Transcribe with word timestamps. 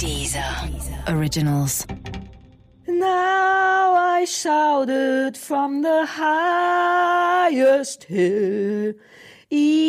Dieser 0.00 0.68
Originals. 1.06 1.86
Now 2.86 3.94
I 3.94 4.24
shouted 4.26 5.36
from 5.36 5.82
the 5.82 6.06
highest 6.06 8.04
hill, 8.04 8.94
even 9.50 9.82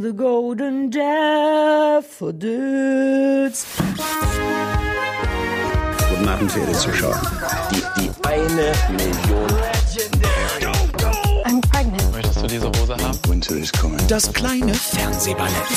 the 0.00 0.12
golden 0.12 0.90
daffodils. 0.90 2.06
Guten 6.08 6.28
Abend, 6.28 6.50
verehrte 6.50 6.72
Zuschauer. 6.72 7.20
Die, 7.70 7.82
die 8.00 8.10
eine 8.26 8.72
Million. 8.90 9.48
I'm 11.44 11.60
pregnant. 11.70 12.12
Möchtest 12.12 12.42
du 12.42 12.46
diese 12.46 12.68
Hose 12.68 12.96
haben? 12.96 13.18
Winter 13.28 13.56
is 13.56 13.70
coming. 13.72 13.98
Das 14.08 14.32
kleine 14.32 14.74
Fernsehballett 14.74 15.68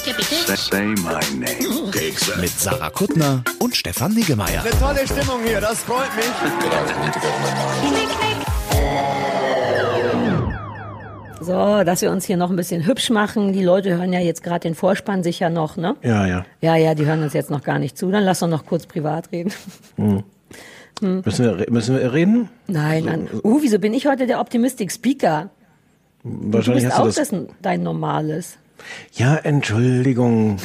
Say 0.00 0.86
my 1.02 1.20
name. 1.38 1.90
mit 2.40 2.48
Sarah 2.48 2.88
Kuttner 2.88 3.44
und 3.58 3.76
Stefan 3.76 4.14
Niggemeier. 4.14 4.64
Tolle 4.80 5.06
Stimmung 5.06 5.42
hier, 5.44 5.60
das 5.60 5.80
freut 5.80 6.08
mich. 6.16 6.24
So, 11.42 11.84
dass 11.84 12.00
wir 12.00 12.10
uns 12.10 12.24
hier 12.24 12.38
noch 12.38 12.48
ein 12.48 12.56
bisschen 12.56 12.86
hübsch 12.86 13.10
machen. 13.10 13.52
Die 13.52 13.62
Leute 13.62 13.98
hören 13.98 14.14
ja 14.14 14.20
jetzt 14.20 14.42
gerade 14.42 14.60
den 14.60 14.74
Vorspann 14.74 15.22
sicher 15.22 15.50
noch, 15.50 15.76
ne? 15.76 15.96
Ja, 16.02 16.26
ja. 16.26 16.46
Ja, 16.62 16.76
ja, 16.76 16.94
die 16.94 17.04
hören 17.04 17.22
uns 17.22 17.34
jetzt 17.34 17.50
noch 17.50 17.62
gar 17.62 17.78
nicht 17.78 17.98
zu. 17.98 18.10
Dann 18.10 18.24
lass 18.24 18.38
doch 18.38 18.48
noch 18.48 18.64
kurz 18.64 18.86
privat 18.86 19.30
reden. 19.32 19.52
Müssen 21.02 21.44
wir, 21.44 21.66
müssen 21.70 21.98
wir 21.98 22.10
reden? 22.14 22.48
Nein, 22.68 23.04
nein. 23.04 23.28
Uh, 23.42 23.60
wieso 23.60 23.78
bin 23.78 23.92
ich 23.92 24.06
heute 24.06 24.26
der 24.26 24.40
Optimistic 24.40 24.92
Speaker? 24.92 25.50
Du 26.22 26.54
Wahrscheinlich 26.54 26.84
bist 26.84 26.94
hast 26.94 27.00
auch 27.00 27.08
du 27.08 27.12
das. 27.20 27.28
das 27.30 27.56
dein 27.60 27.82
normales. 27.82 28.56
Ja, 29.12 29.36
Entschuldigung. 29.36 30.58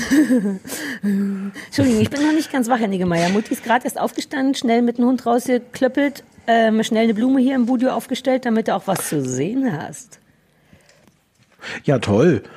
Entschuldigung, 1.02 2.02
ich 2.02 2.10
bin 2.10 2.26
noch 2.26 2.34
nicht 2.34 2.52
ganz 2.52 2.70
wach, 2.70 2.80
Herr 2.80 2.88
Niggemeier. 2.88 3.30
Mutti 3.30 3.54
ist 3.54 3.63
gerade 3.63 3.85
erst 3.85 3.99
aufgestanden, 3.99 4.55
schnell 4.55 4.82
mit 4.82 4.98
dem 4.98 5.05
Hund 5.05 5.26
rausgeklöppelt, 5.26 6.24
ähm, 6.48 6.84
schnell 6.84 7.05
eine 7.05 7.13
Blume 7.13 7.40
hier 7.40 7.55
im 7.55 7.66
Studio 7.66 7.91
aufgestellt, 7.91 8.46
damit 8.46 8.68
du 8.68 8.76
auch 8.76 8.88
was 8.88 9.10
zu 9.10 9.24
sehen 9.24 9.77
hast. 9.77 10.20
Ja, 11.84 11.99
toll. 11.99 12.44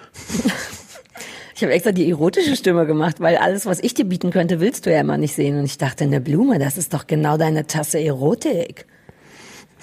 Ich 1.59 1.65
habe 1.65 1.73
extra 1.73 1.91
die 1.91 2.09
erotische 2.09 2.55
Stimme 2.55 2.87
gemacht, 2.87 3.19
weil 3.19 3.37
alles, 3.37 3.67
was 3.67 3.81
ich 3.81 3.93
dir 3.93 4.05
bieten 4.05 4.31
könnte, 4.31 4.61
willst 4.61 4.87
du 4.87 4.93
ja 4.93 5.01
immer 5.01 5.19
nicht 5.19 5.35
sehen. 5.35 5.59
Und 5.59 5.65
ich 5.65 5.77
dachte, 5.77 6.05
eine 6.05 6.21
Blume, 6.21 6.61
das 6.61 6.79
ist 6.79 6.95
doch 6.95 7.09
genau 7.09 7.37
deine 7.37 7.67
Tasse 7.67 7.99
Erotik. 7.99 8.87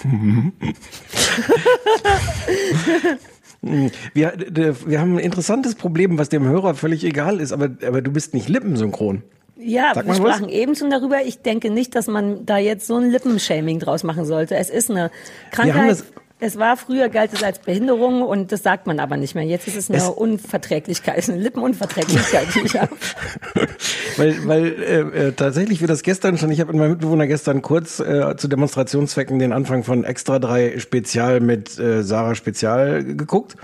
Wir, 4.14 4.34
wir 4.86 5.00
haben 5.00 5.16
ein 5.16 5.20
interessantes 5.20 5.76
Problem, 5.76 6.18
was 6.18 6.30
dem 6.30 6.46
Hörer 6.48 6.76
völlig 6.76 7.04
egal 7.04 7.40
ist, 7.40 7.52
aber, 7.52 7.70
aber 7.86 8.02
du 8.02 8.12
bist 8.12 8.34
nicht 8.34 8.48
lippensynchron. 8.48 9.24
Ja, 9.58 9.94
Sag 9.96 10.06
wir 10.06 10.14
mal 10.14 10.24
was. 10.24 10.36
sprachen 10.36 10.50
eben 10.50 10.76
schon 10.76 10.90
darüber. 10.90 11.24
Ich 11.26 11.42
denke 11.42 11.72
nicht, 11.72 11.96
dass 11.96 12.08
man 12.08 12.46
da 12.46 12.58
jetzt 12.58 12.86
so 12.86 12.96
ein 12.96 13.10
Lippenshaming 13.10 13.80
draus 13.80 14.04
machen 14.04 14.26
sollte. 14.26 14.56
Es 14.56 14.70
ist 14.70 14.92
eine 14.92 15.10
Krankheit. 15.52 16.04
Es 16.38 16.60
war 16.60 16.76
früher 16.76 17.08
galt 17.08 17.32
es 17.34 17.44
als 17.44 17.60
Behinderung 17.60 18.22
und 18.22 18.52
das 18.52 18.62
sagt 18.62 18.88
man 18.88 19.00
aber 19.00 19.16
nicht 19.16 19.36
mehr. 19.36 19.46
Jetzt 19.46 19.68
ist 19.70 19.78
es 19.78 19.90
eine 19.90 20.00
Es- 20.00 20.10
Unverträglichkeit, 20.10 21.30
eine 21.30 21.38
Lippenunverträglichkeit, 21.42 22.48
die 22.54 22.60
ich 22.66 22.76
habe. 22.80 22.92
Weil, 24.18 24.46
weil 24.48 24.66
äh, 24.68 25.28
äh, 25.28 25.32
tatsächlich 25.32 25.80
wir 25.80 25.88
das 25.88 26.04
gestern 26.04 26.38
schon, 26.38 26.52
ich 26.52 26.60
habe 26.60 26.74
mit 26.74 26.80
meinem 26.80 26.92
Mitbewohner 26.92 27.26
gestern 27.28 27.62
kurz 27.62 28.00
äh, 28.02 28.36
zu 28.36 28.50
Demonstrationszwecken 28.50 29.40
den 29.40 29.54
Anfang 29.54 29.84
von 29.86 30.04
Extra 30.04 30.40
3 30.40 30.80
Spezial 30.80 31.40
mit 31.40 31.80
äh, 31.80 32.04
Sarah 32.04 32.36
Spezial 32.36 33.04
geguckt. 33.04 33.56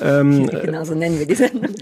Ähm, 0.00 0.46
Genau, 0.46 0.84
so 0.84 0.94
nennen 0.94 1.18
wir 1.18 1.26
die 1.26 1.34
Sendung. 1.34 1.74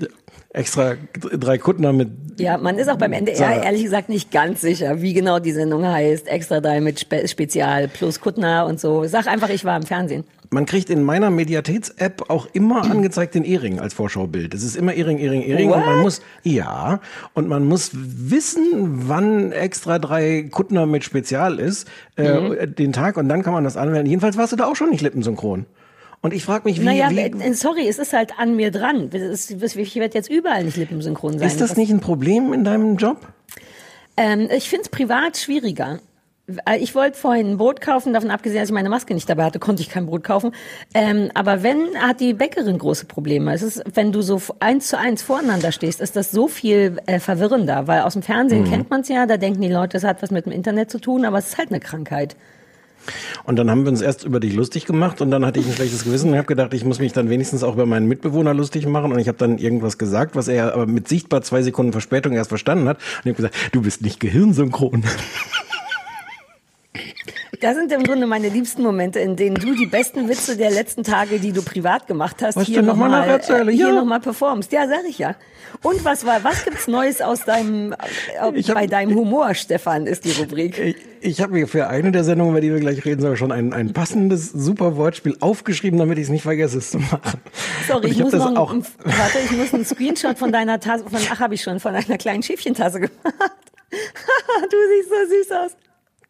Extra 0.53 0.95
drei 1.19 1.59
Kuttner 1.59 1.93
mit 1.93 2.11
Ja, 2.39 2.59
man 2.59 2.79
ist 2.79 2.89
auch 2.91 2.99
beim 2.99 3.13
NDR 3.13 3.37
Sarah. 3.37 3.63
ehrlich 3.65 3.85
gesagt 3.85 4.09
nicht 4.09 4.31
ganz 4.31 4.61
sicher, 4.61 5.01
wie 5.03 5.13
genau 5.15 5.39
die 5.39 5.53
Sendung 5.53 5.87
heißt. 5.87 6.29
Extra 6.29 6.61
drei 6.61 6.81
mit 6.81 7.01
Spe 7.01 7.27
Spezial 7.27 7.89
plus 7.89 8.21
Kuttner 8.21 8.67
und 8.67 8.79
so. 8.81 9.05
Sag 9.07 9.27
einfach, 9.27 9.49
ich 9.49 9.65
war 9.65 9.77
im 9.77 9.83
Fernsehen. 9.85 10.25
Man 10.51 10.67
kriegt 10.67 10.91
in 10.91 11.03
meiner 11.03 11.31
Mediatheks-App 11.31 12.29
auch 12.29 12.47
immer 12.53 12.83
angezeigt 12.83 13.35
den 13.35 13.43
Ehring 13.45 13.81
als 13.81 13.95
Vorschaubild. 13.95 14.53
Es 14.53 14.63
ist 14.63 14.77
immer 14.77 14.93
Ehring, 14.93 15.17
Ehring, 15.17 15.41
Ehring. 15.41 15.71
Und 15.71 15.81
man 15.81 15.95
What? 15.97 16.03
muss, 16.03 16.21
ja, 16.43 17.01
und 17.33 17.49
man 17.49 17.65
muss 17.65 17.91
wissen, 17.95 19.09
wann 19.09 19.53
extra 19.53 19.99
drei 19.99 20.43
Kuttner 20.51 20.85
mit 20.85 21.05
Spezial 21.05 21.59
ist, 21.59 21.89
Mhm. 22.19 22.25
äh, 22.59 22.69
den 22.69 22.93
Tag, 22.93 23.17
und 23.17 23.31
dann 23.31 23.43
kann 23.43 23.55
man 23.55 23.65
das 23.65 23.79
anwenden. 23.79 24.11
Jedenfalls 24.11 24.37
warst 24.37 24.53
du 24.53 24.57
da 24.57 24.67
auch 24.67 24.77
schon 24.77 24.91
nicht 24.91 25.01
lippensynchron. 25.01 25.65
Und 26.23 26.33
ich 26.33 26.45
frage 26.45 26.69
mich, 26.69 26.81
wie, 26.81 26.85
Naja, 26.85 27.11
wie 27.11 27.19
äh, 27.19 27.53
sorry, 27.53 27.89
es 27.89 27.99
ist 27.99 28.13
halt 28.13 28.39
an 28.39 28.55
mir 28.55 28.71
dran. 28.71 29.11
Ich 29.13 29.61
werde 29.61 30.15
jetzt 30.15 30.31
überall 30.31 30.65
nicht 30.65 30.77
lippensynchron 30.77 31.39
sein. 31.39 31.49
ist 31.49 31.61
das 31.61 31.77
nicht 31.77 31.91
ein 31.93 32.01
Problem 32.01 32.53
in 32.53 32.63
deinem 32.65 32.97
Job? 32.97 33.19
Ähm, 34.17 34.49
ich 34.55 34.69
finde 34.69 34.85
es 34.85 34.89
privat 34.89 35.37
schwieriger. 35.37 35.99
Äh, 36.65 36.79
Ich 36.79 36.95
wollte 36.95 37.19
vorhin 37.19 37.51
ein 37.51 37.57
Brot 37.59 37.81
kaufen, 37.81 38.13
davon 38.13 38.31
abgesehen, 38.31 38.61
dass 38.61 38.69
ich 38.69 38.75
meine 38.75 38.89
Maske 38.89 39.15
nicht 39.15 39.29
dabei 39.29 39.45
hatte, 39.45 39.59
konnte 39.59 39.83
ich 39.83 39.89
kein 39.89 40.07
Brot 40.07 40.23
kaufen. 40.23 40.53
Ähm, 40.95 41.31
aber 41.35 41.65
wenn, 41.65 41.97
hat 41.99 42.21
die 42.21 42.35
Bäckerin 42.35 42.79
große 42.79 43.07
Probleme. 43.07 43.53
Es 43.53 43.63
ist, 43.63 43.83
wenn 43.93 44.13
du 44.13 44.23
so 44.23 44.41
eins 44.61 44.87
zu 44.87 44.97
eins 44.99 45.23
voreinander 45.23 45.73
stehst, 45.73 46.01
ist 46.01 46.15
das 46.15 46.31
so 46.31 46.47
viel 46.47 46.99
äh, 47.07 47.19
verwirrender, 47.19 47.89
weil 47.89 48.03
aus 48.03 48.13
dem 48.13 48.23
Fernsehen 48.23 48.65
kennt 48.65 48.91
man 48.91 49.01
es 49.01 49.09
ja, 49.09 49.27
da 49.27 49.39
denken 49.39 49.61
die 49.61 49.69
Leute, 49.69 49.97
es 49.97 50.05
hat 50.05 50.23
was 50.23 50.31
mit 50.31 50.47
dem 50.47 50.53
Internet 50.53 50.89
zu 50.89 51.01
tun, 51.01 51.25
aber 51.25 51.39
es 51.39 51.49
ist 51.49 51.59
halt 51.59 51.71
eine 51.71 51.81
Krankheit. 51.81 52.37
Und 53.45 53.57
dann 53.57 53.71
haben 53.71 53.85
wir 53.85 53.91
uns 53.91 54.01
erst 54.01 54.25
über 54.25 54.41
dich 54.41 54.55
lustig 54.55 54.87
gemacht 54.87 55.21
und 55.21 55.31
dann 55.31 55.45
hatte 55.45 55.61
ich 55.61 55.67
ein 55.67 55.73
schlechtes 55.73 56.05
Gewissen 56.05 56.31
und 56.31 56.37
habe 56.37 56.47
gedacht, 56.47 56.75
ich 56.75 56.85
muss 56.85 56.99
mich 56.99 57.13
dann 57.13 57.29
wenigstens 57.29 57.63
auch 57.63 57.75
über 57.75 57.87
meinen 57.87 58.07
Mitbewohner 58.07 58.55
lustig 58.55 58.87
machen 58.87 59.13
und 59.13 59.19
ich 59.19 59.29
habe 59.29 59.39
dann 59.39 59.59
irgendwas 59.59 59.99
gesagt, 59.99 60.37
was 60.37 60.49
er 60.49 60.75
aber 60.75 60.87
mit 60.87 61.09
sichtbar 61.09 61.43
zwei 61.43 61.63
Sekunden 61.63 61.93
Verspätung 61.93 62.33
erst 62.35 62.49
verstanden 62.49 62.89
hat 62.89 62.99
und 62.99 63.31
ich 63.31 63.39
habe 63.39 63.49
gesagt, 63.49 63.57
du 63.73 63.83
bist 63.83 64.03
nicht 64.03 64.21
gehirnsynchron. 64.21 65.05
Das 67.63 67.77
sind 67.77 67.93
im 67.93 68.03
Grunde 68.03 68.27
meine 68.27 68.49
liebsten 68.49 68.83
Momente, 68.83 69.21
in 69.21 69.37
denen 69.37 69.55
du 69.55 69.75
die 69.77 69.87
besten 69.87 70.29
Witze 70.29 70.57
der 70.57 70.71
letzten 70.73 71.05
Tage, 71.05 71.39
die 71.39 71.53
du 71.53 71.63
privat 71.63 72.09
gemacht 72.09 72.43
hast, 72.43 72.57
Was 72.57 72.67
hier 72.67 72.83
noch 72.83 72.97
mal 72.97 73.09
nochmal 73.09 73.27
nacherzähle? 73.27 73.71
äh, 73.71 73.75
hier 73.75 73.87
Ja. 73.89 73.93
noch 73.95 74.05
mal 74.05 74.19
performst. 74.21 74.73
Ja, 74.73 74.89
sag 74.89 75.05
ich 75.09 75.19
ja. 75.19 75.37
Und 75.83 76.05
was 76.05 76.27
war, 76.27 76.43
was 76.43 76.65
gibt's 76.65 76.89
Neues 76.89 77.21
aus 77.23 77.45
deinem, 77.45 77.93
äh, 77.93 77.97
Ich 78.55 78.69
hab- 78.69 78.75
bei 78.75 78.87
deinem 78.89 79.15
Humor, 79.17 79.55
Stefan, 79.55 80.07
ist 80.09 80.25
die 80.25 80.33
Rubrik. 80.33 80.77
Ich, 80.79 80.97
ich 81.21 81.41
habe 81.41 81.53
mir 81.53 81.69
für 81.69 81.87
eine 81.87 82.11
der 82.11 82.25
Sendungen, 82.25 82.51
über 82.53 82.61
die 82.61 82.73
wir 82.73 82.81
gleich 82.81 83.05
reden, 83.05 83.21
sogar 83.23 83.37
schon 83.37 83.53
ein, 83.53 83.73
ein 83.73 83.93
passendes, 83.93 84.51
super 84.51 84.97
Wortspiel 84.97 85.37
aufgeschrieben, 85.39 85.99
damit 86.01 86.19
ich 86.19 86.25
es 86.25 86.31
nicht 86.31 86.43
vergesse, 86.43 86.79
es 86.79 86.91
zu 86.91 86.99
machen. 86.99 87.41
Sorry, 87.87 88.09
ich, 88.09 88.17
hab 88.17 88.25
muss 88.25 88.33
das 88.33 88.45
noch, 88.45 88.57
auch. 88.59 88.73
ein, 88.73 88.85
warte, 89.05 89.39
ich 89.45 89.53
muss 89.53 89.73
einen 89.73 89.85
Screenshot 89.85 90.37
von 90.37 90.51
deiner 90.51 90.81
Tasse, 90.81 91.05
von, 91.09 91.21
ach, 91.31 91.39
habe 91.39 91.55
ich 91.55 91.63
schon, 91.63 91.79
von 91.79 91.95
einer 91.95 92.19
kleinen 92.19 92.43
Schäfchentasse 92.43 92.99
gemacht. 93.01 93.23
du 93.93 94.77
siehst 94.89 95.09
so 95.11 95.35
süß 95.37 95.53
aus. 95.65 95.77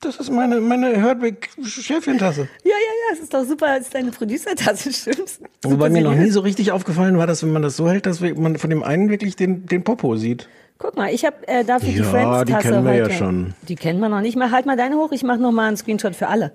Das 0.03 0.17
ist 0.17 0.31
meine, 0.31 0.61
meine 0.61 0.97
Herdwick-Schäfchentasse. 1.01 2.43
Ja, 2.65 2.71
ja, 2.71 2.75
ja, 2.75 3.15
es 3.15 3.21
ist 3.21 3.33
doch 3.33 3.45
super, 3.45 3.77
es 3.79 3.85
ist 3.87 3.95
deine 3.95 4.11
Producer-Tasse, 4.11 4.93
stimmt's? 4.93 5.39
Wobei 5.63 5.91
mir 5.91 6.03
noch 6.03 6.15
nie 6.17 6.31
so 6.31 6.41
richtig 6.41 6.73
aufgefallen 6.73 7.17
war, 7.19 7.29
dass 7.29 7.43
wenn 7.45 7.53
man 7.53 7.63
das 7.63 7.77
so 7.77 7.89
hält, 7.89 8.07
dass 8.07 8.21
man 8.21 8.59
von 8.59 8.69
dem 8.69 8.83
einen 8.83 9.09
wirklich 9.11 9.37
den, 9.37 9.65
den 9.67 9.85
Popo 9.85 10.17
sieht. 10.17 10.49
Guck 10.79 10.97
mal, 10.97 11.15
ich 11.15 11.25
habe 11.25 11.37
äh, 11.47 11.65
dafür 11.65 11.91
die 11.93 11.99
Ja, 11.99 12.05
Friends-Tasse 12.05 12.45
die 12.47 12.69
kennen 12.69 12.85
wir 12.85 12.95
ja 12.95 13.05
heute. 13.05 13.15
schon. 13.15 13.55
Die 13.69 13.77
kennen 13.77 14.01
wir 14.01 14.09
noch 14.09 14.21
nicht 14.23 14.37
mal. 14.37 14.51
Halt 14.51 14.67
mal 14.67 14.77
deine 14.77 14.97
hoch, 14.97 15.13
ich 15.13 15.23
mache 15.23 15.39
noch 15.39 15.53
mal 15.53 15.69
einen 15.69 15.77
Screenshot 15.77 16.17
für 16.17 16.27
alle. 16.27 16.53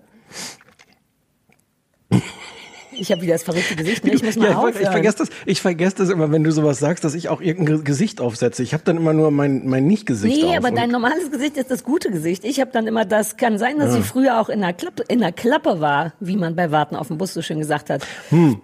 Ich 3.00 3.12
habe 3.12 3.22
wieder 3.22 3.34
das 3.34 3.44
verrückte 3.44 3.76
Gesicht, 3.76 4.04
ne? 4.06 4.14
ich 4.14 4.24
muss 4.24 4.36
mal 4.36 4.46
Ja, 4.46 4.52
ich, 4.52 4.58
wollt- 4.58 4.76
ich 4.76 4.80
aufhören. 4.82 4.92
vergesse 4.94 5.18
das, 5.20 5.30
ich 5.46 5.62
vergesse 5.62 5.96
das 5.98 6.10
immer, 6.10 6.32
wenn 6.32 6.44
du 6.44 6.52
sowas 6.52 6.80
sagst, 6.80 7.04
dass 7.04 7.14
ich 7.14 7.30
auch 7.30 7.42
irgendein 7.42 7.78
Ge- 7.78 7.84
Gesicht 7.86 8.20
aufsetze. 8.22 8.64
Ich 8.64 8.74
habe 8.74 8.84
dann 8.86 8.98
immer 8.98 9.14
nur 9.14 9.32
mein, 9.32 9.68
mein 9.68 9.86
Nicht-Gesicht. 9.88 10.44
Nee, 10.44 10.58
aber 10.58 10.72
dein 10.72 10.90
normales 10.90 11.32
Gesicht 11.32 11.58
ist 11.58 11.70
das 11.72 11.84
gute 11.84 12.10
Gesicht. 12.12 12.44
Ich 12.46 12.60
habe 12.60 12.72
dann 12.72 12.88
immer, 12.88 13.06
das 13.06 13.38
kann 13.38 13.58
sein, 13.58 13.78
dass 13.80 13.94
sie 13.94 14.02
früher 14.02 14.40
auch 14.42 14.50
in 14.50 14.62
der, 14.62 14.74
Klappe, 14.74 15.04
in 15.08 15.20
der 15.20 15.32
Klappe 15.32 15.80
war, 15.80 16.14
wie 16.20 16.38
man 16.38 16.56
bei 16.56 16.72
Warten 16.72 16.96
auf 16.96 17.08
dem 17.08 17.18
Bus 17.18 17.34
so 17.34 17.42
schön 17.42 17.60
gesagt 17.60 17.90
hat. 17.90 18.06
Hm. 18.30 18.60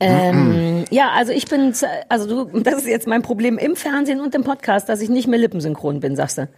Ähm, 0.00 0.84
ja, 0.90 1.10
also 1.14 1.32
ich 1.32 1.46
bin, 1.46 1.72
also 2.08 2.46
du, 2.48 2.60
das 2.60 2.74
ist 2.74 2.86
jetzt 2.86 3.06
mein 3.06 3.22
Problem 3.22 3.56
im 3.58 3.76
Fernsehen 3.76 4.20
und 4.20 4.34
im 4.34 4.42
Podcast, 4.44 4.88
dass 4.88 5.00
ich 5.00 5.08
nicht 5.08 5.28
mehr 5.28 5.38
lippensynchron 5.38 6.00
bin, 6.00 6.16
sagst 6.16 6.38
du. 6.38 6.48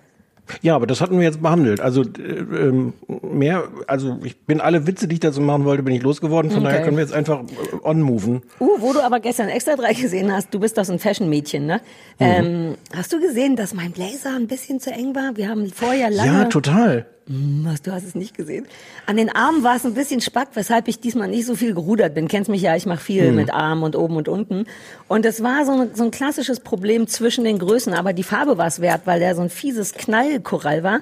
Ja, 0.60 0.76
aber 0.76 0.86
das 0.86 1.00
hatten 1.00 1.16
wir 1.18 1.24
jetzt 1.24 1.40
behandelt. 1.40 1.80
Also 1.80 2.02
äh, 2.02 2.06
ähm, 2.06 2.92
mehr, 3.22 3.64
also 3.86 4.18
ich 4.22 4.38
bin 4.42 4.60
alle 4.60 4.86
Witze, 4.86 5.08
die 5.08 5.14
ich 5.14 5.20
dazu 5.20 5.40
machen 5.40 5.64
wollte, 5.64 5.82
bin 5.82 5.94
ich 5.94 6.02
losgeworden. 6.02 6.50
Von 6.50 6.60
Okay. 6.60 6.72
daher 6.72 6.84
können 6.84 6.96
wir 6.96 7.04
jetzt 7.04 7.14
einfach 7.14 7.40
äh, 7.42 7.76
on-moven. 7.82 8.42
Uh, 8.60 8.68
wo 8.78 8.92
du 8.92 9.00
aber 9.02 9.20
gestern 9.20 9.48
extra 9.48 9.76
drei 9.76 9.92
gesehen 9.94 10.32
hast, 10.32 10.52
du 10.52 10.60
bist 10.60 10.76
doch 10.76 10.84
so 10.84 10.92
ein 10.92 10.98
Fashion-Mädchen, 10.98 11.66
ne? 11.66 11.80
Mhm. 12.18 12.26
Ähm, 12.26 12.74
hast 12.94 13.12
du 13.12 13.20
gesehen, 13.20 13.56
dass 13.56 13.74
mein 13.74 13.92
Blazer 13.92 14.36
ein 14.36 14.46
bisschen 14.46 14.80
zu 14.80 14.90
eng 14.90 15.14
war? 15.14 15.36
Wir 15.36 15.48
haben 15.48 15.70
vorher 15.70 16.10
lange... 16.10 16.32
Ja, 16.32 16.44
total. 16.44 17.06
Was, 17.26 17.80
du 17.80 17.90
hast 17.92 18.04
es 18.04 18.14
nicht 18.14 18.36
gesehen. 18.36 18.66
An 19.06 19.16
den 19.16 19.34
Armen 19.34 19.62
war 19.62 19.76
es 19.76 19.86
ein 19.86 19.94
bisschen 19.94 20.20
spack, 20.20 20.48
weshalb 20.54 20.88
ich 20.88 21.00
diesmal 21.00 21.28
nicht 21.28 21.46
so 21.46 21.54
viel 21.54 21.72
gerudert 21.72 22.14
bin. 22.14 22.28
Kennst 22.28 22.50
mich 22.50 22.60
ja, 22.60 22.76
ich 22.76 22.84
mache 22.84 23.00
viel 23.00 23.30
Mhm. 23.30 23.36
mit 23.36 23.52
Armen 23.54 23.82
und 23.82 23.96
oben 23.96 24.16
und 24.16 24.28
unten. 24.28 24.66
Und 25.08 25.24
es 25.24 25.42
war 25.42 25.64
so 25.64 25.72
ein, 25.72 25.90
so 25.94 26.04
ein 26.04 26.10
klassisches 26.10 26.60
Problem 26.60 27.06
zwischen 27.06 27.44
den 27.44 27.58
Größen, 27.58 27.94
aber 27.94 28.12
die 28.12 28.24
Farbe 28.24 28.58
war 28.58 28.66
es 28.66 28.80
wert, 28.80 29.02
weil 29.06 29.20
der 29.20 29.34
so 29.34 29.40
ein 29.42 29.48
fieses 29.48 29.94
Knallkorall 29.94 30.82
war. 30.82 31.00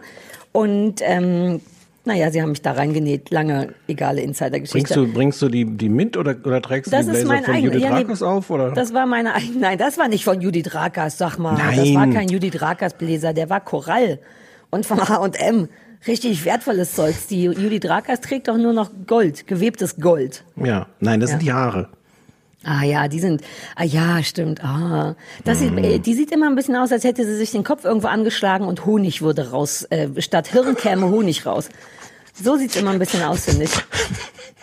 Und 0.52 1.00
ähm, 1.02 1.60
Naja, 2.04 2.30
sie 2.30 2.40
haben 2.42 2.50
mich 2.50 2.62
da 2.62 2.72
reingenäht. 2.72 3.30
Lange, 3.30 3.74
egale 3.88 4.22
Insider-Geschichte. 4.22 4.94
Bringst 4.94 4.96
du, 4.96 5.12
bringst 5.12 5.42
du 5.42 5.48
die, 5.48 5.64
die 5.64 5.88
mit 5.88 6.16
oder, 6.16 6.36
oder 6.44 6.60
trägst 6.62 6.92
du 6.92 6.96
Das 6.96 7.06
die 7.06 7.12
ist 7.12 7.24
Blazer 7.24 7.28
mein 7.34 7.44
von 7.44 7.54
eigener. 7.54 7.72
Judith 7.72 7.82
Ja, 7.82 7.90
nee, 7.94 8.02
Rakers 8.02 8.22
auf? 8.22 8.50
Oder? 8.50 8.70
Das 8.72 8.92
war 8.94 9.06
meine 9.06 9.34
eigene. 9.34 9.58
Nein, 9.58 9.78
das 9.78 9.98
war 9.98 10.06
nicht 10.08 10.24
von 10.24 10.40
Judith 10.40 10.72
Rakers, 10.74 11.18
sag 11.18 11.38
mal. 11.38 11.56
Das 11.56 11.76
Nein. 11.76 11.94
war 11.94 12.06
kein 12.08 12.28
Judith 12.28 12.60
Rakers 12.60 12.94
Bläser, 12.94 13.32
der 13.32 13.50
war 13.50 13.60
Korall. 13.60 14.18
Und 14.70 14.86
von 14.86 15.00
H&M. 15.06 15.68
Richtig 16.06 16.44
wertvolles 16.44 16.94
Zeugs. 16.94 17.26
Die 17.28 17.44
Judith 17.44 17.88
Rakers 17.88 18.20
trägt 18.20 18.48
doch 18.48 18.56
nur 18.56 18.72
noch 18.72 18.90
Gold, 19.06 19.46
gewebtes 19.46 19.96
Gold. 19.96 20.44
ja, 20.56 20.86
nein, 21.00 21.20
das 21.20 21.30
sind 21.30 21.42
die 21.42 21.52
Haare. 21.52 21.88
Ah 22.64 22.84
ja, 22.84 23.08
die 23.08 23.18
sind, 23.18 23.42
ah 23.74 23.82
ja, 23.82 24.22
stimmt. 24.22 24.62
Ah, 24.62 25.16
das 25.44 25.58
sieht, 25.58 25.76
äh, 25.78 25.98
die 25.98 26.14
sieht 26.14 26.30
immer 26.30 26.46
ein 26.46 26.54
bisschen 26.54 26.76
aus, 26.76 26.92
als 26.92 27.02
hätte 27.02 27.24
sie 27.24 27.36
sich 27.36 27.50
den 27.50 27.64
Kopf 27.64 27.84
irgendwo 27.84 28.06
angeschlagen 28.06 28.66
und 28.66 28.86
Honig 28.86 29.20
würde 29.20 29.50
raus, 29.50 29.84
äh, 29.90 30.08
statt 30.18 30.46
Hirn 30.48 30.76
käme 30.76 31.08
Honig 31.08 31.44
raus. 31.44 31.68
So 32.40 32.56
sieht's 32.56 32.76
immer 32.76 32.90
ein 32.92 33.00
bisschen 33.00 33.22
aus, 33.22 33.46
finde 33.46 33.64
ich. 33.64 33.72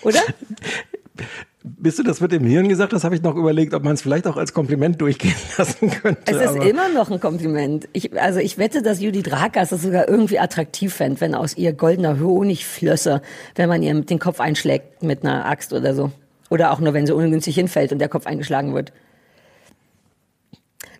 Oder? 0.01 0.21
Bis 1.61 1.97
du 1.97 2.03
das 2.03 2.21
mit 2.21 2.31
dem 2.31 2.45
Hirn 2.45 2.69
gesagt 2.69 2.93
hast, 2.93 3.03
habe 3.03 3.15
ich 3.15 3.21
noch 3.21 3.35
überlegt, 3.35 3.73
ob 3.73 3.83
man 3.83 3.93
es 3.93 4.01
vielleicht 4.01 4.27
auch 4.27 4.37
als 4.37 4.53
Kompliment 4.53 5.01
durchgehen 5.01 5.35
lassen 5.57 5.89
könnte. 5.89 6.21
Es 6.25 6.51
ist 6.51 6.63
immer 6.63 6.87
noch 6.87 7.11
ein 7.11 7.19
Kompliment. 7.19 7.89
Ich, 7.91 8.17
also 8.19 8.39
ich 8.39 8.57
wette, 8.57 8.81
dass 8.81 9.01
Judith 9.01 9.29
Rakers 9.29 9.69
das 9.69 9.81
sogar 9.81 10.07
irgendwie 10.07 10.39
attraktiv 10.39 10.93
fände, 10.93 11.19
wenn 11.19 11.35
aus 11.35 11.57
ihr 11.57 11.73
goldener 11.73 12.17
Honig 12.21 12.65
flösse, 12.65 13.21
wenn 13.55 13.67
man 13.67 13.83
ihr 13.83 13.93
den 13.93 14.19
Kopf 14.19 14.39
einschlägt 14.39 15.03
mit 15.03 15.23
einer 15.25 15.45
Axt 15.45 15.73
oder 15.73 15.93
so. 15.93 16.11
Oder 16.49 16.71
auch 16.71 16.79
nur, 16.79 16.93
wenn 16.93 17.05
sie 17.05 17.13
ungünstig 17.13 17.55
hinfällt 17.55 17.91
und 17.91 17.99
der 17.99 18.09
Kopf 18.09 18.25
eingeschlagen 18.25 18.73
wird. 18.73 18.93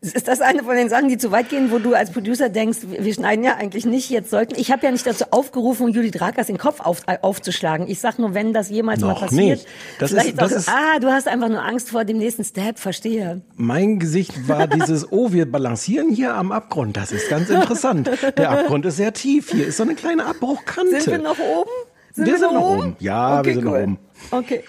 Ist 0.01 0.29
das 0.29 0.39
eine 0.39 0.63
von 0.63 0.75
den 0.77 0.87
Sachen, 0.87 1.09
die 1.09 1.17
zu 1.17 1.29
weit 1.31 1.49
gehen, 1.49 1.71
wo 1.71 1.77
du 1.79 1.93
als 1.93 2.11
Producer 2.11 2.47
denkst, 2.47 2.79
wir 2.87 3.13
schneiden 3.13 3.43
ja 3.43 3.55
eigentlich 3.57 3.85
nicht, 3.85 4.09
jetzt 4.09 4.29
sollten. 4.29 4.55
Ich 4.57 4.71
habe 4.71 4.85
ja 4.85 4.91
nicht 4.91 5.05
dazu 5.05 5.25
aufgerufen, 5.31 5.89
Judith 5.89 6.21
Rakers 6.21 6.47
den 6.47 6.57
Kopf 6.57 6.79
auf, 6.79 7.01
äh, 7.07 7.17
aufzuschlagen. 7.21 7.85
Ich 7.89 7.99
sag 7.99 8.17
nur, 8.17 8.33
wenn 8.33 8.53
das 8.53 8.69
jemals 8.69 9.01
mal 9.01 9.09
Noch 9.09 9.19
passiert. 9.21 9.57
nicht. 9.59 9.67
Das 9.99 10.13
ist- 10.13 10.37
das 10.39 10.53
auch, 10.53 10.57
ist- 10.57 10.69
ah, 10.69 10.99
du 10.99 11.09
hast 11.11 11.27
einfach 11.27 11.49
nur 11.49 11.61
Angst 11.63 11.89
vor 11.89 12.05
dem 12.05 12.17
nächsten 12.17 12.45
Step, 12.45 12.79
verstehe. 12.79 13.41
Mein 13.57 13.99
Gesicht 13.99 14.47
war 14.47 14.67
dieses, 14.67 15.11
oh, 15.11 15.33
wir 15.33 15.51
balancieren 15.51 16.09
hier 16.11 16.33
am 16.33 16.53
Abgrund. 16.53 16.95
Das 16.95 17.11
ist 17.11 17.29
ganz 17.29 17.49
interessant. 17.49 18.09
Der 18.37 18.51
Abgrund 18.51 18.85
ist 18.85 18.95
sehr 18.97 19.11
tief. 19.11 19.51
Hier 19.51 19.67
ist 19.67 19.75
so 19.77 19.83
eine 19.83 19.95
kleine 19.95 20.25
Abbruchkante. 20.25 21.01
Sind 21.01 21.11
wir 21.11 21.17
noch 21.19 21.37
oben? 21.39 21.69
Wir 22.15 22.37
sind 22.37 22.53
noch 22.53 22.61
oben. 22.77 22.95
Ja, 22.99 23.43
wir 23.45 23.53
sind 23.53 23.65
noch 23.65 23.73
oben. 23.73 23.99
Okay. 24.31 24.63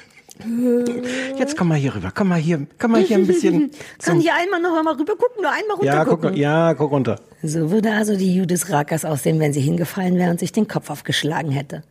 Jetzt 1.38 1.56
komm 1.56 1.68
mal 1.68 1.78
hier 1.78 1.94
rüber. 1.94 2.12
Komm 2.14 2.28
mal 2.28 2.38
hier, 2.38 2.66
komm 2.78 2.92
mal 2.92 3.00
hier 3.02 3.16
ein 3.18 3.26
bisschen. 3.26 3.70
Kann 4.02 4.20
hier 4.20 4.34
einmal 4.34 4.60
noch 4.60 4.76
einmal 4.76 4.94
rüber 4.94 5.16
gucken, 5.16 5.42
nur 5.42 5.50
einmal 5.50 5.76
runter 5.76 5.86
ja, 5.86 6.04
guck, 6.04 6.22
gucken. 6.22 6.36
ja, 6.36 6.74
guck 6.74 6.90
runter. 6.90 7.16
So 7.42 7.70
würde 7.70 7.92
also 7.92 8.16
die 8.16 8.34
Judith 8.34 8.70
Rakers 8.70 9.04
aussehen, 9.04 9.40
wenn 9.40 9.52
sie 9.52 9.60
hingefallen 9.60 10.16
wäre 10.16 10.30
und 10.30 10.40
sich 10.40 10.52
den 10.52 10.68
Kopf 10.68 10.90
aufgeschlagen 10.90 11.50
hätte. 11.50 11.82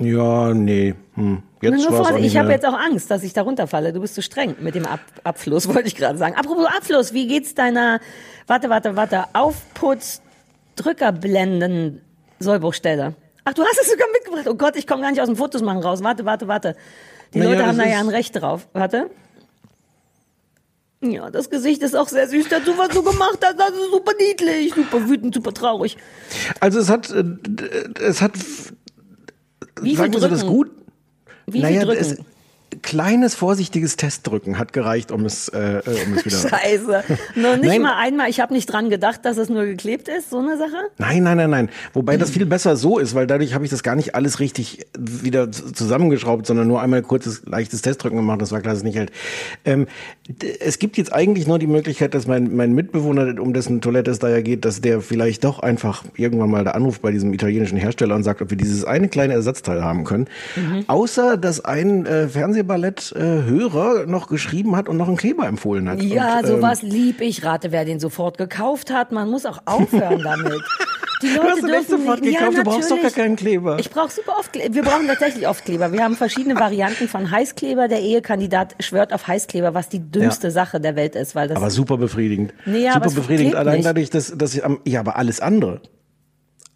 Ja, 0.00 0.54
nee. 0.54 0.94
Hm. 1.14 1.42
Jetzt 1.60 1.90
Nur 1.90 2.12
nicht 2.12 2.24
ich 2.26 2.36
habe 2.36 2.52
jetzt 2.52 2.64
auch 2.64 2.78
Angst, 2.78 3.10
dass 3.10 3.24
ich 3.24 3.32
da 3.32 3.42
runterfalle. 3.42 3.92
Du 3.92 4.00
bist 4.00 4.14
zu 4.14 4.22
streng 4.22 4.54
mit 4.60 4.74
dem 4.74 4.86
Ab 4.86 5.00
Abfluss, 5.24 5.66
wollte 5.74 5.88
ich 5.88 5.96
gerade 5.96 6.18
sagen. 6.18 6.36
Apropos 6.36 6.66
Abfluss, 6.66 7.12
wie 7.12 7.26
geht's 7.26 7.54
deiner, 7.54 8.00
warte, 8.46 8.70
warte, 8.70 8.94
warte, 8.94 9.24
Aufputz, 9.32 10.22
Drückerblenden, 10.76 12.00
Sollbruchstelle? 12.38 13.14
Ach, 13.44 13.54
du 13.54 13.64
hast 13.64 13.80
es 13.80 13.90
sogar 13.90 14.06
mitgebracht. 14.12 14.46
Oh 14.46 14.54
Gott, 14.54 14.76
ich 14.76 14.86
komme 14.86 15.02
gar 15.02 15.10
nicht 15.10 15.20
aus 15.20 15.26
dem 15.26 15.36
Fotos 15.36 15.62
machen 15.62 15.82
raus. 15.82 16.02
Warte, 16.04 16.24
warte, 16.24 16.46
warte. 16.46 16.76
Die 17.34 17.38
Naja, 17.38 17.50
Leute 17.50 17.66
haben 17.66 17.78
da 17.78 17.86
ja 17.86 18.00
ein 18.00 18.08
Recht 18.08 18.34
drauf. 18.40 18.68
Warte. 18.72 19.10
Ja, 21.00 21.30
das 21.30 21.48
Gesicht 21.48 21.82
ist 21.82 21.94
auch 21.94 22.08
sehr 22.08 22.28
süß 22.28 22.48
dazu, 22.48 22.76
was 22.76 22.88
du 22.88 23.02
gemacht 23.02 23.38
hast. 23.42 23.58
Das 23.58 23.70
ist 23.70 23.90
super 23.92 24.12
niedlich, 24.18 24.74
super 24.74 25.08
wütend, 25.08 25.34
super 25.34 25.52
traurig. 25.52 25.96
Also 26.58 26.80
es 26.80 26.88
hat, 26.88 27.10
äh, 27.10 27.24
es 28.00 28.20
hat, 28.20 28.32
Wie 29.80 29.90
viel 29.90 29.96
sagen 29.96 30.12
wir 30.12 30.20
so, 30.20 30.28
das 30.28 30.44
gut. 30.44 30.70
Wie 31.46 31.60
naja, 31.60 31.82
viel 31.82 31.90
es, 31.90 32.08
drücken? 32.08 32.26
Kleines 32.82 33.34
vorsichtiges 33.34 33.96
Testdrücken 33.96 34.58
hat 34.58 34.72
gereicht, 34.72 35.10
um 35.10 35.24
es, 35.24 35.48
äh, 35.48 35.78
äh, 35.78 35.82
um 36.06 36.14
es 36.14 36.24
wieder. 36.24 36.36
Scheiße. 36.48 37.04
Noch 37.34 37.56
nicht 37.56 37.66
Nein. 37.66 37.82
mal 37.82 37.96
einmal, 37.96 38.28
ich 38.28 38.40
habe 38.40 38.52
nicht 38.54 38.66
dran 38.66 38.90
gedacht, 38.90 39.24
dass 39.24 39.36
es 39.36 39.48
nur 39.48 39.64
geklebt 39.64 40.08
ist, 40.08 40.30
so 40.30 40.38
eine 40.38 40.56
Sache. 40.58 40.76
Nein, 40.98 41.22
nein, 41.22 41.36
nein, 41.38 41.50
nein. 41.50 41.68
Wobei 41.92 42.16
das 42.16 42.30
viel 42.30 42.46
besser 42.46 42.76
so 42.76 42.98
ist, 42.98 43.14
weil 43.14 43.26
dadurch 43.26 43.54
habe 43.54 43.64
ich 43.64 43.70
das 43.70 43.82
gar 43.82 43.96
nicht 43.96 44.14
alles 44.14 44.40
richtig 44.40 44.86
wieder 44.98 45.50
zusammengeschraubt, 45.50 46.46
sondern 46.46 46.68
nur 46.68 46.80
einmal 46.80 47.02
kurzes, 47.02 47.42
leichtes 47.46 47.82
Testdrücken 47.82 48.18
gemacht. 48.18 48.40
Das 48.42 48.52
war 48.52 48.60
klar, 48.60 48.72
dass 48.72 48.78
es 48.78 48.84
nicht 48.84 48.96
hält. 48.96 49.12
Ähm, 49.64 49.86
es 50.60 50.78
gibt 50.78 50.98
jetzt 50.98 51.12
eigentlich 51.12 51.46
nur 51.46 51.58
die 51.58 51.66
Möglichkeit, 51.66 52.14
dass 52.14 52.26
mein, 52.26 52.54
mein 52.54 52.72
Mitbewohner, 52.74 53.40
um 53.40 53.54
dessen 53.54 53.80
Toilette 53.80 54.10
es 54.10 54.18
da 54.18 54.28
ja 54.28 54.40
geht, 54.40 54.64
dass 54.64 54.80
der 54.80 55.00
vielleicht 55.00 55.44
doch 55.44 55.60
einfach 55.60 56.04
irgendwann 56.16 56.50
mal 56.50 56.64
da 56.64 56.72
anruft 56.72 57.02
bei 57.02 57.10
diesem 57.10 57.32
italienischen 57.32 57.78
Hersteller 57.78 58.14
und 58.14 58.22
sagt, 58.22 58.42
ob 58.42 58.50
wir 58.50 58.56
dieses 58.56 58.84
eine 58.84 59.08
kleine 59.08 59.32
Ersatzteil 59.32 59.82
haben 59.82 60.04
können. 60.04 60.26
Außer, 60.86 61.36
dass 61.36 61.64
ein 61.64 62.06
äh, 62.06 62.28
Fernsehballett-Hörer 62.64 64.06
noch 64.06 64.28
geschrieben 64.28 64.76
hat 64.76 64.88
und 64.88 64.96
noch 64.96 65.08
einen 65.08 65.16
Kleber 65.16 65.46
empfohlen 65.46 65.88
hat. 65.88 66.02
Ja, 66.02 66.38
und, 66.38 66.44
ähm, 66.44 66.56
sowas 66.56 66.82
lieb 66.82 67.20
ich. 67.20 67.44
Rate, 67.44 67.72
wer 67.72 67.84
den 67.84 68.00
sofort 68.00 68.38
gekauft 68.38 68.90
hat. 68.92 69.12
Man 69.12 69.30
muss 69.30 69.46
auch 69.46 69.58
aufhören 69.64 70.22
damit. 70.22 70.62
Die 71.22 71.28
Leute 71.28 71.38
Du 71.42 71.48
hast 71.48 71.62
dürfen 71.62 71.98
sofort 71.98 72.20
nicht, 72.20 72.38
gekauft, 72.38 72.56
ja, 72.56 72.62
du 72.62 72.70
brauchst 72.70 72.90
doch 72.90 73.02
gar 73.02 73.10
keinen 73.10 73.36
Kleber. 73.36 73.78
Ich 73.78 73.90
brauche 73.90 74.10
super 74.10 74.36
oft 74.38 74.52
Kleber. 74.52 74.74
Wir 74.74 74.82
brauchen 74.82 75.06
tatsächlich 75.06 75.48
oft 75.48 75.64
Kleber. 75.64 75.92
Wir 75.92 76.04
haben 76.04 76.14
verschiedene 76.16 76.54
Varianten 76.58 77.08
von 77.08 77.30
Heißkleber. 77.30 77.88
Der 77.88 78.00
Ehekandidat 78.00 78.76
schwört 78.80 79.12
auf 79.12 79.26
Heißkleber, 79.26 79.74
was 79.74 79.88
die 79.88 80.00
dümmste 80.00 80.48
Ja. 80.48 80.52
Sache 80.52 80.80
der 80.80 80.96
Welt 80.96 81.16
ist, 81.16 81.34
weil 81.34 81.48
das 81.48 81.56
Aber 81.56 81.70
super 81.70 81.96
befriedigend. 81.96 82.54
Nee, 82.66 82.84
ja, 82.84 82.94
super 82.94 83.10
befriedigend. 83.10 83.54
Allein 83.56 83.76
nicht. 83.76 83.86
dadurch, 83.86 84.10
dass, 84.10 84.36
dass 84.36 84.54
ich 84.54 84.64
am, 84.64 84.80
ja, 84.84 85.00
aber 85.00 85.16
alles 85.16 85.40
andere. 85.40 85.80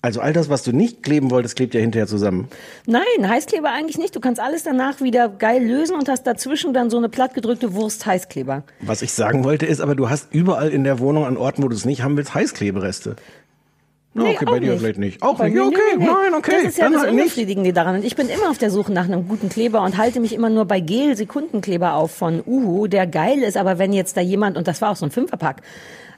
Also 0.05 0.21
all 0.21 0.33
das, 0.33 0.49
was 0.49 0.65
du 0.65 0.73
nicht 0.73 1.05
kleben 1.05 1.31
wolltest, 1.31 1.55
klebt 1.55 1.75
ja 1.75 1.81
hinterher 1.81 2.09
zusammen. 2.09 2.49
Nein, 2.87 3.03
Heißkleber 3.23 3.71
eigentlich 3.71 3.99
nicht. 3.99 4.17
Du 4.17 4.21
kannst 4.21 4.41
alles 4.41 4.65
danach 4.65 5.01
wieder 5.01 5.29
geil 5.29 5.65
lösen 5.65 5.95
und 5.95 6.09
hast 6.09 6.25
dazwischen 6.27 6.75
dann 6.75 6.91
so 6.91 6.99
eine 6.99 7.09
plattgedrückte 7.09 7.73
Wurst 7.75 8.05
Heißkleber. 8.05 8.65
Was 8.81 9.03
ich 9.03 9.13
sagen 9.13 9.45
wollte, 9.45 9.65
ist, 9.65 9.81
aber 9.81 9.95
du 9.95 10.11
hast 10.11 10.35
überall 10.35 10.71
in 10.71 10.83
der 10.83 10.99
Wohnung 10.99 11.25
an 11.25 11.37
Orten, 11.37 11.63
wo 11.63 11.69
du 11.69 11.77
es 11.77 11.85
nicht 11.85 12.03
haben 12.03 12.17
willst, 12.17 12.35
Heißklebereste. 12.35 13.15
Nee, 14.15 14.35
okay, 14.35 14.45
bei 14.45 14.59
dir 14.59 14.73
nicht. 14.73 14.81
vielleicht 14.81 14.99
nicht. 14.99 15.23
Auch 15.23 15.39
Bei 15.39 15.45
nicht. 15.49 15.55
mir- 15.55 15.67
Okay, 15.69 15.79
nee, 15.97 16.05
nee, 16.05 16.11
nein, 16.13 16.35
okay. 16.35 16.51
Das 16.65 16.73
ist 16.73 16.79
ja 16.79 16.85
dann 16.85 16.93
das 16.95 17.03
halt. 17.03 17.13
Unbefriedigende 17.13 17.73
daran. 17.73 17.95
Und 17.95 18.05
ich 18.05 18.15
bin 18.15 18.29
immer 18.29 18.51
auf 18.51 18.59
der 18.59 18.71
Suche 18.71 18.93
nach 18.93 19.05
einem 19.05 19.27
guten 19.27 19.49
Kleber 19.49 19.83
und 19.83 19.97
halte 19.97 20.21
mich 20.21 20.35
immer 20.35 20.51
nur 20.51 20.67
bei 20.67 20.81
Gel-Sekundenkleber 20.81 21.95
auf 21.95 22.11
von 22.11 22.43
Uhu, 22.47 22.89
der 22.89 23.07
geil 23.07 23.39
ist. 23.39 23.57
Aber 23.57 23.79
wenn 23.79 23.95
jetzt 23.95 24.17
da 24.17 24.21
jemand, 24.21 24.59
und 24.59 24.69
das 24.69 24.83
war 24.83 24.91
auch 24.91 24.97
so 24.97 25.07
ein 25.07 25.11
Fünferpack, 25.11 25.63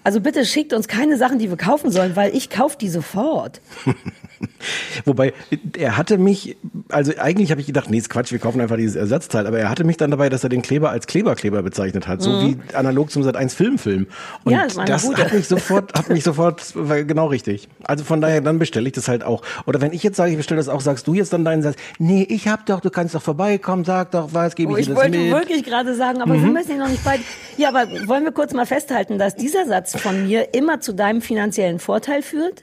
also 0.04 0.20
bitte 0.20 0.44
schickt 0.44 0.72
uns 0.72 0.86
keine 0.86 1.16
Sachen, 1.16 1.38
die 1.38 1.48
wir 1.48 1.56
kaufen 1.56 1.90
sollen, 1.90 2.14
weil 2.14 2.36
ich 2.36 2.50
kaufe 2.50 2.76
die 2.78 2.88
sofort. 2.88 3.60
Wobei, 5.04 5.32
er 5.78 5.96
hatte 5.96 6.18
mich, 6.18 6.56
also 6.88 7.12
eigentlich 7.18 7.50
habe 7.50 7.60
ich 7.60 7.66
gedacht, 7.66 7.90
nee, 7.90 7.98
ist 7.98 8.10
Quatsch, 8.10 8.32
wir 8.32 8.38
kaufen 8.38 8.60
einfach 8.60 8.76
dieses 8.76 8.96
Ersatzteil, 8.96 9.46
aber 9.46 9.58
er 9.58 9.68
hatte 9.70 9.84
mich 9.84 9.96
dann 9.96 10.10
dabei, 10.10 10.28
dass 10.28 10.42
er 10.44 10.48
den 10.50 10.62
Kleber 10.62 10.90
als 10.90 11.06
Kleberkleber 11.06 11.62
bezeichnet 11.62 12.06
hat, 12.08 12.22
so 12.22 12.30
wie 12.40 12.56
analog 12.74 13.10
zum 13.10 13.22
Sat 13.22 13.36
1 13.36 13.54
Filmfilm. 13.54 14.06
Und 14.44 14.52
Mhm. 14.52 14.58
Ja, 14.58 14.66
das 14.66 15.04
das 15.04 15.16
hat 15.16 15.32
mich 15.32 15.48
sofort, 15.48 15.94
hat 15.94 16.08
mich 16.10 16.24
sofort, 16.24 16.62
war 16.74 17.02
genau 17.04 17.26
richtig. 17.26 17.68
Also 17.84 18.04
von 18.04 18.20
daher, 18.20 18.40
dann 18.40 18.58
bestelle 18.58 18.86
ich 18.86 18.92
das 18.92 19.08
halt 19.08 19.24
auch. 19.24 19.42
Oder 19.66 19.80
wenn 19.80 19.92
ich 19.92 20.02
jetzt 20.02 20.16
sage, 20.16 20.30
ich 20.30 20.36
bestelle 20.36 20.58
das 20.58 20.68
auch, 20.68 20.80
sagst 20.80 21.06
du 21.06 21.14
jetzt 21.14 21.32
dann 21.32 21.44
deinen 21.44 21.62
Satz, 21.62 21.76
nee, 21.98 22.22
ich 22.28 22.48
hab 22.48 22.66
doch, 22.66 22.80
du 22.80 22.90
kannst 22.90 23.14
doch 23.14 23.22
vorbeikommen, 23.22 23.84
sag 23.84 24.10
doch 24.12 24.28
was, 24.32 24.54
gebe 24.54 24.72
Oh, 24.72 24.76
ich 24.76 24.80
ich 24.82 24.86
dir 24.86 24.94
das 24.94 25.02
wollte 25.04 25.18
mit. 25.18 25.32
wirklich 25.32 25.64
gerade 25.64 25.94
sagen, 25.94 26.20
aber 26.22 26.34
Mhm. 26.34 26.44
wir 26.44 26.50
müssen 26.52 26.72
ihn 26.72 26.78
noch 26.78 26.88
nicht 26.88 27.04
beide. 27.04 27.22
Ja, 27.56 27.68
aber 27.70 27.86
wollen 28.06 28.24
wir 28.24 28.32
kurz 28.32 28.52
mal 28.52 28.66
festhalten, 28.66 29.18
dass 29.18 29.34
dieser 29.36 29.66
Satz 29.66 29.96
von 30.00 30.26
mir 30.26 30.54
immer 30.54 30.80
zu 30.80 30.92
deinem 30.92 31.20
finanziellen 31.22 31.78
Vorteil 31.78 32.22
führt? 32.22 32.62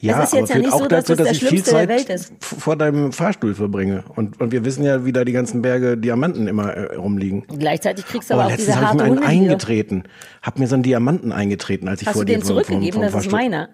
Ja, 0.00 0.22
Es 0.22 0.28
ist 0.28 0.32
jetzt 0.38 0.50
aber 0.50 0.60
ja 0.60 0.66
nicht 0.66 0.72
auch 0.72 0.78
so, 0.80 0.86
dass 0.86 1.04
dazu, 1.04 1.16
das 1.22 1.24
der 1.24 1.32
ich 1.36 1.48
viel 1.48 1.62
Zeit 1.62 2.08
ist. 2.10 2.32
vor 2.40 2.76
deinem 2.76 3.12
Fahrstuhl 3.12 3.54
verbringe. 3.54 4.04
Und, 4.16 4.40
und 4.40 4.52
wir 4.52 4.64
wissen 4.64 4.82
ja, 4.84 5.04
wie 5.04 5.12
da 5.12 5.24
die 5.24 5.32
ganzen 5.32 5.60
Berge 5.62 5.98
Diamanten 5.98 6.48
immer 6.48 6.72
äh, 6.72 6.94
rumliegen. 6.96 7.44
Gleichzeitig 7.58 8.06
kriegst 8.06 8.30
du 8.30 8.34
Oh, 8.34 8.38
aber 8.38 8.46
auch 8.46 8.56
diese 8.56 8.70
letztens 8.70 8.76
habe 8.76 8.84
ich 8.84 8.88
harte 8.88 8.96
mir 8.96 9.04
einen 9.04 9.16
Hundegier. 9.28 9.42
eingetreten. 9.50 10.04
Hab 10.42 10.58
mir 10.58 10.66
so 10.66 10.74
einen 10.74 10.82
Diamanten 10.82 11.32
eingetreten, 11.32 11.88
als 11.88 12.00
ich 12.00 12.08
Hast 12.08 12.14
vor 12.14 12.24
dir 12.24 12.34
vom- 12.38 12.42
vom- 12.42 12.48
zurückgegeben? 12.48 12.92
vom 12.94 13.02
Das 13.02 13.10
ist 13.10 13.14
Fahrstuhl- 13.30 13.32
meiner. 13.32 13.68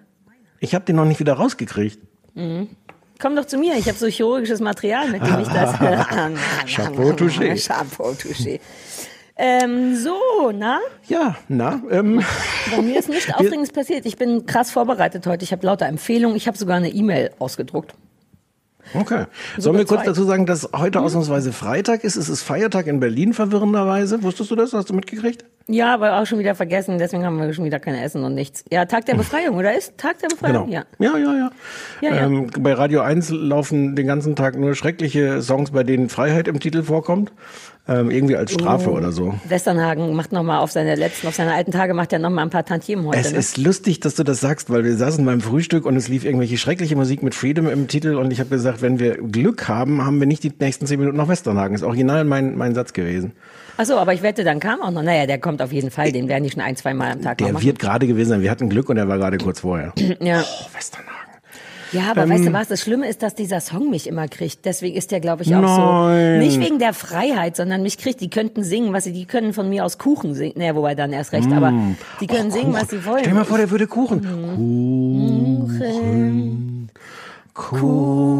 Ich 0.59 0.75
habe 0.75 0.83
den 0.85 0.95
noch 0.97 1.05
nicht 1.05 1.19
wieder 1.19 1.33
rausgekriegt. 1.33 1.99
Komm 3.19 3.35
doch 3.35 3.45
zu 3.45 3.57
mir, 3.57 3.75
ich 3.77 3.87
habe 3.87 3.97
so 3.97 4.05
chirurgisches 4.07 4.59
Material, 4.59 5.09
mit 5.09 5.25
dem 5.25 5.39
ich 5.39 5.47
das. 5.47 5.73
Chapeau 6.75 7.11
touché. 7.13 7.55
Chapeau 7.67 8.11
touché. 8.11 8.59
Ähm, 9.37 9.95
so, 9.95 10.51
na? 10.53 10.79
Ja, 11.07 11.35
na, 11.47 11.81
ähm, 11.91 12.23
Bei 12.75 12.81
mir 12.81 12.97
ist 12.97 13.09
nichts 13.09 13.31
Aufregendes 13.33 13.71
passiert. 13.71 14.05
Ich 14.05 14.17
bin 14.17 14.45
krass 14.45 14.71
vorbereitet 14.71 15.27
heute. 15.27 15.43
Ich 15.43 15.51
habe 15.51 15.65
lauter 15.65 15.85
Empfehlungen. 15.85 16.35
Ich 16.35 16.47
habe 16.47 16.57
sogar 16.57 16.77
eine 16.77 16.89
E-Mail 16.89 17.31
ausgedruckt. 17.37 17.93
okay. 18.93 19.25
Sollen 19.57 19.77
wir 19.77 19.85
kurz 19.85 20.05
dazu 20.05 20.23
sagen, 20.23 20.45
dass 20.45 20.69
heute 20.75 21.01
ausnahmsweise 21.01 21.53
Freitag 21.53 22.03
ist? 22.03 22.15
Es 22.15 22.29
ist 22.29 22.41
Feiertag 22.41 22.87
in 22.87 22.99
Berlin, 22.99 23.33
verwirrenderweise. 23.33 24.23
Wusstest 24.23 24.49
du 24.49 24.55
das? 24.55 24.73
Hast 24.73 24.89
du 24.89 24.93
mitgekriegt? 24.93 25.45
Ja, 25.69 25.93
aber 25.93 26.19
auch 26.19 26.25
schon 26.25 26.39
wieder 26.39 26.55
vergessen. 26.55 26.97
Deswegen 26.97 27.25
haben 27.25 27.37
wir 27.37 27.53
schon 27.53 27.65
wieder 27.65 27.79
kein 27.79 27.95
Essen 27.95 28.23
und 28.23 28.33
nichts. 28.33 28.63
Ja, 28.71 28.85
Tag 28.85 29.05
der 29.05 29.15
Befreiung, 29.15 29.57
oder 29.57 29.77
ist 29.77 29.97
Tag 29.97 30.17
der 30.19 30.29
Befreiung? 30.29 30.67
Genau. 30.67 30.73
Ja. 30.73 30.85
ja, 30.97 31.17
ja. 31.17 31.33
ja. 31.33 31.51
Ja, 32.01 32.15
ja. 32.15 32.25
Ähm, 32.25 32.49
bei 32.59 32.71
Radio 32.71 33.01
1 33.01 33.31
laufen 33.31 33.95
den 33.97 34.07
ganzen 34.07 34.37
Tag 34.37 34.57
nur 34.57 34.75
schreckliche 34.75 35.41
Songs, 35.41 35.71
bei 35.71 35.83
denen 35.83 36.07
Freiheit 36.07 36.47
im 36.47 36.61
Titel 36.61 36.83
vorkommt. 36.83 37.33
Ähm, 37.89 38.11
irgendwie 38.11 38.35
als 38.35 38.51
Strafe 38.51 38.91
oder 38.91 39.13
so. 39.13 39.35
Westernhagen 39.47 40.13
macht 40.13 40.33
nochmal 40.33 40.59
auf 40.59 40.71
seine 40.71 40.95
letzten, 40.95 41.27
auf 41.27 41.35
seine 41.35 41.53
alten 41.53 41.71
Tage 41.71 41.93
macht 41.93 42.11
er 42.11 42.19
nochmal 42.19 42.43
ein 42.43 42.49
paar 42.49 42.65
Tantiemen 42.65 43.05
heute. 43.05 43.19
Es 43.19 43.31
ne? 43.31 43.37
ist 43.37 43.57
lustig, 43.57 44.01
dass 44.01 44.15
du 44.15 44.23
das 44.23 44.41
sagst, 44.41 44.69
weil 44.69 44.83
wir 44.83 44.95
saßen 44.95 45.25
beim 45.25 45.39
Frühstück 45.39 45.85
und 45.85 45.95
es 45.95 46.09
lief 46.09 46.25
irgendwelche 46.25 46.57
schreckliche 46.57 46.97
Musik 46.97 47.23
mit 47.23 47.33
Freedom 47.33 47.69
im 47.69 47.87
Titel 47.87 48.15
und 48.15 48.31
ich 48.31 48.39
habe 48.39 48.49
gesagt, 48.49 48.81
wenn 48.81 48.99
wir 48.99 49.17
Glück 49.17 49.69
haben, 49.69 50.05
haben 50.05 50.19
wir 50.19 50.27
nicht 50.27 50.43
die 50.43 50.51
nächsten 50.59 50.85
zehn 50.85 50.99
Minuten 50.99 51.17
noch 51.17 51.29
Westernhagen. 51.29 51.75
Ist 51.75 51.83
original 51.83 52.25
mein, 52.25 52.57
mein 52.57 52.75
Satz 52.75 52.91
gewesen. 52.91 53.31
Achso, 53.77 53.95
aber 53.95 54.13
ich 54.13 54.23
wette, 54.23 54.43
dann 54.43 54.59
kam 54.59 54.81
auch 54.81 54.91
noch. 54.91 55.03
Naja, 55.03 55.27
der 55.27 55.37
kommt 55.37 55.61
auf 55.61 55.71
jeden 55.71 55.91
Fall. 55.91 56.11
Den 56.11 56.27
werden 56.27 56.43
die 56.43 56.49
schon 56.49 56.61
ein, 56.61 56.75
zwei 56.75 56.93
Mal 56.93 57.13
am 57.13 57.21
Tag 57.21 57.37
Der 57.37 57.61
wird 57.61 57.79
gerade 57.79 58.07
gewesen 58.07 58.29
sein. 58.29 58.41
Wir 58.41 58.51
hatten 58.51 58.69
Glück 58.69 58.89
und 58.89 58.97
er 58.97 59.07
war 59.07 59.17
gerade 59.17 59.37
kurz 59.37 59.59
vorher. 59.59 59.93
ja. 60.19 60.41
Oh, 60.41 60.75
Westernhagen. 60.75 61.16
Ja, 61.91 62.11
aber 62.11 62.23
Ähm. 62.23 62.29
weißt 62.29 62.45
du 62.45 62.53
was? 62.53 62.67
Das 62.67 62.81
Schlimme 62.81 63.07
ist, 63.07 63.23
dass 63.23 63.35
dieser 63.35 63.61
Song 63.61 63.89
mich 63.89 64.07
immer 64.07 64.27
kriegt. 64.27 64.65
Deswegen 64.65 64.95
ist 64.97 65.11
der, 65.11 65.19
glaube 65.19 65.43
ich, 65.43 65.55
auch 65.55 65.61
Nein. 65.61 66.41
so. 66.41 66.45
Nicht 66.45 66.59
wegen 66.59 66.79
der 66.79 66.93
Freiheit, 66.93 67.55
sondern 67.55 67.81
mich 67.83 67.97
kriegt. 67.97 68.21
Die 68.21 68.29
könnten 68.29 68.63
singen, 68.63 68.93
was 68.93 69.03
sie, 69.05 69.13
die 69.13 69.25
können 69.25 69.53
von 69.53 69.69
mir 69.69 69.85
aus 69.85 69.97
Kuchen 69.97 70.33
singen. 70.33 70.53
Naja, 70.57 70.75
wobei 70.75 70.95
dann 70.95 71.13
erst 71.13 71.31
recht, 71.33 71.51
aber 71.51 71.73
die 72.19 72.27
können 72.27 72.51
singen, 72.51 72.73
was 72.73 72.89
sie 72.89 73.05
wollen. 73.05 73.19
Stell 73.19 73.31
dir 73.33 73.39
mal 73.39 73.45
vor, 73.45 73.57
der 73.57 73.69
würde 73.71 73.87
Kuchen. 73.87 74.21
Kuchen. 74.21 75.67
Kuchen. 77.53 78.37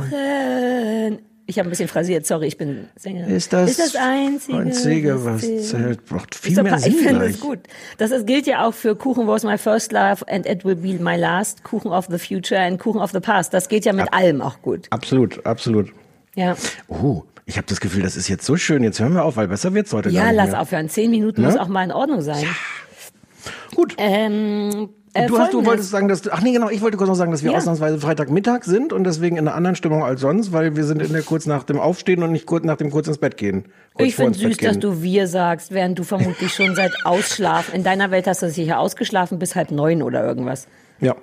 Kuchen. 0.00 1.18
Ich 1.46 1.58
habe 1.58 1.68
ein 1.68 1.70
bisschen 1.70 1.88
phrasiert, 1.88 2.26
sorry, 2.26 2.46
ich 2.46 2.56
bin 2.56 2.88
Sängerin. 2.96 3.28
Ist 3.34 3.52
das, 3.52 3.70
ist 3.72 3.78
das 3.78 3.96
Einzige, 3.96 4.56
Einzige, 4.58 5.24
was 5.26 5.42
zählt? 5.42 5.64
zählt? 5.66 6.06
Braucht 6.06 6.34
viel 6.34 6.62
mehr 6.62 6.78
Sinn 6.78 6.92
ich 6.96 7.06
finde 7.06 7.26
es 7.26 7.38
gut. 7.40 7.58
Das 7.98 8.10
ist, 8.12 8.26
gilt 8.26 8.46
ja 8.46 8.66
auch 8.66 8.72
für 8.72 8.96
Kuchen 8.96 9.26
was 9.26 9.44
my 9.44 9.58
first 9.58 9.92
love 9.92 10.26
and 10.28 10.46
it 10.46 10.64
will 10.64 10.74
be 10.76 10.94
my 10.94 11.16
last, 11.16 11.62
Kuchen 11.62 11.90
of 11.92 12.06
the 12.10 12.18
future 12.18 12.58
and 12.58 12.80
Kuchen 12.80 13.00
of 13.00 13.10
the 13.12 13.20
past. 13.20 13.52
Das 13.52 13.68
geht 13.68 13.84
ja 13.84 13.92
mit 13.92 14.10
allem 14.14 14.40
auch 14.40 14.62
gut. 14.62 14.86
Absolut, 14.90 15.44
absolut. 15.44 15.92
Ja, 16.34 16.56
Oh, 16.88 17.24
ich 17.44 17.58
habe 17.58 17.66
das 17.68 17.78
Gefühl, 17.80 18.02
das 18.02 18.16
ist 18.16 18.28
jetzt 18.28 18.46
so 18.46 18.56
schön. 18.56 18.82
Jetzt 18.82 18.98
hören 19.00 19.12
wir 19.12 19.24
auf, 19.24 19.36
weil 19.36 19.48
besser 19.48 19.74
wird's 19.74 19.92
heute 19.92 20.10
gar 20.10 20.24
ja 20.24 20.28
nicht 20.32 20.36
lass 20.36 20.50
mehr. 20.52 20.60
aufhören. 20.62 20.88
Zehn 20.88 21.10
Minuten 21.10 21.42
Ne? 21.42 21.48
muss 21.48 21.56
auch 21.58 21.68
mal 21.68 21.84
in 21.84 21.92
Ordnung 21.92 22.22
sein. 22.22 22.44
Gut. 23.74 23.94
Ähm, 23.98 24.88
äh, 25.14 25.26
du, 25.26 25.38
hast, 25.38 25.52
du 25.52 25.64
wolltest 25.64 25.90
sagen, 25.90 26.08
dass 26.08 26.22
du, 26.22 26.32
ach 26.32 26.42
nee, 26.42 26.52
genau, 26.52 26.68
ich 26.68 26.80
wollte 26.82 26.96
kurz 26.96 27.08
noch 27.08 27.14
sagen, 27.14 27.30
dass 27.30 27.42
wir 27.42 27.52
Ja. 27.52 27.56
ausnahmsweise 27.58 27.98
Freitagmittag 27.98 28.64
sind 28.64 28.92
und 28.92 29.04
deswegen 29.04 29.36
in 29.36 29.46
einer 29.46 29.56
anderen 29.56 29.76
Stimmung 29.76 30.04
als 30.04 30.20
sonst, 30.20 30.52
weil 30.52 30.76
wir 30.76 30.84
sind 30.84 31.00
in 31.00 31.12
der 31.12 31.22
kurz 31.22 31.46
nach 31.46 31.62
dem 31.62 31.78
Aufstehen 31.80 32.22
und 32.22 32.32
nicht 32.32 32.46
kurz 32.46 32.64
nach 32.64 32.76
dem 32.76 32.90
kurz 32.90 33.08
ins 33.08 33.18
Bett 33.18 33.36
gehen. 33.36 33.64
Ich 33.96 34.16
finde 34.16 34.38
süß, 34.38 34.56
dass 34.58 34.78
du 34.78 35.02
wir 35.02 35.26
sagst, 35.28 35.72
während 35.72 35.98
du 35.98 36.04
vermutlich 36.04 36.52
schon 36.52 36.74
seit 36.74 36.92
Ausschlafen, 37.04 37.74
in 37.74 37.84
deiner 37.84 38.10
Welt 38.10 38.26
hast 38.26 38.42
du 38.42 38.50
sicher 38.50 38.78
ausgeschlafen 38.78 39.38
bis 39.38 39.54
halb 39.54 39.70
neun 39.70 40.02
oder 40.02 40.24
irgendwas. 40.24 40.66
Ja. 41.00 41.14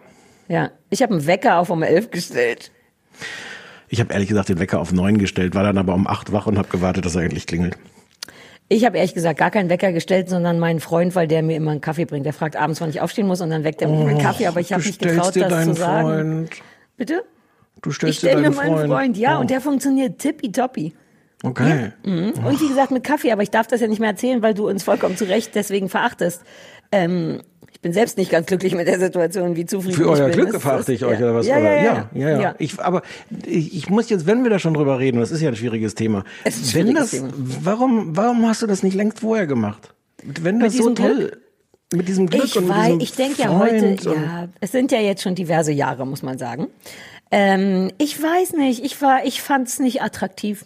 Ja, 0.47 0.71
ich 0.89 1.01
habe 1.01 1.13
einen 1.13 1.27
Wecker 1.27 1.57
auf 1.57 1.69
um 1.69 1.83
elf 1.83 2.11
gestellt. 2.11 2.71
Ich 3.89 3.99
habe 3.99 4.13
ehrlich 4.13 4.29
gesagt 4.29 4.47
den 4.49 4.59
Wecker 4.59 4.79
auf 4.79 4.93
neun 4.93 5.17
gestellt, 5.17 5.53
war 5.53 5.63
dann 5.63 5.77
aber 5.77 5.93
um 5.93 6.07
acht 6.07 6.31
wach 6.31 6.47
und 6.47 6.57
habe 6.57 6.69
gewartet, 6.69 7.05
dass 7.05 7.15
er 7.15 7.23
endlich 7.23 7.45
klingelt. 7.45 7.77
Ich 8.73 8.85
habe 8.85 8.95
ehrlich 8.97 9.13
gesagt 9.13 9.37
gar 9.37 9.51
keinen 9.51 9.69
Wecker 9.69 9.91
gestellt, 9.91 10.29
sondern 10.29 10.57
meinen 10.57 10.79
Freund, 10.79 11.13
weil 11.13 11.27
der 11.27 11.43
mir 11.43 11.57
immer 11.57 11.71
einen 11.71 11.81
Kaffee 11.81 12.05
bringt. 12.05 12.25
Der 12.25 12.31
fragt 12.31 12.55
abends, 12.55 12.79
wann 12.79 12.89
ich 12.89 13.01
aufstehen 13.01 13.27
muss 13.27 13.41
und 13.41 13.49
dann 13.49 13.65
weckt 13.65 13.81
er 13.81 13.89
mir 13.89 14.07
einen 14.07 14.17
Kaffee, 14.17 14.47
aber 14.47 14.61
ich 14.61 14.71
habe 14.71 14.81
stellst 14.81 15.01
getraut, 15.01 15.35
dir 15.35 15.41
das 15.41 15.49
deinen 15.49 15.75
zu 15.75 15.81
sagen. 15.81 16.07
Freund. 16.07 16.49
Bitte? 16.95 17.23
Du 17.81 17.89
Ich 17.89 17.95
stellst 17.97 18.23
dir 18.23 18.27
stelle 18.29 18.37
mir 18.49 18.55
deinen 18.55 18.55
meinen 18.55 18.77
Freund. 18.77 18.91
Freund, 18.93 19.17
ja, 19.17 19.37
Oh. 19.37 19.41
und 19.41 19.49
der 19.49 19.59
funktioniert 19.59 20.19
tippitoppi. 20.19 20.93
Okay. 21.43 21.91
Mhm. 22.05 22.33
Und 22.45 22.61
wie 22.61 22.67
gesagt, 22.69 22.91
mit 22.91 23.03
Kaffee, 23.03 23.33
aber 23.33 23.43
ich 23.43 23.49
darf 23.51 23.67
das 23.67 23.81
ja 23.81 23.87
nicht 23.87 23.99
mehr 23.99 24.11
erzählen, 24.11 24.41
weil 24.41 24.53
du 24.53 24.69
uns 24.69 24.83
vollkommen 24.83 25.17
zu 25.17 25.25
Recht 25.25 25.53
deswegen 25.53 25.89
verachtest. 25.89 26.41
Ähm, 26.91 27.41
ich 27.71 27.79
bin 27.81 27.93
selbst 27.93 28.17
nicht 28.17 28.29
ganz 28.29 28.45
glücklich 28.47 28.75
mit 28.75 28.87
der 28.87 28.99
Situation, 28.99 29.55
wie 29.55 29.65
zufrieden 29.65 29.95
Für 29.95 30.03
ich 30.03 30.09
euer 30.09 30.27
bin. 30.27 30.35
Glück 30.35 30.51
Das 30.53 30.61
verachte 30.61 30.93
ist- 30.93 31.01
ich 31.01 31.05
euch 31.05 31.19
ja. 31.19 31.25
oder 31.25 31.35
was? 31.35 31.47
Ja, 31.47 31.57
oder? 31.57 31.81
ja, 31.81 32.09
ja, 32.13 32.29
ja. 32.29 32.41
ja. 32.41 32.55
Ich, 32.59 32.79
aber 32.79 33.01
ich, 33.45 33.89
muss 33.89 34.09
jetzt, 34.09 34.27
wenn 34.27 34.43
wir 34.43 34.49
da 34.51 34.59
schon 34.59 34.73
drüber 34.75 34.99
reden, 34.99 35.19
das 35.19 35.31
ist 35.31 35.41
ja 35.41 35.49
ein 35.49 35.55
schwieriges 35.55 35.95
Thema. 35.95 36.23
Es 36.43 36.57
ist 36.57 36.75
ein 36.75 36.79
wenn 36.87 36.87
schwieriges 36.95 37.11
das, 37.11 37.19
Thema. 37.19 37.31
warum, 37.63 38.15
warum 38.15 38.47
hast 38.47 38.61
du 38.61 38.67
das 38.67 38.83
nicht 38.83 38.93
längst 38.93 39.21
vorher 39.21 39.47
gemacht? 39.47 39.93
Wenn 40.23 40.59
das 40.59 40.73
so 40.75 40.91
toll, 40.91 41.15
Glück? 41.15 41.41
mit 41.93 42.07
diesem 42.07 42.27
Glück 42.27 42.43
Ich 42.45 42.57
und 42.57 42.67
mit 42.67 42.77
diesem 42.85 42.99
ich 42.99 43.13
denke 43.13 43.41
ja 43.41 43.57
heute, 43.57 43.97
ja, 44.03 44.47
es 44.59 44.71
sind 44.71 44.91
ja 44.91 44.99
jetzt 44.99 45.23
schon 45.23 45.33
diverse 45.33 45.71
Jahre, 45.71 46.05
muss 46.05 46.21
man 46.21 46.37
sagen. 46.37 46.67
Ähm, 47.31 47.89
ich 47.97 48.21
weiß 48.21 48.53
nicht, 48.53 48.83
ich 48.85 49.01
war, 49.01 49.25
ich 49.25 49.41
fand's 49.41 49.79
nicht 49.79 50.01
attraktiv. 50.03 50.65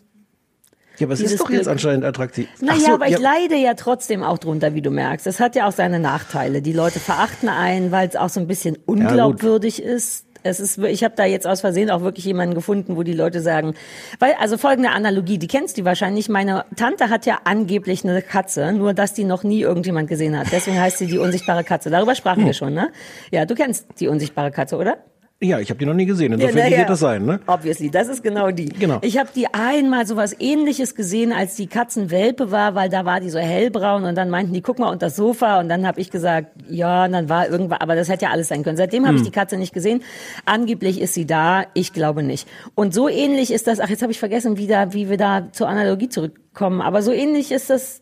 Ja, 1.00 1.08
aber 1.08 1.14
es 1.14 1.22
ist 1.22 1.40
doch 1.40 1.50
jetzt 1.50 1.64
Glück. 1.64 1.72
anscheinend 1.74 2.06
attraktiv. 2.06 2.48
Naja, 2.62 2.80
so, 2.80 2.94
aber 2.94 3.06
ich 3.08 3.14
ja. 3.14 3.20
leide 3.20 3.56
ja 3.56 3.74
trotzdem 3.74 4.24
auch 4.24 4.38
drunter, 4.38 4.74
wie 4.76 4.82
du 4.82 4.92
merkst. 4.92 5.28
Es 5.28 5.40
hat 5.40 5.56
ja 5.56 5.68
auch 5.68 5.72
seine 5.72 6.00
Nachteile. 6.00 6.62
Die 6.62 6.74
Leute 6.74 7.00
verachten 7.00 7.50
einen, 7.50 7.92
weil 7.92 8.08
es 8.08 8.16
auch 8.16 8.30
so 8.30 8.40
ein 8.40 8.48
bisschen 8.48 8.78
unglaubwürdig 8.86 9.82
ist. 9.82 10.26
Es 10.48 10.60
ist, 10.60 10.78
ich 10.78 11.04
habe 11.04 11.16
da 11.18 11.26
jetzt 11.26 11.48
aus 11.48 11.62
Versehen 11.62 11.90
auch 11.90 12.02
wirklich 12.02 12.24
jemanden 12.26 12.54
gefunden, 12.54 12.96
wo 12.98 13.02
die 13.02 13.14
Leute 13.14 13.42
sagen, 13.42 13.74
weil 14.20 14.34
also 14.40 14.60
folgende 14.60 14.92
Analogie, 14.92 15.40
die 15.40 15.48
kennst 15.48 15.76
du 15.80 15.86
wahrscheinlich. 15.86 16.30
Meine 16.30 16.66
Tante 16.76 17.10
hat 17.10 17.26
ja 17.26 17.40
angeblich 17.46 18.04
eine 18.04 18.22
Katze, 18.22 18.72
nur 18.72 18.94
dass 18.94 19.14
die 19.16 19.24
noch 19.24 19.44
nie 19.44 19.62
irgendjemand 19.62 20.08
gesehen 20.08 20.38
hat. 20.38 20.48
Deswegen 20.52 20.80
heißt 20.80 21.00
sie 21.00 21.08
die 21.08 21.18
unsichtbare 21.18 21.64
Katze. 21.64 21.90
Darüber 21.90 22.14
sprachen 22.14 22.42
Hm. 22.42 22.46
wir 22.46 22.54
schon, 22.54 22.76
ne? 22.76 22.90
Ja, 23.32 23.46
du 23.46 23.56
kennst 23.56 23.88
die 24.00 24.08
unsichtbare 24.08 24.52
Katze, 24.52 24.78
oder? 24.78 24.98
Ja, 25.42 25.60
ich 25.60 25.70
habe 25.70 25.78
die 25.78 25.86
noch 25.86 25.94
nie 25.94 26.06
gesehen. 26.06 26.32
Insofern 26.32 26.58
Ja, 26.58 26.68
ja. 26.68 26.78
wird 26.78 26.90
das 26.90 27.02
sein, 27.02 27.26
ne? 27.26 27.42
Obviously, 27.46 27.92
das 27.92 28.08
ist 28.08 28.24
genau 28.24 28.52
die. 28.52 28.70
Genau. 28.70 29.00
Ich 29.02 29.18
habe 29.18 29.30
die 29.36 29.54
einmal 29.54 30.08
sowas 30.08 30.34
ähnliches 30.40 30.96
gesehen, 30.96 31.34
als 31.34 31.56
die 31.56 31.68
Katzenwelpe 31.68 32.52
war, 32.52 32.74
weil 32.74 32.88
da 32.88 33.04
war 33.04 33.20
die 33.20 33.30
so 33.30 33.38
hellbraun 33.38 34.06
und 34.06 34.16
dann 34.16 34.30
meinten 34.30 34.54
die, 34.54 34.62
guck 34.62 34.80
mal 34.80 34.88
unter 34.88 35.08
das 35.08 35.18
Sofa 35.18 35.60
und 35.60 35.68
dann 35.68 35.86
habe 35.86 36.00
ich 36.00 36.10
gesagt, 36.10 36.52
ja, 36.70 37.04
und 37.04 37.12
dann 37.12 37.28
war 37.28 37.50
irgendwas, 37.50 37.82
aber 37.82 37.96
das 37.96 38.08
hätte 38.08 38.26
ja 38.26 38.32
alles 38.32 38.48
sein 38.48 38.64
können. 38.64 38.78
Seitdem 38.78 39.06
habe 39.06 39.18
ich 39.18 39.24
die 39.24 39.32
Katze 39.32 39.58
nicht 39.58 39.74
gesehen. 39.74 40.04
Angeblich 40.46 41.02
ist 41.02 41.14
sie 41.14 41.26
da, 41.26 41.66
ich 41.74 41.92
glaube 41.92 42.24
nicht. 42.24 42.48
Und 42.74 42.94
so 42.94 43.10
ähnlich 43.10 43.52
ist 43.52 43.68
das, 43.68 43.82
ach, 43.82 43.90
jetzt 43.90 44.02
habe 44.04 44.14
ich 44.14 44.20
vergessen, 44.20 44.56
wie, 44.58 44.68
da, 44.68 44.94
wie 44.94 45.10
wir 45.10 45.18
da 45.18 45.50
zur 45.52 45.68
Analogie 45.68 46.08
zurückkommen, 46.08 46.80
aber 46.80 47.02
so 47.02 47.12
ähnlich 47.12 47.52
ist 47.52 47.70
das 47.70 48.02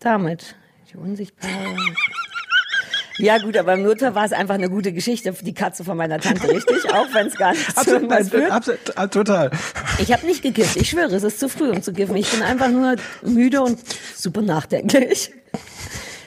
damit. 0.00 0.56
Die 0.92 0.96
unsichtbare... 0.96 1.52
Ja 3.18 3.38
gut, 3.38 3.56
aber 3.56 3.74
im 3.74 3.82
Notfall 3.82 4.14
war 4.14 4.24
es 4.24 4.32
einfach 4.32 4.54
eine 4.54 4.68
gute 4.68 4.92
Geschichte 4.92 5.32
für 5.32 5.44
die 5.44 5.54
Katze 5.54 5.84
von 5.84 5.96
meiner 5.96 6.18
Tante, 6.18 6.48
richtig? 6.48 6.90
Auch 6.92 7.06
wenn 7.14 7.28
es 7.28 7.36
gar 7.36 7.52
nicht 7.52 7.76
Absolut, 7.76 8.08
nein, 8.08 8.24
führt. 8.24 8.50
absolut, 8.50 8.80
ah, 8.96 9.06
total. 9.06 9.50
Ich 9.98 10.12
habe 10.12 10.26
nicht 10.26 10.42
gekifft. 10.42 10.76
Ich 10.76 10.90
schwöre, 10.90 11.14
es 11.14 11.22
ist 11.22 11.38
zu 11.38 11.48
früh, 11.48 11.70
um 11.70 11.80
zu 11.82 11.92
kiffen. 11.92 12.16
Ich 12.16 12.30
bin 12.30 12.42
einfach 12.42 12.70
nur 12.70 12.96
müde 13.22 13.62
und 13.62 13.78
super 14.16 14.42
nachdenklich. 14.42 15.32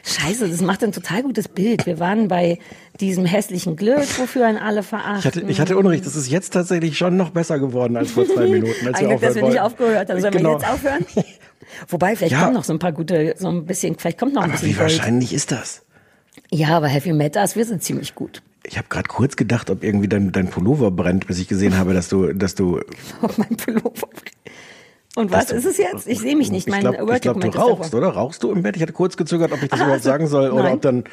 Scheiße, 0.06 0.48
das 0.48 0.62
macht 0.62 0.82
ein 0.86 0.94
total 0.94 1.24
gutes 1.24 1.50
Bild. 1.50 1.86
Wir 1.86 2.00
waren 2.00 2.30
bei 2.30 2.60
diesem 3.02 3.26
hässlichen 3.26 3.76
Glück, 3.76 4.08
wofür 4.18 4.46
einen 4.48 4.58
alle 4.58 4.82
verachten. 4.82 5.20
Ich 5.20 5.26
hatte, 5.26 5.42
ich 5.42 5.60
hatte 5.60 5.78
Unrecht. 5.78 6.06
Das 6.06 6.16
ist 6.16 6.30
jetzt 6.30 6.54
tatsächlich 6.54 6.98
schon 6.98 7.18
noch 7.18 7.32
besser 7.32 7.60
geworden 7.60 7.98
als 7.98 8.12
vor 8.12 8.26
zwei 8.26 8.48
Minuten, 8.48 8.88
als 8.88 9.00
Ein 9.00 9.10
wir 9.10 9.18
Glück, 9.18 9.22
dass 9.22 9.36
wir 9.36 9.44
nicht 9.44 9.60
aufgehört 9.60 10.10
haben. 10.10 10.22
Sollen 10.22 10.34
Genau. 10.34 10.52
wir 10.52 10.60
jetzt 10.60 10.70
aufhören? 10.72 11.06
Wobei, 11.90 12.16
vielleicht 12.16 12.32
Ja. 12.32 12.44
kommen 12.44 12.54
noch 12.54 12.64
so 12.64 12.72
ein 12.72 12.80
paar 12.80 12.94
gute, 12.94 13.36
so 13.38 13.50
ein 13.50 13.66
bisschen, 13.66 13.98
vielleicht 14.00 14.18
kommt 14.18 14.34
noch 14.34 14.44
ein 14.44 14.52
Aber 14.52 14.54
bisschen 14.54 14.70
wie 14.70 14.74
Gold. 14.80 14.98
wahrscheinlich 14.98 15.34
ist 15.34 15.52
das? 15.52 15.82
Ja, 16.52 16.70
aber 16.78 16.88
Heavy 16.88 17.14
Metals, 17.14 17.56
wir 17.56 17.66
sind 17.66 17.84
ziemlich 17.84 18.16
gut. 18.16 18.42
Ich 18.64 18.78
habe 18.78 18.88
gerade 18.90 19.08
kurz 19.08 19.36
gedacht, 19.36 19.70
ob 19.70 19.84
irgendwie 19.84 20.08
dein, 20.08 20.32
dein 20.32 20.50
Pullover 20.50 20.92
brennt, 20.92 21.28
bis 21.28 21.40
ich 21.40 21.48
gesehen 21.48 21.78
habe, 21.78 21.94
dass 21.94 22.10
du, 22.10 22.34
dass 22.34 22.56
du. 22.56 22.82
Auf 23.22 23.38
mein 23.38 23.56
Pullover. 23.56 24.08
Und 25.16 25.32
was 25.32 25.48
du- 25.48 25.56
ist 25.56 25.66
es 25.66 25.78
jetzt? 25.78 26.08
Ich 26.08 26.20
sehe 26.20 26.36
mich 26.36 26.52
nicht. 26.52 26.68
Ich 26.68 26.72
Mein 26.72 26.82
glaube, 26.82 27.20
glaub, 27.20 27.40
du 27.42 27.48
rauchst, 27.50 27.96
oder? 27.96 28.10
Rauchst 28.10 28.44
du 28.44 28.52
im 28.52 28.62
Bett? 28.64 28.76
Ich 28.76 28.82
hatte 28.82 28.94
kurz 28.94 29.18
gezögert, 29.18 29.52
ob 29.52 29.62
ich 29.64 29.70
das 29.70 29.80
Ah, 29.80 29.84
überhaupt 29.84 30.00
also, 30.00 30.10
sagen 30.10 30.28
soll 30.28 30.52
oder 30.52 30.64
nein. 30.64 30.74
ob 30.76 30.82
dann 30.82 31.04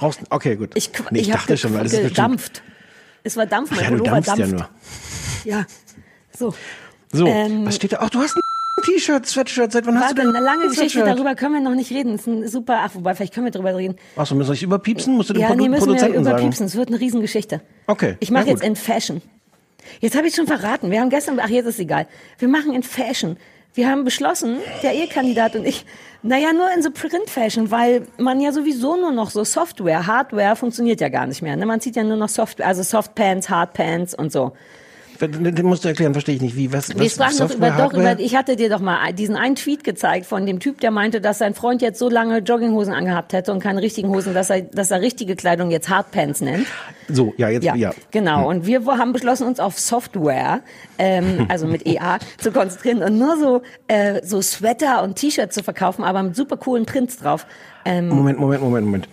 rauchst. 0.00 0.20
Okay, 0.30 0.56
gut. 0.56 0.70
Ich, 0.74 0.90
nee, 1.10 1.20
ich, 1.20 1.32
hab 1.32 1.40
dachte 1.40 1.56
schon, 1.56 1.72
weil 1.74 1.82
das 1.84 1.92
ist 1.92 1.98
bestimmt. 2.02 2.16
gedampft. 2.16 2.62
Es 3.24 3.36
war 3.36 3.46
Dampf, 3.46 3.70
mein 3.72 3.80
Ja, 3.80 3.90
du 3.90 3.96
Pullover 3.98 4.20
dampfst 4.20 4.28
ja 4.38 4.46
dampft. 4.46 4.70
nur. 5.44 5.52
Ja, 5.52 5.66
so. 6.36 6.54
So, 7.12 7.26
Ähm, 7.26 7.64
was 7.66 7.76
steht 7.76 7.92
da? 7.92 7.98
Ach, 8.00 8.10
du 8.10 8.18
hast 8.20 8.36
ein 8.36 8.42
T-Shirt, 8.86 9.26
Sweatshirt. 9.26 9.72
Seit 9.72 9.86
wann 9.86 9.96
hast 9.96 10.02
Warte, 10.10 10.14
du 10.16 10.22
denn 10.28 10.36
eine 10.36 10.44
lange 10.44 10.62
Geschichte, 10.68 10.88
Sweatshirt? 10.90 11.06
darüber 11.06 11.34
können 11.34 11.54
wir 11.54 11.60
noch 11.60 11.74
nicht 11.74 11.90
reden. 11.90 12.12
Das 12.12 12.22
ist 12.22 12.26
ein 12.26 12.48
super, 12.48 12.80
ach, 12.84 12.94
wobei, 12.94 13.14
vielleicht 13.14 13.34
können 13.34 13.46
wir 13.46 13.50
darüber 13.50 13.74
reden. 13.76 13.96
Achso, 14.16 14.34
müssen 14.34 14.48
wir 14.48 14.52
euch 14.52 14.62
überpiepsen? 14.62 15.14
Musst 15.14 15.30
du 15.30 15.34
dem 15.34 15.42
Ja, 15.42 15.48
Produ 15.48 15.62
nee, 15.62 15.68
müssen 15.68 15.82
wir 15.82 15.86
Produzenten 15.94 16.24
sagen? 16.24 16.36
überpiepsen. 16.36 16.66
Es 16.66 16.76
wird 16.76 16.88
eine 16.88 17.00
Riesengeschichte. 17.00 17.60
Okay, 17.86 18.16
Ich 18.20 18.30
mache 18.30 18.48
jetzt 18.48 18.62
in 18.62 18.76
Fashion. 18.76 19.20
Jetzt 20.00 20.16
habe 20.16 20.26
ich 20.26 20.34
schon 20.34 20.46
verraten. 20.46 20.90
Wir 20.90 21.00
haben 21.00 21.10
gestern, 21.10 21.38
ach, 21.40 21.48
jetzt 21.48 21.66
ist 21.66 21.78
egal. 21.78 22.06
Wir 22.38 22.48
machen 22.48 22.74
in 22.74 22.82
Fashion. 22.82 23.36
Wir 23.74 23.88
haben 23.90 24.04
beschlossen, 24.04 24.56
der 24.82 24.94
Ehekandidat 24.94 25.54
und 25.54 25.66
ich, 25.66 25.84
naja, 26.22 26.52
nur 26.54 26.72
in 26.74 26.82
so 26.82 26.90
Print-Fashion, 26.90 27.70
weil 27.70 28.06
man 28.16 28.40
ja 28.40 28.50
sowieso 28.50 28.96
nur 28.96 29.12
noch 29.12 29.28
so 29.30 29.44
Software, 29.44 30.06
Hardware 30.06 30.56
funktioniert 30.56 31.00
ja 31.02 31.10
gar 31.10 31.26
nicht 31.26 31.42
mehr. 31.42 31.56
Ne? 31.56 31.66
Man 31.66 31.80
zieht 31.82 31.94
ja 31.94 32.02
nur 32.02 32.16
noch 32.16 32.30
Software, 32.30 32.66
also 32.66 32.82
Softpants, 32.82 33.50
Hardpants 33.50 34.14
und 34.14 34.32
so. 34.32 34.52
Den 35.20 35.66
musst 35.66 35.84
du 35.84 35.88
erklären, 35.88 36.12
verstehe 36.12 36.34
ich 36.34 36.42
nicht. 36.42 36.56
Wie, 36.56 36.72
was, 36.72 36.88
Wir 36.90 37.04
was, 37.04 37.12
sprachen 37.12 37.38
doch 37.38 37.54
über, 37.54 37.70
doch 37.70 37.92
über, 37.92 38.18
ich 38.18 38.36
hatte 38.36 38.56
dir 38.56 38.68
doch 38.68 38.80
mal 38.80 39.12
diesen 39.12 39.36
einen 39.36 39.56
Tweet 39.56 39.84
gezeigt 39.84 40.26
von 40.26 40.46
dem 40.46 40.60
Typ, 40.60 40.80
der 40.80 40.90
meinte, 40.90 41.20
dass 41.20 41.38
sein 41.38 41.54
Freund 41.54 41.82
jetzt 41.82 41.98
so 41.98 42.08
lange 42.08 42.38
Jogginghosen 42.38 42.92
angehabt 42.92 43.32
hätte 43.32 43.52
und 43.52 43.60
keine 43.60 43.82
richtigen 43.82 44.08
Hosen, 44.08 44.34
dass 44.34 44.50
er, 44.50 44.62
dass 44.62 44.90
er 44.90 45.00
richtige 45.00 45.36
Kleidung 45.36 45.70
jetzt 45.70 45.88
Hardpants 45.88 46.40
nennt. 46.40 46.66
So, 47.08 47.34
ja, 47.36 47.48
jetzt, 47.48 47.64
Ja, 47.64 47.74
ja. 47.74 47.92
genau. 48.10 48.48
Und 48.48 48.66
wir 48.66 48.84
haben 48.86 49.12
beschlossen, 49.12 49.46
uns 49.46 49.60
auf 49.60 49.78
Software, 49.78 50.60
ähm, 50.98 51.46
also 51.48 51.66
mit 51.66 51.86
EA, 51.86 52.18
zu 52.38 52.52
konzentrieren 52.52 53.02
und 53.02 53.18
nur 53.18 53.36
so, 53.38 53.62
äh, 53.88 54.20
so 54.24 54.40
Sweater 54.42 55.02
und 55.02 55.16
T-Shirts 55.16 55.54
zu 55.54 55.62
verkaufen, 55.62 56.04
aber 56.04 56.22
mit 56.22 56.36
super 56.36 56.56
coolen 56.56 56.86
Prints 56.86 57.18
drauf. 57.18 57.46
Ähm, 57.84 58.08
Moment, 58.08 58.38
Moment, 58.38 58.62
Moment, 58.62 58.86
Moment. 58.86 59.08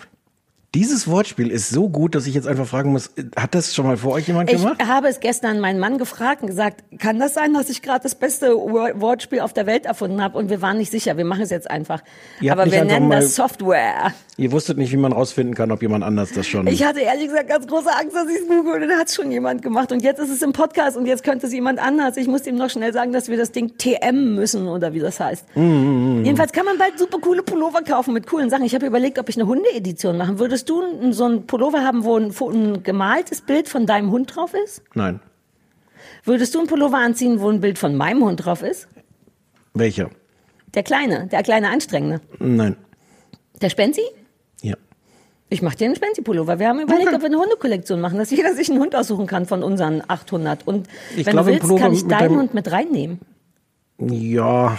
Dieses 0.75 1.07
Wortspiel 1.07 1.51
ist 1.51 1.69
so 1.69 1.87
gut, 1.87 2.15
dass 2.15 2.25
ich 2.25 2.33
jetzt 2.33 2.47
einfach 2.47 2.65
fragen 2.65 2.91
muss, 2.93 3.11
hat 3.35 3.53
das 3.53 3.75
schon 3.75 3.85
mal 3.85 3.95
vor 3.95 4.13
euch 4.13 4.25
jemand 4.27 4.51
Ich 4.51 4.57
gemacht? 4.57 4.83
habe 4.83 5.07
es 5.07 5.19
gestern 5.19 5.59
meinen 5.59 5.79
Mann 5.79 5.99
gefragt 5.99 6.41
und 6.41 6.47
gesagt, 6.47 6.83
kann 6.97 7.19
das 7.19 7.35
sein, 7.35 7.53
dass 7.53 7.69
ich 7.69 7.83
gerade 7.83 8.01
das 8.01 8.15
beste 8.15 8.55
Wo- 8.55 8.89
Wortspiel 8.99 9.41
auf 9.41 9.53
der 9.53 9.67
Welt 9.67 9.85
erfunden 9.85 10.19
habe? 10.23 10.35
Und 10.35 10.49
wir 10.49 10.63
waren 10.63 10.77
nicht 10.79 10.89
sicher. 10.89 11.15
Wir 11.15 11.25
machen 11.25 11.43
es 11.43 11.51
jetzt 11.51 11.69
einfach. 11.69 12.01
Ihr 12.41 12.51
Aber 12.53 12.65
wir 12.65 12.81
einfach 12.81 12.87
nennen 12.99 13.11
das 13.11 13.35
Software. 13.35 14.13
Ihr 14.35 14.51
wusstet 14.51 14.79
nicht, 14.79 14.91
wie 14.91 14.97
man 14.97 15.11
rausfinden 15.11 15.53
kann, 15.53 15.71
ob 15.71 15.83
jemand 15.83 16.03
anders 16.03 16.31
das 16.33 16.47
schon... 16.47 16.65
Ich 16.65 16.83
hatte 16.83 17.01
ehrlich 17.01 17.27
gesagt 17.27 17.49
ganz 17.49 17.67
große 17.67 17.89
Angst, 17.95 18.15
dass 18.15 18.27
ich 18.27 18.37
es 18.41 18.47
google 18.47 18.81
und 18.81 18.89
dann 18.89 18.97
hat 18.99 19.09
es 19.09 19.13
schon 19.13 19.31
jemand 19.31 19.61
gemacht. 19.61 19.91
Und 19.91 20.01
jetzt 20.01 20.19
ist 20.19 20.31
es 20.31 20.41
im 20.41 20.53
Podcast 20.53 20.97
und 20.97 21.05
jetzt 21.05 21.23
könnte 21.23 21.45
es 21.45 21.53
jemand 21.53 21.77
anders. 21.77 22.17
Ich 22.17 22.25
muss 22.27 22.47
ihm 22.47 22.55
noch 22.55 22.71
schnell 22.71 22.91
sagen, 22.93 23.11
dass 23.13 23.27
wir 23.29 23.37
das 23.37 23.51
Ding 23.51 23.77
TM 23.77 24.33
müssen 24.33 24.67
oder 24.67 24.91
wie 24.95 24.99
das 24.99 25.19
heißt. 25.19 25.45
Jedenfalls 25.55 26.51
kann 26.51 26.65
man 26.65 26.79
bald 26.79 26.97
super 26.97 27.19
coole 27.19 27.43
Pullover 27.43 27.83
kaufen 27.83 28.11
mit 28.15 28.25
coolen 28.25 28.49
Sachen. 28.49 28.65
Ich 28.65 28.73
habe 28.73 28.87
überlegt, 28.87 29.19
ob 29.19 29.29
ich 29.29 29.37
eine 29.37 29.45
Hundeedition 29.45 30.17
machen. 30.17 30.39
Würdest 30.69 30.69
du 30.69 31.11
so 31.11 31.25
ein 31.25 31.45
Pullover 31.47 31.83
haben, 31.83 32.03
wo 32.03 32.15
ein, 32.17 32.31
Fo- 32.31 32.49
ein 32.49 32.83
gemaltes 32.83 33.41
Bild 33.41 33.67
von 33.67 33.85
deinem 33.85 34.11
Hund 34.11 34.33
drauf 34.35 34.53
ist? 34.53 34.81
Nein. 34.93 35.19
Würdest 36.23 36.55
du 36.55 36.61
ein 36.61 36.67
Pullover 36.67 36.97
anziehen, 36.97 37.39
wo 37.41 37.49
ein 37.49 37.59
Bild 37.59 37.77
von 37.77 37.95
meinem 37.95 38.23
Hund 38.23 38.45
drauf 38.45 38.61
ist? 38.63 38.87
Welcher? 39.73 40.09
Der 40.73 40.83
kleine, 40.83 41.27
der 41.27 41.43
kleine 41.43 41.69
Anstrengende. 41.69 42.21
Nein. 42.39 42.75
Der 43.61 43.69
Spenzi? 43.69 44.01
Ja. 44.61 44.75
Ich 45.49 45.61
mache 45.61 45.75
dir 45.77 45.85
einen 45.85 45.95
Spenzi-Pullover. 45.95 46.57
Wir 46.59 46.69
haben 46.69 46.79
überlegt, 46.79 47.13
ob 47.13 47.19
wir 47.21 47.25
eine 47.27 47.37
Hundekollektion 47.39 47.99
machen, 48.01 48.17
dass 48.17 48.31
jeder 48.31 48.53
sich 48.53 48.69
einen 48.69 48.79
Hund 48.79 48.95
aussuchen 48.95 49.27
kann 49.27 49.45
von 49.45 49.63
unseren 49.63 50.01
800. 50.07 50.65
Und 50.65 50.87
Ich 51.15 51.25
wenn 51.25 51.33
glaube, 51.33 51.51
du 51.59 51.69
willst, 51.69 51.81
kann 51.81 51.93
ich 51.93 52.07
deinen 52.07 52.37
Hund 52.37 52.53
mit 52.53 52.71
reinnehmen. 52.71 53.19
Ja, 53.99 54.77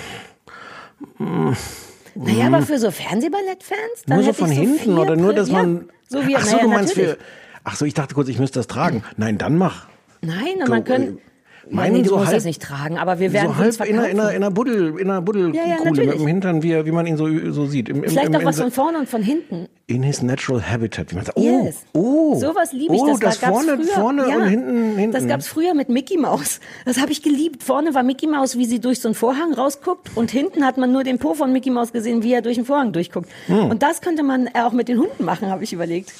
Naja, 2.14 2.46
aber 2.46 2.62
für 2.62 2.78
so 2.78 2.90
Fernsehballett-Fans? 2.90 4.02
dann 4.06 4.18
nur 4.18 4.26
so 4.26 4.32
von 4.32 4.50
ich 4.52 4.58
hinten 4.58 4.98
oder 4.98 5.16
nur, 5.16 5.32
dass 5.32 5.48
ja, 5.48 5.54
man... 5.62 5.88
So 6.08 6.26
wie, 6.26 6.36
Ach 6.36 6.44
so, 6.44 6.56
naja, 6.56 6.62
du 6.62 6.68
meinst 6.70 6.96
natürlich. 6.96 7.16
für... 7.16 7.24
Ach 7.64 7.76
so, 7.76 7.84
ich 7.84 7.94
dachte 7.94 8.14
kurz, 8.14 8.28
ich 8.28 8.38
müsste 8.38 8.58
das 8.58 8.66
tragen. 8.66 9.02
Nein, 9.16 9.38
dann 9.38 9.56
mach. 9.56 9.86
Nein, 10.20 10.60
und 10.60 10.68
man 10.68 10.84
Go- 10.84 10.92
könnte... 10.92 11.18
Ja, 11.66 11.76
meinen 11.76 11.94
nee, 11.94 12.02
du 12.02 12.10
so 12.10 12.20
halb- 12.20 12.30
das 12.30 12.44
nicht 12.44 12.60
tragen, 12.60 12.98
aber 12.98 13.20
wir 13.20 13.32
werden 13.32 13.48
so 13.48 13.56
halb 13.56 13.88
in 13.88 13.98
einer, 13.98 14.08
in 14.10 14.20
einer, 14.20 14.30
in 14.32 14.36
einer 14.36 14.50
Buddel, 14.50 14.98
in 15.00 15.08
einer 15.10 15.22
Buddelkuhle 15.22 15.56
Ja, 15.56 15.78
ja, 15.78 16.10
mit 16.10 16.20
dem 16.20 16.26
Hintern, 16.26 16.62
wie, 16.62 16.84
wie 16.84 16.90
man 16.90 17.06
ihn 17.06 17.16
so, 17.16 17.26
so 17.52 17.64
sieht. 17.64 17.88
Im, 17.88 18.04
im, 18.04 18.10
Vielleicht 18.10 18.28
im, 18.28 18.36
auch 18.36 18.44
was 18.44 18.60
von 18.60 18.70
vorne 18.70 18.98
und 18.98 19.08
von 19.08 19.22
hinten. 19.22 19.68
In 19.86 20.02
his 20.02 20.22
natural 20.22 20.62
habitat. 20.62 21.10
Wie 21.10 21.16
man 21.16 21.24
sagt, 21.24 21.36
oh, 21.38 21.64
Yes. 21.64 21.84
oh. 21.92 22.34
Sowas 22.40 22.72
liebe 22.72 22.94
ich. 22.94 23.02
Oh, 23.02 23.06
Das, 23.06 23.20
das, 23.20 23.40
gab's 23.40 23.52
vorne, 23.52 23.76
früher. 23.76 23.94
vorne 23.94 24.28
ja, 24.28 24.36
und 24.36 24.48
hinten, 24.48 24.96
hinten. 24.96 25.12
Das 25.12 25.26
gab's 25.26 25.46
früher 25.46 25.74
mit 25.74 25.88
Mickey 25.90 26.16
Maus. 26.16 26.60
Das 26.86 27.00
habe 27.00 27.12
ich 27.12 27.22
geliebt. 27.22 27.62
Vorne 27.62 27.94
war 27.94 28.02
Mickey 28.02 28.26
Maus, 28.26 28.56
wie 28.56 28.64
sie 28.64 28.80
durch 28.80 29.00
so 29.00 29.08
einen 29.08 29.14
Vorhang 29.14 29.52
rausguckt 29.52 30.10
und 30.16 30.30
hinten 30.30 30.64
hat 30.64 30.78
man 30.78 30.90
nur 30.92 31.04
den 31.04 31.18
Po 31.18 31.34
von 31.34 31.52
Mickey 31.52 31.70
Maus 31.70 31.92
gesehen, 31.92 32.22
wie 32.22 32.32
er 32.32 32.40
durch 32.42 32.56
den 32.56 32.64
Vorhang 32.64 32.92
durchguckt. 32.92 33.28
Hm. 33.46 33.70
Und 33.70 33.82
das 33.82 34.00
könnte 34.00 34.22
man 34.22 34.48
auch 34.54 34.72
mit 34.72 34.88
den 34.88 34.98
Hunden 34.98 35.24
machen, 35.24 35.50
habe 35.50 35.64
ich 35.64 35.72
überlegt. 35.72 36.12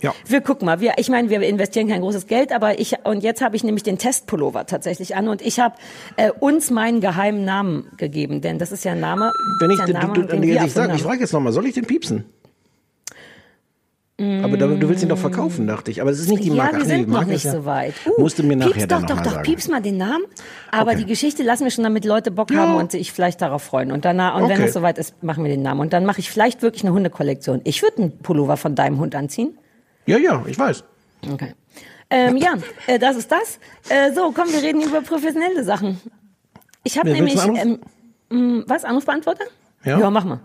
Ja. 0.00 0.12
Wir 0.26 0.40
gucken 0.40 0.66
mal. 0.66 0.80
Wir, 0.80 0.94
ich 0.96 1.08
meine, 1.08 1.30
wir 1.30 1.40
investieren 1.42 1.86
kein 1.86 2.00
großes 2.00 2.26
Geld, 2.26 2.50
aber 2.52 2.80
ich 2.80 2.96
und 3.04 3.22
jetzt 3.22 3.40
habe 3.40 3.54
ich 3.54 3.62
nämlich 3.62 3.84
den 3.84 3.98
Testpullover 3.98 4.66
tatsächlich 4.66 5.14
an 5.14 5.28
und 5.28 5.42
ich 5.42 5.60
habe 5.60 5.76
äh, 6.16 6.32
uns 6.32 6.72
meinen 6.72 7.00
geheimen 7.00 7.44
Namen 7.44 7.86
gegeben, 7.98 8.40
denn 8.40 8.58
das 8.58 8.72
ist 8.72 8.84
ja 8.84 8.92
ein 8.92 9.00
Name. 9.00 9.30
Wenn 9.60 9.70
ich, 9.70 9.78
ja 9.78 9.86
Name, 9.86 10.12
du, 10.14 10.22
den 10.22 10.42
du, 10.42 10.48
wir 10.48 10.54
ich 10.56 10.72
sag, 10.72 10.82
erfunden 10.82 10.96
ich 10.96 11.02
frage 11.04 11.20
jetzt 11.20 11.32
nochmal, 11.32 11.52
soll 11.52 11.66
ich 11.66 11.74
den 11.74 11.84
piepsen? 11.86 12.24
Aber 14.44 14.56
da, 14.56 14.66
du 14.68 14.88
willst 14.88 15.02
ihn 15.02 15.08
doch 15.08 15.18
verkaufen, 15.18 15.66
dachte 15.66 15.90
ich. 15.90 16.00
Aber 16.00 16.10
es 16.10 16.20
ist 16.20 16.28
nicht 16.28 16.44
die 16.44 16.48
Ja, 16.48 16.54
Marke. 16.54 16.76
wir 16.76 16.82
Ach 16.82 16.86
nee, 16.86 16.94
sind 16.96 17.08
noch 17.08 17.24
nicht 17.24 17.44
ja- 17.44 17.52
so 17.52 17.64
weit. 17.64 17.94
Uh, 18.06 18.20
Musst 18.20 18.38
du 18.38 18.42
mir 18.44 18.56
nachher 18.56 18.86
dann 18.86 19.02
doch, 19.02 19.16
doch, 19.16 19.22
doch, 19.22 19.32
sagen. 19.32 19.42
pieps 19.44 19.68
mal 19.68 19.80
den 19.82 19.96
Namen. 19.96 20.24
Aber 20.70 20.90
Okay. 20.92 21.00
die 21.00 21.06
Geschichte 21.06 21.42
lassen 21.42 21.64
wir 21.64 21.70
schon, 21.70 21.84
damit 21.84 22.04
Leute 22.04 22.30
Bock 22.30 22.54
haben 22.54 22.74
und 22.76 22.92
sich 22.92 23.12
vielleicht 23.12 23.40
darauf 23.42 23.62
freuen. 23.62 23.90
Und 23.90 24.04
danach, 24.04 24.36
und 24.36 24.42
wenn 24.48 24.52
Okay. 24.58 24.64
es 24.68 24.74
soweit 24.74 24.98
ist, 24.98 25.22
machen 25.22 25.42
wir 25.44 25.50
den 25.50 25.62
Namen. 25.62 25.80
Und 25.80 25.92
dann 25.92 26.04
mache 26.06 26.20
ich 26.20 26.30
vielleicht 26.30 26.62
wirklich 26.62 26.84
eine 26.84 26.92
Hundekollektion. 26.92 27.60
Ich 27.64 27.82
würde 27.82 27.98
einen 28.02 28.18
Pullover 28.18 28.56
von 28.56 28.74
deinem 28.74 28.98
Hund 29.00 29.14
anziehen. 29.14 29.58
Ja, 30.06 30.18
ja, 30.18 30.42
ich 30.46 30.58
weiß. 30.58 30.84
Okay. 31.32 31.54
Ähm, 32.10 32.36
ja, 32.36 32.54
äh, 32.86 32.98
das 32.98 33.16
ist 33.16 33.32
das. 33.32 33.58
Äh, 33.88 34.12
so, 34.12 34.32
komm, 34.32 34.52
wir 34.52 34.62
reden 34.62 34.82
über 34.82 35.00
professionelle 35.00 35.64
Sachen. 35.64 35.98
Ich 36.84 36.98
habe 36.98 37.08
Ja, 37.08 37.14
nämlich, 37.14 37.36
ähm, 37.46 37.78
mh, 38.28 38.64
was, 38.66 38.84
Anrufbeantworter? 38.84 39.44
Ja. 39.84 39.98
ja, 39.98 40.10
mach 40.10 40.24
mal. 40.24 40.40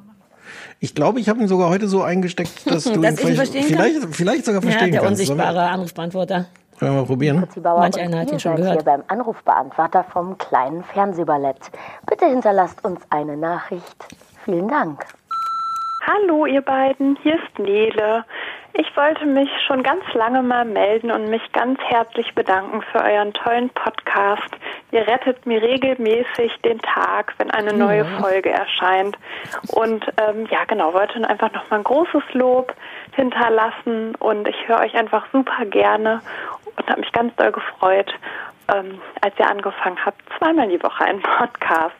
Ich 0.80 0.94
glaube, 0.94 1.20
ich 1.20 1.28
habe 1.28 1.40
ihn 1.40 1.48
sogar 1.48 1.70
heute 1.70 1.88
so 1.88 2.04
eingesteckt, 2.04 2.66
dass 2.72 2.84
du 2.84 3.02
Dass 3.02 3.14
ihn 3.24 3.30
ich 3.30 3.30
ihn 3.30 3.36
vielleicht, 3.36 3.36
verstehen 3.36 3.64
vielleicht, 3.64 4.16
vielleicht 4.16 4.46
sogar 4.46 4.62
Ja, 4.62 4.70
verstehen 4.70 4.92
der 4.92 5.02
kannst. 5.02 5.26
Sollen 5.26 5.40
unsichtbare 5.40 5.70
Anrufbeantworter. 5.70 6.36
wir, 6.46 6.82
wollen 6.82 6.94
wir 6.94 7.02
mal 7.02 7.06
probieren? 7.08 7.48
Bauer 7.58 7.80
Manch 7.80 8.00
einer 8.00 8.20
hat 8.20 8.32
ihn 8.32 8.40
schon 8.40 8.56
gehört. 8.56 8.76
hier 8.76 8.84
beim 8.84 9.04
Anrufbeantworter 9.08 10.04
vom 10.12 10.38
kleinen 10.38 10.84
Fernsehballett. 10.84 11.72
Bitte 12.08 12.26
hinterlasst 12.28 12.84
uns 12.86 13.02
eine 13.10 13.36
Nachricht. 13.38 14.06
Vielen 14.46 14.68
Dank. 14.68 15.04
Hallo 16.06 16.46
ihr 16.46 16.62
beiden, 16.62 17.18
hier 17.22 17.36
ist 17.36 17.60
Nele. 17.60 18.24
Ich 18.74 18.96
wollte 18.96 19.26
mich 19.26 19.50
schon 19.66 19.82
ganz 19.84 20.04
lange 20.14 20.42
mal 20.44 20.64
melden 20.64 21.12
und 21.12 21.30
mich 21.30 21.42
ganz 21.52 21.80
herzlich 21.82 22.34
bedanken 22.36 22.82
für 22.92 23.00
euren 23.04 23.34
tollen 23.34 23.70
Podcast. 23.72 24.52
Ihr 24.92 25.06
rettet 25.06 25.46
mir 25.46 25.62
regelmäßig 25.62 26.62
den 26.64 26.80
Tag, 26.80 27.34
wenn 27.38 27.52
eine 27.52 27.74
neue 27.74 28.06
Folge 28.22 28.50
erscheint. 28.50 29.18
Und 29.74 30.06
ähm, 30.18 30.48
ja, 30.50 30.64
genau, 30.66 30.94
wollte 30.94 31.28
einfach 31.28 31.52
nochmal 31.52 31.80
ein 31.80 31.84
großes 31.84 32.24
Lob 32.34 32.74
hinterlassen. 33.14 34.16
Und 34.16 34.48
ich 34.48 34.68
höre 34.68 34.80
euch 34.80 34.96
einfach 34.96 35.28
super 35.34 35.66
gerne 35.66 36.22
und 36.78 36.88
habe 36.88 37.02
mich 37.02 37.12
ganz 37.12 37.36
doll 37.36 37.52
gefreut, 37.52 38.14
ähm, 38.74 39.00
als 39.22 39.34
ihr 39.40 39.50
angefangen 39.50 39.98
habt, 40.06 40.22
zweimal 40.38 40.68
die 40.68 40.82
Woche 40.82 41.06
einen 41.06 41.22
Podcast 41.22 41.96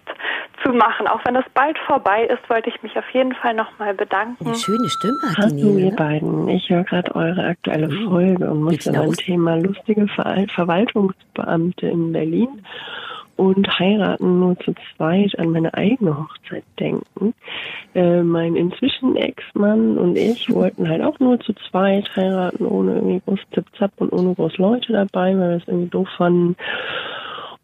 zu 0.64 0.72
machen. 0.72 1.08
Auch 1.08 1.20
wenn 1.26 1.36
es 1.36 1.46
bald 1.54 1.78
vorbei 1.80 2.26
ist, 2.26 2.50
wollte 2.50 2.70
ich 2.70 2.82
mich 2.84 2.98
auf 2.98 3.10
jeden 3.12 3.34
Fall 3.36 3.54
nochmal 3.54 3.94
bedanken. 3.94 4.46
Eine 4.46 4.56
schöne 4.56 4.90
Stimme 4.90 5.18
hat 5.38 5.52
die 5.52 5.64
Hallo 5.64 5.74
Nele. 5.74 5.86
ihr 5.86 5.92
Ne? 5.92 5.96
beiden, 5.96 6.50
ich 6.50 6.70
höre 6.70 6.84
gerade 6.84 7.16
eure 7.16 7.46
aktuelle 7.46 7.90
Folge 7.90 8.50
und 8.50 8.64
musste 8.64 8.92
beim? 8.92 9.14
Thema 9.14 9.56
lustige 9.56 10.08
Ver 10.08 10.46
Verwaltungsbeamte 10.54 11.88
in 11.88 12.12
Berlin 12.12 12.66
und 13.38 13.68
heiraten 13.80 14.40
nur 14.40 14.60
zu 14.60 14.74
zweit 14.96 15.38
an 15.40 15.52
meine 15.52 15.74
eigene 15.74 16.18
Hochzeit 16.18 16.64
denken. 16.80 17.34
Äh, 17.96 18.24
mein 18.24 18.56
inzwischen 18.56 19.16
Ex-Mann 19.16 19.98
und 19.98 20.18
ich 20.18 20.52
wollten 20.52 20.90
halt 20.90 21.02
auch 21.02 21.20
nur 21.20 21.40
zu 21.40 21.54
zweit 21.70 22.14
heiraten, 22.16 22.66
ohne 22.66 22.96
irgendwie 22.96 23.22
groß 23.26 23.40
Zip-Zap 23.54 23.92
und 23.98 24.12
ohne 24.12 24.34
groß 24.36 24.58
Leute 24.58 24.92
dabei, 24.92 25.38
weil 25.38 25.50
wir 25.52 25.58
es 25.58 25.68
irgendwie 25.68 25.90
doof 25.90 26.10
fanden. 26.18 26.56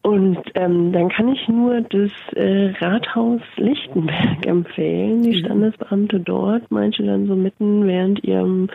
Und 0.03 0.38
ähm, 0.55 0.91
dann 0.91 1.07
kann 1.09 1.29
ich 1.29 1.47
nur 1.47 1.79
das 1.81 2.12
äh, 2.36 2.73
Rathaus 2.79 3.41
Lichtenberg 3.55 4.45
empfehlen. 4.45 5.23
Die 5.23 5.39
Standesbeamte 5.39 6.19
dort 6.19 6.69
meinte 6.71 7.03
dann 7.03 7.25
so 7.25 7.36
mitten 7.36 7.88
während 7.88 8.23
ihrem 8.23 8.69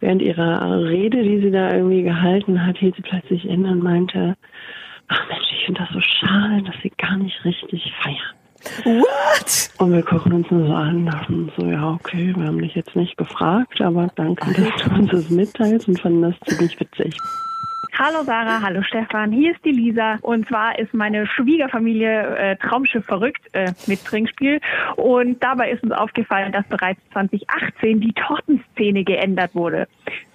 während 0.00 0.20
ihrer 0.20 0.84
Rede, 0.84 1.22
die 1.22 1.40
sie 1.40 1.50
da 1.50 1.72
irgendwie 1.72 2.02
gehalten 2.02 2.66
hat, 2.66 2.76
hielt 2.76 2.94
sie 2.94 3.02
plötzlich 3.02 3.48
inne 3.48 3.70
und 3.70 3.82
meinte, 3.82 4.36
ach 5.08 5.28
Mensch, 5.28 5.46
ich 5.52 5.64
finde 5.66 5.80
das 5.80 5.90
so 5.92 6.00
schade, 6.00 6.62
dass 6.62 6.74
sie 6.82 6.90
gar 6.90 7.16
nicht 7.16 7.44
richtig 7.44 7.92
feiern. 8.02 8.34
What? 8.84 9.70
Und 9.78 9.92
wir 9.92 10.02
gucken 10.02 10.32
uns 10.32 10.50
nur 10.50 10.66
so 10.66 10.72
an, 10.72 11.06
dachten 11.06 11.52
so, 11.56 11.66
ja, 11.66 11.90
okay, 11.90 12.32
wir 12.36 12.46
haben 12.46 12.60
dich 12.60 12.74
jetzt 12.74 12.96
nicht 12.96 13.16
gefragt, 13.16 13.80
aber 13.80 14.08
danke, 14.16 14.52
dass 14.52 14.82
du 14.82 14.94
uns 14.94 15.10
das 15.10 15.30
mitteilst 15.30 15.88
und 15.88 16.00
fanden 16.00 16.22
das 16.22 16.34
ziemlich 16.46 16.78
witzig. 16.80 17.14
Hallo 17.96 18.24
Sarah, 18.24 18.60
hallo 18.60 18.82
Stefan, 18.82 19.30
hier 19.30 19.52
ist 19.52 19.64
die 19.64 19.70
Lisa 19.70 20.18
und 20.22 20.48
zwar 20.48 20.76
ist 20.80 20.92
meine 20.94 21.28
Schwiegerfamilie 21.28 22.36
äh, 22.36 22.56
Traumschiff 22.56 23.04
verrückt 23.04 23.42
äh, 23.52 23.70
mit 23.86 24.04
Trinkspiel 24.04 24.60
und 24.96 25.40
dabei 25.40 25.70
ist 25.70 25.84
uns 25.84 25.92
aufgefallen, 25.92 26.50
dass 26.50 26.66
bereits 26.66 26.98
2018 27.12 28.00
die 28.00 28.12
Tortenszene 28.14 29.04
geändert 29.04 29.54
wurde. 29.54 29.86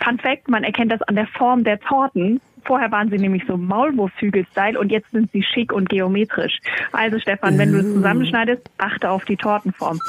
Fun 0.02 0.18
Fact, 0.20 0.48
man 0.48 0.64
erkennt 0.64 0.94
das 0.94 1.02
an 1.02 1.16
der 1.16 1.28
Form 1.28 1.66
der 1.66 1.82
Torten. 1.82 2.40
Vorher 2.64 2.94
waren 2.94 3.10
sie 3.10 3.18
nämlich 3.18 3.44
so 3.46 3.58
Maulwurfshügel-Style 3.58 4.80
und 4.80 4.90
jetzt 4.90 5.12
sind 5.12 5.30
sie 5.34 5.44
schick 5.44 5.74
und 5.74 5.90
geometrisch. 5.90 6.60
Also 6.94 7.20
Stefan, 7.20 7.58
wenn 7.58 7.74
du 7.74 7.80
es 7.80 7.94
zusammenschneidest, 7.94 8.70
achte 8.78 9.10
auf 9.10 9.26
die 9.26 9.36
Tortenform. 9.36 10.00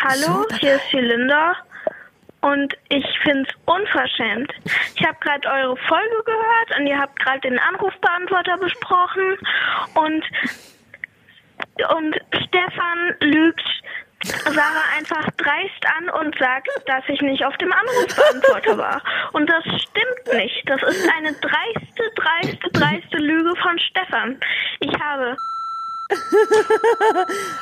Hallo, 0.00 0.44
hier 0.60 0.76
ist 0.76 0.92
die 0.92 0.98
Linda 0.98 1.56
und 2.40 2.74
ich 2.88 3.04
finde 3.22 3.48
es 3.48 3.54
unverschämt. 3.66 4.52
Ich 4.96 5.06
habe 5.06 5.18
gerade 5.20 5.48
eure 5.48 5.76
Folge 5.76 6.22
gehört 6.24 6.78
und 6.78 6.86
ihr 6.86 6.98
habt 6.98 7.18
gerade 7.18 7.40
den 7.40 7.58
Anrufbeantworter 7.58 8.56
besprochen 8.58 9.38
und, 9.94 10.24
und 11.90 12.16
Stefan 12.46 13.14
lügt 13.20 13.62
Sarah 14.24 14.96
einfach 14.96 15.30
dreist 15.36 15.86
an 15.96 16.10
und 16.10 16.36
sagt, 16.38 16.68
dass 16.86 17.04
ich 17.08 17.20
nicht 17.22 17.44
auf 17.44 17.56
dem 17.58 17.72
Anrufbeantworter 17.72 18.76
war. 18.76 19.02
Und 19.32 19.48
das 19.48 19.62
stimmt 19.64 20.36
nicht. 20.36 20.62
Das 20.66 20.82
ist 20.82 21.08
eine 21.16 21.32
dreiste, 21.34 22.02
dreiste, 22.16 22.70
dreiste 22.72 23.16
Lüge 23.18 23.54
von 23.62 23.78
Stefan. 23.78 24.40
Ich 24.80 24.92
habe 25.00 25.36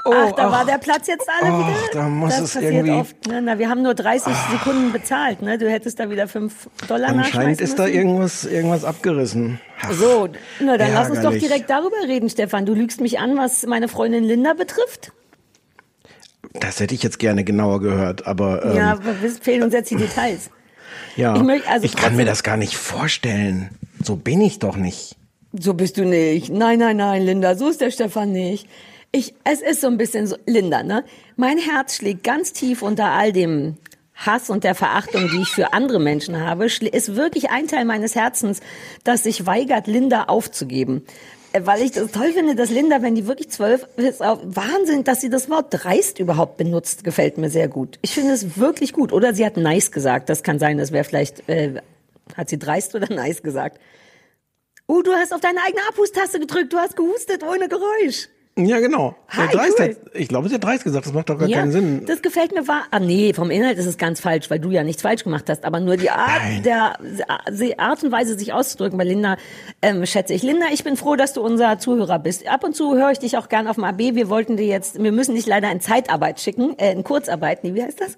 ach, 0.04 0.32
da 0.36 0.50
war 0.50 0.64
der 0.64 0.78
Platz 0.78 1.06
jetzt 1.06 1.28
alle 1.28 1.52
Oh, 1.52 1.58
wieder. 1.58 1.76
da 1.92 2.08
muss 2.08 2.30
das 2.34 2.42
es 2.42 2.54
passiert 2.54 2.72
irgendwie- 2.74 2.92
oft. 2.92 3.26
Ne? 3.26 3.42
Na, 3.42 3.58
wir 3.58 3.68
haben 3.68 3.82
nur 3.82 3.94
30 3.94 4.32
Sekunden 4.52 4.92
bezahlt. 4.92 5.42
Ne? 5.42 5.58
Du 5.58 5.68
hättest 5.70 5.98
da 6.00 6.10
wieder 6.10 6.28
5 6.28 6.68
Dollar 6.88 7.10
Anscheinend 7.10 7.60
ist 7.60 7.78
da 7.78 7.86
irgendwas, 7.86 8.44
irgendwas 8.44 8.84
abgerissen. 8.84 9.60
Ach, 9.82 9.92
So, 9.92 10.28
na, 10.60 10.76
dann 10.76 10.92
lass 10.92 11.08
uns 11.10 11.18
doch 11.18 11.24
Ärgerlich. 11.32 11.42
direkt 11.48 11.70
darüber 11.70 11.96
reden, 12.06 12.28
Stefan. 12.30 12.66
Du 12.66 12.74
lügst 12.74 13.00
mich 13.00 13.18
an, 13.18 13.36
was 13.36 13.66
meine 13.66 13.88
Freundin 13.88 14.24
Linda 14.24 14.54
betrifft. 14.54 15.12
Das 16.54 16.80
hätte 16.80 16.94
ich 16.94 17.02
jetzt 17.02 17.18
gerne 17.18 17.44
genauer 17.44 17.80
gehört, 17.80 18.26
aber 18.26 18.64
ähm, 18.64 18.76
ja, 18.76 18.92
aber 18.92 19.14
fehlen 19.42 19.62
uns 19.64 19.74
jetzt 19.74 19.90
die 19.90 19.96
Details. 19.96 20.50
Ja, 21.16 21.34
Ich 21.34 21.40
ich, 21.40 21.46
möcht- 21.46 21.68
also 21.68 21.88
kann 21.96 22.16
mir 22.16 22.24
das 22.24 22.42
gar 22.42 22.56
nicht 22.56 22.76
vorstellen. 22.76 23.70
So 24.02 24.16
bin 24.16 24.40
ich 24.40 24.58
doch 24.58 24.76
nicht. 24.76 25.16
So 25.58 25.74
bist 25.74 25.96
du 25.96 26.04
nicht. 26.04 26.50
Nein, 26.50 26.78
nein, 26.78 26.96
nein, 26.96 27.22
Linda, 27.22 27.54
so 27.54 27.68
ist 27.68 27.80
der 27.80 27.90
Stefan 27.90 28.32
nicht. 28.32 28.68
Ich, 29.12 29.34
es 29.44 29.62
ist 29.62 29.80
so 29.80 29.86
ein 29.86 29.96
bisschen 29.96 30.26
so, 30.26 30.36
Linda, 30.46 30.82
ne? 30.82 31.04
Mein 31.36 31.58
Herz 31.58 31.96
schlägt 31.96 32.24
ganz 32.24 32.52
tief 32.52 32.82
unter 32.82 33.06
all 33.06 33.32
dem 33.32 33.76
Hass 34.14 34.50
und 34.50 34.64
der 34.64 34.74
Verachtung, 34.74 35.28
die 35.30 35.42
ich 35.42 35.48
für 35.48 35.72
andere 35.72 36.00
Menschen 36.00 36.40
habe, 36.40 36.66
ist 36.66 37.16
wirklich 37.16 37.50
ein 37.50 37.68
Teil 37.68 37.84
meines 37.84 38.14
Herzens, 38.14 38.60
das 39.04 39.22
sich 39.22 39.46
weigert, 39.46 39.86
Linda 39.86 40.24
aufzugeben. 40.24 41.04
Äh, 41.52 41.62
Weil 41.64 41.82
ich 41.82 41.92
das 41.92 42.12
toll 42.12 42.32
finde, 42.32 42.54
dass 42.54 42.70
Linda, 42.70 43.02
wenn 43.02 43.14
die 43.14 43.26
wirklich 43.26 43.50
zwölf 43.50 43.86
ist, 43.96 44.22
auch 44.22 44.40
Wahnsinn, 44.42 45.04
dass 45.04 45.20
sie 45.20 45.30
das 45.30 45.48
Wort 45.48 45.66
dreist 45.70 46.18
überhaupt 46.18 46.56
benutzt, 46.56 47.04
gefällt 47.04 47.38
mir 47.38 47.50
sehr 47.50 47.68
gut. 47.68 47.98
Ich 48.02 48.12
finde 48.12 48.32
es 48.32 48.58
wirklich 48.58 48.92
gut. 48.92 49.12
Oder 49.12 49.34
sie 49.34 49.44
hat 49.44 49.56
nice 49.56 49.92
gesagt. 49.92 50.28
Das 50.28 50.42
kann 50.42 50.58
sein, 50.58 50.78
das 50.78 50.92
wäre 50.92 51.04
vielleicht, 51.04 51.48
äh, 51.48 51.80
hat 52.36 52.48
sie 52.48 52.58
dreist 52.58 52.94
oder 52.94 53.14
nice 53.14 53.42
gesagt. 53.42 53.78
Uh, 54.88 55.02
du 55.02 55.12
hast 55.12 55.34
auf 55.34 55.40
deine 55.40 55.58
eigene 55.66 55.82
Abhustaste 55.88 56.38
gedrückt, 56.38 56.72
du 56.72 56.78
hast 56.78 56.96
gehustet 56.96 57.42
ohne 57.42 57.68
Geräusch. 57.68 58.28
Ja, 58.58 58.80
genau. 58.80 59.14
Hi, 59.28 59.48
Der 59.48 59.48
dreist 59.48 59.78
cool. 59.78 59.88
hat, 59.88 59.96
ich 60.14 60.28
glaube, 60.28 60.48
sie 60.48 60.54
hat 60.54 60.64
dreist 60.64 60.82
gesagt, 60.82 61.04
das 61.04 61.12
macht 61.12 61.28
doch 61.28 61.38
gar 61.38 61.46
keinen 61.46 61.72
Sinn. 61.72 62.06
das 62.06 62.22
gefällt 62.22 62.54
mir 62.54 62.66
wahr. 62.66 62.84
Ah, 62.90 63.00
nee, 63.00 63.34
vom 63.34 63.50
Inhalt 63.50 63.76
ist 63.76 63.84
es 63.84 63.98
ganz 63.98 64.18
falsch, 64.20 64.48
weil 64.48 64.60
du 64.60 64.70
ja 64.70 64.82
nichts 64.82 65.02
falsch 65.02 65.24
gemacht 65.24 65.50
hast, 65.50 65.66
aber 65.66 65.78
nur 65.78 65.98
die 65.98 66.08
Art, 66.08 66.64
der, 66.64 66.98
die 67.50 67.78
Art 67.78 68.02
und 68.02 68.12
Weise, 68.12 68.38
sich 68.38 68.54
auszudrücken 68.54 68.96
bei 68.96 69.04
Linda, 69.04 69.36
ähm, 69.82 70.06
schätze 70.06 70.32
ich. 70.32 70.42
Linda, 70.42 70.66
ich 70.72 70.84
bin 70.84 70.96
froh, 70.96 71.16
dass 71.16 71.34
du 71.34 71.42
unser 71.42 71.78
Zuhörer 71.78 72.18
bist. 72.18 72.48
Ab 72.48 72.64
und 72.64 72.74
zu 72.74 72.94
höre 72.94 73.10
ich 73.10 73.18
dich 73.18 73.36
auch 73.36 73.50
gern 73.50 73.68
auf 73.68 73.74
dem 73.74 73.84
AB. 73.84 74.14
Wir 74.14 74.30
wollten 74.30 74.56
dir 74.56 74.66
jetzt, 74.66 75.02
wir 75.02 75.12
müssen 75.12 75.34
dich 75.34 75.46
leider 75.46 75.70
in 75.70 75.82
Zeitarbeit 75.82 76.40
schicken, 76.40 76.78
äh, 76.78 76.92
in 76.92 77.04
Kurzarbeit, 77.04 77.62
nee, 77.62 77.74
wie 77.74 77.82
heißt 77.82 78.00
das? 78.00 78.16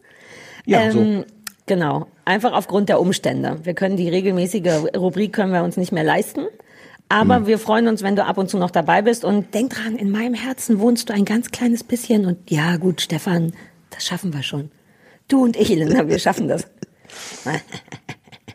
Ja, 0.66 0.92
so. 0.92 1.24
Genau, 1.68 2.06
einfach 2.24 2.54
aufgrund 2.54 2.88
der 2.88 2.98
Umstände. 2.98 3.58
Wir 3.62 3.74
können 3.74 3.98
die 3.98 4.08
regelmäßige 4.08 4.94
Rubrik 4.96 5.34
können 5.34 5.52
wir 5.52 5.62
uns 5.62 5.76
nicht 5.76 5.92
mehr 5.92 6.02
leisten. 6.02 6.46
Aber 7.10 7.46
wir 7.46 7.58
freuen 7.58 7.88
uns, 7.88 8.02
wenn 8.02 8.16
du 8.16 8.24
ab 8.24 8.38
und 8.38 8.48
zu 8.48 8.58
noch 8.58 8.70
dabei 8.70 9.02
bist. 9.02 9.24
Und 9.24 9.54
denk 9.54 9.74
dran, 9.74 9.96
in 9.96 10.10
meinem 10.10 10.34
Herzen 10.34 10.80
wohnst 10.80 11.08
du 11.08 11.14
ein 11.14 11.26
ganz 11.26 11.50
kleines 11.50 11.84
bisschen. 11.84 12.24
Und 12.24 12.50
ja, 12.50 12.76
gut, 12.76 13.02
Stefan, 13.02 13.52
das 13.90 14.04
schaffen 14.04 14.32
wir 14.32 14.42
schon. 14.42 14.70
Du 15.28 15.44
und 15.44 15.56
ich, 15.56 15.68
Linda, 15.68 16.08
wir 16.08 16.18
schaffen 16.18 16.48
das. 16.48 16.66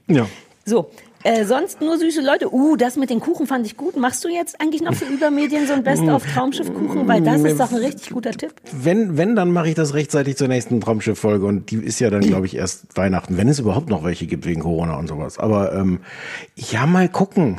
Ja. 0.08 0.28
So, 0.65 0.89
äh, 1.23 1.45
sonst 1.45 1.81
nur 1.81 1.97
süße 1.97 2.21
Leute. 2.21 2.53
Uh, 2.53 2.75
das 2.75 2.97
mit 2.97 3.09
den 3.09 3.19
Kuchen 3.19 3.47
fand 3.47 3.65
ich 3.65 3.77
gut. 3.77 3.95
Machst 3.97 4.23
du 4.23 4.29
jetzt 4.29 4.59
eigentlich 4.59 4.81
noch 4.81 4.93
für 4.93 5.05
Übermedien 5.05 5.67
so 5.67 5.73
ein 5.73 5.83
Best-of-Traumschiff-Kuchen? 5.83 7.07
Weil 7.07 7.21
das 7.21 7.41
ist 7.41 7.59
doch 7.59 7.71
ein 7.71 7.77
richtig 7.77 8.12
guter 8.12 8.31
Tipp. 8.31 8.53
Wenn, 8.71 9.17
wenn, 9.17 9.36
dann 9.36 9.51
mache 9.51 9.69
ich 9.69 9.75
das 9.75 9.93
rechtzeitig 9.93 10.38
zur 10.38 10.47
nächsten 10.47 10.81
Traumschiff-Folge 10.81 11.45
und 11.45 11.71
die 11.71 11.77
ist 11.77 11.99
ja 11.99 12.09
dann, 12.09 12.21
glaube 12.21 12.45
ich, 12.45 12.55
erst 12.55 12.97
Weihnachten, 12.97 13.38
wenn 13.38 13.47
es 13.47 13.59
überhaupt 13.59 13.89
noch 13.89 14.03
welche 14.03 14.27
gibt 14.27 14.45
wegen 14.45 14.62
Corona 14.62 14.97
und 14.97 15.07
sowas. 15.07 15.38
Aber 15.38 15.73
ähm, 15.73 15.99
ja, 16.55 16.86
mal 16.86 17.09
gucken. 17.09 17.57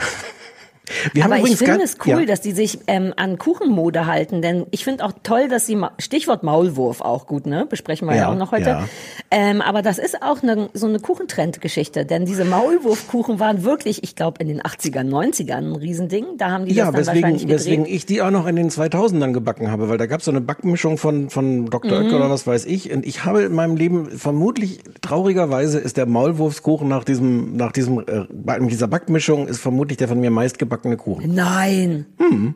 Wir 1.12 1.24
Aber 1.24 1.38
ich 1.38 1.56
finde 1.56 1.82
es 1.82 1.96
cool, 2.06 2.20
ja. 2.20 2.26
dass 2.26 2.40
die 2.40 2.52
sich 2.52 2.78
ähm, 2.86 3.14
an 3.16 3.38
Kuchenmode 3.38 4.06
halten, 4.06 4.42
denn 4.42 4.66
ich 4.70 4.84
finde 4.84 5.04
auch 5.04 5.12
toll, 5.22 5.48
dass 5.48 5.66
sie, 5.66 5.78
Stichwort 5.98 6.42
Maulwurf 6.42 7.00
auch 7.00 7.26
gut, 7.26 7.46
ne? 7.46 7.66
Besprechen 7.68 8.06
wir 8.08 8.14
ja, 8.14 8.22
Ja, 8.22 8.28
auch 8.30 8.36
noch 8.36 8.52
heute. 8.52 8.68
ja. 8.70 8.88
Ähm, 9.30 9.60
aber 9.62 9.82
das 9.82 9.98
ist 9.98 10.22
auch 10.22 10.42
eine, 10.42 10.68
so 10.74 10.86
eine 10.86 10.98
Kuchentrend-Geschichte, 11.00 12.04
denn 12.04 12.26
diese 12.26 12.44
Maulwurfkuchen 12.44 13.40
waren 13.40 13.64
wirklich, 13.64 14.02
ich 14.04 14.14
glaube, 14.14 14.40
in 14.42 14.48
den 14.48 14.60
80ern, 14.62 15.08
90ern 15.08 15.52
ein 15.72 15.76
Riesending. 15.76 16.24
Da 16.38 16.50
haben 16.50 16.66
die 16.66 16.74
Ja, 16.74 16.90
das 16.92 17.06
dann 17.06 17.14
wahrscheinlich 17.16 17.48
weswegen, 17.48 17.48
gedreht. 17.48 17.58
weswegen 17.60 17.86
ich 17.86 18.06
die 18.06 18.22
auch 18.22 18.30
noch 18.30 18.46
in 18.46 18.56
den 18.56 18.70
2000ern 18.70 19.32
gebacken 19.32 19.70
habe, 19.70 19.88
weil 19.88 19.98
da 19.98 20.06
gab 20.06 20.20
es 20.20 20.26
so 20.26 20.30
eine 20.30 20.40
Backmischung 20.40 20.98
von, 20.98 21.30
von 21.30 21.66
Dr. 21.66 21.98
Mhm. 21.98 22.04
Oetker 22.06 22.16
oder 22.16 22.30
was 22.30 22.46
weiß 22.46 22.66
ich. 22.66 22.92
Und 22.92 23.06
ich 23.06 23.24
habe 23.24 23.42
in 23.42 23.54
meinem 23.54 23.76
Leben 23.76 24.06
vermutlich, 24.10 24.80
traurigerweise, 25.00 25.78
ist 25.78 25.96
der 25.96 26.06
Maulwurfskuchen 26.06 26.88
nach 26.88 27.04
diesem, 27.04 27.56
nach 27.56 27.72
diesem, 27.72 28.00
äh, 28.00 28.26
dieser 28.68 28.88
Backmischung 28.88 29.48
ist 29.48 29.60
vermutlich 29.60 29.96
der 29.98 30.08
von 30.08 30.20
mir 30.20 30.30
meistgebackene 30.74 30.96
Kuchen. 30.96 31.34
Nein. 31.34 32.06
Hm. 32.18 32.54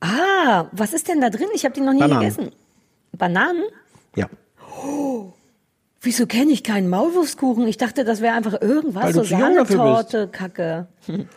Ah, 0.00 0.66
was 0.72 0.92
ist 0.92 1.08
denn 1.08 1.20
da 1.20 1.30
drin? 1.30 1.46
Ich 1.54 1.64
habe 1.64 1.74
die 1.74 1.80
noch 1.80 1.92
nie 1.92 2.00
Bananen. 2.00 2.20
gegessen. 2.20 2.50
Bananen? 3.16 3.62
Ja. 4.16 4.28
Wieso 6.04 6.26
kenne 6.26 6.50
ich 6.50 6.64
keinen 6.64 6.88
Maulwurfskuchen? 6.88 7.68
Ich 7.68 7.76
dachte, 7.76 8.04
das 8.04 8.20
wäre 8.20 8.34
einfach 8.34 8.60
irgendwas, 8.60 9.04
Weil 9.04 9.14
so 9.14 9.22
Sahnetorte, 9.22 10.26
Kacke. 10.26 10.88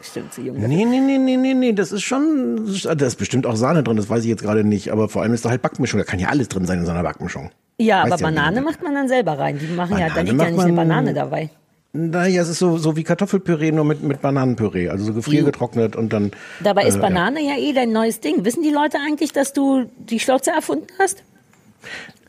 Stimmt, 0.02 0.34
zu 0.34 0.42
jung. 0.42 0.58
Nee, 0.58 0.86
nee, 0.86 1.00
nee, 1.00 1.20
nee, 1.20 1.38
nee, 1.38 1.54
nee, 1.54 1.74
das 1.74 1.92
ist 1.92 2.02
schon, 2.02 2.66
da 2.84 3.06
ist 3.06 3.18
bestimmt 3.18 3.46
auch 3.46 3.56
Sahne 3.56 3.84
drin, 3.84 3.98
das 3.98 4.10
weiß 4.10 4.24
ich 4.24 4.30
jetzt 4.30 4.42
gerade 4.42 4.64
nicht, 4.64 4.92
aber 4.92 5.08
vor 5.08 5.22
allem 5.22 5.34
ist 5.36 5.46
da 5.46 5.50
halt 5.52 5.62
Backmischung, 5.62 6.00
da 6.00 6.04
kann 6.04 6.18
ja 6.20 6.30
alles 6.30 6.48
drin 6.50 6.66
sein 6.66 6.80
in 6.80 6.86
so 6.86 6.92
einer 6.92 7.04
Backmischung. 7.04 7.52
Ja, 7.78 8.04
Weißt 8.04 8.14
aber 8.14 8.22
ja, 8.22 8.28
Banane 8.30 8.62
macht 8.62 8.82
man 8.82 8.96
dann 8.96 9.08
selber 9.08 9.38
rein. 9.38 9.60
Die 9.60 9.68
machen 9.68 9.98
ja, 10.00 10.08
da 10.08 10.16
Banane 10.16 10.32
liegt 10.32 10.42
ja 10.42 10.50
nicht 10.50 10.60
eine 10.62 10.72
man- 10.74 10.88
Banane 10.88 11.14
dabei. 11.14 11.50
Naja, 11.96 12.42
es 12.42 12.50
ist 12.50 12.60
so, 12.60 12.78
so 12.78 12.98
wie 12.98 13.04
Kartoffelpüree, 13.04 13.72
nur 13.72 13.86
mit, 13.86 14.04
mit 14.04 14.22
Bananenpüree, 14.22 14.90
also 14.90 15.06
so 15.06 15.14
gefriergetrocknet 15.14 15.96
und 15.96 16.12
dann. 16.12 16.32
Dabei 16.62 16.86
ist 16.86 16.98
äh, 16.98 17.00
Banane 17.00 17.42
ja 17.42 17.58
eh 17.58 17.72
dein 17.72 17.94
neues 17.94 18.20
Ding. 18.20 18.44
Wissen 18.44 18.64
die 18.64 18.70
Leute 18.70 18.98
eigentlich, 18.98 19.32
dass 19.32 19.54
du 19.54 19.86
die 19.98 20.20
Schlotze 20.20 20.52
erfunden 20.52 20.88
hast? 21.00 21.24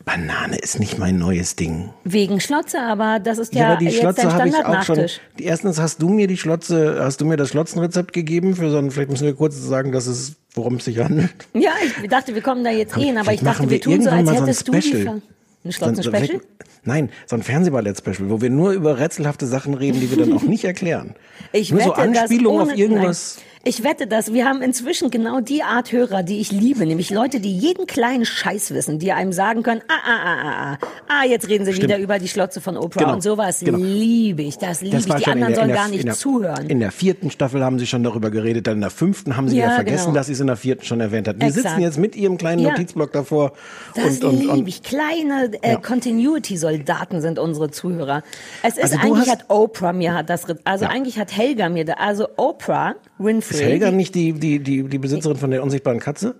Banane 0.05 0.57
ist 0.57 0.79
nicht 0.79 0.97
mein 0.97 1.17
neues 1.17 1.57
Ding. 1.57 1.89
Wegen 2.05 2.39
Schlotze, 2.39 2.79
aber 2.79 3.19
das 3.19 3.39
ist 3.39 3.53
ja, 3.53 3.73
Ja, 3.73 3.75
die 3.75 3.85
jetzt 3.85 3.97
Schlotze 3.97 4.31
habe 4.31 4.47
ich 4.47 4.55
auch 4.55 4.59
schon. 4.59 4.63
Standardnachtisch. 4.63 5.19
Die, 5.37 5.43
erstens 5.43 5.81
hast 5.81 6.01
du 6.01 6.07
mir 6.07 6.27
die 6.27 6.37
Schlotze, 6.37 6.99
hast 7.01 7.19
du 7.19 7.25
mir 7.25 7.35
das 7.35 7.49
Schlotzenrezept 7.49 8.13
gegeben 8.13 8.55
für 8.55 8.69
so 8.69 8.77
ein, 8.77 8.89
vielleicht 8.89 9.09
müssen 9.09 9.25
wir 9.25 9.35
kurz 9.35 9.61
sagen, 9.61 9.91
dass 9.91 10.07
es, 10.07 10.37
worum 10.53 10.75
es 10.75 10.85
sich 10.85 10.99
handelt. 10.99 11.31
Ja, 11.53 11.71
ich 12.01 12.07
dachte, 12.07 12.33
wir 12.33 12.41
kommen 12.41 12.63
da 12.63 12.69
jetzt 12.69 12.95
eh 12.95 13.01
hin, 13.01 13.17
aber 13.17 13.33
ich 13.33 13.41
dachte, 13.41 13.63
machen 13.63 13.69
wir 13.69 13.81
tun 13.81 14.01
so, 14.01 14.09
als 14.09 14.29
so 14.29 14.35
hättest 14.35 14.67
du 14.69 14.71
die 14.71 14.81
Special. 14.81 15.03
Ver 15.03 15.21
ein 15.67 15.71
So 15.71 15.85
ein- 15.85 15.95
Schlotzen-Special? 15.95 16.41
Nein, 16.83 17.09
so 17.25 17.35
ein 17.35 17.43
Fernsehballett-Special, 17.43 18.29
wo 18.29 18.39
wir 18.41 18.49
nur 18.49 18.71
über 18.71 18.97
rätselhafte 18.99 19.45
Sachen 19.45 19.73
reden, 19.73 19.99
die 19.99 20.09
wir 20.09 20.17
dann 20.25 20.33
auch 20.33 20.43
nicht 20.43 20.63
erklären. 20.63 21.15
Ich 21.51 21.71
nur 21.71 21.81
so 21.81 21.89
wette, 21.89 22.11
dass 22.11 22.21
Anspielungen 22.21 22.61
auf 22.71 22.77
irgendwas. 22.77 23.37
Nein. 23.37 23.43
Ich 23.67 23.83
wette 23.83 24.07
das. 24.07 24.31
Wir 24.31 24.45
haben 24.45 24.61
inzwischen 24.61 25.11
genau 25.11 25.41
die 25.41 25.61
Art 25.61 25.91
Hörer, 25.91 26.23
die 26.23 26.39
ich 26.39 26.53
liebe, 26.53 26.85
nämlich 26.85 27.09
Leute, 27.09 27.41
die 27.41 27.51
jeden 27.51 27.85
kleinen 27.85 28.23
Scheiß 28.23 28.73
wissen, 28.73 28.97
die 28.97 29.11
einem 29.11 29.33
sagen 29.33 29.61
können, 29.61 29.81
ah, 29.89 29.93
ah, 30.07 30.19
ah, 30.23 30.37
ah, 30.41 30.71
ah, 30.73 30.87
ah, 31.09 31.25
jetzt 31.25 31.49
reden 31.49 31.65
sie 31.65 31.73
Stimmt. 31.73 31.89
wieder 31.89 31.99
über 31.99 32.17
die 32.17 32.29
Schlotze 32.29 32.61
von 32.61 32.77
Oprah 32.77 33.01
Genau, 33.01 33.13
und 33.15 33.23
sowas 33.23 33.59
genau. 33.59 33.77
liebe 33.79 34.43
ich, 34.43 34.57
das 34.57 34.79
liebe 34.79 34.95
ich. 34.95 35.03
Die 35.03 35.11
anderen 35.11 35.39
der- 35.51 35.55
sollen 35.55 35.67
der- 35.67 35.75
gar 35.75 35.89
nicht 35.89 35.99
in 35.99 36.05
der, 36.05 36.15
zuhören. 36.15 36.69
In 36.69 36.79
der 36.79 36.91
vierten 36.93 37.29
Staffel 37.29 37.61
haben 37.61 37.77
sie 37.77 37.87
schon 37.87 38.03
darüber 38.03 38.31
geredet, 38.31 38.67
dann 38.67 38.75
in 38.75 38.81
der 38.81 38.89
fünften 38.89 39.35
haben 39.35 39.49
sie 39.49 39.57
Ja, 39.57 39.65
ja, 39.65 39.75
vergessen, 39.75 40.05
genau. 40.05 40.15
dass 40.15 40.27
sie 40.27 40.33
es 40.33 40.39
in 40.39 40.47
der 40.47 40.55
vierten 40.55 40.85
schon 40.85 41.01
erwähnt 41.01 41.27
hat. 41.27 41.37
Wir 41.37 41.47
Exakt. 41.47 41.67
sitzen 41.67 41.81
jetzt 41.81 41.97
mit 41.97 42.15
ihrem 42.15 42.37
kleinen 42.37 42.61
Ja. 42.61 42.69
Notizblock 42.69 43.11
davor 43.11 43.51
Das 43.95 44.05
und, 44.19 44.23
und, 44.23 44.39
liebe 44.39 44.53
und 44.53 44.67
ich. 44.69 44.81
Kleine 44.81 45.51
äh, 45.61 45.71
Ja. 45.71 45.75
Continuity-Soldaten 45.77 47.19
sind 47.19 47.37
unsere 47.37 47.69
Zuhörer. 47.69 48.23
Es 48.63 48.77
ist 48.77 48.83
Also 48.83 48.97
eigentlich 48.99 49.29
hat 49.29 49.45
Oprah 49.49 49.91
mir 49.91 50.13
hat 50.13 50.29
das, 50.29 50.45
also 50.63 50.85
eigentlich 50.85 51.19
hat 51.19 51.35
Helga 51.35 51.67
mir 51.67 51.83
da, 51.83 51.93
also 51.95 52.27
Oprah 52.37 52.95
Winfrey. 53.17 53.56
Ist 53.61 53.65
Helga 53.69 53.91
nicht 53.91 54.15
die, 54.15 54.33
die, 54.33 54.59
die, 54.59 54.83
die 54.83 54.97
Besitzerin 54.97 55.37
von 55.37 55.51
der 55.51 55.63
unsichtbaren 55.63 55.99
Katze? 55.99 56.35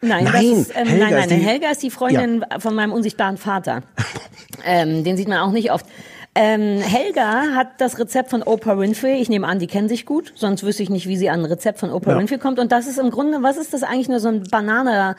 Nein, 0.00 0.24
Nein, 0.24 0.52
ist, 0.52 0.72
ähm, 0.76 0.86
Helga 0.86 1.04
nein, 1.04 1.10
nein, 1.14 1.20
ist 1.22 1.30
die- 1.30 1.34
Helga 1.44 1.70
ist 1.70 1.82
die 1.82 1.90
Freundin 1.90 2.44
von 2.60 2.74
meinem 2.74 2.92
unsichtbaren 2.92 3.36
Vater. 3.36 3.82
ähm, 4.64 5.02
den 5.04 5.16
sieht 5.16 5.28
man 5.28 5.38
auch 5.38 5.50
nicht 5.52 5.72
oft. 5.72 5.86
Ähm, 6.34 6.78
Helga 6.80 7.54
hat 7.56 7.80
das 7.80 7.98
Rezept 7.98 8.30
von 8.30 8.44
Oprah 8.44 8.78
Winfrey. 8.78 9.20
Ich 9.20 9.28
nehme 9.28 9.46
an, 9.48 9.58
die 9.58 9.66
kennen 9.66 9.88
sich 9.88 10.06
gut, 10.06 10.32
sonst 10.36 10.62
wüsste 10.62 10.84
ich 10.84 10.90
nicht, 10.90 11.08
wie 11.08 11.16
sie 11.16 11.30
an 11.30 11.40
ein 11.40 11.46
Rezept 11.46 11.80
von 11.80 11.90
Oprah 11.90 12.12
Ja. 12.12 12.18
Winfrey 12.18 12.38
kommt. 12.38 12.60
Und 12.60 12.70
das 12.70 12.86
ist 12.86 12.98
im 12.98 13.10
Grunde, 13.10 13.42
was 13.42 13.56
ist 13.56 13.72
das 13.74 13.82
eigentlich 13.82 14.08
nur 14.08 14.20
so 14.20 14.28
ein 14.28 14.44
Banane 14.44 15.16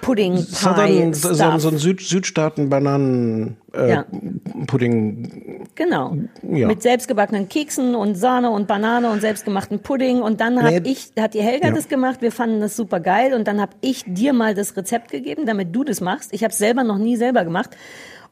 Pudding 0.00 0.36
Southern, 0.38 1.12
so, 1.14 1.32
so 1.58 1.68
ein 1.68 1.78
Süd, 1.78 2.00
Südstaaten 2.00 2.68
Bananen 2.68 3.56
äh, 3.74 3.90
Ja. 3.90 4.04
Pudding. 4.66 5.66
Genau. 5.74 6.16
Ja. 6.42 6.66
Mit 6.66 6.82
selbstgebackenen 6.82 7.48
Keksen 7.48 7.94
und 7.94 8.14
Sahne 8.14 8.50
und 8.50 8.66
Banane 8.66 9.10
und 9.10 9.20
selbstgemachten 9.20 9.80
Pudding. 9.80 10.20
Und 10.22 10.40
dann 10.40 10.62
hat 10.62 10.70
Nee. 10.84 10.90
ich, 10.90 11.12
hat 11.18 11.34
die 11.34 11.42
Helga 11.42 11.68
Ja. 11.68 11.74
das 11.74 11.88
gemacht. 11.88 12.22
Wir 12.22 12.32
fanden 12.32 12.60
das 12.60 12.76
super 12.76 13.00
geil. 13.00 13.34
Und 13.34 13.48
dann 13.48 13.60
habe 13.60 13.72
ich 13.80 14.04
dir 14.06 14.32
mal 14.32 14.54
das 14.54 14.76
Rezept 14.76 15.10
gegeben, 15.10 15.46
damit 15.46 15.74
du 15.74 15.84
das 15.84 16.00
machst. 16.00 16.32
Ich 16.32 16.42
habe 16.44 16.52
es 16.52 16.58
selber 16.58 16.84
noch 16.84 16.98
nie 16.98 17.16
selber 17.16 17.44
gemacht. 17.44 17.70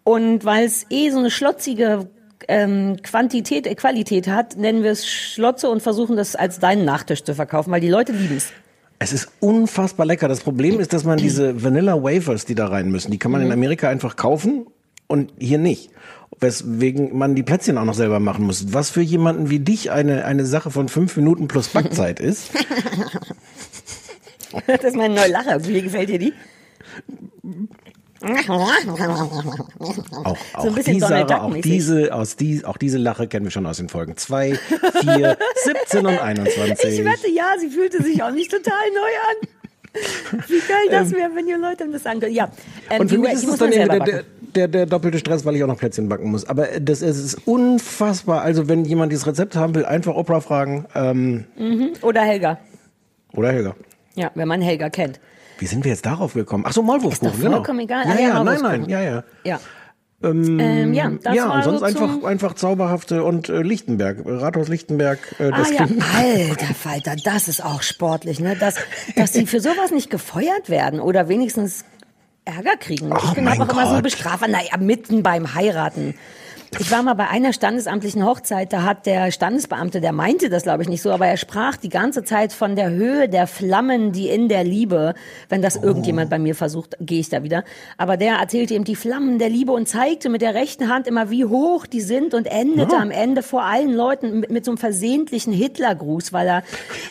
Und 0.05 0.45
weil 0.45 0.65
es 0.65 0.87
eh 0.91 1.11
so 1.11 1.19
eine 1.19 1.31
schlotzige 1.31 2.09
ähm, 2.49 2.97
Quantität, 3.03 3.67
äh, 3.67 3.75
Qualität 3.75 4.29
hat, 4.29 4.57
nennen 4.57 4.83
wir 4.83 4.91
es 4.93 5.07
Schlotze 5.09 5.69
und 5.69 5.83
versuchen 5.83 6.17
das 6.17 6.37
als 6.37 6.59
deinen 6.61 6.85
Nachtisch 6.85 7.25
zu 7.25 7.35
verkaufen, 7.35 7.71
weil 7.73 7.81
die 7.81 7.89
Leute 7.89 8.13
lieben 8.13 8.37
es. 8.37 8.53
Es 8.99 9.13
ist 9.13 9.29
unfassbar 9.41 10.07
lecker. 10.07 10.29
Das 10.29 10.41
Problem 10.41 10.81
ist, 10.81 10.93
dass 10.93 11.05
man 11.05 11.19
diese 11.19 11.63
Vanilla 11.63 12.03
Wafers, 12.03 12.45
die 12.47 12.55
da 12.55 12.67
rein 12.69 12.91
müssen, 12.91 13.11
die 13.11 13.19
kann 13.19 13.31
man 13.31 13.43
Mhm. 13.43 13.49
in 13.49 13.53
Amerika 13.53 13.89
einfach 13.89 14.17
kaufen 14.17 14.67
und 15.07 15.33
hier 15.39 15.59
nicht. 15.59 15.91
Weswegen 16.41 17.17
man 17.17 17.35
die 17.35 17.43
Plätzchen 17.43 17.79
auch 17.79 17.85
noch 17.85 17.95
selber 17.95 18.21
machen 18.21 18.47
muss. 18.47 18.73
Was 18.73 18.91
für 18.91 19.03
jemanden 19.03 19.51
wie 19.51 19.61
dich 19.61 19.91
eine, 19.91 20.25
eine 20.25 20.47
Sache 20.47 20.71
von 20.71 20.89
fünf 20.89 21.17
Minuten 21.17 21.49
plus 21.49 21.69
Backzeit 21.69 22.21
ist. 22.21 22.51
das 24.67 24.85
ist 24.85 24.97
mein 24.97 25.15
neuer 25.15 25.29
Lacher. 25.29 25.65
Wie 25.67 25.83
gefällt 25.83 26.09
dir 26.09 26.19
die? 26.19 26.33
Auch, 30.25 30.37
So 30.63 30.69
auch 30.71 30.75
bisschen 30.75 30.95
die 30.95 31.01
Sarah, 31.01 31.43
auch 31.43 31.55
diese, 31.55 32.15
aus 32.15 32.37
die, 32.37 32.65
auch 32.65 32.77
diese 32.77 32.99
Lache 32.99 33.27
kennen 33.29 33.45
wir 33.45 33.51
schon 33.51 33.67
aus 33.67 33.77
den 33.77 33.89
Folgen 33.89 34.17
2, 34.17 34.55
4, 35.03 35.37
17 35.65 36.07
und 36.07 36.19
21. 36.19 36.99
Ich 37.01 37.05
wette, 37.05 37.31
ja, 37.31 37.55
sie 37.61 37.69
fühlte 37.69 38.03
sich 38.03 38.23
auch 38.23 38.31
nicht 38.31 38.51
total 38.51 38.73
neu 38.95 39.01
an. 39.31 40.41
Wie 40.49 40.59
geil 40.69 40.87
das 40.91 41.11
wäre, 41.13 41.31
wenn 41.35 41.47
ihr 41.49 41.59
Leute 41.59 41.89
das 41.91 42.03
sagen. 42.03 42.21
Ja, 42.31 42.51
ähm, 42.91 43.01
Und 43.03 43.09
für 43.09 43.19
mich 43.19 43.33
ist 43.33 43.45
es 43.49 43.57
dann 43.59 43.73
eben 43.73 43.89
der, 43.89 44.01
der, 44.01 44.23
der, 44.55 44.69
der 44.69 44.87
doppelte 44.87 45.19
Stress, 45.19 45.45
weil 45.45 45.57
ich 45.57 45.65
auch 45.65 45.69
noch 45.69 45.79
Plätzchen 45.79 46.09
backen 46.09 46.31
muss. 46.31 46.47
Aber 46.49 46.67
das 46.81 47.01
ist, 47.03 47.19
ist 47.19 47.47
unfassbar. 47.47 48.43
Also 48.43 48.69
wenn 48.69 48.85
jemand 48.85 49.13
dieses 49.13 49.27
Rezept 49.27 49.57
haben 49.57 49.75
will, 49.75 49.85
einfach 49.87 50.15
Oprah 50.15 50.41
fragen. 50.41 50.87
Ähm, 50.95 51.45
Mhm. 51.57 51.93
Oder 52.03 52.23
Helga. 52.23 52.59
oder 53.33 53.53
Helga. 53.53 53.75
Ja, 54.15 54.31
wenn 54.35 54.49
man 54.49 54.61
Helga 54.61 54.91
kennt. 54.91 55.19
Wie 55.59 55.67
sind 55.67 55.85
wir 55.85 55.91
jetzt 55.93 56.07
darauf 56.07 56.35
gekommen? 56.35 56.65
Ach 56.67 56.73
so, 56.73 56.83
Maulwurfkuchen, 56.83 57.29
Ist 57.33 57.37
doch 57.37 57.41
genau. 57.43 57.57
vollkommen 57.57 57.81
egal. 57.81 58.05
Ja, 58.07 58.11
Ah, 58.13 58.15
ja, 58.21 58.29
ja, 58.29 58.45
nein, 58.45 58.59
nein, 58.63 58.89
ja, 58.89 59.01
ja. 59.01 59.25
Ja. 59.45 59.61
Ähm, 60.23 60.59
Ähm, 60.59 60.95
ja, 60.95 61.11
das 61.23 61.35
ja, 61.35 61.49
war 61.49 61.57
und 61.57 61.63
sonst 61.79 61.81
so 61.81 62.05
einfach, 62.05 62.25
einfach 62.29 62.55
zauberhafte 62.55 63.23
und 63.23 63.49
äh, 63.51 63.61
Lichtenberg, 63.63 64.19
Rathaus 64.25 64.69
Lichtenberg. 64.69 65.19
Äh, 65.39 65.51
Ah 65.53 65.59
das 65.59 65.71
ja, 65.73 65.87
Kind- 65.87 66.03
alter 66.17 66.75
Falter, 66.75 67.17
das 67.23 67.49
ist 67.49 67.63
auch 67.65 67.83
sportlich, 67.83 68.41
ne? 68.41 68.57
Dass, 68.57 68.77
dass 69.15 69.35
sie 69.35 69.47
für 69.47 69.61
sowas 69.61 69.91
nicht 69.93 70.09
gefeuert 70.11 70.71
werden 70.71 71.01
oder 71.01 71.29
wenigstens 71.29 71.85
Ärger 72.47 72.77
kriegen. 72.79 73.11
Ach, 73.13 73.25
ich 73.25 73.35
bin 73.35 73.47
einfach 73.47 73.69
immer 73.71 73.95
so 73.97 74.01
bestraft. 74.03 74.49
Naja, 74.49 74.77
mitten 74.79 75.23
beim 75.23 75.55
Heiraten. 75.55 76.15
Ich 76.79 76.91
war 76.91 77.03
mal 77.03 77.15
bei 77.15 77.29
einer 77.29 77.53
standesamtlichen 77.53 78.25
Hochzeit, 78.25 78.73
da 78.73 78.83
hat 78.83 79.07
der 79.07 79.31
Standesbeamte, 79.33 80.01
der 80.01 80.13
meinte 80.13 80.51
das 80.51 80.65
glaube 80.65 80.83
ich 80.83 80.89
nicht 80.89 81.01
so, 81.03 81.11
aber 81.11 81.27
er 81.27 81.37
sprach 81.37 81.77
die 81.77 81.89
ganze 81.89 82.23
Zeit 82.23 82.53
von 82.53 82.77
der 82.77 82.91
Höhe 82.91 83.29
der 83.29 83.47
Flammen, 83.47 84.13
die 84.13 84.29
in 84.29 84.49
der 84.49 84.63
Liebe, 84.63 85.15
wenn 85.49 85.63
das 85.63 85.77
irgendjemand 85.77 86.29
bei 86.31 86.39
mir 86.39 86.55
versucht, 86.55 86.97
gehe 87.01 87.21
ich 87.21 87.29
da 87.31 87.43
wieder. 87.43 87.65
Aber 87.97 88.17
der 88.17 88.35
erzählte 88.37 88.75
ihm 88.75 88.85
die 88.85 88.97
Flammen 88.97 89.39
der 89.39 89.49
Liebe 89.49 89.73
und 89.73 89.89
zeigte 89.89 90.29
mit 90.29 90.43
der 90.43 90.55
rechten 90.55 90.89
Hand 90.89 91.07
immer, 91.07 91.31
wie 91.31 91.45
hoch 91.47 91.87
die 91.87 92.01
sind 92.03 92.35
und 92.35 92.47
endete 92.47 92.93
Ja. 92.97 93.01
am 93.01 93.11
Ende 93.11 93.43
vor 93.43 93.63
allen 93.65 93.93
Leuten 93.93 94.41
mit, 94.41 94.51
mit 94.51 94.65
so 94.65 94.71
einem 94.73 94.79
versehentlichen 94.79 95.53
Hitlergruß, 95.53 96.33
weil 96.33 96.47
er 96.47 96.63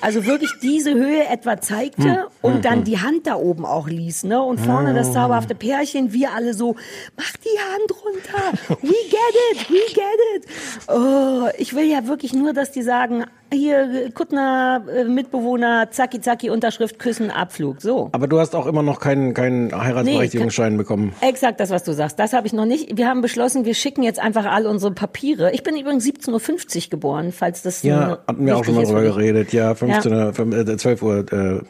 also 0.01 0.25
wirklich 0.25 0.51
diese 0.61 0.93
Höhe 0.93 1.27
etwa 1.27 1.59
zeigte 1.59 2.03
Hm. 2.03 2.17
und 2.41 2.65
dann 2.65 2.79
Hm. 2.79 2.83
die 2.85 2.99
Hand 2.99 3.27
da 3.27 3.35
oben 3.35 3.65
auch 3.65 3.87
ließ, 3.87 4.25
ne? 4.25 4.41
Und 4.41 4.59
vorne 4.59 4.93
das 4.93 5.09
Oh. 5.09 5.13
zauberhafte 5.13 5.55
Pärchen, 5.55 6.13
wir 6.13 6.33
alle 6.33 6.53
so, 6.53 6.75
mach 7.17 7.31
die 7.37 7.59
Hand 7.73 7.91
runter, 8.05 8.77
we 8.81 8.89
get 9.09 9.19
it, 9.51 9.54
we 9.69 9.93
get 9.93 10.19
it. 10.35 10.45
Oh, 10.87 11.47
ich 11.57 11.75
will 11.75 11.85
ja 11.89 12.07
wirklich 12.07 12.33
nur, 12.33 12.53
dass 12.53 12.71
die 12.71 12.81
sagen, 12.81 13.25
hier 13.53 14.11
Kuttner 14.13 14.83
äh, 14.93 15.03
Mitbewohner, 15.05 15.89
zacki 15.91 16.19
zacki 16.21 16.49
Unterschrift 16.49 16.99
küssen 16.99 17.31
Abflug, 17.31 17.81
so. 17.81 18.09
Aber 18.11 18.27
du 18.27 18.39
hast 18.39 18.55
auch 18.55 18.65
immer 18.67 18.83
noch 18.83 18.99
keinen, 18.99 19.33
keinen 19.33 19.71
Heiratsberechtigungsschein 19.75 20.77
bekommen. 20.77 21.13
Exakt 21.21 21.59
das, 21.59 21.69
was 21.69 21.83
du 21.83 21.93
sagst. 21.93 22.19
Das 22.19 22.33
habe 22.33 22.47
ich 22.47 22.53
noch 22.53 22.65
nicht. 22.65 22.97
Wir 22.97 23.07
haben 23.07 23.21
beschlossen, 23.21 23.65
wir 23.65 23.73
schicken 23.75 24.03
jetzt 24.03 24.19
einfach 24.19 24.45
all 24.45 24.65
unsere 24.67 24.91
Papiere. 24.93 25.51
Ich 25.53 25.63
bin 25.63 25.77
übrigens 25.77 26.05
17.50 26.05 26.85
Uhr 26.85 26.89
geboren, 26.89 27.31
falls 27.31 27.61
das 27.61 27.83
Ja, 27.83 28.19
hatten 28.27 28.45
wir 28.45 28.57
auch 28.57 28.63
schon 28.65 28.75
mal 28.75 28.85
drüber 28.85 29.01
geredet. 29.03 29.53
Ja, 29.53 29.75
15, 29.75 30.13
Uhr, 30.13 30.33
fünf- 30.33 30.55
äh, 30.55 30.77
12 30.77 31.01
Uhr, 31.01 31.17
äh, 31.31 31.61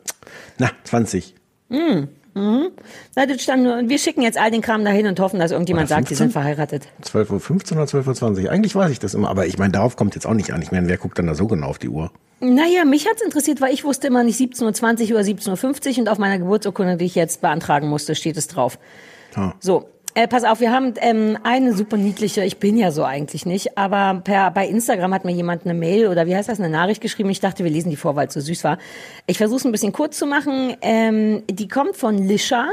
na, 0.58 0.69
20. 0.86 1.36
Mhm. 1.69 2.08
Mhm. 2.36 2.71
Na, 3.15 3.26
das 3.26 3.41
stand 3.41 3.63
nur, 3.63 3.88
wir 3.88 3.98
schicken 3.98 4.21
jetzt 4.21 4.38
all 4.38 4.52
den 4.52 4.62
Kram 4.62 4.84
dahin 4.84 5.08
und 5.08 5.19
hoffen, 5.21 5.39
dass 5.39 5.52
irgendjemand 5.52 5.88
sagt, 5.88 6.10
die 6.10 6.15
sind 6.15 6.34
15? 6.34 6.41
verheiratet. 6.41 6.88
12 7.02 7.32
Uhr 7.32 7.39
15 7.39 7.78
oder 7.78 7.88
12 7.88 8.08
Uhr 8.08 8.13
20. 8.13 8.50
Eigentlich 8.50 8.76
weiß 8.76 8.91
ich 8.91 9.00
das 9.00 9.13
immer, 9.13 9.30
aber 9.30 9.48
ich 9.48 9.58
meine, 9.58 9.71
darauf 9.71 9.95
kommt 9.95 10.15
jetzt 10.15 10.28
auch 10.28 10.34
nicht 10.34 10.52
an. 10.52 10.62
Ich 10.62 10.71
meine, 10.71 10.88
wer 10.89 10.98
guckt 10.98 11.17
dann 11.17 11.28
da 11.28 11.34
so 11.34 11.48
genau 11.48 11.67
auf 11.67 11.80
die 11.80 11.88
Uhr? 11.88 12.12
Naja, 12.41 12.84
mich 12.84 13.08
hat's 13.08 13.21
interessiert, 13.21 13.62
weil 13.62 13.74
ich 13.74 13.86
wusste 13.86 14.08
immer 14.08 14.24
nicht 14.24 14.38
17.20 14.38 15.12
Uhr 15.12 15.12
oder 15.12 15.21
17.50 15.21 15.91
Uhr 15.91 15.98
und 16.00 16.10
auf 16.10 16.17
meiner 16.17 16.38
Geburtsurkunde, 16.38 16.98
die 16.98 17.06
ich 17.06 17.15
jetzt 17.15 17.39
beantragen 17.39 17.88
musste, 17.88 18.15
steht 18.15 18.36
es 18.36 18.48
drauf. 18.48 18.78
Ja. 19.38 19.56
So, 19.62 19.88
äh, 20.15 20.28
pass 20.28 20.45
auf, 20.45 20.62
wir 20.62 20.71
haben 20.71 20.93
ähm, 21.01 21.38
eine 21.43 21.73
super 21.73 21.97
niedliche, 21.97 22.43
ich 22.45 22.58
bin 22.58 22.78
ja 22.78 22.91
so 22.91 23.04
eigentlich 23.04 23.45
nicht, 23.45 23.78
aber 23.78 24.21
per, 24.23 24.49
bei 24.51 24.65
Instagram 24.67 25.13
hat 25.13 25.25
mir 25.25 25.34
jemand 25.34 25.65
eine 25.65 25.73
Mail 25.73 26.08
oder 26.08 26.25
wie 26.25 26.36
heißt 26.36 26.49
das, 26.49 26.60
eine 26.60 26.69
Nachricht 26.69 27.01
geschrieben. 27.01 27.30
Ich 27.30 27.41
dachte, 27.41 27.63
wir 27.65 27.71
lesen 27.71 27.89
die 27.89 27.97
vor, 27.97 28.15
weil 28.15 28.28
es 28.28 28.34
so 28.34 28.39
süß 28.39 28.63
war. 28.63 28.78
Ich 29.28 29.38
versuche 29.38 29.58
es 29.58 29.65
ein 29.65 29.73
bisschen 29.73 29.91
kurz 29.91 30.17
zu 30.17 30.25
machen. 30.25 30.75
Ähm, 30.82 31.43
die 31.49 31.67
kommt 31.67 31.97
von 31.97 32.17
Lisha. 32.17 32.69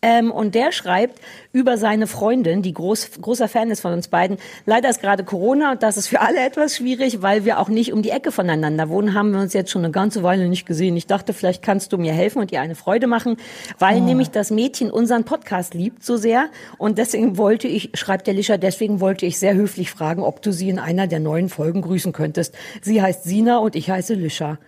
Ähm, 0.00 0.30
und 0.30 0.54
der 0.54 0.70
schreibt 0.70 1.20
über 1.52 1.76
seine 1.76 2.06
Freundin, 2.06 2.62
die 2.62 2.72
groß, 2.72 3.20
großer 3.20 3.48
Fan 3.48 3.70
ist 3.70 3.80
von 3.80 3.92
uns 3.92 4.06
beiden. 4.06 4.36
Leider 4.64 4.88
ist 4.88 5.00
gerade 5.00 5.24
Corona 5.24 5.72
und 5.72 5.82
das 5.82 5.96
ist 5.96 6.06
für 6.06 6.20
alle 6.20 6.38
etwas 6.46 6.76
schwierig, 6.76 7.20
weil 7.20 7.44
wir 7.44 7.58
auch 7.58 7.68
nicht 7.68 7.92
um 7.92 8.02
die 8.02 8.10
Ecke 8.10 8.30
voneinander 8.30 8.88
wohnen, 8.90 9.14
haben 9.14 9.32
wir 9.32 9.40
uns 9.40 9.54
jetzt 9.54 9.72
schon 9.72 9.84
eine 9.84 9.90
ganze 9.90 10.22
Weile 10.22 10.48
nicht 10.48 10.66
gesehen. 10.66 10.96
Ich 10.96 11.08
dachte, 11.08 11.32
vielleicht 11.32 11.64
kannst 11.64 11.92
du 11.92 11.98
mir 11.98 12.12
helfen 12.12 12.38
und 12.38 12.52
ihr 12.52 12.60
eine 12.60 12.76
Freude 12.76 13.08
machen, 13.08 13.38
weil 13.80 14.00
nämlich 14.00 14.30
das 14.30 14.52
Mädchen 14.52 14.92
unseren 14.92 15.24
Podcast 15.24 15.74
liebt 15.74 16.04
so 16.04 16.16
sehr. 16.16 16.48
Und 16.76 16.98
deswegen 16.98 17.36
wollte 17.36 17.66
ich, 17.66 17.90
schreibt 17.94 18.28
der 18.28 18.34
Lischer, 18.34 18.56
deswegen 18.56 19.00
wollte 19.00 19.26
ich 19.26 19.38
sehr 19.38 19.54
höflich 19.54 19.90
fragen, 19.90 20.22
ob 20.22 20.42
du 20.42 20.52
sie 20.52 20.68
in 20.68 20.78
einer 20.78 21.08
der 21.08 21.18
neuen 21.18 21.48
Folgen 21.48 21.82
grüßen 21.82 22.12
könntest. 22.12 22.54
Sie 22.82 23.02
heißt 23.02 23.24
Sina 23.24 23.58
und 23.58 23.74
ich 23.74 23.90
heiße 23.90 24.14
Lischer. 24.14 24.58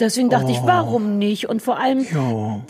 Deswegen 0.00 0.30
dachte 0.30 0.50
ich, 0.50 0.58
Oh. 0.58 0.66
warum 0.66 1.18
nicht? 1.18 1.48
Und 1.48 1.62
vor 1.62 1.78
allem, 1.78 2.06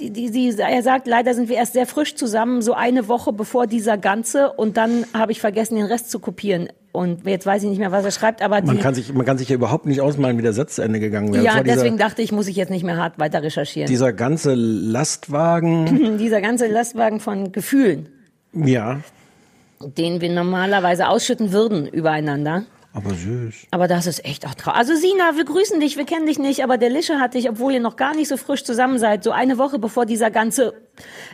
die, 0.00 0.10
die, 0.10 0.30
die, 0.30 0.54
er 0.58 0.82
sagt, 0.82 1.06
leider 1.06 1.34
sind 1.34 1.48
wir 1.48 1.56
erst 1.56 1.72
sehr 1.72 1.86
frisch 1.86 2.14
zusammen, 2.16 2.62
so 2.62 2.74
eine 2.74 3.08
Woche 3.08 3.32
bevor 3.32 3.66
dieser 3.66 3.96
ganze. 3.98 4.52
Und 4.52 4.76
dann 4.76 5.04
habe 5.14 5.32
ich 5.32 5.40
vergessen, 5.40 5.76
den 5.76 5.86
Rest 5.86 6.10
zu 6.10 6.18
kopieren. 6.18 6.68
Und 6.90 7.26
jetzt 7.26 7.46
weiß 7.46 7.62
ich 7.62 7.70
nicht 7.70 7.78
mehr, 7.78 7.90
was 7.90 8.04
er 8.04 8.10
schreibt, 8.10 8.42
aber 8.42 8.60
Man 8.60 8.78
kann 8.78 8.94
sich, 8.94 9.14
man 9.14 9.24
kann 9.24 9.38
sich 9.38 9.48
ja 9.48 9.54
überhaupt 9.54 9.86
nicht 9.86 10.02
ausmalen, 10.02 10.36
wie 10.36 10.42
der 10.42 10.52
Satz 10.52 10.74
zu 10.74 10.82
Ende 10.82 11.00
gegangen 11.00 11.32
wäre. 11.32 11.42
ja, 11.42 11.62
deswegen 11.62 11.96
dieser, 11.96 12.08
dachte 12.08 12.20
ich, 12.20 12.32
muss 12.32 12.48
ich 12.48 12.56
jetzt 12.56 12.68
nicht 12.70 12.84
mehr 12.84 12.98
hart 12.98 13.18
weiter 13.18 13.42
recherchieren. 13.42 13.88
dieser 13.88 14.12
ganze 14.12 14.52
Lastwagen, 14.54 16.16
Dieser 16.18 16.40
ganze 16.40 16.66
Lastwagen 16.66 17.20
von 17.20 17.50
Gefühlen, 17.52 18.08
ja, 18.52 19.00
den 19.80 20.20
wir 20.20 20.30
normalerweise 20.30 21.08
ausschütten 21.08 21.52
würden 21.52 21.86
übereinander. 21.88 22.64
Aber 22.94 23.10
süß. 23.14 23.54
Aber 23.70 23.88
das 23.88 24.06
ist 24.06 24.24
echt 24.24 24.46
auch 24.46 24.54
traurig. 24.54 24.78
Also 24.78 24.94
Sina, 24.94 25.36
wir 25.36 25.44
grüßen 25.44 25.80
dich, 25.80 25.96
wir 25.96 26.04
kennen 26.04 26.26
dich 26.26 26.38
nicht, 26.38 26.62
aber 26.62 26.76
der 26.78 26.90
Lische 26.90 27.18
hat 27.20 27.34
dich, 27.34 27.48
obwohl 27.48 27.72
ihr 27.72 27.80
noch 27.80 27.96
gar 27.96 28.14
nicht 28.14 28.28
so 28.28 28.36
frisch 28.36 28.64
zusammen 28.64 28.98
seid, 28.98 29.24
so 29.24 29.30
eine 29.30 29.56
Woche 29.58 29.78
bevor 29.78 30.04
dieser 30.06 30.30
ganze, 30.30 30.74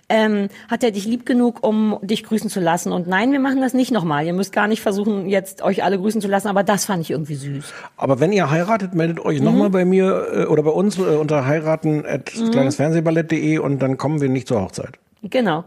ähm, 0.09 0.49
hat 0.71 0.85
er 0.85 0.93
dich 0.93 1.05
lieb 1.05 1.27
genug, 1.27 1.67
um 1.67 1.99
dich 2.03 2.23
grüßen 2.23 2.49
zu 2.49 2.61
lassen. 2.61 2.93
Und 2.93 3.09
nein, 3.09 3.33
wir 3.33 3.41
machen 3.41 3.61
das 3.61 3.75
nicht 3.75 3.91
nochmal. 3.91 4.25
Ihr 4.27 4.35
müsst 4.35 4.53
gar 4.53 4.69
nicht 4.69 4.81
versuchen, 4.83 5.29
jetzt 5.29 5.63
euch 5.63 5.83
alle 5.83 5.99
grüßen 5.99 6.21
zu 6.21 6.29
lassen, 6.29 6.49
aber 6.49 6.63
das 6.63 6.85
fand 6.85 7.03
ich 7.03 7.11
irgendwie 7.11 7.35
süß. 7.35 7.65
Aber 7.97 8.21
wenn 8.21 8.33
ihr 8.33 8.51
heiratet, 8.51 8.95
meldet 8.95 9.19
euch 9.25 9.41
noch 9.41 9.51
Mhm. 9.51 9.59
nochmal 9.59 9.71
bei 9.71 9.85
mir 9.85 10.27
äh, 10.33 10.45
oder 10.45 10.63
bei 10.63 10.71
uns 10.71 10.97
äh, 10.99 11.03
unter 11.03 11.45
heiraten 11.47 12.05
at 12.07 12.33
Mhm. 12.37 13.61
und 13.61 13.83
dann 13.83 13.97
kommen 13.97 14.21
wir 14.21 14.29
nicht 14.29 14.47
zur 14.47 14.61
Hochzeit. 14.63 14.99
Genau. 15.23 15.65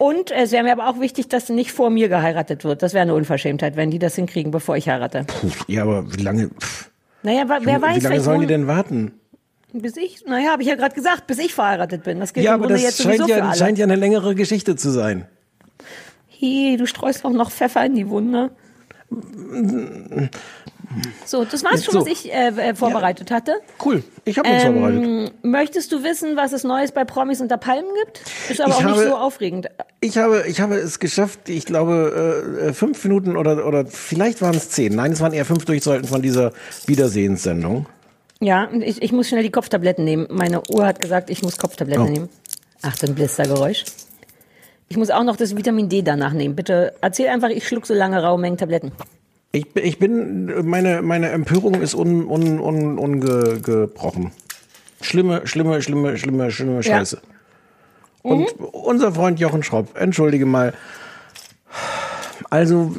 Und 0.00 0.30
es 0.30 0.50
wäre 0.50 0.64
mir 0.64 0.72
aber 0.72 0.88
auch 0.88 0.98
wichtig, 0.98 1.28
dass 1.28 1.50
nicht 1.50 1.72
vor 1.72 1.90
mir 1.90 2.08
geheiratet 2.08 2.64
wird. 2.64 2.82
Das 2.82 2.94
wäre 2.94 3.02
eine 3.02 3.14
Unverschämtheit, 3.14 3.76
wenn 3.76 3.90
die 3.90 3.98
das 3.98 4.14
hinkriegen, 4.14 4.50
bevor 4.50 4.74
ich 4.78 4.88
heirate. 4.88 5.24
Puh, 5.26 5.50
ja, 5.66 5.82
aber 5.82 6.10
wie 6.10 6.22
lange, 6.22 6.48
pff, 6.58 6.90
Naja, 7.22 7.46
wa- 7.50 7.58
wer 7.62 7.76
wie, 7.78 7.82
weiß, 7.82 7.96
wie 7.96 8.00
lange 8.04 8.20
sollen 8.22 8.40
die 8.40 8.46
denn 8.46 8.66
warten? 8.66 9.12
bis 9.74 9.98
ich, 9.98 10.24
naja, 10.26 10.52
habe 10.52 10.62
ich 10.62 10.68
ja 10.68 10.74
gerade 10.74 10.94
gesagt, 10.94 11.26
bis 11.26 11.38
ich 11.38 11.52
verheiratet 11.54 12.02
bin. 12.02 12.18
Das 12.18 12.32
gilt 12.32 12.46
Ja, 12.46 12.54
aber 12.54 12.66
Grunde 12.68 12.82
das 12.82 12.96
scheint 13.02 13.28
ja, 13.28 13.54
scheint 13.54 13.76
ja 13.76 13.84
eine 13.84 13.94
längere 13.96 14.34
Geschichte 14.34 14.74
zu 14.74 14.88
sein. 14.90 15.26
Hi, 16.40 16.76
du 16.78 16.86
streust 16.86 17.22
auch 17.26 17.30
noch 17.30 17.50
Pfeffer 17.50 17.84
in 17.84 17.94
die 17.94 18.08
Wunde. 18.08 18.52
So, 21.24 21.44
das 21.44 21.62
war's 21.62 21.84
schon, 21.84 21.92
So. 21.94 22.00
was 22.00 22.06
ich 22.08 22.32
äh, 22.32 22.48
äh, 22.48 22.74
vorbereitet 22.74 23.30
hatte. 23.30 23.52
Cool, 23.84 24.02
ich 24.24 24.38
habe 24.38 24.48
nichts 24.48 24.64
vorbereitet. 24.64 25.02
Ähm, 25.04 25.30
möchtest 25.42 25.92
du 25.92 26.02
wissen, 26.02 26.36
was 26.36 26.52
es 26.52 26.64
Neues 26.64 26.90
bei 26.92 27.04
Promis 27.04 27.40
unter 27.40 27.58
Palmen 27.58 27.88
gibt? 28.04 28.22
Ist 28.48 28.60
aber 28.60 28.70
Ich 28.70 28.76
auch 28.76 28.80
nicht 28.82 28.90
habe- 28.96 29.04
so 29.04 29.16
aufregend. 29.16 29.68
Ich 30.00 30.18
habe, 30.18 30.44
ich 30.48 30.60
habe 30.60 30.74
es 30.76 30.98
geschafft, 30.98 31.48
ich 31.48 31.64
glaube, 31.66 32.52
äh, 32.60 32.68
äh, 32.68 32.72
fünf 32.72 33.02
Minuten 33.04 33.36
oder, 33.36 33.66
oder 33.66 33.86
vielleicht 33.86 34.42
waren 34.42 34.54
es 34.56 34.70
zehn. 34.70 34.94
Nein, 34.96 35.12
es 35.12 35.20
waren 35.20 35.32
eher 35.32 35.44
fünf 35.44 35.64
durchzuhalten 35.64 36.08
von 36.08 36.22
dieser 36.22 36.52
Wiedersehenssendung. 36.86 37.86
Ja, 38.40 38.68
ich, 38.72 39.00
ich 39.02 39.12
muss 39.12 39.28
schnell 39.28 39.42
die 39.42 39.50
Kopftabletten 39.50 40.04
nehmen. 40.04 40.26
Meine 40.30 40.62
Uhr 40.70 40.86
hat 40.86 41.00
gesagt, 41.00 41.30
ich 41.30 41.42
muss 41.42 41.56
Kopftabletten 41.58 42.04
Oh. 42.06 42.08
nehmen. 42.10 42.28
Achtung, 42.82 43.14
Blistergeräusch. 43.14 43.84
Ich 44.88 44.96
muss 44.96 45.10
auch 45.10 45.22
noch 45.22 45.36
das 45.36 45.54
Vitamin 45.56 45.88
D 45.88 46.02
danach 46.02 46.32
nehmen. 46.32 46.56
Bitte 46.56 46.94
erzähl 47.00 47.28
einfach, 47.28 47.50
ich 47.50 47.68
schluck 47.68 47.86
so 47.86 47.94
lange 47.94 48.20
raue 48.22 48.40
Mengen 48.40 48.56
Tabletten. 48.56 48.90
Ich, 49.52 49.72
bin- 49.72 49.84
ich 49.84 49.98
bin, 49.98 50.66
meine, 50.68 51.02
meine 51.02 51.30
Empörung 51.30 51.74
ist 51.80 51.94
un, 51.94 52.24
un, 52.26 52.60
un, 52.60 52.98
ungebrochen. 52.98 54.30
Schlimme, 55.00 55.46
schlimme, 55.46 55.82
schlimme, 55.82 56.16
schlimme, 56.16 56.50
schlimme 56.50 56.74
Ja. 56.76 56.82
Scheiße. 56.82 57.20
Und 58.22 58.52
unser 58.60 59.12
Freund 59.12 59.40
Jochen 59.40 59.62
Schropp, 59.62 59.98
entschuldige 59.98 60.44
mal. 60.46 60.74
Also, 62.50 62.94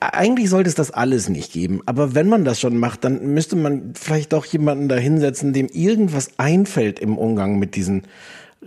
eigentlich 0.00 0.48
sollte 0.48 0.68
es 0.68 0.74
das 0.76 0.90
alles 0.92 1.28
nicht 1.28 1.52
geben. 1.52 1.82
Aber 1.86 2.14
wenn 2.14 2.28
man 2.28 2.44
das 2.44 2.60
schon 2.60 2.78
macht, 2.78 3.02
dann 3.04 3.34
müsste 3.34 3.56
man 3.56 3.94
vielleicht 3.94 4.32
doch 4.32 4.44
jemanden 4.46 4.88
da 4.88 4.96
hinsetzen, 4.96 5.52
dem 5.52 5.66
irgendwas 5.66 6.30
einfällt 6.38 7.00
im 7.00 7.18
Umgang 7.18 7.58
mit 7.58 7.74
diesen 7.74 8.02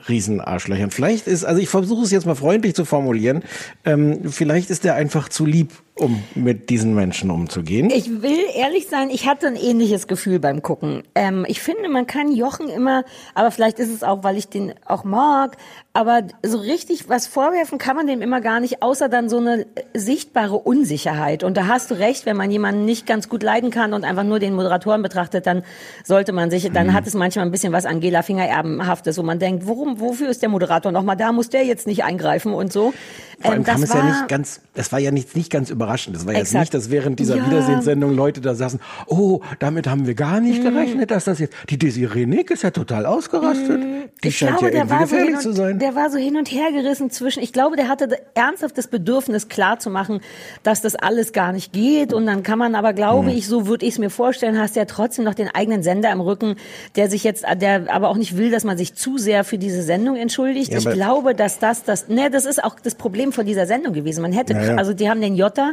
Riesenarschlöchern. 0.07 0.91
Vielleicht 0.91 1.27
ist, 1.27 1.43
also 1.43 1.61
ich 1.61 1.69
versuche 1.69 2.03
es 2.03 2.11
jetzt 2.11 2.25
mal 2.25 2.35
freundlich 2.35 2.75
zu 2.75 2.85
formulieren, 2.85 3.43
ähm, 3.85 4.29
vielleicht 4.29 4.69
ist 4.69 4.85
er 4.85 4.95
einfach 4.95 5.29
zu 5.29 5.45
lieb 5.45 5.71
um 5.99 6.23
mit 6.35 6.69
diesen 6.69 6.95
Menschen 6.95 7.29
umzugehen? 7.29 7.89
Ich 7.89 8.21
will 8.21 8.39
ehrlich 8.55 8.87
sein, 8.87 9.09
ich 9.09 9.27
hatte 9.27 9.47
ein 9.47 9.55
ähnliches 9.55 10.07
Gefühl 10.07 10.39
beim 10.39 10.61
Gucken. 10.61 11.03
Ähm, 11.15 11.45
ich 11.47 11.61
finde, 11.61 11.89
man 11.89 12.07
kann 12.07 12.31
Jochen 12.31 12.69
immer, 12.69 13.03
aber 13.35 13.51
vielleicht 13.51 13.79
ist 13.79 13.93
es 13.93 14.01
auch, 14.03 14.23
weil 14.23 14.37
ich 14.37 14.47
den 14.47 14.73
auch 14.85 15.03
mag, 15.03 15.57
aber 15.93 16.21
so 16.45 16.57
richtig 16.59 17.09
was 17.09 17.27
vorwerfen 17.27 17.77
kann 17.77 17.95
man 17.95 18.07
dem 18.07 18.21
immer 18.21 18.39
gar 18.41 18.59
nicht, 18.59 18.81
außer 18.81 19.09
dann 19.09 19.27
so 19.29 19.37
eine 19.37 19.65
sichtbare 19.93 20.55
Unsicherheit. 20.57 21.43
Und 21.43 21.57
da 21.57 21.67
hast 21.67 21.91
du 21.91 21.95
recht, 21.95 22.25
wenn 22.25 22.37
man 22.37 22.49
jemanden 22.51 22.85
nicht 22.85 23.05
ganz 23.05 23.27
gut 23.27 23.43
leiden 23.43 23.69
kann 23.69 23.93
und 23.93 24.05
einfach 24.05 24.23
nur 24.23 24.39
den 24.39 24.53
Moderatoren 24.55 25.01
betrachtet, 25.01 25.45
dann 25.45 25.63
sollte 26.05 26.31
man 26.31 26.49
sich, 26.49 26.71
dann 26.71 26.87
Mhm. 26.87 26.93
hat 26.93 27.05
es 27.07 27.13
manchmal 27.15 27.45
ein 27.45 27.51
bisschen 27.51 27.73
was 27.73 27.85
Angela 27.85 28.21
Fingererbenhaftes, 28.21 29.17
wo 29.17 29.23
man 29.23 29.39
denkt, 29.39 29.67
worum, 29.67 29.99
wofür 29.99 30.29
ist 30.29 30.41
der 30.41 30.49
Moderator 30.49 30.91
nochmal 30.91 31.17
da? 31.17 31.31
Muss 31.33 31.49
der 31.49 31.65
jetzt 31.65 31.87
nicht 31.87 32.03
eingreifen 32.03 32.53
und 32.53 32.71
so? 32.71 32.93
Vor 33.41 33.51
allem 33.51 33.59
Ähm, 33.61 33.65
kam 33.65 33.81
das 33.81 33.89
es 33.89 33.95
ja 33.95 34.01
war- 34.01 34.09
nicht 34.09 34.27
ganz, 34.27 34.61
es 34.75 34.91
war 34.91 34.99
ja 34.99 35.11
nicht, 35.11 35.35
nicht 35.35 35.51
ganz 35.51 35.69
überraschend. 35.69 35.88
Es 35.89 36.25
war 36.25 36.33
jetzt 36.33 36.41
Exakt. 36.41 36.61
nicht, 36.61 36.73
dass 36.73 36.89
während 36.91 37.19
dieser 37.19 37.37
Ja. 37.37 37.45
Wiedersehenssendung 37.47 38.15
Leute 38.15 38.41
da 38.41 38.55
saßen, 38.55 38.79
oh, 39.07 39.41
damit 39.59 39.87
haben 39.87 40.05
wir 40.07 40.13
gar 40.15 40.39
nicht 40.39 40.63
Mhm. 40.63 40.73
gerechnet, 40.73 41.11
dass 41.11 41.25
das 41.25 41.39
jetzt, 41.39 41.53
die 41.69 41.77
Desiree 41.77 42.25
Nick 42.25 42.51
ist 42.51 42.63
ja 42.63 42.71
total 42.71 43.05
ausgerastet. 43.05 43.79
Die 44.23 44.27
ich 44.27 44.37
scheint 44.37 44.57
glaube, 44.57 44.65
ja 44.75 44.85
der 44.85 44.95
irgendwie 44.95 44.99
war, 44.99 45.07
so 45.07 45.15
hin 45.15 45.25
gefährlich 45.27 45.35
und, 45.35 45.41
zu 45.41 45.53
sein. 45.53 45.79
der 45.79 45.95
war 45.95 46.09
so 46.09 46.17
hin 46.17 46.35
und 46.37 46.51
her 46.51 46.71
gerissen 46.71 47.09
zwischen, 47.09 47.41
ich 47.41 47.53
glaube, 47.53 47.75
der 47.75 47.87
hatte 47.87 48.09
ernsthaft 48.33 48.77
das 48.77 48.87
Bedürfnis 48.87 49.47
klar 49.47 49.79
zu 49.79 49.89
machen, 49.89 50.19
dass 50.63 50.81
das 50.81 50.95
alles 50.95 51.33
gar 51.33 51.53
nicht 51.53 51.71
geht 51.73 52.13
und 52.13 52.25
dann 52.25 52.43
kann 52.43 52.59
man 52.59 52.75
aber, 52.75 52.93
glaube 52.93 53.29
Mhm. 53.29 53.37
ich, 53.37 53.47
so 53.47 53.67
würde 53.67 53.85
ich 53.85 53.93
es 53.93 53.99
mir 53.99 54.09
vorstellen, 54.09 54.59
hast 54.59 54.75
ja 54.75 54.85
trotzdem 54.85 55.25
noch 55.25 55.33
den 55.35 55.49
eigenen 55.53 55.83
Sender 55.83 56.11
im 56.11 56.21
Rücken, 56.21 56.55
der 56.95 57.09
sich 57.09 57.23
jetzt, 57.23 57.45
der 57.61 57.91
aber 57.93 58.09
auch 58.09 58.17
nicht 58.17 58.37
will, 58.37 58.51
dass 58.51 58.63
man 58.63 58.77
sich 58.77 58.93
zu 58.95 59.17
sehr 59.17 59.43
für 59.43 59.57
diese 59.57 59.81
Sendung 59.83 60.15
entschuldigt. 60.15 60.71
Ja, 60.71 60.79
ich 60.79 60.89
glaube, 60.89 61.35
dass 61.35 61.59
das, 61.59 61.83
das, 61.83 62.07
ne, 62.09 62.29
das 62.29 62.45
ist 62.45 62.63
auch 62.63 62.75
das 62.81 62.95
Problem 62.95 63.31
von 63.31 63.45
dieser 63.45 63.65
Sendung 63.65 63.93
gewesen. 63.93 64.21
Man 64.21 64.31
hätte, 64.33 64.53
Ja, 64.53 64.63
ja. 64.63 64.75
also 64.75 64.93
die 64.93 65.09
haben 65.09 65.21
den 65.21 65.35
Jota 65.35 65.71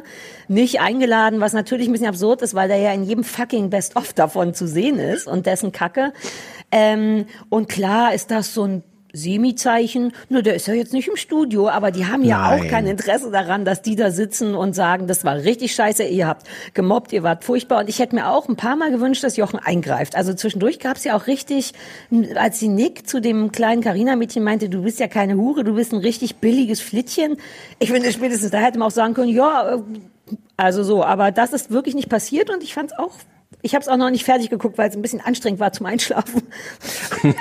nicht 0.48 0.80
eingeladen, 0.80 1.40
was 1.40 1.52
natürlich 1.52 1.88
ein 1.88 1.92
bisschen 1.92 2.08
absurd 2.08 2.42
ist, 2.42 2.54
weil 2.54 2.68
der 2.68 2.78
ja 2.78 2.92
in 2.92 3.04
jedem 3.04 3.24
fucking 3.24 3.70
Best-of 3.70 4.12
davon 4.12 4.54
zu 4.54 4.66
sehen 4.66 4.98
ist 4.98 5.26
und 5.26 5.46
dessen 5.46 5.72
Kacke. 5.72 6.12
Ähm, 6.70 7.26
und 7.48 7.68
klar 7.68 8.14
ist 8.14 8.30
das 8.30 8.54
so 8.54 8.64
ein 8.64 8.82
Semi-Zeichen. 9.16 10.12
Nur 10.28 10.42
der 10.42 10.54
ist 10.54 10.66
ja 10.66 10.74
jetzt 10.74 10.92
nicht 10.92 11.08
im 11.08 11.16
Studio, 11.16 11.68
aber 11.68 11.90
die 11.90 12.06
haben 12.06 12.22
ja 12.22 12.38
Nein. 12.38 12.60
auch 12.60 12.68
kein 12.68 12.86
Interesse 12.86 13.30
daran, 13.30 13.64
dass 13.64 13.82
die 13.82 13.96
da 13.96 14.10
sitzen 14.10 14.54
und 14.54 14.74
sagen, 14.74 15.06
das 15.06 15.24
war 15.24 15.36
richtig 15.36 15.74
scheiße, 15.74 16.04
ihr 16.04 16.26
habt 16.26 16.46
gemobbt, 16.74 17.12
ihr 17.12 17.22
wart 17.22 17.44
furchtbar. 17.44 17.80
Und 17.80 17.88
ich 17.88 17.98
hätte 17.98 18.14
mir 18.14 18.28
auch 18.28 18.48
ein 18.48 18.56
paar 18.56 18.76
Mal 18.76 18.90
gewünscht, 18.90 19.24
dass 19.24 19.36
Jochen 19.36 19.58
eingreift. 19.58 20.16
Also 20.16 20.34
zwischendurch 20.34 20.78
gab 20.78 20.96
es 20.96 21.04
ja 21.04 21.16
auch 21.16 21.26
richtig, 21.26 21.72
als 22.34 22.58
die 22.58 22.68
Nick 22.68 23.08
zu 23.08 23.20
dem 23.20 23.52
kleinen 23.52 23.82
Carina-Mädchen 23.82 24.44
meinte, 24.44 24.68
du 24.68 24.82
bist 24.82 25.00
ja 25.00 25.08
keine 25.08 25.36
Hure, 25.36 25.64
du 25.64 25.74
bist 25.74 25.92
ein 25.92 26.00
richtig 26.00 26.36
billiges 26.36 26.80
Flittchen. 26.80 27.36
Ich 27.78 27.90
finde, 27.90 28.12
spätestens 28.12 28.50
da 28.50 28.58
hätte 28.58 28.78
man 28.78 28.88
auch 28.88 28.92
sagen 28.92 29.14
können, 29.14 29.30
ja, 29.30 29.76
äh, 29.76 29.82
also 30.56 30.82
so, 30.82 31.04
aber 31.04 31.32
das 31.32 31.52
ist 31.52 31.70
wirklich 31.70 31.94
nicht 31.94 32.08
passiert 32.08 32.50
und 32.50 32.62
ich 32.62 32.74
fand 32.74 32.92
es 32.92 32.98
auch 32.98 33.12
ich 33.62 33.74
habe 33.74 33.82
es 33.82 33.88
auch 33.88 33.96
noch 33.96 34.10
nicht 34.10 34.24
fertig 34.24 34.50
geguckt, 34.50 34.78
weil 34.78 34.88
es 34.88 34.94
ein 34.96 35.02
bisschen 35.02 35.20
anstrengend 35.20 35.58
war 35.60 35.72
zum 35.72 35.86
Einschlafen. 35.86 36.42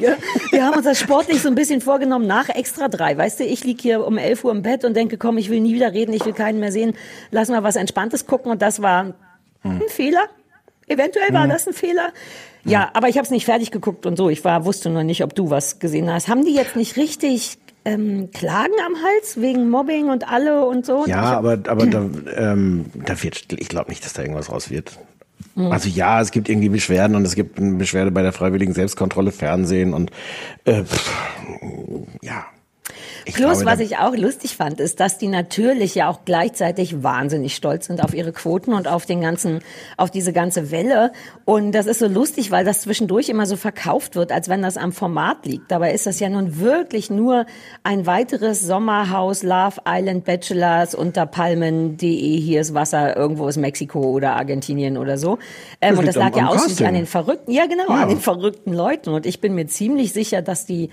ja, 0.00 0.16
wir 0.50 0.64
haben 0.64 0.74
uns 0.76 0.84
das 0.84 0.98
sportlich 0.98 1.40
so 1.42 1.48
ein 1.48 1.54
bisschen 1.54 1.80
vorgenommen 1.80 2.26
nach 2.26 2.48
Extra 2.48 2.88
drei. 2.88 3.16
Weißt 3.16 3.40
du, 3.40 3.44
ich 3.44 3.64
lieg 3.64 3.80
hier 3.80 4.06
um 4.06 4.18
11 4.18 4.44
Uhr 4.44 4.52
im 4.52 4.62
Bett 4.62 4.84
und 4.84 4.94
denke, 4.94 5.16
komm, 5.18 5.38
ich 5.38 5.50
will 5.50 5.60
nie 5.60 5.74
wieder 5.74 5.92
reden, 5.92 6.12
ich 6.12 6.24
will 6.24 6.32
keinen 6.32 6.60
mehr 6.60 6.72
sehen. 6.72 6.94
Lass 7.30 7.48
mal 7.48 7.62
was 7.62 7.76
Entspanntes 7.76 8.26
gucken 8.26 8.50
und 8.52 8.62
das 8.62 8.82
war 8.82 9.14
ein 9.62 9.82
Fehler. 9.88 10.24
Eventuell 10.86 11.32
war 11.32 11.44
Hm. 11.44 11.50
das 11.50 11.66
ein 11.66 11.72
Fehler. 11.72 12.12
Ja, 12.64 12.90
aber 12.94 13.08
ich 13.08 13.16
habe 13.16 13.24
es 13.24 13.30
nicht 13.30 13.44
fertig 13.46 13.70
geguckt 13.70 14.04
und 14.06 14.16
so. 14.16 14.28
Ich 14.30 14.44
war 14.44 14.64
wusste 14.64 14.90
nur 14.90 15.02
nicht, 15.04 15.22
ob 15.22 15.34
du 15.34 15.50
was 15.50 15.78
gesehen 15.78 16.10
hast. 16.12 16.28
Haben 16.28 16.44
die 16.44 16.54
jetzt 16.54 16.76
nicht 16.76 16.96
richtig 16.96 17.58
ähm, 17.86 18.30
Klagen 18.32 18.72
am 18.86 18.94
Hals 19.02 19.40
wegen 19.40 19.68
Mobbing 19.70 20.08
und 20.08 20.28
alle 20.30 20.64
und 20.66 20.84
so? 20.86 21.04
Ja, 21.06 21.32
Ich- 21.32 21.36
aber, 21.38 21.52
aber 21.68 21.86
da, 21.86 22.06
ähm, 22.36 22.86
da 22.94 23.22
wird, 23.22 23.44
ich 23.52 23.68
glaube 23.68 23.90
nicht, 23.90 24.04
dass 24.04 24.12
da 24.14 24.22
irgendwas 24.22 24.50
raus 24.50 24.70
wird. 24.70 24.98
Mhm. 25.54 25.72
Also 25.72 25.88
ja, 25.88 26.20
es 26.20 26.30
gibt 26.30 26.48
irgendwie 26.48 26.68
Beschwerden 26.68 27.16
und 27.16 27.24
es 27.24 27.34
gibt 27.34 27.58
eine 27.58 27.76
Beschwerde 27.76 28.10
bei 28.10 28.22
der 28.22 28.32
freiwilligen 28.32 28.74
Selbstkontrolle 28.74 29.32
Fernsehen 29.32 29.94
und 29.94 30.10
äh, 30.64 30.82
pff, 30.84 31.12
ja. 32.22 32.46
Ich 33.26 33.34
Plus, 33.34 33.60
glaube, 33.60 33.66
was 33.72 33.80
ich 33.80 33.96
auch 33.98 34.14
lustig 34.14 34.56
fand, 34.56 34.80
ist, 34.80 35.00
dass 35.00 35.16
die 35.18 35.28
natürlich 35.28 35.94
ja 35.94 36.08
auch 36.08 36.20
gleichzeitig 36.24 37.02
wahnsinnig 37.02 37.54
stolz 37.56 37.86
sind 37.86 38.02
auf 38.04 38.12
ihre 38.14 38.32
Quoten 38.32 38.72
und 38.74 38.86
auf 38.86 39.06
den 39.06 39.20
ganzen, 39.20 39.60
auf 39.96 40.10
diese 40.10 40.32
ganze 40.32 40.70
Welle. 40.70 41.12
Und 41.44 41.72
das 41.72 41.86
ist 41.86 42.00
so 42.00 42.06
lustig, 42.06 42.50
weil 42.50 42.64
das 42.64 42.82
zwischendurch 42.82 43.28
immer 43.30 43.46
so 43.46 43.56
verkauft 43.56 44.14
wird, 44.14 44.30
als 44.32 44.48
wenn 44.48 44.60
das 44.62 44.76
am 44.76 44.92
Format 44.92 45.46
liegt. 45.46 45.70
Dabei 45.70 45.92
ist 45.92 46.06
das 46.06 46.20
ja 46.20 46.28
nun 46.28 46.58
wirklich 46.60 47.08
nur 47.10 47.46
ein 47.82 48.06
weiteres 48.06 48.60
Sommerhaus 48.60 49.42
Love 49.42 49.80
Island 49.88 50.24
Bachelors 50.24 50.94
unter 50.94 51.26
Palmen.de. 51.26 52.38
Hier 52.40 52.60
ist 52.60 52.74
Wasser, 52.74 53.16
irgendwo 53.16 53.48
ist 53.48 53.56
Mexiko 53.56 54.00
oder 54.00 54.36
Argentinien 54.36 54.98
oder 54.98 55.16
so. 55.18 55.38
Ähm, 55.80 55.90
Das 55.92 55.98
und 55.98 56.06
das 56.08 56.16
lag 56.16 56.32
am- 56.32 56.38
ja 56.38 56.46
ausschließlich 56.48 56.86
an 56.86 56.94
den 56.94 57.06
verrückten, 57.06 57.52
ja 57.52 57.66
genau, 57.66 57.88
Ja. 57.88 58.02
an 58.02 58.08
den 58.10 58.20
verrückten 58.20 58.72
Leuten. 58.72 59.10
Und 59.10 59.24
ich 59.26 59.40
bin 59.40 59.54
mir 59.54 59.66
ziemlich 59.66 60.12
sicher, 60.12 60.42
dass 60.42 60.66
die 60.66 60.90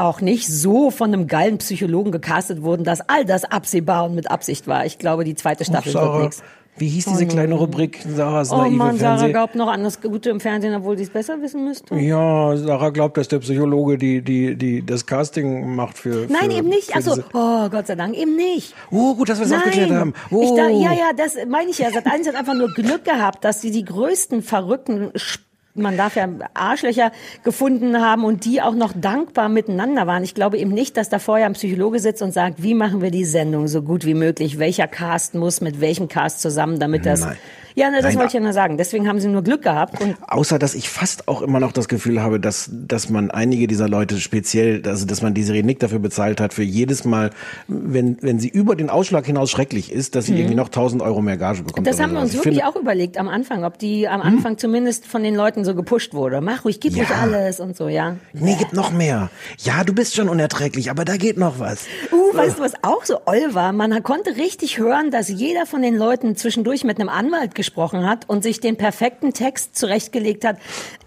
auch 0.00 0.20
nicht 0.20 0.48
so 0.48 0.90
von 0.90 1.12
einem 1.12 1.26
geilen 1.26 1.58
Psychologen 1.58 2.10
gecastet 2.12 2.62
wurden, 2.62 2.84
dass 2.84 3.00
all 3.08 3.24
das 3.24 3.44
absehbar 3.44 4.04
und 4.06 4.14
mit 4.14 4.30
Absicht 4.30 4.66
war. 4.66 4.86
Ich 4.86 4.98
glaube, 4.98 5.24
die 5.24 5.34
zweite 5.34 5.64
Staffel 5.64 5.92
wird 5.92 6.02
Sarah, 6.04 6.20
nichts. 6.22 6.42
wie 6.78 6.88
hieß 6.88 7.04
diese 7.06 7.24
Oh 7.24 7.28
kleine 7.28 7.48
nein. 7.50 7.58
Rubrik? 7.58 7.98
Sarahs 8.08 8.50
Oh 8.50 8.56
naive 8.58 8.74
Mann, 8.76 8.96
Sarah 8.98 9.16
Fernseh. 9.18 9.32
glaubt 9.32 9.54
noch 9.54 9.68
an 9.68 9.82
das 9.84 10.00
Gute 10.00 10.30
im 10.30 10.40
Fernsehen, 10.40 10.74
obwohl 10.74 10.96
sie 10.96 11.04
es 11.04 11.10
besser 11.10 11.40
wissen 11.42 11.64
müsste. 11.64 11.94
Ja, 11.96 12.56
Sarah 12.56 12.90
glaubt, 12.90 13.16
dass 13.18 13.28
der 13.28 13.38
Psychologe 13.40 13.98
die, 13.98 14.22
die, 14.22 14.56
die, 14.56 14.84
das 14.86 15.04
Casting 15.06 15.74
macht 15.74 15.98
für. 15.98 16.26
Nein, 16.28 16.50
für, 16.50 16.56
eben 16.58 16.68
nicht. 16.68 16.94
diese- 16.96 17.24
oh 17.34 17.68
Gott 17.68 17.86
sei 17.86 17.94
Dank, 17.96 18.16
eben 18.16 18.36
nicht. 18.36 18.74
Oh, 18.90 19.14
gut, 19.14 19.28
dass 19.28 19.38
wir 19.38 19.44
es 19.44 19.50
Nein. 19.50 19.58
aufgeklärt 19.60 19.90
haben. 19.90 20.14
Oh. 20.30 20.42
Ich 20.42 20.50
da, 20.56 20.68
ja, 20.68 20.92
ja, 20.92 21.10
das 21.16 21.36
meine 21.48 21.70
ich 21.70 21.78
ja. 21.78 21.90
Sat 21.90 22.06
1 22.06 22.26
hat 22.28 22.34
einfach 22.36 22.54
nur 22.54 22.68
Glück 22.72 23.04
gehabt, 23.04 23.44
dass 23.44 23.60
sie 23.60 23.70
die 23.70 23.84
größten 23.84 24.42
verrückten 24.42 25.10
Sp- 25.18 25.44
man 25.74 25.96
darf 25.96 26.16
ja 26.16 26.28
Arschlöcher 26.54 27.12
gefunden 27.44 28.00
haben 28.00 28.24
und 28.24 28.44
die 28.44 28.60
auch 28.60 28.74
noch 28.74 28.92
dankbar 28.94 29.48
miteinander 29.48 30.06
waren. 30.06 30.24
Ich 30.24 30.34
glaube 30.34 30.58
eben 30.58 30.72
nicht, 30.72 30.96
dass 30.96 31.08
da 31.08 31.18
vorher 31.18 31.46
ein 31.46 31.52
Psychologe 31.52 32.00
sitzt 32.00 32.22
und 32.22 32.32
sagt, 32.32 32.62
wie 32.62 32.74
machen 32.74 33.02
wir 33.02 33.10
die 33.10 33.24
Sendung 33.24 33.68
so 33.68 33.82
gut 33.82 34.04
wie 34.04 34.14
möglich? 34.14 34.58
Welcher 34.58 34.88
Cast 34.88 35.34
muss 35.34 35.60
mit 35.60 35.80
welchem 35.80 36.08
Cast 36.08 36.40
zusammen, 36.40 36.78
damit 36.78 37.06
das. 37.06 37.20
Nein. 37.20 37.36
Ja, 37.74 37.90
ne, 37.90 38.02
das 38.02 38.14
wollte 38.14 38.28
ich 38.28 38.32
ja 38.34 38.40
nur 38.40 38.52
sagen. 38.52 38.76
Deswegen 38.76 39.08
haben 39.08 39.20
sie 39.20 39.28
nur 39.28 39.42
Glück 39.42 39.62
gehabt. 39.62 39.96
Außer, 40.26 40.58
dass 40.58 40.74
ich 40.74 40.88
fast 40.88 41.28
auch 41.28 41.42
immer 41.42 41.60
noch 41.60 41.72
das 41.72 41.88
Gefühl 41.88 42.22
habe, 42.22 42.40
dass, 42.40 42.70
dass 42.72 43.08
man 43.10 43.30
einige 43.30 43.66
dieser 43.66 43.88
Leute 43.88 44.18
speziell, 44.20 44.82
also 44.86 45.06
dass 45.06 45.22
man 45.22 45.34
diese 45.34 45.52
Nick 45.52 45.78
dafür 45.80 45.98
bezahlt 45.98 46.40
hat, 46.40 46.54
für 46.54 46.62
jedes 46.62 47.04
Mal, 47.04 47.30
wenn, 47.68 48.16
wenn 48.22 48.38
sie 48.38 48.48
über 48.48 48.76
den 48.76 48.90
Ausschlag 48.90 49.26
hinaus 49.26 49.50
schrecklich 49.50 49.92
ist, 49.92 50.14
dass 50.14 50.26
sie 50.26 50.34
irgendwie 50.36 50.54
noch 50.54 50.66
1000 50.66 51.02
Euro 51.02 51.22
mehr 51.22 51.36
Gage 51.36 51.62
bekommt. 51.62 51.86
Mhm. 51.86 51.90
das 51.90 52.00
haben 52.00 52.12
wir 52.12 52.20
sowas. 52.20 52.30
uns 52.30 52.34
Ich 52.40 52.44
wirklich 52.44 52.64
auch 52.64 52.76
überlegt 52.76 53.18
am 53.18 53.28
Anfang, 53.28 53.64
ob 53.64 53.78
die 53.78 54.08
am 54.08 54.20
Anfang 54.22 54.58
zumindest 54.58 55.06
von 55.06 55.22
den 55.22 55.34
Leuten 55.34 55.64
so 55.64 55.74
gepusht 55.74 56.14
wurde. 56.14 56.40
Mach 56.40 56.64
ruhig, 56.64 56.80
gib 56.80 56.94
Ja. 56.96 57.04
ruhig 57.04 57.16
alles 57.16 57.60
und 57.60 57.76
so, 57.76 57.88
ja. 57.88 58.16
Nee, 58.32 58.56
gibt 58.58 58.72
noch 58.72 58.92
mehr. 58.92 59.30
Ja, 59.58 59.84
du 59.84 59.92
bist 59.92 60.14
schon 60.14 60.28
unerträglich, 60.28 60.90
aber 60.90 61.04
da 61.04 61.16
geht 61.16 61.36
noch 61.38 61.58
was. 61.58 61.86
Uh, 62.12 62.36
weißt 62.36 62.58
du, 62.58 62.62
was 62.62 62.72
auch 62.82 63.04
so 63.04 63.18
oll 63.26 63.54
war? 63.54 63.72
Man 63.72 64.02
konnte 64.02 64.36
richtig 64.36 64.78
hören, 64.78 65.10
dass 65.10 65.28
jeder 65.28 65.66
von 65.66 65.82
den 65.82 65.96
Leuten 65.96 66.36
zwischendurch 66.36 66.84
mit 66.84 66.98
einem 66.98 67.08
Anwalt 67.08 67.54
gesprochen 67.60 68.08
hat 68.08 68.26
und 68.26 68.42
sich 68.42 68.58
den 68.60 68.76
perfekten 68.76 69.34
Text 69.34 69.76
zurechtgelegt 69.76 70.46
hat. 70.46 70.56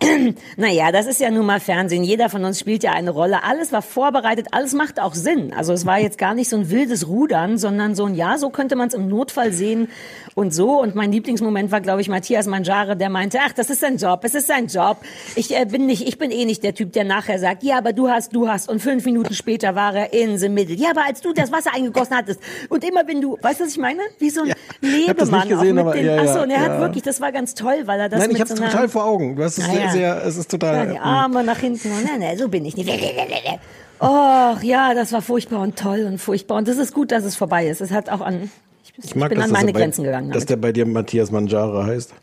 naja, 0.58 0.92
das 0.92 1.06
ist 1.08 1.20
ja 1.20 1.30
nun 1.32 1.46
mal 1.46 1.60
Fernsehen. 1.60 2.04
Jeder 2.04 2.30
von 2.30 2.44
uns 2.46 2.60
spielt 2.60 2.84
ja 2.84 2.92
eine 2.92 3.12
Rolle. 3.12 3.44
Alles 3.44 3.72
war 3.72 3.82
vorbereitet, 3.82 4.48
alles 4.52 4.74
macht 4.74 5.00
auch 5.00 5.14
Sinn. 5.14 5.54
Also 5.54 5.74
es 5.74 5.86
war 5.86 6.00
jetzt 6.00 6.18
gar 6.18 6.34
nicht 6.34 6.50
so 6.50 6.58
ein 6.58 6.70
wildes 6.70 7.08
Rudern, 7.08 7.58
sondern 7.58 7.96
so 7.96 8.06
ein, 8.06 8.16
ja, 8.16 8.38
so 8.38 8.50
könnte 8.50 8.76
man 8.76 8.88
es 8.88 8.94
im 8.94 9.08
Notfall 9.08 9.52
sehen 9.52 9.90
und 10.36 10.54
so. 10.54 10.82
Und 10.82 10.96
mein 10.96 11.12
Lieblingsmoment 11.12 11.72
war, 11.72 11.82
glaube 11.82 12.02
ich, 12.02 12.10
Matthias 12.10 12.48
Mangiare, 12.48 12.96
der 12.96 13.10
meinte, 13.10 13.40
ach, 13.46 13.54
das 13.54 13.70
ist 13.70 13.82
sein 13.82 13.98
Job, 13.98 14.22
es 14.24 14.36
ist 14.36 14.48
sein 14.48 14.68
Job. 14.68 14.98
Ich 15.36 15.56
äh, 15.56 15.66
bin 15.66 15.86
nicht, 15.86 16.08
ich 16.08 16.18
bin 16.18 16.32
eh 16.32 16.46
nicht 16.46 16.64
der 16.64 16.74
Typ, 16.74 16.94
der 16.94 17.04
nachher 17.04 17.40
sagt, 17.40 17.64
ja, 17.64 17.78
aber 17.78 17.94
du 17.94 18.10
hast, 18.10 18.36
du 18.36 18.48
hast. 18.48 18.70
Und 18.70 18.82
fünf 18.82 19.06
Minuten 19.06 19.34
später 19.34 19.76
war 19.76 19.96
er 19.96 20.14
in 20.14 20.38
the 20.38 20.50
middle. 20.50 20.76
Ja, 20.76 20.92
aber 20.92 21.06
als 21.08 21.22
du 21.22 21.34
das 21.34 21.52
Wasser 21.52 21.74
eingegossen 21.74 22.16
hattest 22.16 22.40
und 22.70 22.84
immer 22.84 23.08
wenn 23.08 23.22
du, 23.22 23.38
weißt 23.42 23.60
du, 23.60 23.66
was 23.66 23.72
ich 23.72 23.78
meine? 23.78 24.02
Wie 24.20 24.30
so 24.30 24.42
ein 24.42 24.54
ich 24.82 25.10
hab 25.10 25.18
das 25.18 25.32
nicht 25.32 25.44
Lebemann. 25.44 25.50
gesehen, 25.50 25.80
aber 25.80 25.94
den, 25.94 26.06
ja, 26.06 26.18
ach 26.20 26.28
so, 26.28 26.38
ja, 26.38 26.44
und 26.44 26.50
er 26.50 26.60
hat 26.60 26.72
ja. 26.72 26.80
wirklich, 26.80 27.04
das 27.04 27.22
war 27.22 27.32
ganz 27.32 27.54
toll, 27.54 27.84
weil 27.86 28.00
er 28.00 28.10
das 28.10 28.20
Nein, 28.20 28.32
ich 28.32 28.40
hab's 28.40 28.52
so 28.52 28.56
total 28.56 28.90
vor 28.90 29.06
Augen. 29.06 29.36
Du 29.36 29.44
hast 29.44 29.58
es 29.58 29.64
Ah, 29.64 29.74
ja. 29.74 29.93
Sehr, 29.94 30.26
es 30.26 30.38
ist 30.38 30.52
total. 30.52 30.76
ja, 30.76 30.94
die 30.94 31.00
Arme 31.00 31.44
nach 31.44 31.60
hinten. 31.60 31.90
Und, 31.92 32.04
nein, 32.06 32.20
nein, 32.20 32.38
so 32.38 32.50
bin 32.50 32.66
ich 32.66 32.76
nicht. 32.76 32.90
Och, 34.00 34.62
ja, 34.64 34.94
das 34.94 35.14
war 35.14 35.22
furchtbar 35.22 35.62
und 35.62 35.78
toll 35.80 36.06
und 36.06 36.18
furchtbar. 36.20 36.58
Und 36.58 36.68
das 36.68 36.78
ist 36.78 36.94
gut, 36.94 37.12
dass 37.12 37.24
es 37.24 37.36
vorbei 37.36 37.68
ist. 37.68 37.80
Es 37.80 37.92
hat 37.92 38.10
auch 38.10 38.22
an, 38.22 38.52
ich, 38.84 39.06
Ich 39.06 39.16
mag, 39.16 39.30
bin 39.30 39.38
dass 39.38 39.48
an 39.48 39.54
meine 39.54 39.72
bei, 39.72 39.80
Grenzen 39.80 40.04
gegangen. 40.04 40.30
Dass 40.30 40.46
Damit. 40.46 40.50
der 40.50 40.56
bei 40.58 40.72
dir 40.74 40.86
Matthias 40.86 41.32
Mangiare 41.32 41.86
heißt. 41.86 42.14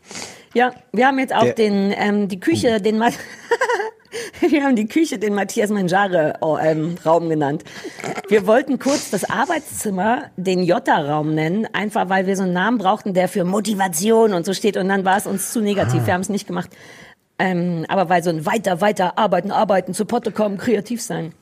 Ja, 0.53 0.73
wir 0.91 1.07
haben 1.07 1.17
jetzt 1.17 1.33
auch 1.33 1.43
Der- 1.43 1.53
den, 1.53 1.93
ähm, 1.97 2.27
die 2.27 2.39
Küche, 2.39 2.81
den 2.81 2.97
Ma 2.97 3.09
Wir 4.41 4.63
haben 4.63 4.75
die 4.75 4.87
Küche 4.87 5.17
den 5.17 5.33
Matthias 5.33 5.69
Mangiare 5.69 6.35
oh, 6.41 6.57
ähm, 6.61 6.95
Raum 7.05 7.29
genannt. 7.29 7.63
Wir 8.27 8.45
wollten 8.45 8.77
kurz 8.77 9.09
das 9.09 9.29
Arbeitszimmer 9.29 10.23
den 10.35 10.63
Jota-Raum 10.63 11.33
nennen, 11.33 11.67
einfach 11.73 12.09
weil 12.09 12.27
wir 12.27 12.35
so 12.35 12.43
einen 12.43 12.53
Namen 12.53 12.77
brauchten, 12.77 13.13
der 13.13 13.27
für 13.29 13.45
Motivation 13.45 14.33
und 14.33 14.45
so 14.45 14.53
steht. 14.53 14.75
Und 14.77 14.89
dann 14.89 15.05
war 15.05 15.17
es 15.17 15.27
uns 15.27 15.51
zu 15.51 15.61
negativ. 15.61 16.05
Wir 16.05 16.13
haben 16.13 16.21
es 16.21 16.29
nicht 16.29 16.47
gemacht. 16.47 16.69
Ähm, 17.43 17.85
aber 17.87 18.07
weil 18.09 18.23
so 18.23 18.29
ein 18.29 18.45
weiter, 18.45 18.81
weiter 18.81 19.17
arbeiten, 19.17 19.49
arbeiten, 19.51 19.93
zu 19.95 20.05
Potte 20.05 20.31
kommen, 20.31 20.57
kreativ 20.59 21.01
sein. 21.01 21.33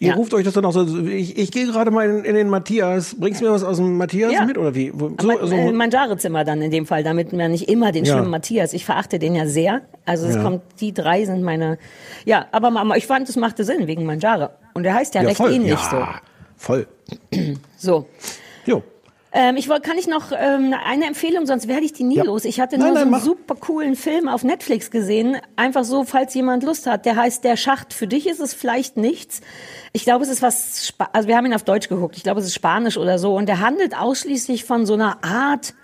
Ihr 0.00 0.08
Ja. 0.08 0.14
ruft 0.14 0.32
euch 0.34 0.44
das 0.44 0.54
dann 0.54 0.64
auch 0.64 0.72
so, 0.72 0.86
ich, 1.06 1.36
ich 1.38 1.52
gehe 1.52 1.66
gerade 1.66 1.90
mal 1.90 2.08
in, 2.08 2.24
in 2.24 2.34
den 2.34 2.48
Matthias, 2.48 3.14
bringst 3.18 3.40
du 3.40 3.44
mir 3.44 3.52
was 3.52 3.62
aus 3.62 3.76
dem 3.76 3.96
Matthias 3.98 4.32
Ja. 4.32 4.44
mit 4.44 4.56
oder 4.58 4.74
wie? 4.74 4.90
So, 4.96 5.14
mein, 5.26 5.36
so, 5.42 5.54
äh, 5.54 5.70
Mangiare-Zimmer 5.72 6.42
dann 6.44 6.62
in 6.62 6.70
dem 6.70 6.86
Fall, 6.86 7.04
damit 7.04 7.32
man 7.32 7.50
nicht 7.52 7.68
immer 7.68 7.92
den 7.92 8.04
Ja. 8.06 8.14
schlimmen 8.14 8.30
Matthias. 8.30 8.72
Ich 8.72 8.84
verachte 8.84 9.18
den 9.18 9.34
ja 9.36 9.46
sehr. 9.46 9.82
Also 10.06 10.26
es 10.26 10.40
kommt, 10.42 10.62
die 10.80 10.92
drei 10.94 11.24
sind 11.26 11.42
meine. 11.42 11.78
Ja, 12.24 12.46
aber 12.50 12.70
Mama, 12.70 12.96
ich 12.96 13.06
fand, 13.06 13.28
es 13.28 13.36
machte 13.36 13.62
Sinn 13.62 13.86
wegen 13.86 14.04
Mangiare. 14.06 14.50
Und 14.74 14.82
der 14.84 14.94
heißt 14.94 15.14
ja, 15.14 15.20
recht 15.20 15.36
voll. 15.36 15.52
ähnlich 15.52 15.70
ja, 15.72 16.20
voll. 16.56 16.86
so. 17.30 17.38
So. 17.76 18.06
Jo. 18.66 18.82
Ähm, 19.32 19.56
ich 19.56 19.68
wollte, 19.68 19.88
kann 19.88 19.96
ich 19.96 20.08
noch 20.08 20.32
ähm, 20.36 20.74
eine 20.84 21.06
Empfehlung, 21.06 21.46
sonst 21.46 21.68
werde 21.68 21.84
ich 21.84 21.92
die 21.92 22.02
nie 22.02 22.16
Ja. 22.16 22.24
los. 22.24 22.44
Ich 22.44 22.60
hatte 22.60 22.78
Nein, 22.78 22.88
nur 22.88 22.94
nein, 22.94 22.96
so 22.96 23.02
einen 23.02 23.10
mach. 23.12 23.22
super 23.22 23.54
coolen 23.54 23.94
Film 23.94 24.28
auf 24.28 24.42
Netflix 24.42 24.90
gesehen. 24.90 25.36
Einfach 25.56 25.84
so, 25.84 26.04
falls 26.04 26.34
jemand 26.34 26.64
Lust 26.64 26.86
hat. 26.86 27.06
Der 27.06 27.14
heißt 27.16 27.44
Der 27.44 27.56
Schacht. 27.56 27.92
Für 27.94 28.06
dich 28.08 28.26
ist 28.28 28.40
es 28.40 28.54
vielleicht 28.54 28.96
nichts. 28.96 29.40
Ich 29.92 30.02
glaube, 30.04 30.24
es 30.24 30.30
ist 30.30 30.42
was, 30.42 30.86
Spa 30.88 31.10
also 31.12 31.28
wir 31.28 31.36
haben 31.36 31.46
ihn 31.46 31.54
auf 31.54 31.62
Deutsch 31.62 31.88
geguckt. 31.88 32.16
Ich 32.16 32.22
glaube, 32.24 32.40
es 32.40 32.46
ist 32.46 32.54
Spanisch 32.54 32.96
oder 32.96 33.18
so. 33.18 33.36
Und 33.36 33.46
der 33.46 33.60
handelt 33.60 33.96
ausschließlich 33.96 34.64
von 34.64 34.84
so 34.86 34.94
einer 34.94 35.22
Art 35.24 35.74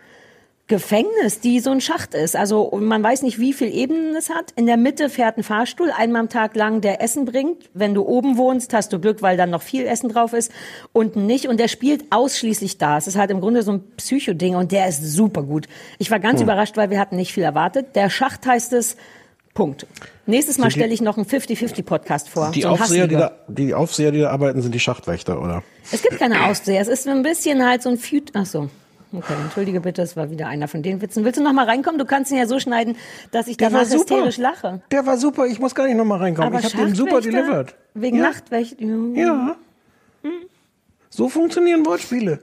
Gefängnis, 0.68 1.38
die 1.38 1.60
so 1.60 1.70
ein 1.70 1.80
Schacht 1.80 2.12
ist. 2.14 2.34
Also 2.34 2.76
man 2.80 3.00
weiß 3.00 3.22
nicht, 3.22 3.38
wie 3.38 3.52
viel 3.52 3.72
Ebenen 3.72 4.16
es 4.16 4.30
hat. 4.30 4.52
In 4.56 4.66
der 4.66 4.76
Mitte 4.76 5.08
fährt 5.08 5.38
ein 5.38 5.44
Fahrstuhl 5.44 5.92
einmal 5.96 6.22
am 6.22 6.28
Tag 6.28 6.56
lang, 6.56 6.80
der 6.80 7.00
Essen 7.00 7.24
bringt. 7.24 7.70
Wenn 7.72 7.94
du 7.94 8.02
oben 8.04 8.36
wohnst, 8.36 8.74
hast 8.74 8.92
du 8.92 8.98
Glück, 8.98 9.22
weil 9.22 9.36
dann 9.36 9.50
noch 9.50 9.62
viel 9.62 9.86
Essen 9.86 10.08
drauf 10.08 10.32
ist. 10.32 10.50
Unten 10.92 11.24
nicht. 11.26 11.46
Und 11.46 11.60
der 11.60 11.68
spielt 11.68 12.06
ausschließlich 12.10 12.78
da. 12.78 12.98
Es 12.98 13.06
ist 13.06 13.16
halt 13.16 13.30
im 13.30 13.40
Grunde 13.40 13.62
so 13.62 13.72
ein 13.72 13.84
Psycho-Ding 13.96 14.56
und 14.56 14.72
der 14.72 14.88
ist 14.88 15.02
super 15.04 15.44
gut. 15.44 15.68
Ich 15.98 16.10
war 16.10 16.18
ganz 16.18 16.40
Hm. 16.40 16.46
überrascht, 16.48 16.76
weil 16.76 16.90
wir 16.90 16.98
hatten 16.98 17.14
nicht 17.14 17.32
viel 17.32 17.44
erwartet. 17.44 17.94
Der 17.94 18.10
Schacht 18.10 18.44
heißt 18.44 18.72
es. 18.72 18.96
Punkt. 19.54 19.86
Nächstes 20.26 20.58
Mal 20.58 20.70
stelle 20.72 20.92
ich 20.92 21.00
noch 21.00 21.16
einen 21.16 21.24
50-50-Podcast 21.26 22.28
vor. 22.28 22.50
Die 22.50 22.62
so 22.62 22.68
Aufseher, 22.70 23.06
die 23.06 23.14
da, 23.14 23.32
die 23.48 23.72
Aufseher, 23.72 24.10
die 24.10 24.20
da 24.20 24.30
arbeiten, 24.30 24.60
sind 24.60 24.74
die 24.74 24.80
Schachtwächter, 24.80 25.40
oder? 25.40 25.62
Es 25.92 26.02
gibt 26.02 26.18
keine 26.18 26.44
Ausseher. 26.46 26.80
Es 26.80 26.88
ist 26.88 27.06
ein 27.08 27.22
bisschen 27.22 27.64
halt 27.66 27.82
so 27.82 27.88
ein 27.88 27.96
Feud. 27.96 28.32
Ach 28.34 28.44
so. 28.44 28.68
Okay, 29.16 29.32
entschuldige 29.42 29.80
bitte, 29.80 30.02
es 30.02 30.16
war 30.16 30.30
wieder 30.30 30.46
einer 30.48 30.68
von 30.68 30.82
den 30.82 31.00
Witzen. 31.00 31.24
Willst 31.24 31.38
du 31.38 31.42
noch 31.42 31.52
mal 31.52 31.64
reinkommen? 31.64 31.98
Du 31.98 32.04
kannst 32.04 32.30
ihn 32.30 32.36
ja 32.38 32.46
so 32.46 32.58
schneiden, 32.60 32.96
dass 33.30 33.46
ich 33.48 33.56
Der 33.56 33.70
danach 33.70 33.88
hysterisch 33.90 34.36
lache. 34.36 34.82
Der 34.90 35.06
war 35.06 35.16
super, 35.16 35.46
ich 35.46 35.58
muss 35.58 35.74
gar 35.74 35.86
nicht 35.86 35.96
nochmal 35.96 36.18
reinkommen. 36.18 36.52
Aber 36.52 36.58
ich 36.64 36.72
habe 36.74 36.84
den 36.86 36.94
super 36.94 37.20
delivered. 37.20 37.74
Wegen 37.94 38.18
ja. 38.18 38.24
Nachtwächter. 38.24 38.84
Ja. 39.14 39.56
So 41.08 41.28
funktionieren 41.28 41.86
Wortspiele. 41.86 42.40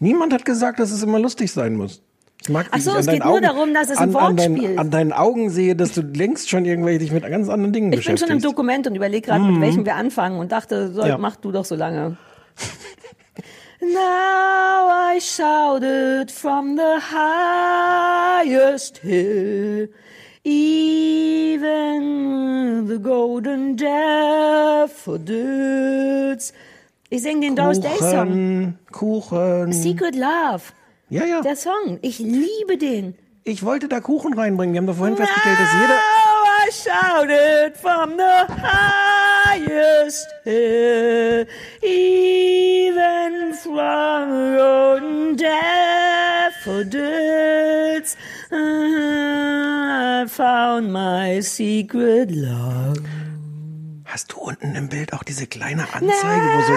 Niemand 0.00 0.32
hat 0.32 0.44
gesagt, 0.44 0.80
dass 0.80 0.90
es 0.90 1.02
immer 1.02 1.18
lustig 1.18 1.52
sein 1.52 1.76
muss. 1.76 2.02
Ich 2.42 2.50
mag, 2.50 2.66
Ach 2.72 2.78
so, 2.80 2.90
ich 2.90 2.96
an 2.96 3.00
es 3.00 3.06
geht 3.06 3.24
nur 3.24 3.40
darum, 3.40 3.72
dass 3.72 3.88
es 3.88 3.96
ein 3.96 4.14
an, 4.14 4.16
an, 4.16 4.36
Wortspiel 4.38 4.70
ist. 4.72 4.78
an 4.78 4.90
deinen 4.90 5.12
Augen 5.12 5.48
sehe, 5.48 5.74
dass 5.76 5.92
du 5.92 6.02
längst 6.02 6.50
schon 6.50 6.64
irgendwelche 6.66 6.98
dich 6.98 7.12
mit 7.12 7.22
ganz 7.22 7.48
anderen 7.48 7.72
Dingen 7.72 7.92
Ich 7.92 8.00
bin 8.00 8.02
schon 8.02 8.14
beschäftigst. 8.14 8.44
im 8.44 8.50
Dokument 8.50 8.86
und 8.86 8.94
überlege 8.96 9.26
gerade, 9.28 9.44
mit 9.44 9.60
welchem 9.62 9.86
wir 9.86 9.94
anfangen 9.94 10.38
und 10.38 10.52
dachte, 10.52 10.92
so, 10.92 11.06
Ja. 11.06 11.16
mach 11.16 11.36
du 11.36 11.52
doch 11.52 11.64
so 11.64 11.74
lange. 11.76 12.16
Now 13.92 14.88
I 14.88 15.18
shouted 15.20 16.30
from 16.30 16.76
the 16.76 17.00
highest 17.12 18.98
hill, 18.98 19.88
even 20.42 21.94
the 22.86 22.98
golden 22.98 23.76
daffodils. 23.76 24.94
Ich 27.10 27.22
singe 27.22 27.40
den 27.42 27.56
Doris 27.56 27.80
Day 27.80 27.98
Song. 27.98 28.78
Kuchen, 28.90 29.70
Kuchen. 29.70 29.72
Secret 29.72 30.14
Love. 30.16 30.72
Ja, 31.10 31.24
ja. 31.24 31.42
Der 31.42 31.56
Song. 31.56 31.98
Ich 32.00 32.18
liebe 32.18 32.78
den. 32.78 33.14
Ich 33.44 33.62
wollte 33.62 33.88
da 33.88 34.00
Kuchen 34.00 34.32
reinbringen. 34.32 34.72
Wir 34.72 34.80
haben 34.80 34.86
doch 34.86 34.96
vorhin 34.96 35.16
festgestellt, 35.16 35.58
dass 35.60 35.72
jeder... 35.74 35.94
Now 35.94 36.44
I 36.66 36.70
shouted 36.72 37.76
from 37.76 38.16
the 38.16 38.46
highest 39.54 40.26
hill, 40.44 41.46
even 41.82 43.54
from 43.54 44.56
golden 44.56 45.36
daffodils, 46.64 48.16
I 48.50 50.24
found 50.28 50.92
my 50.92 51.40
secret 51.40 52.30
love. 52.30 53.00
Hast 54.06 54.32
du 54.32 54.36
unten 54.38 54.74
im 54.76 54.88
Bild 54.88 55.12
auch 55.12 55.24
diese 55.24 55.46
kleine 55.48 55.82
Anzeige, 55.92 56.46
wo 56.54 56.60
so 56.62 56.74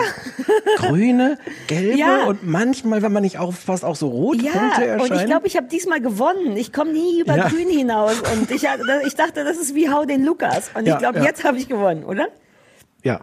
grüne, 0.88 1.38
gelbe 1.68 1.96
Ja. 1.98 2.26
und 2.26 2.44
manchmal, 2.48 3.04
wenn 3.04 3.12
man 3.12 3.22
nicht 3.22 3.38
aufpasst, 3.38 3.86
auch 3.86 3.96
so 3.96 4.08
rote 4.08 4.44
Ja, 4.44 4.54
Punkte 4.54 4.82
und 4.82 4.88
erscheinen? 5.02 5.20
ich 5.20 5.26
glaube, 5.28 5.46
ich 5.48 5.56
habe 5.56 5.68
diesmal 5.68 6.02
gewonnen. 6.02 6.58
Ich 6.58 6.74
komme 6.74 6.94
nie 6.94 7.20
über 7.22 7.36
Ja. 7.38 7.48
grün 7.50 7.70
hinaus. 7.70 8.16
Und 8.34 8.50
ich, 8.50 8.64
ich 9.06 9.16
dachte, 9.16 9.44
das 9.44 9.58
ist 9.58 9.76
wie 9.76 9.88
Hau 9.92 10.06
den 10.06 10.26
Lukas. 10.26 10.72
Und 10.74 10.88
ich 10.88 10.98
glaube, 10.98 11.20
jetzt 11.20 11.44
habe 11.44 11.60
ich 11.60 11.68
gewonnen, 11.68 12.06
oder? 12.06 12.28
Ja. 13.08 13.22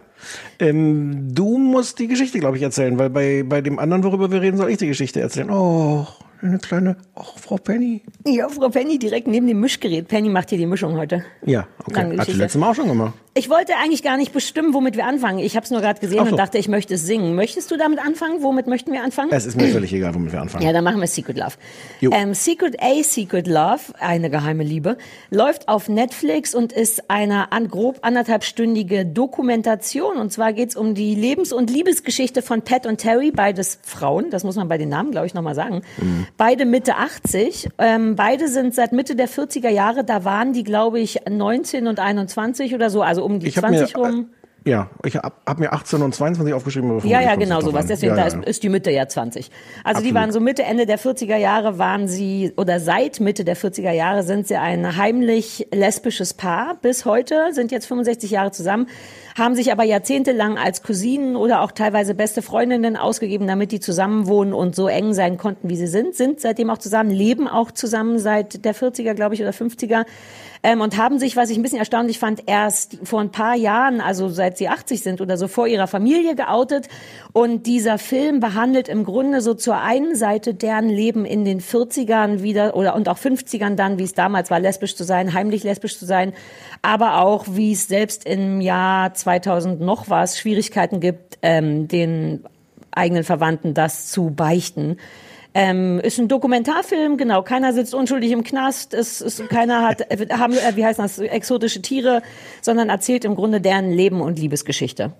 Ähm, 0.57 1.27
du 1.31 1.59
musst 1.59 1.99
die 1.99 2.07
Geschichte, 2.07 2.39
glaube 2.39 2.57
ich, 2.57 2.63
erzählen, 2.63 2.97
weil 2.97 3.11
bei, 3.11 3.43
bei 3.43 3.61
dem 3.61 3.77
anderen, 3.77 4.03
worüber 4.03 4.31
wir 4.31 4.41
reden, 4.41 4.57
soll 4.57 4.71
ich 4.71 4.77
die 4.77 4.87
Geschichte 4.87 5.21
erzählen. 5.21 5.51
Oh, 5.51 6.07
eine 6.41 6.57
kleine, 6.57 6.97
oh, 7.13 7.21
Frau 7.35 7.57
Penny. 7.57 8.01
Ja, 8.25 8.49
Frau 8.49 8.69
Penny 8.69 8.97
direkt 8.97 9.27
neben 9.27 9.45
dem 9.45 9.59
Mischgerät. 9.59 10.07
Penny 10.07 10.29
macht 10.29 10.49
hier 10.49 10.57
die 10.57 10.65
Mischung 10.65 10.97
heute. 10.97 11.23
Ja, 11.45 11.67
okay. 11.85 12.17
Hat 12.17 12.25
sie 12.25 12.33
letztes 12.33 12.59
Mal 12.59 12.71
auch 12.71 12.75
schon 12.75 12.87
gemacht. 12.87 13.13
Ich 13.37 13.49
wollte 13.49 13.73
eigentlich 13.75 14.01
gar 14.01 14.15
nicht 14.15 14.31
bestimmen, 14.31 14.73
womit 14.73 14.95
wir 14.95 15.05
anfangen. 15.05 15.39
Ich 15.39 15.57
habe 15.57 15.65
es 15.65 15.69
nur 15.69 15.81
gerade 15.81 15.99
gesehen 15.99 16.23
so. 16.23 16.31
und 16.31 16.37
dachte, 16.37 16.57
ich 16.57 16.69
möchte 16.69 16.93
es 16.93 17.05
singen. 17.05 17.35
Möchtest 17.35 17.69
du 17.69 17.75
damit 17.75 17.99
anfangen? 17.99 18.41
Womit 18.43 18.65
möchten 18.67 18.93
wir 18.93 19.03
anfangen? 19.03 19.29
Es 19.33 19.45
ist 19.45 19.57
mir 19.57 19.67
völlig 19.67 19.91
egal, 19.91 20.15
womit 20.15 20.31
wir 20.31 20.39
anfangen. 20.39 20.63
Ja, 20.63 20.71
dann 20.71 20.85
machen 20.85 21.01
wir 21.01 21.07
Secret 21.07 21.37
Love. 21.37 21.55
Ähm, 22.01 22.33
Secret 22.33 22.81
A 22.81 23.03
Secret 23.03 23.47
Love, 23.47 23.81
eine 23.99 24.29
geheime 24.29 24.63
Liebe, 24.63 24.97
läuft 25.31 25.67
auf 25.67 25.89
Netflix 25.89 26.55
und 26.55 26.71
ist 26.71 27.09
eine 27.09 27.51
an, 27.51 27.67
grob 27.67 27.99
anderthalbstündige 28.03 29.05
Dokumentation. 29.05 30.15
Und 30.15 30.31
zwar 30.31 30.53
geht's 30.53 30.77
um 30.77 30.95
die 30.95 31.13
Lebens- 31.13 31.51
und 31.51 31.69
Liebesgeschichte 31.69 32.41
von 32.41 32.61
Pat 32.61 32.85
und 32.85 32.99
Terry, 32.99 33.31
beides 33.31 33.79
Frauen, 33.81 34.29
das 34.29 34.45
muss 34.45 34.55
man 34.55 34.69
bei 34.69 34.77
den 34.77 34.87
Namen, 34.87 35.11
glaube 35.11 35.27
ich, 35.27 35.33
nochmal 35.33 35.55
sagen. 35.55 35.81
Beide 36.37 36.63
Mitte 36.63 36.95
80. 36.95 37.67
Ähm, 37.79 38.15
beide 38.15 38.47
sind 38.47 38.73
seit 38.73 38.93
Mitte 38.93 39.17
der 39.17 39.27
40er 39.27 39.67
Jahre, 39.67 40.05
da 40.05 40.23
waren 40.23 40.53
die, 40.53 40.63
glaube 40.63 41.01
ich, 41.01 41.19
19 41.29 41.87
und 41.87 41.99
21 41.99 42.73
oder 42.73 42.89
so, 42.89 43.01
also 43.01 43.24
um 43.25 43.39
die 43.39 43.47
Ich 43.47 43.57
habe 43.57 43.69
mir, 43.71 43.79
20 43.79 43.97
rum. 43.97 44.29
äh, 44.31 44.45
ja, 44.67 44.89
ich 45.03 45.15
habe 45.15 45.31
hab 45.45 45.59
mir 45.59 45.73
18 45.73 46.01
und 46.01 46.15
22 46.15 46.51
aufgeschrieben. 46.55 46.89
aber 46.89 47.05
Ja, 47.05 47.21
ja, 47.21 47.35
genau 47.35 47.59
sowas. 47.59 47.73
drauf 47.73 47.81
an. 47.81 47.87
Deswegen, 47.87 48.15
ja, 48.17 48.23
da 48.23 48.27
ja. 48.27 48.39
ist, 48.39 48.47
ist 48.47 48.63
die 48.63 48.69
Mitte 48.69 48.89
ja 48.89 49.07
20. 49.07 49.51
Also 49.83 50.01
die 50.01 50.07
Absolut. 50.09 50.13
waren 50.15 50.31
so 50.31 50.39
Mitte, 50.39 50.63
Ende 50.63 50.87
der 50.87 50.97
40er 50.97 51.37
Jahre 51.37 51.77
waren 51.77 52.07
sie, 52.07 52.51
oder 52.57 52.79
seit 52.79 53.19
Mitte 53.19 53.45
der 53.45 53.55
40er 53.55 53.91
Jahre 53.91 54.23
sind 54.23 54.47
sie 54.47 54.55
ein 54.55 54.97
heimlich 54.97 55.67
lesbisches 55.71 56.33
Paar. 56.33 56.77
Bis 56.81 57.05
heute 57.05 57.49
sind 57.51 57.71
jetzt 57.71 57.85
65 57.85 58.31
Jahre 58.31 58.49
zusammen, 58.49 58.87
haben 59.37 59.53
sich 59.53 59.71
aber 59.71 59.83
jahrzehntelang 59.83 60.57
als 60.57 60.81
Cousinen 60.81 61.35
oder 61.35 61.61
auch 61.61 61.71
teilweise 61.71 62.15
beste 62.15 62.41
Freundinnen 62.41 62.97
ausgegeben, 62.97 63.45
damit 63.45 63.71
die 63.71 63.79
zusammenwohnen 63.79 64.55
und 64.55 64.75
so 64.75 64.87
eng 64.87 65.13
sein 65.13 65.37
konnten, 65.37 65.69
wie 65.69 65.75
sie 65.75 65.85
sind. 65.85 66.15
Sind 66.15 66.39
seitdem 66.39 66.71
auch 66.71 66.79
zusammen, 66.79 67.11
leben 67.11 67.47
auch 67.47 67.71
zusammen 67.71 68.17
seit 68.17 68.65
der 68.65 68.73
40er, 68.73 69.13
glaube 69.13 69.35
ich, 69.35 69.41
oder 69.41 69.51
50er. 69.51 70.05
Ähm, 70.65 70.81
und 70.81 70.97
haben 70.97 71.19
sich, 71.19 71.35
was 71.35 71.51
ich 71.51 71.57
ein 71.57 71.61
bisschen 71.61 71.77
erstaunlich 71.77 72.17
fand, 72.17 72.41
erst 72.47 72.97
vor 73.03 73.21
ein 73.21 73.29
paar 73.29 73.53
Jahren, 73.53 74.01
also 74.01 74.29
seit 74.29 74.57
sie 74.57 74.67
80 74.67 75.03
sind 75.03 75.21
oder 75.21 75.37
so, 75.37 75.47
vor 75.47 75.67
ihrer 75.67 75.85
Familie 75.85 76.33
geoutet. 76.33 76.87
Und 77.33 77.67
dieser 77.67 77.99
Film 77.99 78.39
behandelt 78.39 78.89
im 78.89 79.03
Grunde 79.03 79.41
so 79.41 79.53
zur 79.53 79.77
einen 79.77 80.15
Seite 80.15 80.55
deren 80.55 80.89
Leben 80.89 81.23
in 81.23 81.45
den 81.45 81.61
40ern 81.61 82.41
wieder 82.41 82.75
oder 82.75 82.95
und 82.95 83.07
auch 83.09 83.19
50ern 83.19 83.75
dann, 83.75 83.99
wie 83.99 84.05
es 84.05 84.15
damals 84.15 84.49
war, 84.49 84.59
lesbisch 84.59 84.95
zu 84.95 85.03
sein, 85.03 85.35
heimlich 85.35 85.63
lesbisch 85.63 85.99
zu 85.99 86.05
sein, 86.07 86.33
aber 86.81 87.21
auch, 87.21 87.45
wie 87.47 87.73
es 87.73 87.87
selbst 87.87 88.25
im 88.25 88.59
Jahr 88.59 89.13
2000 89.13 89.81
noch 89.81 90.09
was 90.09 90.39
Schwierigkeiten 90.39 90.99
gibt, 90.99 91.37
ähm, 91.43 91.87
den 91.87 92.43
eigenen 92.89 93.23
Verwandten 93.23 93.75
das 93.75 94.07
zu 94.07 94.31
beichten. 94.31 94.97
Ähm, 95.57 96.01
ist 96.01 96.19
ein 96.19 96.27
Dokumentarfilm, 96.27 97.15
genau. 97.15 97.41
Keiner 97.41 97.71
sitzt 97.71 97.95
unschuldig 97.95 98.31
im 98.33 98.43
Knast, 98.43 98.93
es 98.93 99.21
ist, 99.21 99.47
keiner 99.47 99.83
hat, 99.87 100.01
äh, 100.11 100.27
haben, 100.37 100.53
äh, 100.53 100.75
wie 100.75 100.83
heißt 100.85 100.99
das, 100.99 101.17
exotische 101.17 101.81
Tiere, 101.81 102.21
sondern 102.61 102.89
erzählt 102.89 103.23
im 103.23 103.35
Grunde 103.35 103.61
deren 103.61 103.89
Leben 103.89 104.19
und 104.19 104.37
Liebesgeschichte. 104.37 105.13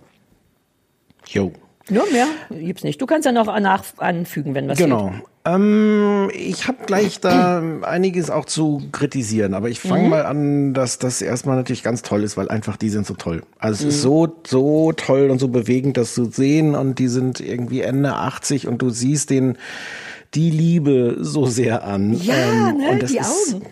Jo. 1.27 1.53
Nur 1.89 2.11
mehr 2.11 2.27
gibt's 2.49 2.83
nicht. 2.83 2.99
Du 3.01 3.05
kannst 3.05 3.25
ja 3.25 3.31
noch 3.31 3.45
nach 3.59 3.83
anfügen, 3.97 4.55
wenn 4.55 4.67
was 4.67 4.77
Genau. 4.77 5.13
Ähm, 5.45 6.31
ich 6.33 6.67
habe 6.67 6.79
gleich 6.85 7.19
da 7.21 7.61
einiges 7.83 8.31
auch 8.31 8.45
zu 8.45 8.81
kritisieren, 8.91 9.53
aber 9.53 9.69
ich 9.69 9.79
fange 9.79 10.03
Mhm. 10.05 10.09
mal 10.09 10.25
an, 10.25 10.73
dass 10.73 10.97
das 10.97 11.21
erstmal 11.21 11.55
natürlich 11.55 11.83
ganz 11.83 12.01
toll 12.01 12.23
ist, 12.23 12.35
weil 12.35 12.49
einfach 12.49 12.75
die 12.77 12.89
sind 12.89 13.05
so 13.05 13.13
toll. 13.13 13.43
Also 13.59 13.83
Mhm. 13.83 13.89
es 13.89 13.95
ist 13.95 14.01
so, 14.01 14.27
so 14.45 14.91
toll 14.93 15.29
und 15.29 15.37
so 15.39 15.47
bewegend, 15.47 15.97
das 15.97 16.15
zu 16.15 16.25
sehen 16.25 16.73
und 16.75 16.97
die 16.97 17.07
sind 17.07 17.39
irgendwie 17.39 17.81
Ende 17.81 18.15
80 18.15 18.67
und 18.67 18.81
du 18.81 18.89
siehst 18.89 19.29
den, 19.29 19.57
die 20.35 20.49
Liebe 20.51 21.17
so 21.19 21.45
sehr 21.45 21.83
an. 21.83 22.13
Ja, 22.13 22.33
Ähm, 22.35 22.77
ne, 22.77 22.89
und 22.91 23.03
das 23.03 23.11
die 23.11 23.17
ist, 23.17 23.53
Augen. 23.55 23.65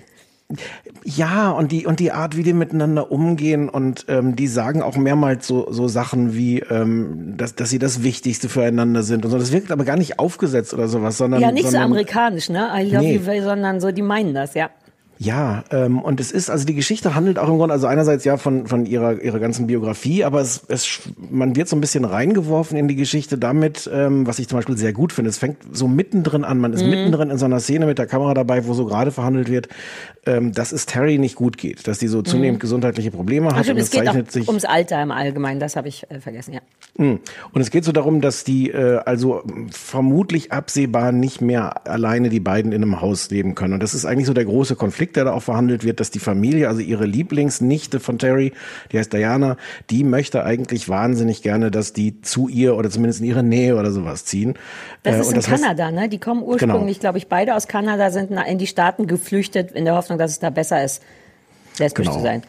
Ja, 1.03 1.49
und 1.51 1.71
die, 1.71 1.85
und 1.87 1.99
die 1.99 2.11
Art, 2.11 2.37
wie 2.37 2.43
die 2.43 2.53
miteinander 2.53 3.11
umgehen 3.11 3.69
und 3.69 4.05
ähm, 4.07 4.35
die 4.35 4.47
sagen 4.47 4.81
auch 4.81 4.95
mehrmals 4.95 5.47
so, 5.47 5.71
so 5.71 5.87
Sachen 5.87 6.35
wie, 6.35 6.59
ähm, 6.59 7.33
dass, 7.37 7.55
dass 7.55 7.69
sie 7.71 7.79
das 7.79 8.03
Wichtigste 8.03 8.49
füreinander 8.49 9.03
sind 9.03 9.25
und 9.25 9.31
so. 9.31 9.37
Das 9.39 9.51
wirkt 9.51 9.71
aber 9.71 9.83
gar 9.83 9.97
nicht 9.97 10.19
aufgesetzt 10.19 10.73
oder 10.73 10.87
sowas, 10.87 11.17
sondern. 11.17 11.41
Ja, 11.41 11.51
nicht 11.51 11.63
so 11.65 11.71
sondern, 11.71 11.91
amerikanisch, 11.91 12.49
ne? 12.49 12.69
I 12.75 12.83
love 12.83 13.03
Nee. 13.03 13.15
you, 13.15 13.43
sondern 13.43 13.81
so, 13.81 13.91
die 13.91 14.01
meinen 14.03 14.33
das, 14.33 14.53
ja. 14.53 14.69
Ja, 15.23 15.63
ähm, 15.71 16.01
und 16.01 16.19
es 16.19 16.31
ist, 16.31 16.49
also 16.49 16.65
die 16.65 16.73
Geschichte 16.75 17.15
handelt 17.15 17.39
auch 17.39 17.47
im 17.47 17.57
Grunde, 17.57 17.71
also 17.73 17.87
einerseits 17.87 18.25
ja 18.25 18.35
von, 18.35 18.67
von 18.67 18.85
ihrer, 18.85 19.21
ihrer 19.21 19.39
ganzen 19.39 19.67
Biografie, 19.67 20.25
aber 20.25 20.41
es, 20.41 20.63
es, 20.67 20.99
man 21.31 21.55
wird 21.55 21.69
so 21.69 21.77
ein 21.77 21.81
bisschen 21.81 22.03
reingeworfen 22.03 22.77
in 22.77 22.89
die 22.89 22.95
Geschichte 22.95 23.37
damit, 23.37 23.89
ähm, 23.93 24.27
was 24.27 24.39
ich 24.39 24.49
zum 24.49 24.57
Beispiel 24.57 24.75
sehr 24.77 24.91
gut 24.91 25.13
finde. 25.13 25.29
Es 25.29 25.37
fängt 25.37 25.57
so 25.71 25.87
mittendrin 25.87 26.43
an, 26.43 26.57
man 26.59 26.73
ist 26.73 26.83
Mhm. 26.83 26.89
mittendrin 26.89 27.29
in 27.29 27.37
so 27.37 27.45
einer 27.45 27.61
Szene 27.61 27.85
mit 27.85 27.99
der 27.99 28.05
Kamera 28.05 28.33
dabei, 28.33 28.67
wo 28.67 28.73
so 28.73 28.85
gerade 28.85 29.11
verhandelt 29.11 29.49
wird, 29.49 29.69
ähm, 30.25 30.51
dass 30.51 30.73
es 30.73 30.85
Terry 30.85 31.17
nicht 31.17 31.35
gut 31.35 31.57
geht, 31.57 31.87
dass 31.87 31.99
die 31.99 32.07
so 32.09 32.21
zunehmend 32.21 32.59
gesundheitliche 32.59 33.11
Probleme 33.11 33.47
hat 33.47 33.53
Ach, 33.59 33.63
stimmt, 33.63 33.77
und 33.79 33.83
es 33.83 33.91
geht 33.91 34.05
zeichnet 34.05 34.31
sich. 34.31 34.47
ums 34.49 34.65
Alter 34.65 35.01
im 35.01 35.11
Allgemeinen, 35.11 35.61
das 35.61 35.77
habe 35.77 35.87
ich 35.87 36.05
äh, 36.09 36.19
vergessen, 36.19 36.53
ja. 36.53 36.61
Mm. 36.97 37.19
Und 37.53 37.61
es 37.61 37.71
geht 37.71 37.85
so 37.85 37.91
darum, 37.93 38.19
dass 38.19 38.43
die 38.43 38.71
äh, 38.71 38.97
also 39.05 39.41
vermutlich 39.71 40.51
absehbar 40.51 41.11
nicht 41.11 41.41
mehr 41.41 41.87
alleine 41.87 42.29
die 42.29 42.39
beiden 42.39 42.71
in 42.73 42.83
einem 42.83 42.99
Haus 42.99 43.29
leben 43.29 43.55
können. 43.55 43.75
Und 43.75 43.83
das 43.83 43.93
ist 43.93 44.05
eigentlich 44.05 44.27
so 44.27 44.33
der 44.33 44.45
große 44.45 44.75
Konflikt, 45.13 45.15
der 45.17 45.25
da 45.25 45.33
auch 45.33 45.43
verhandelt 45.43 45.83
wird, 45.83 45.99
dass 45.99 46.11
die 46.11 46.19
Familie, 46.19 46.67
also 46.67 46.81
ihre 46.81 47.05
Lieblingsnichte 47.05 47.99
von 47.99 48.17
Terry, 48.17 48.51
die 48.91 48.97
heißt 48.97 49.13
Diana, 49.13 49.57
die 49.89 50.03
möchte 50.03 50.43
eigentlich 50.43 50.89
wahnsinnig 50.89 51.41
gerne, 51.43 51.69
dass 51.71 51.93
die 51.93 52.21
zu 52.21 52.47
ihr 52.49 52.75
oder 52.75 52.89
zumindest 52.89 53.21
in 53.21 53.27
ihre 53.27 53.43
Nähe 53.43 53.75
oder 53.77 53.91
sowas 53.91 54.25
ziehen. 54.25 54.55
Das 55.03 55.15
Äh, 55.15 55.19
ist 55.21 55.27
und 55.27 55.33
in 55.35 55.41
heißt- 55.41 55.45
Genau. 55.45 55.57
Kanada, 55.61 55.91
ne? 55.91 56.09
Die 56.09 56.19
kommen 56.19 56.41
ursprünglich, 56.43 56.99
glaube 56.99 57.17
ich, 57.19 57.27
beide 57.27 57.55
aus 57.55 57.67
Kanada, 57.67 58.09
sind 58.11 58.31
in 58.31 58.57
die 58.57 58.67
Staaten 58.67 59.07
geflüchtet, 59.07 59.71
in 59.71 59.85
der 59.85 59.95
Hoffnung, 59.95 60.17
dass 60.17 60.31
es 60.31 60.39
da 60.39 60.49
besser 60.49 60.83
ist, 60.83 61.01
lesbisch 61.79 62.05
Genau. 62.07 62.17
zu 62.17 62.23
sein. 62.23 62.41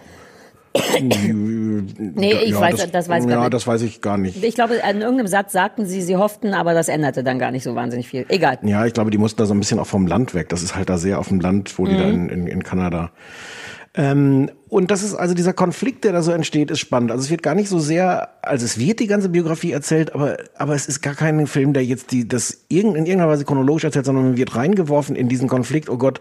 nee, 1.02 2.32
ich 2.44 2.54
weiß- 2.54 2.90
das 2.90 3.08
weiß 3.08 3.24
ich 3.24 3.28
gar 3.28 3.36
Ja, 3.38 3.40
nicht. 3.44 3.54
das 3.54 3.66
weiß 3.66 3.82
ich 3.82 4.00
gar 4.00 4.18
nicht. 4.18 4.42
Ich 4.42 4.54
glaube, 4.54 4.74
in 4.74 5.00
irgendeinem 5.00 5.26
Satz 5.28 5.52
sagten 5.52 5.86
sie, 5.86 6.02
sie 6.02 6.16
hofften, 6.16 6.52
aber 6.54 6.74
das 6.74 6.88
änderte 6.88 7.22
dann 7.22 7.38
gar 7.38 7.50
nicht 7.50 7.62
so 7.62 7.74
wahnsinnig 7.74 8.08
viel. 8.08 8.26
Egal. 8.28 8.58
Ja, 8.62 8.84
ich 8.86 8.92
glaube, 8.92 9.10
die 9.10 9.18
mussten 9.18 9.38
da 9.38 9.46
so 9.46 9.54
ein 9.54 9.60
bisschen 9.60 9.78
auch 9.78 9.86
vom 9.86 10.06
Land 10.06 10.34
weg. 10.34 10.48
Das 10.48 10.62
ist 10.62 10.74
halt 10.74 10.88
da 10.88 10.98
sehr 10.98 11.18
auf 11.18 11.28
dem 11.28 11.40
Land, 11.40 11.78
wo 11.78 11.86
die 11.86 11.94
Mhm. 11.94 11.98
da 11.98 12.04
in, 12.04 12.28
in, 12.28 12.46
in 12.46 12.62
Kanada. 12.64 13.10
Ähm, 13.96 14.50
und 14.68 14.90
das 14.90 15.04
ist 15.04 15.14
also 15.14 15.34
dieser 15.34 15.52
Konflikt, 15.52 16.02
der 16.02 16.10
da 16.12 16.20
so 16.22 16.32
entsteht, 16.32 16.72
ist 16.72 16.80
spannend. 16.80 17.12
Also 17.12 17.22
es 17.22 17.30
wird 17.30 17.44
gar 17.44 17.54
nicht 17.54 17.68
so 17.68 17.78
sehr, 17.78 18.30
also 18.42 18.64
es 18.64 18.76
wird 18.76 18.98
die 18.98 19.06
ganze 19.06 19.28
Biografie 19.28 19.70
erzählt, 19.70 20.12
aber, 20.16 20.36
aber 20.58 20.74
es 20.74 20.86
ist 20.86 21.00
gar 21.00 21.14
kein 21.14 21.46
Film, 21.46 21.72
der 21.74 21.84
jetzt 21.84 22.10
die, 22.10 22.26
das 22.26 22.64
irgend, 22.68 22.96
in 22.96 23.06
irgendeiner 23.06 23.30
Weise 23.30 23.44
chronologisch 23.44 23.84
erzählt, 23.84 24.06
sondern 24.06 24.24
man 24.24 24.36
wird 24.36 24.56
reingeworfen 24.56 25.14
in 25.14 25.28
diesen 25.28 25.46
Konflikt. 25.48 25.88
Oh 25.88 25.96
Gott, 25.96 26.18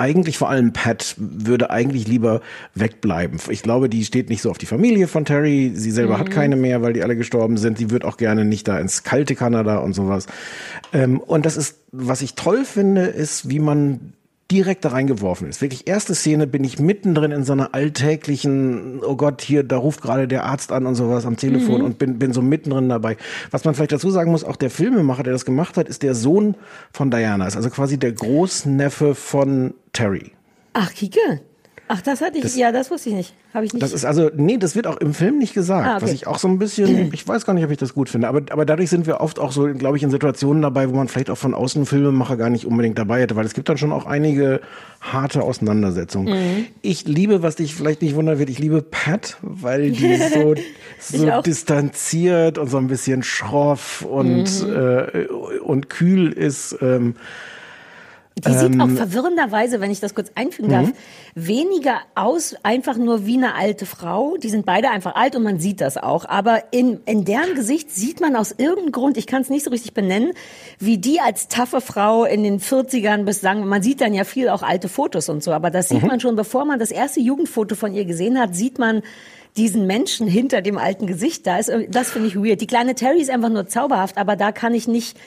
eigentlich 0.00 0.38
vor 0.38 0.48
allem 0.48 0.72
Pat 0.72 1.14
würde 1.18 1.70
eigentlich 1.70 2.08
lieber 2.08 2.40
wegbleiben. 2.74 3.38
Ich 3.50 3.62
glaube, 3.62 3.90
die 3.90 4.04
steht 4.04 4.30
nicht 4.30 4.40
so 4.40 4.50
auf 4.50 4.56
die 4.58 4.66
Familie 4.66 5.06
von 5.08 5.26
Terry. 5.26 5.72
Sie 5.74 5.90
selber 5.90 6.18
hat 6.18 6.28
Mhm. 6.28 6.32
keine 6.32 6.56
mehr, 6.56 6.80
weil 6.80 6.94
die 6.94 7.02
alle 7.02 7.16
gestorben 7.16 7.58
sind. 7.58 7.76
Sie 7.78 7.90
wird 7.90 8.04
auch 8.06 8.16
gerne 8.16 8.44
nicht 8.46 8.66
da 8.66 8.78
ins 8.78 9.02
kalte 9.02 9.34
Kanada 9.34 9.76
und 9.78 9.92
sowas. 9.92 10.26
Ähm, 10.94 11.20
und 11.20 11.44
das 11.44 11.56
ist, 11.58 11.76
was 11.92 12.22
ich 12.22 12.34
toll 12.34 12.64
finde, 12.64 13.02
ist, 13.02 13.50
wie 13.50 13.58
man 13.60 14.14
direkt 14.50 14.84
da 14.84 14.90
reingeworfen 14.90 15.48
ist. 15.48 15.62
Wirklich 15.62 15.86
erste 15.86 16.14
Szene 16.14 16.46
bin 16.46 16.64
ich 16.64 16.78
mittendrin 16.78 17.30
in 17.30 17.44
so 17.44 17.52
einer 17.52 17.74
alltäglichen, 17.74 19.02
oh 19.04 19.16
Gott, 19.16 19.42
hier, 19.42 19.62
da 19.62 19.76
ruft 19.76 20.02
gerade 20.02 20.26
der 20.28 20.44
Arzt 20.44 20.72
an 20.72 20.86
und 20.86 20.94
sowas 20.94 21.26
am 21.26 21.36
Telefon 21.36 21.78
Mhm. 21.80 21.84
und 21.84 21.98
bin, 21.98 22.18
bin 22.18 22.32
so 22.32 22.42
mittendrin 22.42 22.88
dabei. 22.88 23.16
Was 23.50 23.64
man 23.64 23.74
vielleicht 23.74 23.92
dazu 23.92 24.10
sagen 24.10 24.30
muss, 24.30 24.44
auch 24.44 24.56
der 24.56 24.70
Filmemacher, 24.70 25.22
der 25.22 25.32
das 25.32 25.44
gemacht 25.44 25.76
hat, 25.76 25.88
ist 25.88 26.02
der 26.02 26.14
Sohn 26.14 26.56
von 26.92 27.10
Diana, 27.10 27.46
ist 27.46 27.56
also 27.56 27.70
quasi 27.70 27.98
der 27.98 28.12
Großneffe 28.12 29.14
von 29.14 29.74
Terry. 29.92 30.32
Ach, 30.72 30.92
Kike. 30.92 31.40
Ach, 31.92 32.00
das 32.02 32.20
hatte 32.20 32.36
ich, 32.38 32.44
Das- 32.44 32.56
ja, 32.56 32.70
das 32.70 32.88
wusste 32.90 33.08
ich 33.08 33.16
nicht. 33.16 33.34
Habe 33.52 33.64
ich 33.66 33.72
nicht. 33.72 33.82
Das 33.82 33.92
ist 33.92 34.04
also, 34.04 34.30
nee, 34.36 34.58
das 34.58 34.76
wird 34.76 34.86
auch 34.86 34.98
im 34.98 35.12
Film 35.12 35.38
nicht 35.38 35.54
gesagt, 35.54 35.84
Ah, 35.88 35.96
okay. 35.96 36.04
was 36.04 36.12
ich 36.12 36.28
auch 36.28 36.38
so 36.38 36.46
ein 36.46 36.58
bisschen, 36.60 37.10
ich 37.12 37.26
weiß 37.26 37.44
gar 37.44 37.52
nicht, 37.52 37.64
ob 37.64 37.70
ich 37.72 37.78
das 37.78 37.94
gut 37.94 38.08
finde, 38.08 38.28
aber, 38.28 38.42
aber 38.50 38.64
dadurch 38.64 38.90
sind 38.90 39.06
wir 39.08 39.20
oft 39.20 39.40
auch 39.40 39.50
so, 39.50 39.64
glaube 39.74 39.96
ich, 39.96 40.04
in 40.04 40.10
Situationen 40.10 40.62
dabei, 40.62 40.88
wo 40.88 40.94
man 40.94 41.08
vielleicht 41.08 41.30
auch 41.30 41.36
von 41.38 41.52
außen 41.52 41.86
Filmemacher 41.86 42.36
gar 42.36 42.48
nicht 42.48 42.64
unbedingt 42.64 42.96
dabei 42.96 43.22
hätte, 43.22 43.34
weil 43.34 43.44
es 43.44 43.54
gibt 43.54 43.68
dann 43.68 43.76
schon 43.76 43.90
auch 43.90 44.06
einige 44.06 44.60
harte 45.00 45.42
Auseinandersetzungen. 45.42 46.32
Mhm. 46.32 46.66
Ich 46.82 47.06
liebe, 47.08 47.42
was 47.42 47.56
dich 47.56 47.74
vielleicht 47.74 48.02
nicht 48.02 48.14
wundern 48.14 48.38
wird, 48.38 48.50
ich 48.50 48.60
liebe 48.60 48.82
Pat, 48.82 49.36
weil 49.42 49.90
die 49.90 50.16
so, 50.32 50.54
so 51.00 51.40
distanziert 51.42 52.56
und 52.58 52.68
so 52.70 52.76
ein 52.78 52.86
bisschen 52.86 53.22
schroff 53.24 54.02
und, 54.02 54.44
Mhm. 54.64 54.72
äh, 54.72 55.26
und 55.64 55.88
kühl 55.90 56.30
ist. 56.32 56.76
Ähm, 56.80 57.16
Die 58.46 58.52
sieht 58.52 58.80
auch 58.80 58.84
ähm, 58.86 58.96
verwirrenderweise, 58.96 59.80
wenn 59.80 59.90
ich 59.90 60.00
das 60.00 60.14
kurz 60.14 60.30
einfügen 60.34 60.70
darf, 60.70 60.86
Mhm. 60.88 60.92
weniger 61.34 61.98
aus, 62.14 62.54
einfach 62.62 62.96
nur 62.96 63.26
wie 63.26 63.36
eine 63.36 63.54
alte 63.54 63.86
Frau. 63.86 64.36
Die 64.36 64.48
sind 64.48 64.66
beide 64.66 64.90
einfach 64.90 65.14
alt 65.14 65.36
und 65.36 65.42
man 65.42 65.58
sieht 65.60 65.80
das 65.80 65.96
auch. 65.96 66.24
Aber 66.24 66.72
in, 66.72 67.00
in 67.06 67.24
deren 67.24 67.54
Gesicht 67.54 67.90
sieht 67.90 68.20
man 68.20 68.36
aus 68.36 68.52
irgendeinem 68.56 68.92
Grund, 68.92 69.16
ich 69.16 69.26
kann 69.26 69.42
es 69.42 69.50
nicht 69.50 69.64
so 69.64 69.70
richtig 69.70 69.94
benennen, 69.94 70.32
wie 70.78 70.98
die 70.98 71.20
als 71.20 71.48
taffe 71.48 71.80
Frau 71.80 72.24
in 72.24 72.42
den 72.42 72.60
40ern 72.60 73.24
bis 73.24 73.40
sagen, 73.40 73.66
man 73.66 73.82
sieht 73.82 74.00
dann 74.00 74.14
ja 74.14 74.24
viel 74.24 74.48
auch 74.48 74.62
alte 74.62 74.88
Fotos 74.88 75.28
und 75.28 75.42
so. 75.42 75.52
Aber 75.52 75.70
das 75.70 75.88
sieht 75.88 76.02
Mhm. 76.02 76.08
man 76.08 76.20
schon, 76.20 76.36
bevor 76.36 76.64
man 76.64 76.78
das 76.78 76.90
erste 76.90 77.20
Jugendfoto 77.20 77.74
von 77.74 77.94
ihr 77.94 78.04
gesehen 78.04 78.38
hat, 78.38 78.54
sieht 78.54 78.78
man 78.78 79.02
diesen 79.56 79.86
Menschen 79.86 80.26
hinter 80.28 80.62
dem 80.62 80.78
alten 80.78 81.06
Gesicht 81.06 81.46
da 81.46 81.58
ist, 81.58 81.70
das 81.88 82.10
finde 82.10 82.28
ich 82.28 82.36
weird. 82.36 82.60
Die 82.60 82.66
kleine 82.66 82.94
Terry 82.94 83.20
ist 83.20 83.30
einfach 83.30 83.48
nur 83.48 83.66
zauberhaft, 83.66 84.16
aber 84.16 84.36
da 84.36 84.52
kann 84.52 84.74
ich 84.74 84.86
nicht 84.88 85.18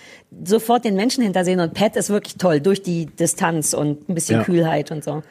sofort 0.43 0.85
den 0.85 0.95
Menschen 0.95 1.23
hintersehen 1.23 1.59
und 1.59 1.73
Pat 1.73 1.95
ist 1.95 2.09
wirklich 2.09 2.37
toll 2.37 2.59
durch 2.61 2.81
die 2.81 3.05
Distanz 3.07 3.73
und 3.73 4.09
ein 4.09 4.15
bisschen 4.15 4.39
Ja. 4.39 4.43
Kühlheit 4.43 4.91
und 4.91 5.03
so. 5.03 5.23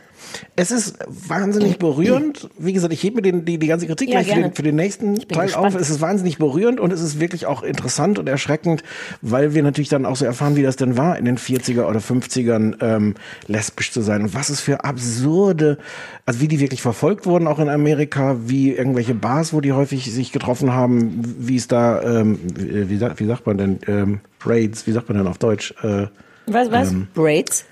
Es 0.57 0.71
ist 0.71 0.99
wahnsinnig 1.07 1.79
berührend. 1.79 2.49
Wie 2.59 2.73
gesagt, 2.73 2.93
ich 2.93 3.03
hebe 3.03 3.17
mir 3.17 3.23
den, 3.23 3.45
die, 3.45 3.59
die 3.59 3.67
ganze 3.67 3.87
Kritik 3.87 4.09
Ja, 4.09 4.23
gleich 4.23 4.35
für 4.35 4.43
den, 4.43 4.53
für 4.55 4.63
den 4.63 4.77
nächsten 4.77 5.17
Teil 5.29 5.47
gespannt. 5.47 5.75
auf. 5.75 5.75
Es 5.81 5.91
ist 5.91 6.01
wahnsinnig 6.01 6.39
berührend 6.39 6.81
und 6.81 6.93
es 6.93 7.01
ist 7.01 7.21
wirklich 7.21 7.47
auch 7.47 7.63
interessant 7.63 8.19
und 8.19 8.29
erschreckend, 8.29 8.83
weil 9.21 9.55
wir 9.55 9.63
natürlich 9.63 9.89
dann 9.89 10.07
auch 10.07 10.17
so 10.17 10.25
erfahren, 10.25 10.57
wie 10.57 10.63
das 10.63 10.77
denn 10.77 10.97
war, 10.97 11.19
in 11.19 11.25
den 11.25 11.39
40er 11.39 11.85
oder 11.87 12.01
50ern 12.01 12.77
ähm, 12.83 13.15
lesbisch 13.47 13.93
zu 13.93 14.01
sein 14.03 14.23
und 14.23 14.35
was 14.35 14.49
es 14.49 14.61
für 14.61 14.85
absurde, 14.85 15.79
also 16.27 16.41
wie 16.41 16.49
die 16.49 16.61
wirklich 16.61 16.83
verfolgt 16.83 17.27
wurden, 17.27 17.47
auch 17.47 17.59
in 17.59 17.69
Amerika, 17.69 18.37
wie 18.47 18.73
irgendwelche 18.73 19.15
Bars, 19.15 19.53
wo 19.53 19.61
die 19.61 19.73
häufig 19.73 20.13
sich 20.13 20.33
getroffen 20.33 20.73
haben, 20.73 21.23
wie 21.39 21.57
es 21.57 21.69
da, 21.69 22.03
ähm, 22.03 22.39
wie, 22.55 22.89
wie, 22.91 22.97
sagt- 22.97 23.21
wie 23.21 23.27
sagt 23.27 23.47
man 23.47 23.59
denn, 23.59 23.79
ähm, 23.87 24.21
Raids, 24.45 24.87
wie 24.87 24.93
sagt 24.93 25.09
man 25.09 25.19
denn 25.19 25.27
auf 25.27 25.39
Deutsch? 25.39 25.73
Äh, 25.83 26.07
Was, 26.47 26.71
was? 26.71 26.91
ähm, 26.91 27.07
Braids? 27.15 27.65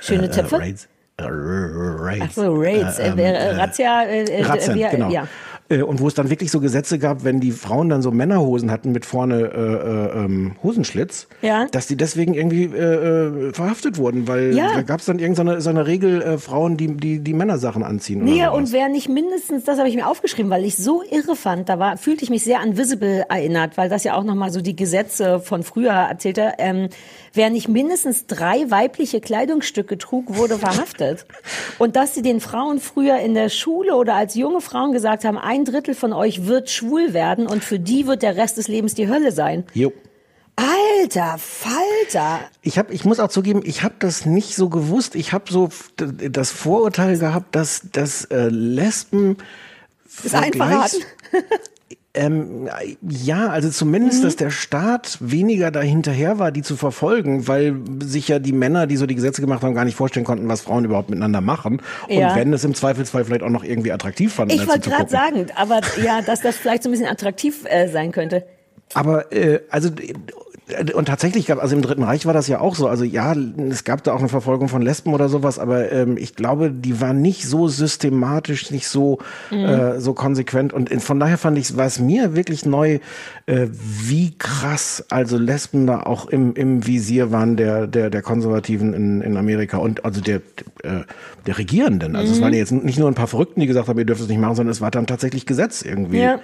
Schöne 0.00 0.26
äh, 0.26 0.30
Zöpfe? 0.30 0.58
Raids. 0.58 0.88
Äh, 1.18 1.24
Raids. 1.28 2.24
Ach 2.28 2.30
so, 2.32 2.54
Raids. 2.54 2.98
Äh, 2.98 3.08
ähm, 3.08 3.18
äh, 3.18 3.32
äh, 3.32 3.50
Razzia, 3.56 4.02
äh, 4.02 4.24
äh, 4.24 4.42
Razzien, 4.42 4.76
wir- 4.76 4.88
genau. 4.90 5.08
ja. 5.10 5.26
Äh, 5.68 5.82
Und 5.82 5.98
wo 6.00 6.06
es 6.06 6.14
dann 6.14 6.28
wirklich 6.30 6.50
so 6.52 6.60
Gesetze 6.60 6.98
gab, 6.98 7.24
wenn 7.24 7.40
die 7.40 7.50
Frauen 7.50 7.88
dann 7.88 8.00
so 8.02 8.10
Männerhosen 8.12 8.70
hatten 8.70 8.92
mit 8.92 9.04
vorne 9.06 9.40
äh, 9.40 10.18
äh, 10.20 10.24
ähm, 10.24 10.52
Hosenschlitz, 10.62 11.26
Ja. 11.42 11.66
dass 11.72 11.86
die 11.88 11.96
deswegen 11.96 12.34
irgendwie 12.34 12.64
äh, 12.66 13.48
äh, 13.48 13.52
verhaftet 13.52 13.96
wurden, 13.98 14.28
weil 14.28 14.54
Ja. 14.54 14.74
da 14.74 14.82
gab 14.82 15.00
es 15.00 15.06
dann 15.06 15.18
irgendeine 15.18 15.60
so 15.62 15.70
eine 15.70 15.86
Regel, 15.86 16.20
äh, 16.22 16.38
Frauen, 16.38 16.76
die, 16.76 16.94
die 16.96 17.18
die 17.18 17.32
Männersachen 17.32 17.82
anziehen. 17.82 18.22
Nee, 18.22 18.42
sowas. 18.44 18.54
und 18.58 18.72
wer 18.72 18.88
nicht 18.90 19.08
mindestens, 19.08 19.64
das 19.64 19.78
habe 19.78 19.88
ich 19.88 19.96
mir 19.96 20.06
aufgeschrieben, 20.06 20.50
weil 20.52 20.64
ich 20.64 20.76
so 20.76 21.02
irre 21.10 21.34
fand, 21.34 21.68
da 21.68 21.78
war, 21.80 21.96
fühlte 21.96 22.22
ich 22.22 22.30
mich 22.30 22.44
sehr 22.44 22.60
an 22.60 22.76
Visible 22.76 23.24
erinnert, 23.28 23.76
weil 23.76 23.88
das 23.88 24.04
ja 24.04 24.14
auch 24.16 24.22
nochmal 24.24 24.52
so 24.52 24.60
die 24.60 24.76
Gesetze 24.76 25.40
von 25.40 25.62
früher 25.64 25.90
erzählte. 25.92 26.52
Ähm, 26.58 26.90
wer 27.36 27.50
nicht 27.50 27.68
mindestens 27.68 28.26
drei 28.26 28.70
weibliche 28.70 29.20
Kleidungsstücke 29.20 29.98
trug, 29.98 30.36
wurde 30.36 30.58
verhaftet. 30.58 31.26
Und 31.78 31.96
dass 31.96 32.14
sie 32.14 32.22
den 32.22 32.40
Frauen 32.40 32.80
früher 32.80 33.18
in 33.18 33.34
der 33.34 33.48
Schule 33.48 33.94
oder 33.94 34.14
als 34.14 34.34
junge 34.34 34.60
Frauen 34.60 34.92
gesagt 34.92 35.24
haben, 35.24 35.38
ein 35.38 35.64
Drittel 35.64 35.94
von 35.94 36.12
euch 36.12 36.46
wird 36.46 36.70
schwul 36.70 37.12
werden 37.12 37.46
und 37.46 37.62
für 37.62 37.78
die 37.78 38.06
wird 38.06 38.22
der 38.22 38.36
Rest 38.36 38.56
des 38.56 38.68
Lebens 38.68 38.94
die 38.94 39.08
Hölle 39.08 39.32
sein. 39.32 39.64
Jo. 39.74 39.92
Alter 40.56 41.36
Falter! 41.38 42.40
Ich 42.62 42.78
habe, 42.78 42.92
ich 42.94 43.04
muss 43.04 43.20
auch 43.20 43.28
zugeben, 43.28 43.60
ich 43.64 43.82
habe 43.82 43.96
das 43.98 44.24
nicht 44.24 44.54
so 44.56 44.70
gewusst. 44.70 45.14
Ich 45.14 45.32
habe 45.34 45.52
so 45.52 45.68
das 45.98 46.50
Vorurteil 46.50 47.18
gehabt, 47.18 47.54
dass 47.54 47.82
dass 47.92 48.24
äh, 48.26 48.48
Lesben 48.48 49.36
Ist 50.24 50.34
einfach 50.34 50.86
vergleichs- 50.86 51.00
Ähm, 52.16 52.68
ja, 53.08 53.48
also 53.48 53.68
zumindest, 53.68 54.20
Mhm. 54.20 54.24
dass 54.24 54.36
der 54.36 54.50
Staat 54.50 55.18
weniger 55.20 55.70
dahinterher 55.70 56.38
war, 56.38 56.50
die 56.50 56.62
zu 56.62 56.76
verfolgen, 56.76 57.46
weil 57.46 57.76
sich 58.02 58.28
ja 58.28 58.38
die 58.38 58.52
Männer, 58.52 58.86
die 58.86 58.96
so 58.96 59.06
die 59.06 59.14
Gesetze 59.14 59.42
gemacht 59.42 59.62
haben, 59.62 59.74
gar 59.74 59.84
nicht 59.84 59.96
vorstellen 59.96 60.24
konnten, 60.24 60.48
was 60.48 60.62
Frauen 60.62 60.84
überhaupt 60.84 61.10
miteinander 61.10 61.40
machen. 61.40 61.82
Ja. 62.08 62.30
Und 62.30 62.36
wenn 62.36 62.52
es 62.52 62.64
im 62.64 62.74
Zweifelsfall 62.74 63.24
vielleicht 63.24 63.42
auch 63.42 63.50
noch 63.50 63.64
irgendwie 63.64 63.92
attraktiv 63.92 64.32
fanden. 64.32 64.54
Ich 64.54 64.66
wollte 64.66 64.88
gerade 64.90 65.10
sagen, 65.10 65.46
aber 65.54 65.80
ja, 66.02 66.22
dass 66.22 66.40
das 66.40 66.56
vielleicht 66.56 66.82
so 66.82 66.88
ein 66.88 66.92
bisschen 66.92 67.08
attraktiv 67.08 67.64
äh, 67.66 67.88
sein 67.88 68.12
könnte. 68.12 68.44
Aber 68.94 69.32
äh, 69.32 69.60
also 69.68 69.90
und 70.94 71.04
tatsächlich 71.06 71.46
gab 71.46 71.62
also 71.62 71.76
im 71.76 71.82
Dritten 71.82 72.02
Reich 72.02 72.26
war 72.26 72.32
das 72.32 72.48
ja 72.48 72.58
auch 72.60 72.74
so. 72.74 72.88
Also 72.88 73.04
ja, 73.04 73.34
es 73.70 73.84
gab 73.84 74.02
da 74.02 74.12
auch 74.12 74.18
eine 74.18 74.28
Verfolgung 74.28 74.68
von 74.68 74.82
Lesben 74.82 75.14
oder 75.14 75.28
sowas, 75.28 75.60
aber 75.60 75.92
ähm, 75.92 76.16
ich 76.16 76.34
glaube, 76.34 76.72
die 76.72 77.00
war 77.00 77.12
nicht 77.12 77.46
so 77.46 77.68
systematisch, 77.68 78.70
nicht 78.72 78.88
so 78.88 79.18
Mhm. 79.52 79.58
äh, 79.64 80.00
so 80.00 80.12
konsequent. 80.12 80.72
Und 80.72 80.90
von 81.02 81.20
daher 81.20 81.38
fand 81.38 81.56
ich, 81.58 81.76
war 81.76 81.86
es 81.86 82.00
mir 82.00 82.34
wirklich 82.34 82.66
neu, 82.66 82.98
äh, 83.46 83.68
wie 83.70 84.34
krass 84.36 85.04
also 85.08 85.38
Lesben 85.38 85.86
da 85.86 86.00
auch 86.00 86.26
im 86.26 86.54
im 86.54 86.84
Visier 86.84 87.30
waren 87.30 87.56
der 87.56 87.86
der 87.86 88.10
der 88.10 88.22
Konservativen 88.22 88.92
in 88.92 89.20
in 89.22 89.36
Amerika 89.36 89.76
und 89.76 90.04
also 90.04 90.20
der 90.20 90.36
äh, 90.82 91.02
der 91.46 91.58
Regierenden. 91.58 92.16
Also 92.16 92.32
es 92.32 92.38
Mhm. 92.40 92.42
waren 92.42 92.52
ja 92.54 92.58
jetzt 92.58 92.72
nicht 92.72 92.98
nur 92.98 93.08
ein 93.08 93.14
paar 93.14 93.28
Verrückten, 93.28 93.60
die 93.60 93.68
gesagt 93.68 93.86
haben, 93.88 93.98
ihr 94.00 94.04
dürft 94.04 94.20
es 94.22 94.28
nicht 94.28 94.40
machen, 94.40 94.56
sondern 94.56 94.72
es 94.72 94.80
war 94.80 94.90
dann 94.90 95.06
tatsächlich 95.06 95.46
Gesetz 95.46 95.82
irgendwie. 95.82 96.18
Ja. 96.22 96.40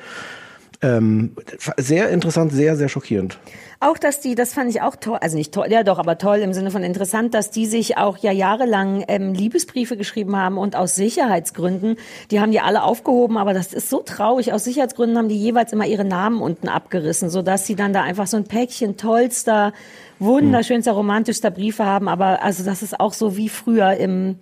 Ähm, 0.84 1.36
sehr 1.76 2.08
interessant, 2.08 2.52
sehr, 2.52 2.76
sehr 2.76 2.88
schockierend. 2.88 3.38
Auch, 3.78 3.98
dass 3.98 4.18
die, 4.18 4.34
das 4.34 4.52
fand 4.52 4.68
ich 4.68 4.82
auch 4.82 4.96
toll, 4.96 5.18
also 5.20 5.36
nicht 5.36 5.54
toll, 5.54 5.66
ja 5.70 5.84
doch, 5.84 6.00
aber 6.00 6.18
toll 6.18 6.38
im 6.38 6.52
Sinne 6.52 6.72
von 6.72 6.82
interessant, 6.82 7.34
dass 7.34 7.50
die 7.50 7.66
sich 7.66 7.96
auch 7.98 8.18
ja 8.18 8.32
jahrelang 8.32 9.04
ähm, 9.06 9.32
Liebesbriefe 9.32 9.96
geschrieben 9.96 10.36
haben 10.36 10.58
und 10.58 10.74
aus 10.74 10.96
Sicherheitsgründen, 10.96 11.96
die 12.32 12.40
haben 12.40 12.50
die 12.50 12.58
alle 12.58 12.82
aufgehoben, 12.82 13.38
aber 13.38 13.54
das 13.54 13.72
ist 13.72 13.90
so 13.90 14.00
traurig, 14.00 14.52
aus 14.52 14.64
Sicherheitsgründen 14.64 15.16
haben 15.16 15.28
die 15.28 15.38
jeweils 15.38 15.72
immer 15.72 15.86
ihre 15.86 16.04
Namen 16.04 16.40
unten 16.40 16.68
abgerissen, 16.68 17.30
sodass 17.30 17.64
sie 17.64 17.76
dann 17.76 17.92
da 17.92 18.02
einfach 18.02 18.26
so 18.26 18.36
ein 18.36 18.44
Päckchen 18.44 18.96
tollster, 18.96 19.72
wunderschönster, 20.18 20.92
romantischster 20.92 21.52
Briefe 21.52 21.86
haben, 21.86 22.08
aber 22.08 22.42
also 22.42 22.64
das 22.64 22.82
ist 22.82 22.98
auch 22.98 23.12
so 23.12 23.36
wie 23.36 23.48
früher 23.48 23.94
im 23.94 24.36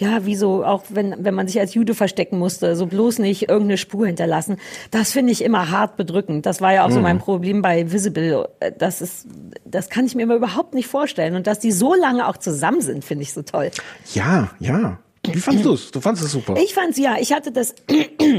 ja, 0.00 0.24
wie 0.24 0.34
so, 0.34 0.64
auch 0.64 0.84
wenn, 0.88 1.14
wenn 1.24 1.34
man 1.34 1.46
sich 1.46 1.60
als 1.60 1.74
Jude 1.74 1.94
verstecken 1.94 2.38
musste, 2.38 2.74
so 2.74 2.86
bloß 2.86 3.18
nicht 3.18 3.50
irgendeine 3.50 3.76
Spur 3.76 4.06
hinterlassen. 4.06 4.56
Das 4.90 5.12
finde 5.12 5.30
ich 5.30 5.44
immer 5.44 5.70
hart 5.70 5.98
bedrückend. 5.98 6.46
Das 6.46 6.62
war 6.62 6.72
ja 6.72 6.86
auch 6.86 6.90
so 6.90 7.00
mein 7.00 7.18
Problem 7.18 7.60
bei 7.60 7.92
Visible. 7.92 8.48
Das 8.78 9.02
ist, 9.02 9.26
das 9.66 9.90
kann 9.90 10.06
ich 10.06 10.14
mir 10.14 10.22
immer 10.22 10.36
überhaupt 10.36 10.72
nicht 10.72 10.88
vorstellen. 10.88 11.36
Und 11.36 11.46
dass 11.46 11.58
die 11.58 11.70
so 11.70 11.94
lange 11.94 12.26
auch 12.26 12.38
zusammen 12.38 12.80
sind, 12.80 13.04
finde 13.04 13.24
ich 13.24 13.34
so 13.34 13.42
toll. 13.42 13.70
Ja, 14.14 14.50
ja. 14.58 14.98
Wie 15.26 15.38
fandst 15.38 15.66
du 15.66 15.74
es? 15.74 15.90
Du 15.90 16.00
fandest 16.00 16.24
es 16.24 16.32
super. 16.32 16.56
Ich 16.56 16.72
fand's 16.72 16.96
ja, 16.96 17.16
ich 17.20 17.34
hatte 17.34 17.52
das 17.52 17.74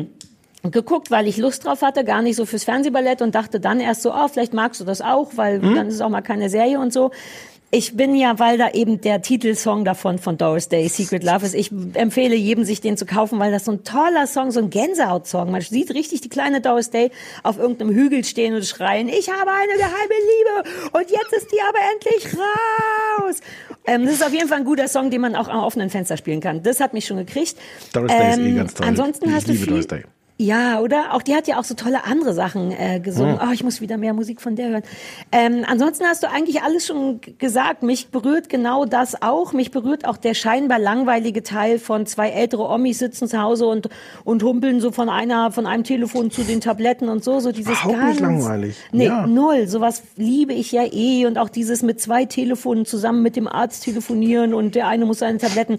geguckt, 0.63 1.11
weil 1.11 1.27
ich 1.27 1.37
Lust 1.37 1.63
drauf 1.63 1.83
hatte, 1.83 2.03
gar 2.03 2.23
nicht 2.23 2.37
so 2.37 2.47
fürs 2.47 2.63
Fernsehballett 2.63 3.21
und 3.21 3.35
dachte 3.35 3.59
dann 3.59 3.79
erst 3.79 4.01
so, 4.01 4.11
oh, 4.11 4.27
vielleicht 4.27 4.55
magst 4.55 4.81
du 4.81 4.85
das 4.85 5.01
auch, 5.01 5.33
weil 5.35 5.59
dann 5.59 5.87
ist 5.87 5.95
es 5.95 6.01
auch 6.01 6.09
mal 6.09 6.21
keine 6.21 6.49
Serie 6.49 6.79
und 6.79 6.91
so. 6.91 7.11
Ich 7.73 7.95
bin 7.95 8.15
ja, 8.15 8.37
weil 8.37 8.57
da 8.57 8.71
eben 8.71 8.99
der 8.99 9.21
Titelsong 9.21 9.85
davon 9.85 10.19
von 10.19 10.37
Doris 10.37 10.67
Day, 10.67 10.89
Secret 10.89 11.23
Love 11.23 11.45
ist. 11.45 11.55
Ich 11.55 11.71
empfehle 11.93 12.35
jedem, 12.35 12.65
sich 12.65 12.81
den 12.81 12.97
zu 12.97 13.05
kaufen, 13.05 13.39
weil 13.39 13.49
das 13.51 13.63
so 13.63 13.71
ein 13.71 13.85
toller 13.85 14.27
Song, 14.27 14.51
so 14.51 14.59
ein 14.59 14.69
Gänsehaut-Song. 14.69 15.49
Man 15.49 15.61
sieht 15.61 15.93
richtig 15.93 16.19
die 16.19 16.27
kleine 16.27 16.59
Doris 16.59 16.89
Day 16.89 17.11
auf 17.43 17.57
irgendeinem 17.57 17.95
Hügel 17.95 18.25
stehen 18.25 18.55
und 18.55 18.65
schreien, 18.65 19.07
ich 19.07 19.29
habe 19.29 19.49
eine 19.51 19.73
geheime 19.77 20.63
Liebe 20.63 20.69
und 20.91 21.09
jetzt 21.09 21.31
ist 21.31 21.49
die 21.53 21.61
aber 21.61 21.79
endlich 21.93 22.37
raus. 22.37 23.35
Ähm, 23.85 24.03
das 24.03 24.15
ist 24.15 24.25
auf 24.25 24.33
jeden 24.33 24.49
Fall 24.49 24.59
ein 24.59 24.65
guter 24.65 24.89
Song, 24.89 25.09
den 25.09 25.21
man 25.21 25.37
auch 25.37 25.47
am 25.47 25.63
offenen 25.63 25.89
Fenster 25.89 26.17
spielen 26.17 26.41
kann. 26.41 26.63
Das 26.63 26.81
hat 26.81 26.93
mich 26.93 27.05
schon 27.05 27.17
gekriegt. 27.17 27.55
Doris 27.93 28.11
Day 28.11 28.31
ist 28.31 28.37
eh 28.37 28.53
ganz 28.53 28.73
toll. 28.73 28.85
Ansonsten 28.85 29.29
ich 29.29 29.35
hast 29.35 29.47
du 29.47 29.53
liebe 29.53 29.63
viel, 29.63 29.73
Doris 29.73 29.87
Day. 29.87 30.03
Ja, 30.41 30.79
oder? 30.79 31.13
Auch 31.13 31.21
die 31.21 31.35
hat 31.35 31.47
ja 31.47 31.59
auch 31.59 31.63
so 31.63 31.75
tolle 31.75 32.03
andere 32.05 32.33
Sachen 32.33 32.71
äh, 32.71 32.99
gesungen. 32.99 33.39
Hm. 33.39 33.47
Oh, 33.47 33.53
ich 33.53 33.63
muss 33.63 33.79
wieder 33.79 33.97
mehr 33.97 34.13
Musik 34.13 34.41
von 34.41 34.55
der 34.55 34.69
hören. 34.69 34.83
Ähm, 35.31 35.63
ansonsten 35.67 36.05
hast 36.05 36.23
du 36.23 36.29
eigentlich 36.29 36.63
alles 36.63 36.87
schon 36.87 37.21
gesagt. 37.37 37.83
Mich 37.83 38.07
berührt 38.09 38.49
genau 38.49 38.85
das 38.85 39.21
auch. 39.21 39.53
Mich 39.53 39.69
berührt 39.71 40.05
auch 40.05 40.17
der 40.17 40.33
scheinbar 40.33 40.79
langweilige 40.79 41.43
Teil 41.43 41.77
von 41.79 42.05
zwei 42.05 42.29
ältere 42.29 42.63
Omis 42.67 42.99
sitzen 42.99 43.27
zu 43.27 43.39
Hause 43.41 43.67
und 43.67 43.89
und 44.23 44.41
humpeln 44.43 44.81
so 44.81 44.91
von 44.91 45.09
einer 45.09 45.51
von 45.51 45.67
einem 45.67 45.83
Telefon 45.83 46.31
zu 46.31 46.41
den 46.43 46.59
Tabletten 46.59 47.07
und 47.09 47.23
so 47.23 47.39
so 47.39 47.51
dieses 47.51 47.73
Überhaupt 47.73 47.97
ganz 47.97 48.09
nicht 48.11 48.19
langweilig. 48.21 48.75
Nee, 48.91 49.05
Ja. 49.05 49.27
null. 49.27 49.67
Sowas 49.67 50.01
liebe 50.17 50.53
ich 50.53 50.71
ja 50.71 50.83
eh 50.91 51.25
und 51.27 51.37
auch 51.37 51.49
dieses 51.49 51.83
mit 51.83 52.01
zwei 52.01 52.25
Telefonen 52.25 52.85
zusammen 52.85 53.21
mit 53.21 53.35
dem 53.35 53.47
Arzt 53.47 53.83
telefonieren 53.83 54.53
und 54.53 54.73
der 54.75 54.87
eine 54.87 55.05
muss 55.05 55.19
seine 55.19 55.37
Tabletten. 55.37 55.77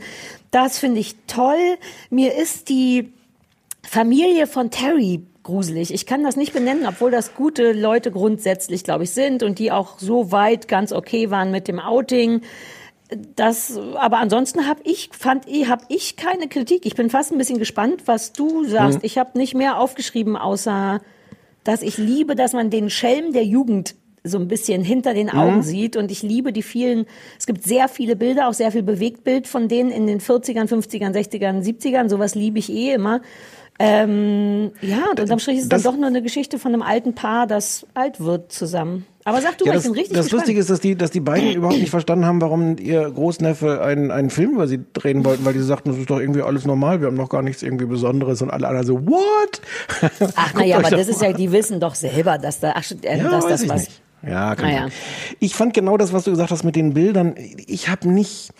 Das 0.50 0.78
finde 0.78 1.00
ich 1.00 1.16
toll. 1.26 1.76
Mir 2.10 2.36
ist 2.36 2.68
die 2.68 3.12
Familie 3.92 4.46
von 4.46 4.70
Terry 4.70 5.20
gruselig. 5.42 5.92
Ich 5.92 6.06
kann 6.06 6.24
das 6.24 6.34
nicht 6.34 6.54
benennen, 6.54 6.86
obwohl 6.86 7.10
das 7.10 7.34
gute 7.34 7.72
Leute 7.72 8.10
grundsätzlich, 8.10 8.84
glaube 8.84 9.04
ich, 9.04 9.10
sind 9.10 9.42
und 9.42 9.58
die 9.58 9.70
auch 9.70 9.98
so 9.98 10.32
weit 10.32 10.66
ganz 10.66 10.92
okay 10.92 11.30
waren 11.30 11.50
mit 11.50 11.68
dem 11.68 11.78
Outing. 11.78 12.40
Das, 13.36 13.78
aber 13.96 14.16
ansonsten 14.16 14.66
habe 14.66 14.80
ich, 14.84 15.10
fand 15.12 15.46
ich, 15.46 15.68
habe 15.68 15.84
ich 15.88 16.16
keine 16.16 16.48
Kritik. 16.48 16.86
Ich 16.86 16.94
bin 16.94 17.10
fast 17.10 17.32
ein 17.32 17.38
bisschen 17.38 17.58
gespannt, 17.58 18.04
was 18.06 18.32
du 18.32 18.64
sagst. 18.64 19.00
Mhm. 19.00 19.04
Ich 19.04 19.18
habe 19.18 19.36
nicht 19.36 19.54
mehr 19.54 19.78
aufgeschrieben, 19.78 20.38
außer, 20.38 21.02
dass 21.62 21.82
ich 21.82 21.98
liebe, 21.98 22.34
dass 22.34 22.54
man 22.54 22.70
den 22.70 22.88
Schelm 22.88 23.34
der 23.34 23.44
Jugend 23.44 23.94
so 24.24 24.38
ein 24.38 24.48
bisschen 24.48 24.82
hinter 24.84 25.12
den 25.12 25.28
Augen 25.28 25.56
Mhm. 25.56 25.62
sieht 25.62 25.96
und 25.96 26.10
ich 26.10 26.22
liebe 26.22 26.52
die 26.52 26.62
vielen, 26.62 27.06
es 27.38 27.46
gibt 27.46 27.64
sehr 27.64 27.88
viele 27.88 28.16
Bilder, 28.16 28.48
auch 28.48 28.54
sehr 28.54 28.70
viel 28.70 28.84
Bewegtbild 28.84 29.48
von 29.48 29.68
denen 29.68 29.90
in 29.90 30.06
den 30.06 30.20
40ern, 30.20 30.68
50ern, 30.68 31.12
60ern, 31.12 31.62
70ern, 31.62 32.08
sowas 32.08 32.34
liebe 32.34 32.58
ich 32.58 32.70
eh 32.72 32.92
immer. 32.92 33.20
Ähm, 33.78 34.70
ja, 34.80 35.06
und 35.10 35.18
unterm 35.18 35.38
Strich 35.38 35.56
ist 35.56 35.62
es 35.64 35.68
dann 35.68 35.78
das- 35.82 35.90
doch 35.90 35.96
nur 35.96 36.06
eine 36.06 36.22
Geschichte 36.22 36.58
von 36.58 36.72
einem 36.72 36.82
alten 36.82 37.14
Paar, 37.14 37.46
das 37.46 37.86
alt 37.94 38.20
wird 38.20 38.52
zusammen. 38.52 39.06
Aber 39.24 39.40
sag 39.40 39.56
du 39.58 39.64
Ja, 39.64 39.72
mal, 39.72 39.74
das 39.76 39.84
ich 39.84 39.90
bin 39.90 39.98
richtig 39.98 40.16
das 40.16 40.26
gespannt. 40.26 40.40
Lustige 40.42 40.60
ist, 40.60 40.70
dass 40.70 40.80
die, 40.80 40.96
dass 40.96 41.10
die 41.10 41.20
beiden 41.20 41.52
überhaupt 41.54 41.78
nicht 41.78 41.90
verstanden 41.90 42.24
haben, 42.26 42.40
warum 42.40 42.76
ihr 42.78 43.08
Großneffe 43.10 43.82
einen, 43.82 44.10
einen 44.10 44.30
Film 44.30 44.52
über 44.52 44.66
sie 44.68 44.80
drehen 44.92 45.24
wollten, 45.24 45.44
weil 45.44 45.52
die 45.54 45.60
sagten, 45.60 45.90
das 45.90 45.98
ist 45.98 46.10
doch 46.10 46.18
irgendwie 46.20 46.42
alles 46.42 46.64
normal, 46.66 47.00
wir 47.00 47.06
haben 47.08 47.16
noch 47.16 47.28
gar 47.28 47.42
nichts 47.42 47.62
irgendwie 47.62 47.86
Besonderes 47.86 48.42
und 48.42 48.50
alle 48.50 48.68
anderen 48.68 48.86
so, 48.86 49.06
what? 49.06 49.60
Ach, 50.36 50.54
naja, 50.54 50.76
aber 50.78 50.90
das 50.90 51.06
das 51.06 51.08
ist 51.08 51.22
ja, 51.22 51.32
die 51.32 51.50
wissen 51.52 51.80
doch 51.80 51.94
selber, 51.94 52.38
dass 52.38 52.60
da, 52.60 52.72
ach, 52.76 52.84
äh, 53.02 53.18
Ja, 53.18 53.30
dass 53.30 53.44
weiß 53.44 53.50
das 53.50 53.62
ich 53.62 53.68
was. 53.70 53.80
nicht. 53.80 54.02
Ja, 54.24 54.54
kann 54.54 54.70
Naja. 54.70 54.86
Ich 55.40 55.54
fand 55.56 55.74
genau 55.74 55.96
das, 55.96 56.12
was 56.12 56.22
du 56.24 56.30
gesagt 56.30 56.50
hast 56.52 56.62
mit 56.62 56.76
den 56.76 56.94
Bildern. 56.94 57.34
Ich 57.66 57.88
habe 57.88 58.08
nicht. 58.08 58.50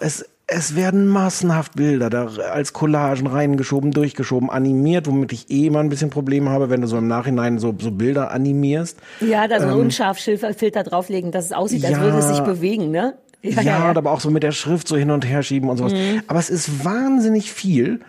Es, 0.00 0.24
es 0.50 0.74
werden 0.74 1.06
massenhaft 1.06 1.76
Bilder 1.76 2.08
da 2.08 2.24
als 2.26 2.72
Collagen 2.72 3.26
reingeschoben, 3.26 3.90
durchgeschoben, 3.92 4.48
animiert, 4.48 5.06
womit 5.06 5.32
ich 5.34 5.50
eh 5.50 5.66
immer 5.66 5.80
ein 5.80 5.90
bisschen 5.90 6.08
Probleme 6.08 6.48
habe, 6.50 6.70
wenn 6.70 6.80
du 6.80 6.86
so 6.86 6.96
im 6.96 7.06
Nachhinein 7.06 7.58
so, 7.58 7.74
so 7.78 7.90
Bilder 7.90 8.30
animierst. 8.30 8.96
Ja, 9.20 9.46
da 9.46 9.60
so 9.60 9.68
Ähm, 9.68 9.80
Unscharfschilfer-Filter 9.80 10.84
drauflegen, 10.84 11.32
dass 11.32 11.44
es 11.44 11.52
aussieht, 11.52 11.84
als 11.84 11.98
Ja. 11.98 12.00
würde 12.02 12.18
es 12.18 12.28
sich 12.28 12.40
bewegen, 12.40 12.90
ne? 12.90 13.14
Ja, 13.42 13.84
aber 13.94 14.10
auch 14.10 14.20
so 14.20 14.30
mit 14.30 14.42
der 14.42 14.52
Schrift 14.52 14.88
so 14.88 14.96
hin 14.96 15.10
und 15.10 15.24
her 15.28 15.42
schieben 15.42 15.68
und 15.68 15.76
sowas. 15.76 15.92
Mhm. 15.92 16.22
Aber 16.26 16.38
es 16.40 16.50
ist 16.50 16.84
wahnsinnig 16.84 17.52
viel 17.52 18.00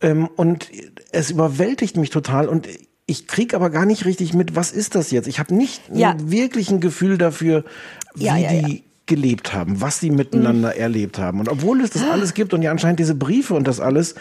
ähm, 0.00 0.28
und 0.34 0.68
es 1.12 1.30
überwältigt 1.30 1.96
mich 1.98 2.10
total 2.10 2.48
und 2.48 2.66
ich 3.06 3.26
krieg 3.28 3.52
aber 3.52 3.68
gar 3.68 3.84
nicht 3.84 4.06
richtig 4.06 4.32
mit, 4.32 4.56
was 4.56 4.72
ist 4.72 4.94
das 4.94 5.10
jetzt? 5.10 5.28
Ich 5.28 5.38
habe 5.38 5.54
nicht 5.54 5.82
Ja. 5.92 6.16
wirklich 6.18 6.70
ein 6.70 6.80
Gefühl 6.80 7.18
dafür, 7.18 7.64
wie 8.14 8.24
Ja, 8.24 8.36
ja, 8.38 8.50
ja. 8.52 8.62
die 8.66 8.84
gelebt 9.06 9.52
haben, 9.52 9.80
was 9.80 10.00
die 10.00 10.10
miteinander 10.10 10.72
Mhm. 10.74 10.80
erlebt 10.80 11.18
haben. 11.18 11.40
Und 11.40 11.48
obwohl 11.48 11.80
es 11.80 11.90
das 11.90 12.02
alles 12.04 12.34
gibt 12.34 12.54
und 12.54 12.62
ja 12.62 12.70
anscheinend 12.70 13.00
diese 13.00 13.14
Briefe 13.14 13.54
und 13.54 13.66
das 13.66 13.80
alles, 13.80 14.14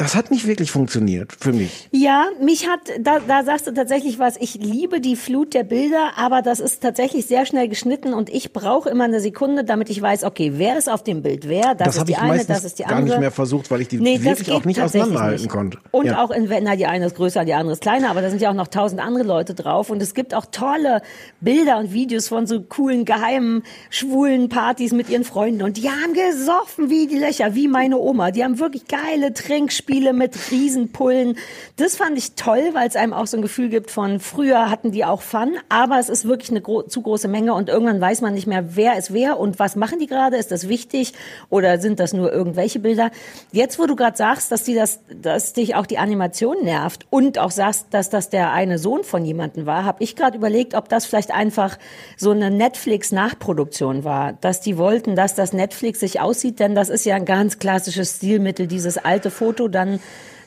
das 0.00 0.14
hat 0.16 0.30
nicht 0.30 0.46
wirklich 0.46 0.70
funktioniert 0.70 1.32
für 1.38 1.52
mich. 1.52 1.88
Ja, 1.92 2.28
mich 2.40 2.66
hat, 2.66 2.80
da, 3.00 3.18
da 3.20 3.44
sagst 3.44 3.66
du 3.66 3.72
tatsächlich 3.72 4.18
was, 4.18 4.36
ich 4.38 4.54
liebe 4.54 5.00
die 5.00 5.14
Flut 5.14 5.52
der 5.52 5.62
Bilder, 5.62 6.12
aber 6.16 6.40
das 6.40 6.58
ist 6.58 6.82
tatsächlich 6.82 7.26
sehr 7.26 7.44
schnell 7.44 7.68
geschnitten 7.68 8.14
und 8.14 8.30
ich 8.30 8.54
brauche 8.54 8.88
immer 8.88 9.04
eine 9.04 9.20
Sekunde, 9.20 9.62
damit 9.62 9.90
ich 9.90 10.00
weiß, 10.00 10.24
okay, 10.24 10.52
wer 10.56 10.78
ist 10.78 10.90
auf 10.90 11.04
dem 11.04 11.20
Bild, 11.20 11.46
wer, 11.48 11.74
das, 11.74 11.86
Das, 11.88 11.96
ist 11.98 12.08
die 12.08 12.12
ich 12.12 12.18
eine, 12.18 12.42
das 12.46 12.64
ist 12.64 12.78
die 12.78 12.84
gar 12.84 12.92
andere. 12.92 13.10
nicht 13.10 13.20
mehr 13.20 13.30
versucht, 13.30 13.70
weil 13.70 13.82
ich 13.82 13.88
die 13.88 13.98
Nee, 13.98 14.16
das 14.16 14.24
wirklich 14.24 14.52
auch 14.52 14.64
nicht 14.64 14.80
auseinanderhalten 14.80 15.42
nicht. 15.42 15.50
konnte. 15.50 15.78
Und 15.90 16.06
Ja. 16.06 16.24
auch 16.24 16.30
in, 16.30 16.48
na, 16.62 16.76
die 16.76 16.86
eine 16.86 17.04
ist 17.04 17.16
größer, 17.16 17.44
die 17.44 17.52
andere 17.52 17.74
ist 17.74 17.82
kleiner, 17.82 18.08
aber 18.08 18.22
da 18.22 18.30
sind 18.30 18.40
ja 18.40 18.48
auch 18.48 18.54
noch 18.54 18.68
tausend 18.68 19.02
andere 19.02 19.24
Leute 19.24 19.52
drauf. 19.52 19.90
Und 19.90 20.00
es 20.02 20.14
gibt 20.14 20.32
auch 20.34 20.46
tolle 20.50 21.02
Bilder 21.42 21.76
und 21.76 21.92
Videos 21.92 22.26
von 22.28 22.46
so 22.46 22.62
coolen, 22.62 23.04
geheimen, 23.04 23.64
schwulen 23.90 24.48
Partys 24.48 24.92
mit 24.92 25.10
ihren 25.10 25.24
Freunden. 25.24 25.60
Und 25.62 25.76
die 25.76 25.90
haben 25.90 26.14
gesoffen 26.14 26.88
wie 26.88 27.06
die 27.06 27.18
Löcher, 27.18 27.54
wie 27.54 27.68
meine 27.68 27.98
Oma. 27.98 28.30
Die 28.30 28.42
haben 28.42 28.58
wirklich 28.58 28.84
geile 28.88 29.34
Trinkspiele 29.34 29.89
mit 29.90 30.50
Riesenpullen. 30.50 31.36
Das 31.76 31.96
fand 31.96 32.16
ich 32.16 32.34
toll, 32.34 32.70
weil 32.72 32.88
es 32.88 32.96
einem 32.96 33.12
auch 33.12 33.26
so 33.26 33.36
ein 33.36 33.42
Gefühl 33.42 33.68
gibt 33.68 33.90
von, 33.90 34.20
früher 34.20 34.70
hatten 34.70 34.92
die 34.92 35.04
auch 35.04 35.22
Fun, 35.22 35.56
aber 35.68 35.98
es 35.98 36.08
ist 36.08 36.26
wirklich 36.26 36.50
eine 36.50 36.60
gro 36.60 36.82
zu 36.82 37.02
große 37.02 37.28
Menge 37.28 37.54
und 37.54 37.68
irgendwann 37.68 38.00
weiß 38.00 38.20
man 38.20 38.34
nicht 38.34 38.46
mehr, 38.46 38.76
wer 38.76 38.96
ist 38.96 39.12
wer 39.12 39.38
und 39.38 39.58
was 39.58 39.76
machen 39.76 39.98
die 39.98 40.06
gerade. 40.06 40.36
Ist 40.36 40.52
das 40.52 40.68
wichtig 40.68 41.12
oder 41.48 41.78
sind 41.78 42.00
das 42.00 42.12
nur 42.12 42.32
irgendwelche 42.32 42.78
Bilder? 42.78 43.10
Jetzt, 43.52 43.78
wo 43.78 43.86
du 43.86 43.96
gerade 43.96 44.16
sagst, 44.16 44.52
dass 44.52 44.62
die 44.62 44.74
das, 44.74 45.00
dass 45.12 45.52
dich 45.52 45.74
auch 45.74 45.86
die 45.86 45.98
Animation 45.98 46.62
nervt 46.62 47.06
und 47.10 47.38
auch 47.38 47.50
sagst, 47.50 47.86
dass 47.90 48.10
das 48.10 48.30
der 48.30 48.52
eine 48.52 48.78
Sohn 48.78 49.04
von 49.04 49.24
jemandem 49.24 49.66
war, 49.66 49.84
habe 49.84 50.02
ich 50.02 50.16
gerade 50.16 50.36
überlegt, 50.36 50.74
ob 50.74 50.88
das 50.88 51.06
vielleicht 51.06 51.32
einfach 51.32 51.78
so 52.16 52.30
eine 52.30 52.50
Netflix-Nachproduktion 52.50 54.04
war, 54.04 54.34
dass 54.34 54.60
die 54.60 54.78
wollten, 54.78 55.16
dass 55.16 55.34
das 55.34 55.52
Netflix 55.52 56.00
sich 56.00 56.20
aussieht, 56.20 56.60
denn 56.60 56.74
das 56.74 56.88
ist 56.88 57.04
ja 57.04 57.16
ein 57.16 57.24
ganz 57.24 57.58
klassisches 57.58 58.16
Stilmittel, 58.16 58.66
dieses 58.66 58.98
alte 58.98 59.30
Foto 59.30 59.68
dann 59.70 60.00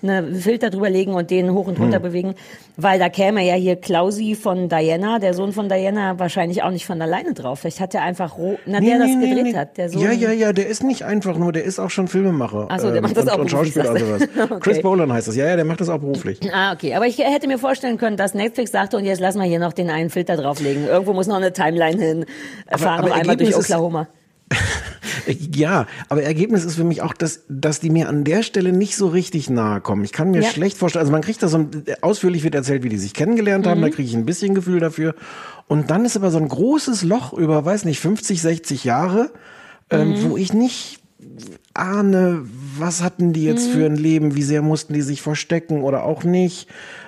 eine 0.05 0.36
Filter 0.36 0.69
drüber 0.69 0.89
legen 0.89 1.13
und 1.13 1.32
den 1.32 1.53
hoch 1.53 1.65
und 1.67 1.80
runter 1.80 1.95
Hm. 1.95 2.03
bewegen, 2.03 2.36
weil 2.76 2.99
da 2.99 3.07
käme 3.07 3.41
ja 3.47 3.53
hier 3.53 3.78
Klausi 3.78 4.36
von 4.36 4.67
Diana, 4.67 5.17
der 5.17 5.34
Sohn 5.34 5.53
von 5.53 5.69
Diana, 5.69 6.19
wahrscheinlich 6.19 6.61
auch 6.61 6.71
nicht 6.71 6.86
von 6.86 7.01
alleine 7.01 7.34
drauf. 7.34 7.59
Vielleicht 7.61 7.80
hat 7.80 7.95
er 7.95 8.01
einfach, 8.01 8.38
ro 8.38 8.57
na, 8.65 8.82
der 8.82 8.99
das 8.99 9.07
gedreht 9.07 9.55
hat, 9.55 9.78
der 9.78 9.88
Sohn. 9.88 10.01
Ja, 10.01 10.11
ja, 10.11 10.32
ja, 10.34 10.51
der 10.51 10.67
ist 10.67 10.84
nicht 10.84 11.03
einfach 11.03 11.38
nur, 11.38 11.53
der 11.53 11.63
ist 11.63 11.80
auch 11.80 11.89
schon 11.89 12.09
Filmemacher. 12.09 12.65
Ach 12.69 12.80
so, 12.82 12.91
der 12.91 13.01
macht 13.01 13.15
das 13.15 13.24
und, 13.24 13.30
auch 13.32 13.38
und 13.39 13.49
beruflich, 13.49 13.76
Schauspieler 13.76 13.91
und 13.93 13.99
sowas. 14.19 14.30
Okay. 14.51 14.59
Chris 14.59 14.82
Bolan 14.82 15.13
heißt 15.13 15.30
das. 15.30 15.38
Ja, 15.38 15.45
ja, 15.47 15.55
der 15.55 15.63
macht 15.63 15.80
das 15.80 15.88
auch 15.88 15.99
beruflich. 15.99 16.38
Ah, 16.53 16.74
okay. 16.74 16.95
Aber 16.95 17.07
ich 17.07 17.17
hätte 17.19 17.47
mir 17.47 17.57
vorstellen 17.57 17.97
können, 17.97 18.17
dass 18.17 18.34
Netflix 18.34 18.71
sagte, 18.74 18.97
und 18.97 19.05
jetzt 19.05 19.21
lassen 19.21 19.39
wir 19.39 19.47
hier 19.47 19.59
noch 19.59 19.71
den 19.71 19.89
einen 19.89 20.09
Filter 20.09 20.36
drauflegen. 20.36 20.86
Irgendwo 20.86 21.13
muss 21.13 21.28
noch 21.28 21.38
eine 21.38 21.53
Timeline 21.53 21.97
hin. 22.03 22.26
Aber- 22.67 22.78
Fahren 22.80 22.99
aber 22.99 23.07
noch 23.07 23.15
einmal 23.15 23.38
durch 23.38 23.51
Ergebnis 23.51 23.69
ist- 23.69 23.71
Oklahoma. 23.71 24.07
Ja, 25.55 25.85
aber 26.09 26.23
Ergebnis 26.23 26.65
ist 26.65 26.75
für 26.75 26.83
mich 26.83 27.01
auch, 27.01 27.13
dass, 27.13 27.41
dass 27.49 27.79
die 27.79 27.89
mir 27.89 28.09
an 28.09 28.23
der 28.23 28.43
Stelle 28.43 28.71
nicht 28.73 28.95
so 28.95 29.07
richtig 29.07 29.49
nahe 29.49 29.81
kommen. 29.81 30.03
Ich 30.03 30.11
kann 30.11 30.31
mir 30.31 30.41
Ja. 30.41 30.49
schlecht 30.49 30.77
vorstellen, 30.77 31.01
also 31.01 31.11
man 31.11 31.21
kriegt 31.21 31.41
da 31.43 31.47
so 31.47 31.57
ein, 31.57 31.83
ausführlich 32.01 32.43
wird 32.43 32.55
erzählt, 32.55 32.83
wie 32.83 32.89
die 32.89 32.97
sich 32.97 33.13
kennengelernt 33.13 33.67
haben, 33.67 33.79
Mhm. 33.79 33.83
da 33.83 33.89
kriege 33.89 34.07
ich 34.07 34.15
ein 34.15 34.25
bisschen 34.25 34.55
Gefühl 34.55 34.79
dafür. 34.79 35.15
Und 35.67 35.91
dann 35.91 36.05
ist 36.05 36.15
aber 36.17 36.31
so 36.31 36.37
ein 36.39 36.47
großes 36.47 37.03
Loch 37.03 37.33
über, 37.33 37.63
weiß 37.65 37.85
nicht, 37.85 37.99
50, 37.99 38.41
60 38.41 38.83
Jahre, 38.83 39.31
ähm, 39.89 40.09
Mhm. 40.09 40.23
wo 40.23 40.37
ich 40.37 40.53
nicht 40.53 40.99
ahne, 41.73 42.41
was 42.77 43.01
hatten 43.01 43.33
die 43.33 43.43
jetzt 43.45 43.67
Mhm. 43.67 43.71
für 43.71 43.85
ein 43.85 43.95
Leben, 43.95 44.35
wie 44.35 44.43
sehr 44.43 44.61
mussten 44.61 44.93
die 44.93 45.01
sich 45.01 45.21
verstecken 45.21 45.81
oder 45.83 46.03
auch 46.03 46.23
nicht. 46.23 46.67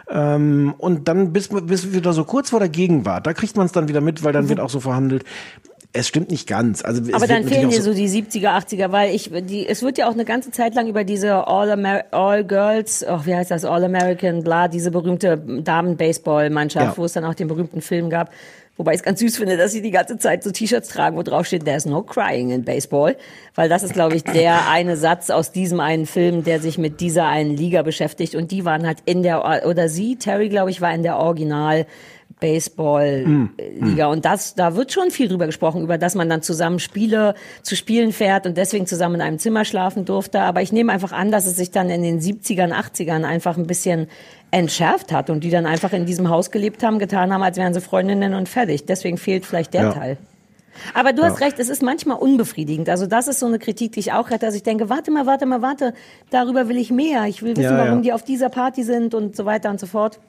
Ähm, 0.09 0.73
und 0.77 1.07
dann 1.07 1.33
bis, 1.33 1.49
bis 1.49 1.91
wieder 1.93 2.13
so 2.13 2.23
kurz 2.23 2.49
vor 2.51 2.59
der 2.59 2.69
Gegenwart, 2.69 3.25
da 3.27 3.33
kriegt 3.33 3.57
man 3.57 3.65
es 3.65 3.71
dann 3.71 3.87
wieder 3.87 4.01
mit, 4.01 4.23
weil 4.23 4.33
dann 4.33 4.49
wird 4.49 4.59
auch 4.59 4.69
so 4.69 4.79
verhandelt. 4.79 5.23
Es 5.95 6.07
stimmt 6.07 6.29
nicht 6.29 6.47
ganz. 6.47 6.83
Also 6.83 7.01
es. 7.01 7.13
Aber 7.13 7.27
dann 7.27 7.45
fehlen 7.45 7.69
dir 7.69 7.81
so 7.81 7.93
die 7.93 8.09
70er, 8.09 8.49
80er, 8.49 8.91
weil 8.91 9.15
ich, 9.15 9.31
die, 9.33 9.67
es 9.67 9.81
wird 9.81 9.97
ja 9.97 10.07
auch 10.07 10.13
eine 10.13 10.25
ganze 10.25 10.51
Zeit 10.51 10.75
lang 10.75 10.87
über 10.87 11.03
diese 11.03 11.47
All, 11.47 11.71
Amer 11.71 12.03
All 12.11 12.43
Girls, 12.43 13.05
oh, 13.07 13.21
wie 13.23 13.35
heißt 13.35 13.51
das, 13.51 13.65
All 13.65 13.83
American, 13.83 14.43
bla, 14.43 14.67
diese 14.67 14.91
berühmte 14.91 15.37
Damen-Baseball-Mannschaft, 15.37 16.85
Ja. 16.85 16.97
wo 16.97 17.05
es 17.05 17.13
dann 17.13 17.25
auch 17.25 17.33
den 17.35 17.47
berühmten 17.47 17.81
Film 17.81 18.09
gab. 18.09 18.31
Wobei 18.77 18.91
ich 18.91 18.97
es 18.97 19.03
ganz 19.03 19.21
süß 19.21 19.37
finde, 19.37 19.55
dass 19.55 19.71
sie 19.71 19.81
die 19.81 19.91
ganze 19.91 20.17
Zeit 20.17 20.43
so 20.43 20.51
T-Shirts 20.51 20.89
tragen, 20.89 21.15
wo 21.15 21.23
drauf 21.23 21.45
steht, 21.45 21.63
there's 21.63 21.85
no 21.85 22.01
crying 22.01 22.49
in 22.49 22.65
Baseball. 22.65 23.15
Weil 23.55 23.69
das 23.69 23.83
ist, 23.83 23.93
glaube 23.93 24.15
ich, 24.17 24.23
der 24.25 24.69
eine 24.69 24.97
Satz 24.97 25.29
aus 25.29 25.53
diesem 25.53 25.79
einen 25.79 26.05
Film, 26.05 26.43
der 26.43 26.59
sich 26.59 26.77
mit 26.77 26.99
dieser 26.99 27.25
einen 27.27 27.55
Liga 27.55 27.83
beschäftigt. 27.83 28.35
Und 28.35 28.51
die 28.51 28.65
waren 28.65 28.85
halt 28.85 28.97
in 29.05 29.23
der, 29.23 29.65
oder 29.65 29.87
sie, 29.87 30.17
Terry, 30.17 30.49
glaube 30.49 30.71
ich, 30.71 30.81
war 30.81 30.93
in 30.93 31.03
der 31.03 31.17
Original 31.17 31.85
Baseball-Liga. 32.45 34.07
Und 34.07 34.25
das, 34.25 34.55
da 34.55 34.75
wird 34.75 34.91
schon 34.91 35.09
viel 35.11 35.27
drüber 35.27 35.45
gesprochen, 35.45 35.81
über 35.83 35.97
dass 35.97 36.15
man 36.15 36.29
dann 36.29 36.41
zusammen 36.41 36.79
Spiele 36.79 37.35
zu 37.63 37.75
spielen 37.75 38.11
fährt 38.11 38.45
und 38.45 38.57
deswegen 38.57 38.85
zusammen 38.87 39.15
in 39.15 39.21
einem 39.21 39.39
Zimmer 39.39 39.65
schlafen 39.65 40.05
durfte. 40.05 40.41
Aber 40.41 40.61
ich 40.61 40.71
nehme 40.71 40.91
einfach 40.91 41.11
an, 41.11 41.31
dass 41.31 41.45
es 41.45 41.55
sich 41.55 41.71
dann 41.71 41.89
in 41.89 42.03
den 42.03 42.19
70ern, 42.19 42.71
80ern 42.71 43.23
einfach 43.23 43.57
ein 43.57 43.67
bisschen 43.67 44.07
entschärft 44.51 45.11
hat 45.11 45.29
und 45.29 45.43
die 45.43 45.49
dann 45.49 45.65
einfach 45.65 45.91
in 45.93 46.05
diesem 46.05 46.29
Haus 46.29 46.51
gelebt 46.51 46.83
haben, 46.83 46.99
getan 46.99 47.33
haben, 47.33 47.41
als 47.43 47.57
wären 47.57 47.73
sie 47.73 47.81
Freundinnen 47.81 48.33
und 48.33 48.47
fertig. 48.47 48.85
Deswegen 48.85 49.17
fehlt 49.17 49.45
vielleicht 49.45 49.73
der 49.73 49.83
Ja. 49.83 49.91
Teil. 49.93 50.17
Aber 50.93 51.13
du 51.13 51.23
hast 51.23 51.39
recht, 51.39 51.57
es 51.59 51.69
ist 51.69 51.81
manchmal 51.81 52.17
unbefriedigend. 52.17 52.89
Also 52.89 53.07
das 53.07 53.29
ist 53.29 53.39
so 53.39 53.45
eine 53.45 53.59
Kritik, 53.59 53.93
die 53.93 54.01
ich 54.01 54.11
auch 54.11 54.29
hätte, 54.29 54.45
dass 54.45 54.55
ich 54.55 54.63
denke, 54.63 54.89
warte 54.89 55.09
mal, 55.09 55.25
warte 55.25 55.45
mal, 55.45 55.61
warte, 55.61 55.93
darüber 56.31 56.67
will 56.67 56.75
ich 56.77 56.91
mehr. 56.91 57.23
Ich 57.27 57.41
will 57.41 57.51
wissen, 57.55 57.63
Ja, 57.63 57.77
warum 57.77 57.99
ja. 57.99 58.01
die 58.01 58.13
auf 58.13 58.23
dieser 58.23 58.49
Party 58.49 58.83
sind 58.83 59.13
und 59.13 59.37
so 59.37 59.45
weiter 59.45 59.69
und 59.69 59.79
so 59.79 59.87
fort. 59.87 60.19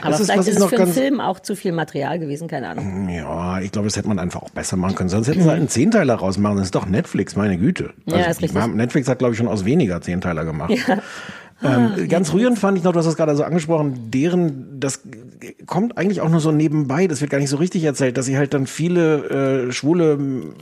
Aber 0.00 0.10
Das 0.10 0.20
ist, 0.20 0.30
vielleicht 0.30 0.48
ist, 0.48 0.58
es 0.58 0.64
für 0.64 0.76
einen 0.76 0.84
ganz- 0.86 0.98
Film 0.98 1.20
auch 1.20 1.40
zu 1.40 1.56
viel 1.56 1.72
Material 1.72 2.18
gewesen, 2.18 2.48
keine 2.48 2.68
Ahnung. 2.68 3.08
Ja, 3.08 3.60
ich 3.60 3.72
glaube, 3.72 3.88
das 3.88 3.96
hätte 3.96 4.08
man 4.08 4.18
einfach 4.18 4.42
auch 4.42 4.50
besser 4.50 4.76
machen 4.76 4.94
können. 4.94 5.08
Sonst 5.08 5.28
hätten 5.28 5.42
sie 5.42 5.48
halt 5.48 5.58
einen 5.58 5.68
Zehnteiler 5.68 6.14
rausmachen. 6.14 6.56
Das 6.56 6.66
ist 6.66 6.74
doch 6.74 6.86
Netflix, 6.86 7.36
meine 7.36 7.58
Güte. 7.58 7.90
Ja, 8.06 8.18
ist 8.26 8.40
die 8.40 8.46
richtig. 8.46 8.66
Netflix 8.74 9.08
hat, 9.08 9.18
glaube 9.18 9.32
ich, 9.32 9.38
schon 9.38 9.48
aus 9.48 9.64
weniger 9.64 10.00
Zehnteiler 10.00 10.44
gemacht. 10.44 10.70
Ja. 10.88 10.98
Ah, 11.62 11.92
Ähm, 11.96 12.08
ganz 12.08 12.32
rührend 12.32 12.58
fand 12.58 12.76
ich 12.76 12.84
noch, 12.84 12.92
du 12.92 12.98
hast 12.98 13.06
das 13.06 13.16
gerade 13.16 13.34
so 13.36 13.44
angesprochen, 13.44 14.10
deren, 14.10 14.80
das 14.80 15.00
kommt 15.66 15.96
eigentlich 15.96 16.20
auch 16.20 16.28
nur 16.28 16.40
so 16.40 16.50
nebenbei, 16.50 17.06
das 17.06 17.20
wird 17.20 17.30
gar 17.30 17.38
nicht 17.38 17.48
so 17.48 17.56
richtig 17.56 17.84
erzählt, 17.84 18.16
dass 18.16 18.26
sie 18.26 18.36
halt 18.36 18.52
dann 18.54 18.66
viele 18.66 19.68
äh, 19.68 19.72
schwule 19.72 20.18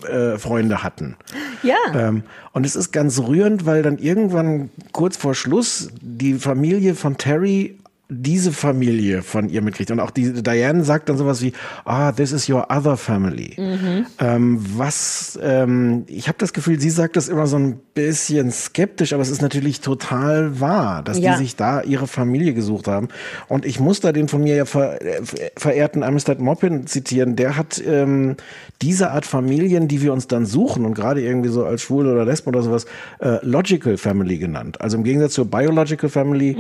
äh, 0.06 0.38
Freunde 0.38 0.82
hatten. 0.82 1.16
Ja. 1.62 1.76
Ähm, 1.94 2.24
und 2.52 2.66
es 2.66 2.76
ist 2.76 2.92
ganz 2.92 3.18
rührend, 3.20 3.64
weil 3.64 3.82
dann 3.82 3.96
irgendwann 3.98 4.68
kurz 4.92 5.16
vor 5.16 5.34
Schluss 5.34 5.88
die 6.02 6.34
Familie 6.34 6.94
von 6.94 7.16
Terry 7.16 7.78
diese 8.12 8.52
Familie 8.52 9.22
von 9.22 9.48
ihr 9.48 9.62
mitkriegt. 9.62 9.90
Und 9.90 10.00
auch 10.00 10.10
die 10.10 10.32
Diane 10.42 10.84
sagt 10.84 11.08
dann 11.08 11.16
sowas 11.16 11.42
wie, 11.42 11.52
ah, 11.84 12.12
this 12.12 12.32
is 12.32 12.48
your 12.48 12.66
other 12.70 12.96
family. 12.96 13.54
Mhm. 13.56 14.06
Ähm, 14.18 14.64
was, 14.76 15.38
ähm, 15.42 16.04
ich 16.06 16.28
habe 16.28 16.38
das 16.38 16.52
Gefühl, 16.52 16.80
sie 16.80 16.90
sagt 16.90 17.16
das 17.16 17.28
immer 17.28 17.46
so 17.46 17.56
ein 17.58 17.80
bisschen 17.94 18.50
skeptisch, 18.52 19.12
aber 19.12 19.22
es 19.22 19.30
ist 19.30 19.42
natürlich 19.42 19.80
total 19.80 20.60
wahr, 20.60 21.02
dass 21.02 21.18
Ja. 21.18 21.32
die 21.32 21.38
sich 21.38 21.56
da 21.56 21.82
ihre 21.82 22.06
Familie 22.06 22.54
gesucht 22.54 22.88
haben. 22.88 23.08
Und 23.48 23.64
ich 23.66 23.80
muss 23.80 24.00
da 24.00 24.12
den 24.12 24.28
von 24.28 24.42
mir 24.42 24.54
ja 24.56 24.64
ver 24.64 25.00
äh, 25.02 25.22
verehrten 25.56 26.02
Amistad 26.02 26.40
Moppin 26.40 26.86
zitieren. 26.86 27.36
Der 27.36 27.56
hat 27.56 27.82
ähm, 27.86 28.36
diese 28.82 29.10
Art 29.12 29.24
Familien, 29.24 29.88
die 29.88 30.02
wir 30.02 30.12
uns 30.12 30.26
dann 30.26 30.44
suchen 30.44 30.84
und 30.84 30.94
gerade 30.94 31.22
irgendwie 31.22 31.48
so 31.48 31.64
als 31.64 31.82
Schwule 31.82 32.12
oder 32.12 32.24
Lesben 32.24 32.48
oder 32.50 32.62
sowas, 32.62 32.84
äh, 33.20 33.38
Logical 33.42 33.96
Family 33.96 34.38
genannt. 34.38 34.80
Also 34.80 34.96
im 34.96 35.04
Gegensatz 35.04 35.34
zur 35.34 35.46
Biological 35.50 36.10
Family, 36.10 36.56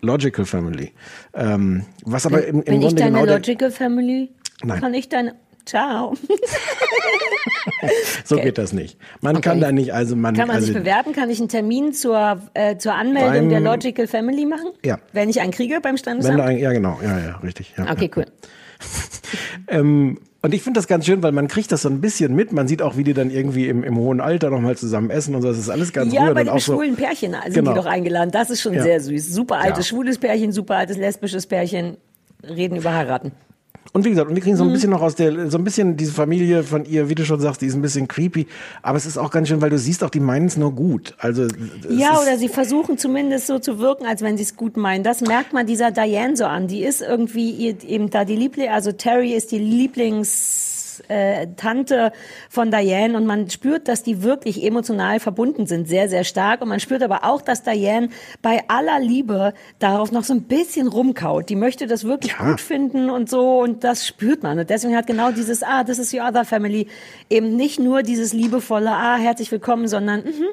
Logical 0.00 0.44
Family. 0.46 0.92
Ähm, 1.34 1.84
was 2.04 2.26
aber 2.26 2.44
im, 2.46 2.58
im 2.58 2.64
Bin 2.64 2.74
ich 2.74 2.80
Grunde 2.80 3.02
deine 3.02 3.20
genau 3.20 3.32
Logical 3.32 3.70
Family? 3.70 4.30
Nein. 4.64 4.80
Kann 4.80 4.94
ich 4.94 5.08
deine... 5.08 5.34
Ciao. 5.66 6.14
so 8.24 8.36
Okay. 8.36 8.46
geht 8.46 8.58
das 8.58 8.72
nicht. 8.72 8.98
Man 9.20 9.36
Okay. 9.36 9.48
kann 9.50 9.60
da 9.60 9.72
nicht, 9.72 9.92
also 9.92 10.16
man, 10.16 10.34
Kann 10.34 10.48
man 10.48 10.56
also, 10.56 10.68
sich 10.68 10.76
bewerben? 10.76 11.12
Kann 11.12 11.30
ich 11.30 11.38
einen 11.38 11.48
Termin 11.48 11.92
zur, 11.92 12.40
äh, 12.54 12.76
zur 12.78 12.94
Anmeldung 12.94 13.32
Beim- 13.32 13.48
der 13.50 13.60
Logical 13.60 14.06
Family 14.06 14.46
machen? 14.46 14.68
Ja. 14.84 14.98
Wenn 15.12 15.28
ich 15.28 15.40
einen 15.40 15.52
kriege 15.52 15.80
beim 15.80 15.90
wenn 15.90 15.94
du 15.94 15.98
Standesamt? 15.98 16.40
ein, 16.40 16.58
ja 16.58 16.72
genau, 16.72 16.98
ja, 17.02 17.18
ja, 17.18 17.36
richtig. 17.42 17.74
Ja, 17.76 17.90
Okay, 17.92 18.10
cool. 18.16 18.26
Ähm, 19.68 20.18
und 20.42 20.54
ich 20.54 20.62
finde 20.62 20.78
das 20.78 20.88
ganz 20.88 21.06
schön, 21.06 21.22
weil 21.22 21.30
man 21.32 21.46
kriegt 21.46 21.70
das 21.70 21.82
so 21.82 21.88
ein 21.88 22.00
bisschen 22.00 22.34
mit. 22.34 22.50
Man 22.52 22.66
sieht 22.66 22.82
auch, 22.82 22.96
wie 22.96 23.04
die 23.04 23.12
dann 23.14 23.30
irgendwie 23.30 23.68
im, 23.68 23.84
im 23.84 23.96
hohen 23.96 24.20
Alter 24.20 24.50
nochmal 24.50 24.76
zusammen 24.76 25.10
essen 25.10 25.34
und 25.36 25.42
so. 25.42 25.48
Das 25.48 25.58
ist 25.58 25.68
alles 25.68 25.92
ganz 25.92 26.12
Ja, 26.12 26.22
rührend. 26.22 26.34
bei 26.34 26.40
und 26.40 26.46
dem 26.48 26.52
auch 26.54 26.60
so, 26.60 26.72
schwulen 26.74 26.96
Pärchen 26.96 27.36
sind 27.44 27.54
Genau. 27.54 27.72
die 27.72 27.76
doch 27.76 27.86
eingeladen. 27.86 28.30
Das 28.32 28.50
ist 28.50 28.60
schon 28.62 28.74
Ja. 28.74 28.82
sehr 28.82 29.00
süß. 29.00 29.28
Super 29.32 29.58
altes 29.58 29.88
Ja. 29.90 29.94
schwules 29.94 30.18
Pärchen, 30.18 30.50
super 30.50 30.76
altes 30.76 30.96
lesbisches 30.96 31.46
Pärchen, 31.46 31.98
reden 32.42 32.76
über 32.76 32.92
heiraten. 32.94 33.32
Und 33.92 34.04
wie 34.04 34.10
gesagt, 34.10 34.28
und 34.28 34.36
wir 34.36 34.42
kriegen 34.42 34.56
so 34.56 34.62
ein 34.62 34.68
Mhm. 34.68 34.72
bisschen 34.74 34.90
noch 34.90 35.02
aus 35.02 35.16
der, 35.16 35.50
so 35.50 35.58
ein 35.58 35.64
bisschen 35.64 35.96
diese 35.96 36.12
Familie 36.12 36.62
von 36.62 36.84
ihr, 36.84 37.08
wie 37.08 37.16
du 37.16 37.24
schon 37.24 37.40
sagst, 37.40 37.60
die 37.60 37.66
ist 37.66 37.74
ein 37.74 37.82
bisschen 37.82 38.06
creepy. 38.06 38.46
Aber 38.82 38.96
es 38.96 39.04
ist 39.04 39.18
auch 39.18 39.30
ganz 39.32 39.48
schön, 39.48 39.60
weil 39.60 39.70
du 39.70 39.78
siehst 39.78 40.04
auch, 40.04 40.10
die 40.10 40.20
meinen 40.20 40.46
es 40.46 40.56
nur 40.56 40.72
gut. 40.72 41.14
Also, 41.18 41.48
Ja, 41.88 42.20
oder 42.20 42.38
sie 42.38 42.48
versuchen 42.48 42.98
zumindest 42.98 43.48
so 43.48 43.58
zu 43.58 43.80
wirken, 43.80 44.06
als 44.06 44.22
wenn 44.22 44.36
sie 44.36 44.44
es 44.44 44.54
gut 44.54 44.76
meinen. 44.76 45.02
Das 45.02 45.22
merkt 45.22 45.52
man 45.52 45.66
dieser 45.66 45.90
Diane 45.90 46.36
so 46.36 46.44
an. 46.44 46.68
Die 46.68 46.84
ist 46.84 47.00
irgendwie 47.00 47.50
ihr, 47.50 47.82
eben 47.84 48.10
da 48.10 48.24
die 48.24 48.36
Liebling, 48.36 48.68
also 48.68 48.92
Terry 48.92 49.32
ist 49.32 49.50
die 49.50 49.58
Lieblings 49.58 50.79
äh, 51.08 51.46
Tante 51.56 52.12
von 52.48 52.70
Diane 52.70 53.16
und 53.16 53.26
man 53.26 53.48
spürt, 53.50 53.88
dass 53.88 54.02
die 54.02 54.22
wirklich 54.22 54.64
emotional 54.64 55.20
verbunden 55.20 55.66
sind, 55.66 55.88
sehr, 55.88 56.08
sehr 56.08 56.24
stark. 56.24 56.60
Und 56.62 56.68
man 56.68 56.80
spürt 56.80 57.02
aber 57.02 57.24
auch, 57.24 57.42
dass 57.42 57.62
Diane 57.62 58.08
bei 58.42 58.62
aller 58.68 59.00
Liebe 59.00 59.54
darauf 59.78 60.12
noch 60.12 60.24
so 60.24 60.34
ein 60.34 60.42
bisschen 60.42 60.88
rumkaut. 60.88 61.48
Die 61.48 61.56
möchte 61.56 61.86
das 61.86 62.04
wirklich 62.04 62.32
Ja. 62.38 62.50
gut 62.50 62.60
finden 62.60 63.10
und 63.10 63.28
so 63.30 63.60
und 63.60 63.84
das 63.84 64.06
spürt 64.06 64.42
man. 64.42 64.58
Und 64.58 64.70
deswegen 64.70 64.96
hat 64.96 65.06
genau 65.06 65.30
dieses, 65.32 65.62
ah, 65.62 65.84
this 65.84 65.98
is 65.98 66.12
your 66.12 66.26
other 66.26 66.44
family, 66.44 66.86
eben 67.28 67.56
nicht 67.56 67.78
nur 67.78 68.02
dieses 68.02 68.32
liebevolle, 68.32 68.90
ah, 68.90 69.16
herzlich 69.16 69.50
willkommen, 69.52 69.88
sondern, 69.88 70.20
mhm, 70.24 70.46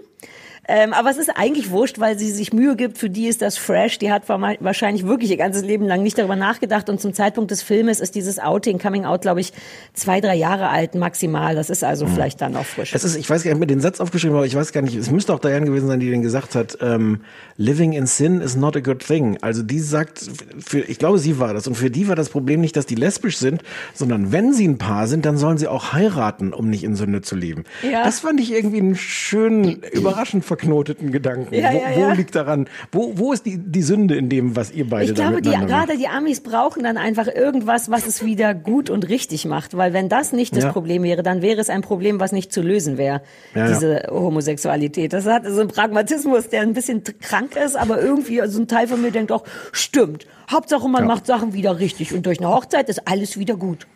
ähm, 0.68 0.94
aber 0.94 1.10
es 1.10 1.18
ist 1.18 1.30
eigentlich 1.30 1.72
wurscht, 1.72 2.00
weil 2.00 2.18
sie 2.20 2.30
sich 2.32 2.52
Mühe 2.52 2.76
gibt. 2.76 2.98
Für 2.98 3.10
die 3.10 3.28
ist 3.28 3.42
das 3.42 3.58
fresh. 3.58 4.00
Die 4.00 4.12
hat 4.12 4.28
wahrscheinlich 4.28 5.06
wirklich 5.06 5.32
ihr 5.32 5.38
ganzes 5.38 5.64
Leben 5.64 5.86
lang 5.86 6.04
nicht 6.04 6.18
darüber 6.18 6.36
nachgedacht. 6.36 6.90
Und 6.90 7.00
zum 7.00 7.14
Zeitpunkt 7.14 7.52
des 7.52 7.62
Filmes 7.62 8.00
ist 8.00 8.16
dieses 8.16 8.40
Outing, 8.40 8.78
Coming 8.78 9.06
Out, 9.06 9.22
glaube 9.22 9.40
ich, 9.40 9.54
zwei, 9.94 10.20
drei 10.20 10.36
Jahre 10.36 10.70
alt 10.70 10.96
maximal. 10.96 11.56
Das 11.56 11.70
ist 11.70 11.84
also 11.84 12.06
vielleicht 12.08 12.42
dann 12.42 12.56
auch 12.56 12.66
frisch. 12.66 12.94
Es 12.94 13.04
ist, 13.04 13.16
ich 13.16 13.30
weiß 13.30 13.44
gar 13.44 13.52
nicht, 13.52 13.56
ich 13.56 13.60
mir 13.60 13.68
den 13.68 13.80
Satz 13.80 14.00
aufgeschrieben, 14.00 14.36
aber 14.36 14.46
ich 14.46 14.56
weiß 14.56 14.72
gar 14.74 14.82
nicht, 14.82 14.96
es 14.96 15.10
müsste 15.10 15.34
auch 15.34 15.40
Diane 15.40 15.66
gewesen 15.66 15.88
sein, 15.88 16.00
die 16.00 16.10
den 16.10 16.22
gesagt 16.22 16.56
hat, 16.56 16.78
ähm, 16.82 17.22
living 17.56 17.94
in 17.94 18.06
sin 18.06 18.42
is 18.42 18.56
not 18.56 18.76
a 18.76 18.82
good 18.82 19.00
thing. 19.00 19.38
Also 19.42 19.64
die 19.64 19.80
sagt, 19.80 20.30
für, 20.60 20.80
ich 20.80 21.00
glaube, 21.00 21.20
sie 21.20 21.40
war 21.40 21.54
das. 21.54 21.68
Und 21.68 21.76
für 21.76 21.90
die 21.90 22.08
war 22.08 22.16
das 22.16 22.30
Problem 22.30 22.60
nicht, 22.60 22.76
dass 22.76 22.86
die 22.86 22.96
lesbisch 22.96 23.38
sind, 23.38 23.64
sondern 23.94 24.32
wenn 24.32 24.54
sie 24.54 24.68
ein 24.68 24.78
Paar 24.78 25.08
sind, 25.08 25.26
dann 25.26 25.38
sollen 25.38 25.58
sie 25.58 25.68
auch 25.68 25.94
heiraten, 25.94 26.54
um 26.54 26.70
nicht 26.70 26.84
in 26.84 26.96
Sünde 26.96 27.22
zu 27.22 27.36
leben. 27.36 27.64
Ja. 27.90 28.04
Das 28.04 28.20
fand 28.20 28.40
ich 28.42 28.52
irgendwie 28.52 28.80
einen 28.80 28.96
schönen, 28.96 29.82
überraschend 29.94 30.46
verknoteten 30.58 31.12
Gedanken. 31.12 31.54
Ja, 31.54 31.72
wo, 31.72 31.78
ja, 31.78 31.96
wo 31.96 32.02
ja. 32.02 32.14
liegt 32.14 32.36
daran, 32.36 32.68
wo, 32.92 33.18
wo 33.18 33.34
ist 33.34 33.46
die, 33.46 33.58
die 33.58 33.82
Sünde 33.82 34.16
in 34.16 34.30
dem, 34.30 34.56
was 34.56 34.72
ihr 34.72 34.90
beide 34.90 35.12
Ich 35.12 35.16
glaube, 35.16 35.42
die, 35.42 35.52
gerade 35.52 35.98
die 35.98 36.08
Amis 36.08 36.42
brauchen 36.42 36.84
dann 36.84 36.98
einfach 36.98 37.28
irgendwas, 37.28 37.92
was 37.92 38.08
es 38.08 38.26
wieder 38.26 38.54
gut 38.54 38.90
und 38.90 39.08
richtig 39.08 39.46
macht. 39.46 39.78
Weil 39.78 39.94
wenn 39.94 40.10
das 40.10 40.34
nicht 40.34 40.56
das. 40.56 40.68
Problem 40.68 41.04
wäre, 41.04 41.24
dann 41.24 41.42
wäre 41.42 41.62
es 41.62 41.70
ein 41.70 41.82
Problem, 41.82 42.20
was 42.20 42.34
nicht 42.34 42.52
zu 42.52 42.62
lösen 42.62 42.98
wäre. 42.98 43.22
Diese 43.56 44.08
Homosexualität. 44.10 45.14
Das 45.14 45.26
hat 45.26 45.44
so 45.46 45.62
einen 45.62 45.70
Pragmatismus, 45.70 46.50
der 46.50 46.62
ein 46.62 46.74
bisschen 46.74 47.04
krank 47.22 47.56
ist, 47.56 47.78
aber 47.78 48.02
irgendwie 48.02 48.42
so 48.48 48.60
ein 48.60 48.68
Teil 48.68 48.88
von 48.88 49.02
mir 49.02 49.12
denkt 49.12 49.32
auch, 49.32 49.44
stimmt. 49.72 50.28
Hauptsache, 50.52 50.88
man 50.90 51.08
macht 51.08 51.26
Sachen 51.26 51.54
wieder 51.54 51.80
richtig. 51.80 52.14
Und 52.14 52.26
durch 52.26 52.40
eine 52.40 52.50
Hochzeit 52.50 52.90
ist 52.90 53.08
alles 53.08 53.40
wieder 53.40 53.56
gut. 53.56 53.88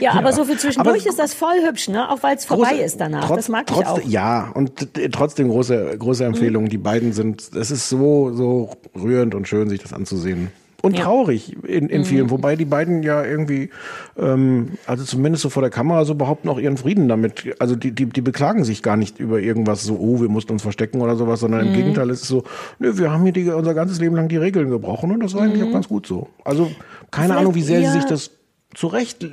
Ja, 0.00 0.12
aber 0.14 0.32
so 0.32 0.44
für 0.44 0.56
zwischendurch 0.56 1.02
Aber- 1.02 1.08
ist 1.10 1.18
das 1.18 1.34
voll 1.34 1.54
hübsch, 1.66 1.88
ne? 1.88 2.10
Auch 2.10 2.22
weil 2.22 2.36
es 2.36 2.44
vorbei 2.44 2.74
Große- 2.74 2.84
ist 2.84 3.00
danach. 3.00 3.26
trotz- 3.26 3.36
das 3.36 3.48
mag 3.48 3.64
ich 3.68 3.74
trotz, 3.76 3.86
auch. 3.86 4.04
Mhm. 4.04 4.10
Ja, 4.10 4.50
und 4.54 4.72
trotzdem 5.12 5.48
große, 5.48 5.96
große 5.98 6.24
Empfehlung. 6.24 6.68
Die 6.68 6.78
beiden 6.78 7.12
sind, 7.12 7.50
es 7.54 7.70
ist 7.70 7.88
so, 7.88 8.32
so 8.32 8.70
rührend 9.00 9.34
und 9.34 9.46
schön, 9.48 9.68
sich 9.68 9.80
das 9.80 9.92
anzusehen. 9.92 10.48
Und 10.80 10.96
Ja. 10.96 11.04
traurig 11.06 11.56
in, 11.64 11.88
in 11.88 12.02
Mhm. 12.02 12.04
vielen, 12.04 12.30
wobei 12.30 12.54
die 12.54 12.64
beiden 12.64 13.02
ja 13.02 13.24
irgendwie, 13.24 13.70
ähm, 14.16 14.72
also 14.86 15.02
zumindest 15.04 15.42
so 15.42 15.50
vor 15.50 15.60
der 15.60 15.70
Kamera, 15.70 16.04
so 16.04 16.14
behaupten 16.14 16.48
auch 16.48 16.58
ihren 16.60 16.76
Frieden 16.76 17.08
damit. 17.08 17.56
Also 17.58 17.74
die, 17.74 17.90
die, 17.90 18.06
die 18.06 18.20
beklagen 18.20 18.62
sich 18.64 18.82
gar 18.84 18.96
nicht 18.96 19.18
über 19.18 19.40
irgendwas 19.40 19.82
so, 19.82 19.96
oh, 19.98 20.20
wir 20.20 20.28
mussten 20.28 20.52
uns 20.52 20.62
verstecken 20.62 21.00
oder 21.00 21.16
sowas, 21.16 21.40
sondern 21.40 21.62
im 21.66 21.72
Mhm. 21.72 21.74
Gegenteil 21.76 22.10
ist 22.10 22.22
es 22.22 22.28
so, 22.28 22.44
nö, 22.78 22.96
wir 22.96 23.10
haben 23.10 23.24
hier 23.24 23.32
die, 23.32 23.48
unser 23.50 23.74
ganzes 23.74 23.98
Leben 24.00 24.14
lang 24.14 24.28
die 24.28 24.36
Regeln 24.36 24.70
gebrochen 24.70 25.10
und 25.10 25.20
das 25.20 25.34
war 25.34 25.42
eigentlich 25.42 25.64
auch 25.64 25.72
ganz 25.72 25.88
gut 25.88 26.06
so. 26.06 26.28
Also 26.44 26.64
keine 26.66 26.74
Mhm. 26.74 27.30
Vielleicht 27.32 27.40
Ahnung, 27.40 27.54
wie 27.56 27.62
sehr 27.62 27.80
sie 27.80 27.90
sich 27.98 28.04
das 28.04 28.30
zurecht 28.74 29.26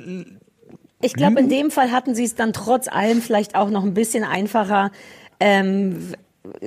Ich 1.02 1.14
glaube, 1.14 1.40
in 1.40 1.48
dem 1.48 1.70
Fall 1.70 1.92
hatten 1.92 2.14
sie 2.14 2.24
es 2.24 2.34
dann 2.34 2.52
trotz 2.52 2.88
allem 2.88 3.20
vielleicht 3.20 3.54
auch 3.54 3.70
noch 3.70 3.84
ein 3.84 3.94
bisschen 3.94 4.24
einfacher, 4.24 4.90
ähm, 5.40 6.14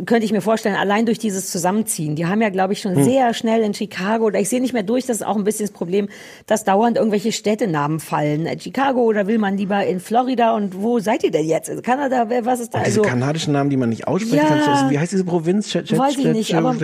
könnte 0.06 0.26
ich 0.26 0.32
mir 0.32 0.42
vorstellen, 0.42 0.76
allein 0.76 1.06
durch 1.06 1.20
dieses 1.20 1.52
Zusammenziehen. 1.52 2.16
Die 2.16 2.26
haben 2.26 2.42
ja, 2.42 2.50
glaube 2.50 2.74
ich, 2.74 2.82
schon 2.82 2.96
Hm. 2.96 3.04
sehr 3.04 3.34
schnell 3.34 3.62
in 3.62 3.74
Chicago, 3.74 4.26
oder 4.26 4.40
ich 4.40 4.50
sehe 4.50 4.62
nicht 4.62 4.74
mehr 4.74 4.84
durch, 4.84 5.06
das 5.06 5.18
ist 5.18 5.24
auch 5.26 5.36
ein 5.38 5.44
bisschen 5.44 5.66
das 5.66 5.72
Problem, 5.72 6.10
dass 6.48 6.64
dauernd 6.64 6.98
irgendwelche 6.98 7.32
Städtenamen 7.32 8.00
fallen. 8.00 8.46
Äh, 8.46 8.60
Chicago 8.60 9.02
oder 9.04 9.28
will 9.28 9.38
man 9.38 9.58
lieber 9.58 9.86
in 9.86 10.00
Florida 10.00 10.56
und 10.56 10.82
wo 10.82 11.00
seid 11.00 11.24
ihr 11.24 11.32
denn 11.32 11.46
jetzt? 11.46 11.70
Also 11.70 11.82
Kanada, 11.82 12.28
was 12.44 12.60
ist 12.60 12.74
da? 12.74 12.80
Und 12.80 12.88
diese 12.88 13.00
Also, 13.02 13.10
kanadischen 13.10 13.54
Namen, 13.54 13.70
die 13.70 13.78
man 13.78 13.90
nicht 13.90 14.08
aussprechen 14.08 14.38
Ja. 14.38 14.46
kann. 14.46 14.60
Also, 14.74 14.90
Wie 14.90 15.00
heißt 15.00 15.12
diese 15.12 15.24
Provinz? 15.26 15.74
Weiß 15.76 15.84
ich 16.18 16.26
ch- 16.26 16.32
nicht, 16.32 16.54
ch- 16.54 16.58
aber- 16.58 16.76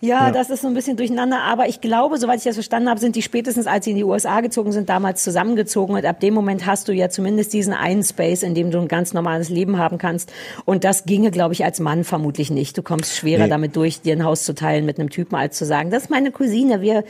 Ja. 0.00 0.30
das 0.30 0.50
ist 0.50 0.62
so 0.62 0.68
ein 0.68 0.74
bisschen 0.74 0.96
durcheinander. 0.96 1.40
Aber 1.42 1.68
ich 1.68 1.80
glaube, 1.80 2.18
soweit 2.18 2.38
ich 2.38 2.44
das 2.44 2.54
verstanden 2.54 2.88
habe, 2.88 3.00
sind 3.00 3.16
die 3.16 3.22
spätestens, 3.22 3.66
als 3.66 3.84
sie 3.84 3.92
in 3.92 3.96
die 3.96 4.04
USA 4.04 4.40
gezogen 4.40 4.72
sind, 4.72 4.88
damals 4.88 5.22
zusammengezogen. 5.22 5.94
Und 5.94 6.04
ab 6.04 6.20
dem 6.20 6.34
Moment 6.34 6.66
hast 6.66 6.88
du 6.88 6.92
ja 6.92 7.08
zumindest 7.08 7.52
diesen 7.52 7.72
einen 7.72 8.02
Space, 8.02 8.42
in 8.42 8.54
dem 8.54 8.70
du 8.70 8.78
ein 8.78 8.88
ganz 8.88 9.12
normales 9.12 9.48
Leben 9.48 9.78
haben 9.78 9.98
kannst. 9.98 10.32
Und 10.64 10.84
das 10.84 11.03
ginge, 11.06 11.30
glaube 11.30 11.54
ich, 11.54 11.64
als 11.64 11.80
Mann 11.80 12.04
vermutlich 12.04 12.50
nicht. 12.50 12.76
Du 12.78 12.82
kommst 12.82 13.16
schwerer 13.16 13.44
Nee. 13.44 13.50
damit 13.50 13.76
durch, 13.76 14.00
dir 14.00 14.14
ein 14.14 14.24
Haus 14.24 14.44
zu 14.44 14.54
teilen 14.54 14.84
mit 14.86 14.98
einem 14.98 15.10
Typen, 15.10 15.36
als 15.36 15.56
zu 15.58 15.64
sagen, 15.64 15.90
das 15.90 16.04
ist 16.04 16.10
meine 16.10 16.30
Cousine, 16.32 16.80
wir, 16.80 17.04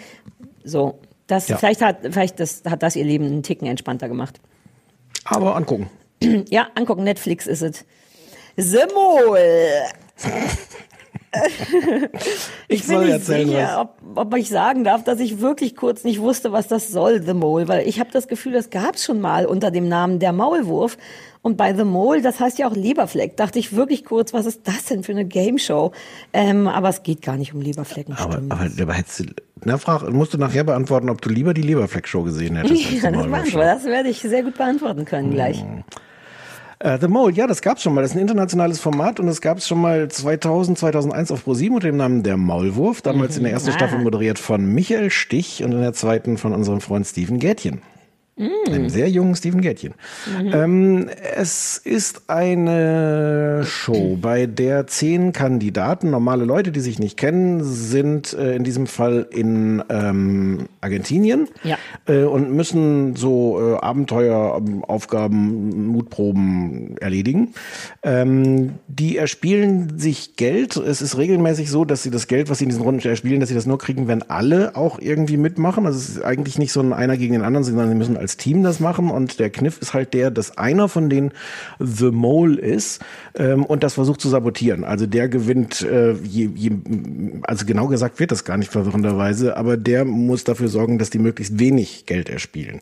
so. 0.65 0.99
Das, 1.27 1.49
Ja. 1.49 1.57
vielleicht 1.57 1.81
hat, 1.81 1.99
vielleicht 2.03 2.39
das, 2.41 2.63
hat 2.69 2.83
das 2.83 2.97
ihr 2.97 3.05
Leben 3.05 3.25
einen 3.25 3.43
Ticken 3.43 3.67
entspannter 3.67 4.09
gemacht. 4.09 4.41
Aber 5.25 5.57
angucken. 5.57 5.89
Ja, 6.51 6.69
angucken, 6.75 7.05
Netflix 7.05 7.47
ist 7.47 7.63
es. 7.63 7.85
Symbol. 8.57 9.39
Ich 12.69 12.87
bin 12.87 12.97
soll 12.97 13.09
erzählen, 13.09 13.49
sicher, 13.49 13.81
ob, 13.81 14.19
ob 14.19 14.37
ich 14.37 14.49
sagen 14.49 14.85
darf, 14.85 15.03
dass 15.05 15.19
ich 15.21 15.41
wirklich 15.41 15.75
kurz 15.77 16.05
nicht 16.05 16.21
wusste, 16.21 16.53
was 16.53 16.69
das 16.69 16.89
soll, 16.89 17.23
The 17.23 17.35
Mole, 17.35 17.67
weil 17.69 17.89
ich 17.89 17.99
habe 18.01 18.11
das 18.13 18.29
Gefühl, 18.29 18.53
das 18.53 18.71
gab 18.71 18.95
es 18.95 19.05
schon 19.05 19.21
mal 19.21 19.47
unter 19.47 19.71
dem 19.71 19.89
Namen 19.89 20.19
Der 20.21 20.33
Maulwurf. 20.33 20.97
Und 21.45 21.59
bei 21.59 21.75
The 21.75 21.85
Mole, 21.85 22.23
das 22.23 22.41
heißt 22.41 22.59
ja 22.59 22.67
auch 22.67 22.75
Leberfleck, 22.75 23.37
dachte 23.37 23.59
ich 23.59 23.77
wirklich 23.77 24.07
kurz, 24.07 24.33
was 24.33 24.47
ist 24.47 24.63
das 24.65 24.87
denn 24.87 25.03
für 25.03 25.13
eine 25.13 25.27
Game 25.27 25.59
Show? 25.59 25.93
Ähm, 26.33 26.67
aber 26.67 26.89
es 26.89 27.03
geht 27.03 27.21
gar 27.21 27.37
nicht 27.37 27.53
um 27.53 27.61
Leberflecken. 27.61 28.15
Aber, 28.17 28.41
aber, 28.49 28.67
aber 28.81 28.93
hättest 28.95 29.21
du, 29.21 29.25
na, 29.63 29.77
frag, 29.77 30.11
musst 30.11 30.33
du 30.33 30.39
nachher 30.39 30.65
beantworten, 30.65 31.11
ob 31.11 31.21
du 31.21 31.29
lieber 31.29 31.53
die 31.53 31.61
Leberfleck-Show 31.61 32.23
gesehen 32.23 32.57
hättest. 32.57 32.91
ja, 33.03 33.11
das, 33.11 33.53
das 33.53 33.85
werde 33.85 34.09
ich 34.09 34.23
sehr 34.23 34.43
gut 34.43 34.57
beantworten 34.57 35.05
können 35.05 35.33
gleich. 35.33 35.63
Äh, 36.79 36.99
The 36.99 37.09
Mole, 37.09 37.35
ja, 37.35 37.47
das 37.47 37.61
gab's 37.61 37.83
schon 37.83 37.93
mal. 37.93 38.01
Das 38.01 38.13
ist 38.13 38.17
ein 38.17 38.23
internationales 38.23 38.81
Format 38.81 39.21
und 39.21 39.27
das 39.27 39.43
gab's 39.43 39.69
schon 39.69 39.83
mal 39.83 40.09
2000, 40.09 40.79
2001 40.79 41.31
auf 41.31 41.45
ProSieben 41.45 41.75
unter 41.75 41.89
dem 41.89 41.99
Namen 41.99 42.23
Der 42.23 42.39
Maulwurf. 42.39 43.03
Damals 43.03 43.37
in 43.37 43.43
der 43.43 43.53
ersten 43.53 43.69
Ah. 43.69 43.75
Staffel 43.75 43.99
moderiert 43.99 44.39
von 44.39 44.65
Michael 44.65 45.11
Stich 45.11 45.63
und 45.63 45.73
in 45.73 45.83
der 45.83 45.93
zweiten 45.93 46.39
von 46.39 46.55
unserem 46.55 46.81
Freund 46.81 47.07
Steven 47.07 47.39
Gätchen. 48.37 48.75
Einem 48.75 48.89
sehr 48.89 49.09
jungen 49.09 49.37
Steven 49.37 49.61
Gätchen. 49.61 49.95
Ähm, 50.53 51.09
es 51.37 51.79
ist 51.79 52.23
eine 52.29 53.63
Show, 53.65 54.19
bei 54.21 54.47
der 54.47 54.89
zehn 54.89 55.33
Kandidaten, 55.33 56.11
normale 56.11 56.45
Leute, 56.45 56.73
die 56.73 56.81
sich 56.81 56.99
nicht 56.99 57.17
kennen, 57.17 57.63
sind 57.63 58.33
äh, 58.33 58.57
in 58.57 58.65
diesem 58.65 58.89
Fall 58.89 59.29
in 59.31 59.85
ähm, 59.89 60.67
Argentinien 60.81 61.47
Ja. 61.63 61.79
äh, 62.09 62.25
und 62.25 62.53
müssen 62.53 63.15
so 63.15 63.61
äh, 63.61 63.77
Abenteueraufgaben, 63.77 65.87
Mutproben 65.89 66.97
erledigen. 66.99 67.55
Ähm, 68.03 68.75
die 68.89 69.17
erspielen 69.17 69.99
sich 69.99 70.37
Geld. 70.37 70.77
Es 70.77 71.03
ist 71.03 71.17
regelmäßig 71.17 71.71
so, 71.71 71.85
dass 71.85 72.03
sie 72.03 72.11
das 72.11 72.27
Geld, 72.27 72.51
was 72.51 72.59
sie 72.59 72.65
in 72.65 72.71
diesen 72.71 72.83
Runden 72.83 73.07
erspielen, 73.07 73.41
dass 73.41 73.49
sie 73.49 73.55
das 73.55 73.67
nur 73.67 73.79
kriegen, 73.79 74.09
wenn 74.09 74.23
alle 74.23 74.77
auch 74.77 74.99
irgendwie 74.99 75.37
mitmachen. 75.37 75.87
Also 75.87 75.99
es 75.99 76.09
ist 76.11 76.25
eigentlich 76.25 76.59
nicht 76.59 76.73
so 76.73 76.81
ein 76.81 76.93
einer 76.93 77.17
gegen 77.17 77.33
den 77.35 77.43
anderen, 77.43 77.65
sondern 77.65 77.89
sie 77.89 77.95
müssen 77.95 78.17
als 78.25 78.37
Team 78.39 78.63
das 78.63 78.81
machen. 78.81 79.11
Und 79.11 79.39
der 79.39 79.51
Kniff 79.51 79.81
ist 79.81 79.95
halt 79.95 80.15
der, 80.15 80.31
dass 80.31 80.57
einer 80.57 80.89
von 80.89 81.11
denen 81.11 81.33
The 81.79 82.11
Mole 82.11 82.59
ist 82.59 83.05
ähm, 83.35 83.65
und 83.65 83.83
das 83.83 83.95
versucht 83.95 84.21
zu 84.21 84.29
sabotieren. 84.29 84.85
Also 84.85 85.07
der 85.07 85.29
gewinnt, 85.29 85.83
äh, 85.83 86.15
je, 86.15 86.49
je, 86.55 86.73
also 87.43 87.67
genau 87.67 87.87
gesagt 87.89 88.19
wird 88.19 88.33
das 88.33 88.45
gar 88.45 88.57
nicht 88.57 88.73
verwirrenderweise, 88.73 89.57
aber 89.57 89.77
der 89.77 90.05
muss 90.05 90.45
dafür 90.45 90.69
sorgen, 90.69 90.99
dass 90.99 91.11
die 91.11 91.19
möglichst 91.19 91.59
wenig 91.59 92.07
Geld 92.07 92.31
erspielen. 92.31 92.81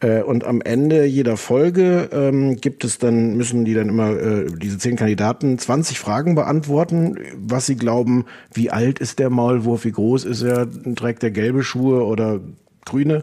Äh, 0.00 0.22
und 0.22 0.44
am 0.44 0.60
Ende 0.60 1.04
jeder 1.04 1.36
Folge 1.36 2.10
ähm, 2.12 2.60
gibt 2.60 2.84
es 2.84 2.98
dann, 2.98 3.36
müssen 3.36 3.64
die 3.64 3.74
dann 3.74 3.88
immer, 3.88 4.10
äh, 4.10 4.46
diese 4.60 4.78
zehn 4.78 4.96
Kandidaten, 4.96 5.58
20 5.58 5.98
Fragen 5.98 6.34
beantworten, 6.34 7.16
was 7.34 7.66
sie 7.66 7.76
glauben, 7.76 8.26
wie 8.52 8.70
alt 8.70 8.98
ist 8.98 9.18
der 9.18 9.30
Maulwurf, 9.30 9.84
wie 9.84 9.92
groß 9.92 10.24
ist 10.24 10.42
er, 10.42 10.68
trägt 10.94 11.22
er 11.22 11.30
gelbe 11.30 11.62
Schuhe 11.62 12.04
oder 12.04 12.40
grüne. 12.84 13.22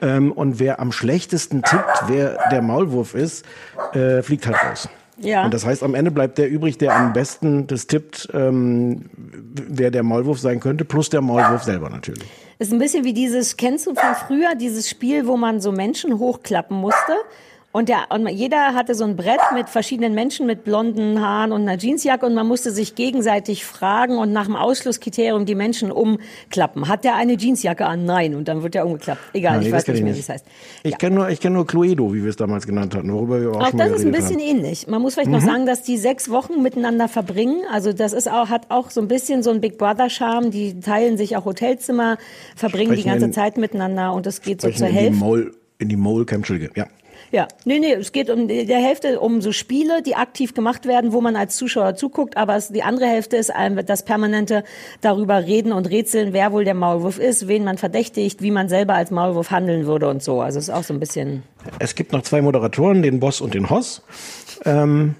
Ähm, 0.00 0.32
und 0.32 0.58
wer 0.58 0.80
am 0.80 0.92
schlechtesten 0.92 1.62
tippt, 1.62 2.04
wer 2.08 2.38
der 2.50 2.62
Maulwurf 2.62 3.14
ist, 3.14 3.44
äh, 3.92 4.22
fliegt 4.22 4.46
halt 4.46 4.56
raus. 4.62 4.88
Ja. 5.18 5.44
Und 5.44 5.52
das 5.52 5.66
heißt, 5.66 5.82
am 5.82 5.94
Ende 5.94 6.10
bleibt 6.10 6.38
der 6.38 6.48
übrig, 6.48 6.78
der 6.78 6.96
am 6.96 7.12
besten 7.12 7.66
das 7.66 7.86
tippt, 7.86 8.28
ähm, 8.32 9.02
wer 9.14 9.90
der 9.90 10.02
Maulwurf 10.02 10.38
sein 10.38 10.60
könnte, 10.60 10.84
plus 10.84 11.10
der 11.10 11.20
Maulwurf 11.20 11.62
selber 11.62 11.90
natürlich. 11.90 12.28
Ist 12.58 12.72
ein 12.72 12.78
bisschen 12.78 13.04
wie 13.04 13.12
dieses, 13.12 13.56
kennst 13.56 13.86
du 13.86 13.94
von 13.94 14.14
früher, 14.26 14.54
dieses 14.54 14.88
Spiel, 14.88 15.26
wo 15.26 15.36
man 15.36 15.60
so 15.60 15.72
Menschen 15.72 16.18
hochklappen 16.18 16.76
musste? 16.76 17.14
Und, 17.72 17.88
der, 17.88 18.06
und 18.12 18.26
jeder 18.28 18.74
hatte 18.74 18.96
so 18.96 19.04
ein 19.04 19.14
Brett 19.14 19.38
mit 19.54 19.68
verschiedenen 19.68 20.12
Menschen 20.12 20.44
mit 20.44 20.64
blonden 20.64 21.20
Haaren 21.20 21.52
und 21.52 21.60
einer 21.68 21.78
Jeansjacke 21.80 22.26
und 22.26 22.34
man 22.34 22.48
musste 22.48 22.72
sich 22.72 22.96
gegenseitig 22.96 23.64
fragen 23.64 24.18
und 24.18 24.32
nach 24.32 24.46
dem 24.46 24.56
Ausschlusskriterium 24.56 25.46
die 25.46 25.54
Menschen 25.54 25.92
umklappen. 25.92 26.88
Hat 26.88 27.04
der 27.04 27.14
eine 27.14 27.34
Jeansjacke 27.34 27.86
an? 27.86 28.04
Nein. 28.04 28.34
Und 28.34 28.48
dann 28.48 28.64
wird 28.64 28.74
der 28.74 28.84
umgeklappt. 28.86 29.20
Egal, 29.34 29.60
Nee, 29.60 29.66
ich 29.66 29.72
weiß 29.72 29.84
kenn 29.84 29.92
nicht 29.94 30.00
ich 30.00 30.04
mehr, 30.04 30.14
wie 30.16 30.18
es 30.18 30.28
heißt. 30.28 30.44
Ich 30.82 30.98
kenne 30.98 31.14
nur, 31.14 31.28
ich 31.30 31.38
kenne 31.38 31.54
nur 31.54 31.66
Cluedo, 31.66 32.12
wie 32.12 32.24
wir 32.24 32.30
es 32.30 32.34
damals 32.36 32.66
genannt 32.66 32.92
hatten, 32.96 33.12
worüber 33.12 33.40
wir 33.40 33.52
auch, 33.52 33.60
Auch 33.60 33.68
schon 33.70 33.78
das 33.78 33.90
ist 33.92 34.04
ein 34.04 34.10
bisschen 34.10 34.40
haben. 34.40 34.48
ähnlich. 34.48 34.88
Man 34.88 35.00
muss 35.00 35.14
vielleicht 35.14 35.30
noch 35.30 35.40
Mhm. 35.40 35.46
sagen, 35.46 35.66
dass 35.66 35.82
die 35.82 35.96
sechs 35.96 36.28
Wochen 36.28 36.62
miteinander 36.62 37.06
verbringen. 37.06 37.60
Also 37.72 37.92
das 37.92 38.12
ist 38.12 38.28
auch, 38.28 38.48
hat 38.48 38.62
auch 38.70 38.90
so 38.90 39.00
ein 39.00 39.06
bisschen 39.06 39.44
so 39.44 39.50
ein 39.50 39.60
Big 39.60 39.78
Brother 39.78 40.10
Charme. 40.10 40.50
Die 40.50 40.80
teilen 40.80 41.16
sich 41.16 41.36
auch 41.36 41.44
Hotelzimmer, 41.44 42.18
verbringen 42.56 42.90
die 42.90 43.02
Sprechen 43.02 43.10
ganze 43.12 43.26
in- 43.26 43.32
Zeit 43.32 43.58
miteinander 43.58 44.12
und 44.12 44.26
es 44.26 44.42
geht 44.42 44.60
so 44.60 44.68
zur 44.70 44.88
in 44.88 44.92
die 44.92 44.98
Hälfte. 44.98 45.18
Mole, 45.20 45.52
in 45.78 45.88
die 45.88 45.96
Mole 45.96 46.24
Camp, 46.24 46.48
ja. 46.76 46.86
Ja, 47.32 47.46
nee, 47.64 47.78
nee, 47.78 47.92
es 47.92 48.10
geht 48.10 48.28
um 48.28 48.48
die- 48.48 48.66
der 48.66 48.78
Hälfte 48.78 49.20
um 49.20 49.40
so 49.40 49.52
Spiele, 49.52 50.02
die 50.02 50.16
aktiv 50.16 50.52
gemacht 50.52 50.84
werden, 50.86 51.12
wo 51.12 51.20
man 51.20 51.36
als 51.36 51.56
Zuschauer 51.56 51.94
zuguckt, 51.94 52.36
aber 52.36 52.56
es, 52.56 52.68
die 52.70 52.82
andere 52.82 53.06
Hälfte 53.06 53.36
ist 53.36 53.52
ähm, 53.56 53.78
das 53.86 54.04
permanente 54.04 54.64
darüber 55.00 55.44
reden 55.46 55.72
und 55.72 55.88
rätseln, 55.88 56.32
wer 56.32 56.50
wohl 56.50 56.64
der 56.64 56.74
Maulwurf 56.74 57.18
ist, 57.20 57.46
wen 57.46 57.62
man 57.62 57.78
verdächtigt, 57.78 58.42
wie 58.42 58.50
man 58.50 58.68
selber 58.68 58.94
als 58.94 59.12
Maulwurf 59.12 59.50
handeln 59.52 59.86
würde 59.86 60.08
und 60.08 60.22
so. 60.24 60.40
Also 60.40 60.58
es 60.58 60.68
ist 60.68 60.74
auch 60.74 60.82
so 60.82 60.92
ein 60.92 60.98
bisschen. 60.98 61.44
Es 61.78 61.94
gibt 61.94 62.12
noch 62.12 62.22
zwei 62.22 62.42
Moderatoren, 62.42 63.02
den 63.02 63.20
Boss 63.20 63.40
und 63.40 63.54
den 63.54 63.70
Hoss. 63.70 64.02
Ähm, 64.64 65.14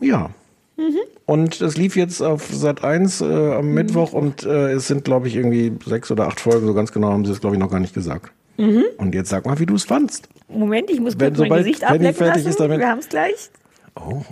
ja. 0.00 0.30
Mhm. 0.76 0.98
Und 1.24 1.60
es 1.62 1.78
lief 1.78 1.96
jetzt 1.96 2.20
auf 2.20 2.46
Sat 2.52 2.84
1 2.84 3.22
äh, 3.22 3.24
am 3.54 3.72
Mittwoch 3.72 4.12
und 4.12 4.44
äh, 4.44 4.72
es 4.72 4.86
sind, 4.86 5.04
glaube 5.04 5.28
ich, 5.28 5.36
irgendwie 5.36 5.72
sechs 5.86 6.10
oder 6.10 6.26
acht 6.28 6.40
Folgen, 6.40 6.66
so 6.66 6.74
ganz 6.74 6.92
genau 6.92 7.08
haben 7.08 7.24
sie 7.24 7.32
es, 7.32 7.40
glaube 7.40 7.56
ich, 7.56 7.60
noch 7.60 7.70
gar 7.70 7.80
nicht 7.80 7.94
gesagt. 7.94 8.30
Mhm. 8.56 8.84
Und 8.98 9.14
jetzt 9.14 9.30
sag 9.30 9.44
mal, 9.46 9.58
wie 9.58 9.66
du 9.66 9.74
es 9.74 9.84
fandst. 9.84 10.28
Moment, 10.48 10.90
ich 10.90 11.00
muss 11.00 11.18
Wenn- 11.18 11.28
kurz 11.34 11.38
mein 11.40 11.48
sobald 11.48 11.64
Gesicht 11.64 11.80
Penny 11.82 11.94
ablecken 11.94 12.14
fertig 12.16 12.34
lassen. 12.36 12.48
ist 12.48 12.60
damit- 12.60 12.78
Wir 12.80 12.88
haben 12.88 12.98
es 13.00 13.08
gleich. 13.08 13.50
Oh. 13.96 14.22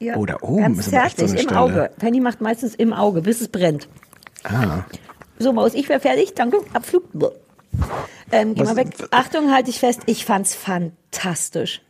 Ja. 0.00 0.16
Oh, 0.16 0.24
da 0.24 0.36
oben 0.40 0.62
Ganz 0.62 0.78
ist 0.78 0.84
so 0.86 0.90
fertig, 0.92 1.18
eine 1.24 1.32
im 1.32 1.38
Stelle. 1.38 1.60
Auge. 1.60 1.90
Penny 1.98 2.20
macht 2.20 2.40
meistens 2.40 2.74
im 2.74 2.92
Auge, 2.94 3.20
bis 3.20 3.40
es 3.42 3.48
brennt. 3.48 3.88
Ah. 4.44 4.84
So, 5.38 5.52
Maus, 5.52 5.74
ich 5.74 5.88
wäre 5.88 6.00
fertig. 6.00 6.34
Danke. 6.34 6.58
Abflug. 6.72 7.04
Ähm, 8.32 8.54
geh 8.54 8.60
Was- 8.62 8.68
mal 8.68 8.76
weg. 8.76 8.88
Achtung, 9.10 9.52
halte 9.52 9.68
ich 9.70 9.78
fest. 9.78 10.00
Ich 10.06 10.24
fand's 10.24 10.54
fantastisch. 10.54 11.82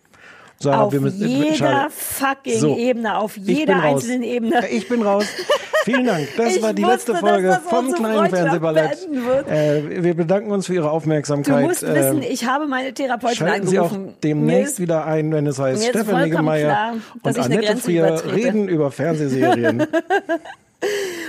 Sarah, 0.63 0.83
auf 0.83 0.93
wir 0.93 1.01
müssen- 1.01 1.27
jeder 1.27 1.55
schade. 1.55 1.91
fucking 1.91 2.59
So, 2.59 2.77
Ebene, 2.77 3.17
auf 3.19 3.37
jeder 3.39 3.81
einzelnen 3.83 4.23
Ebene. 4.23 4.63
Ich 4.71 4.89
bin 4.89 5.01
raus. 5.03 5.25
Vielen 5.85 6.05
Dank. 6.05 6.29
Das 6.37 6.55
Ich 6.57 6.63
war 6.63 6.75
die 6.75 6.83
wusste, 6.83 7.13
letzte 7.13 7.17
Folge 7.17 7.59
vom 7.67 7.91
kleinen 7.95 8.29
Fernsehballett. 8.29 8.99
Äh, 9.49 10.03
wir 10.05 10.15
bedanken 10.15 10.51
uns 10.51 10.67
für 10.67 10.75
Ihre 10.75 10.85
Du 10.85 10.91
Aufmerksamkeit. 10.91 11.65
musst 11.67 11.81
wissen, 11.83 12.21
Äh, 12.23 12.27
ich 12.29 12.45
habe 12.45 12.67
meine 12.67 12.93
Therapeutin 12.93 13.37
Schalten 13.39 13.67
Sie 13.67 13.79
auch 13.79 13.91
demnächst 14.23 14.75
ist- 14.75 14.81
wieder 14.81 15.07
ein, 15.07 15.33
wenn 15.33 15.47
es 15.47 15.59
heißt 15.59 15.83
Stefan 15.83 16.25
Niggemeier 16.25 16.97
und 17.23 17.39
Annette 17.39 17.79
Frier 17.79 18.23
reden 18.31 18.69
über 18.69 18.91
Fernsehserien. 18.91 19.87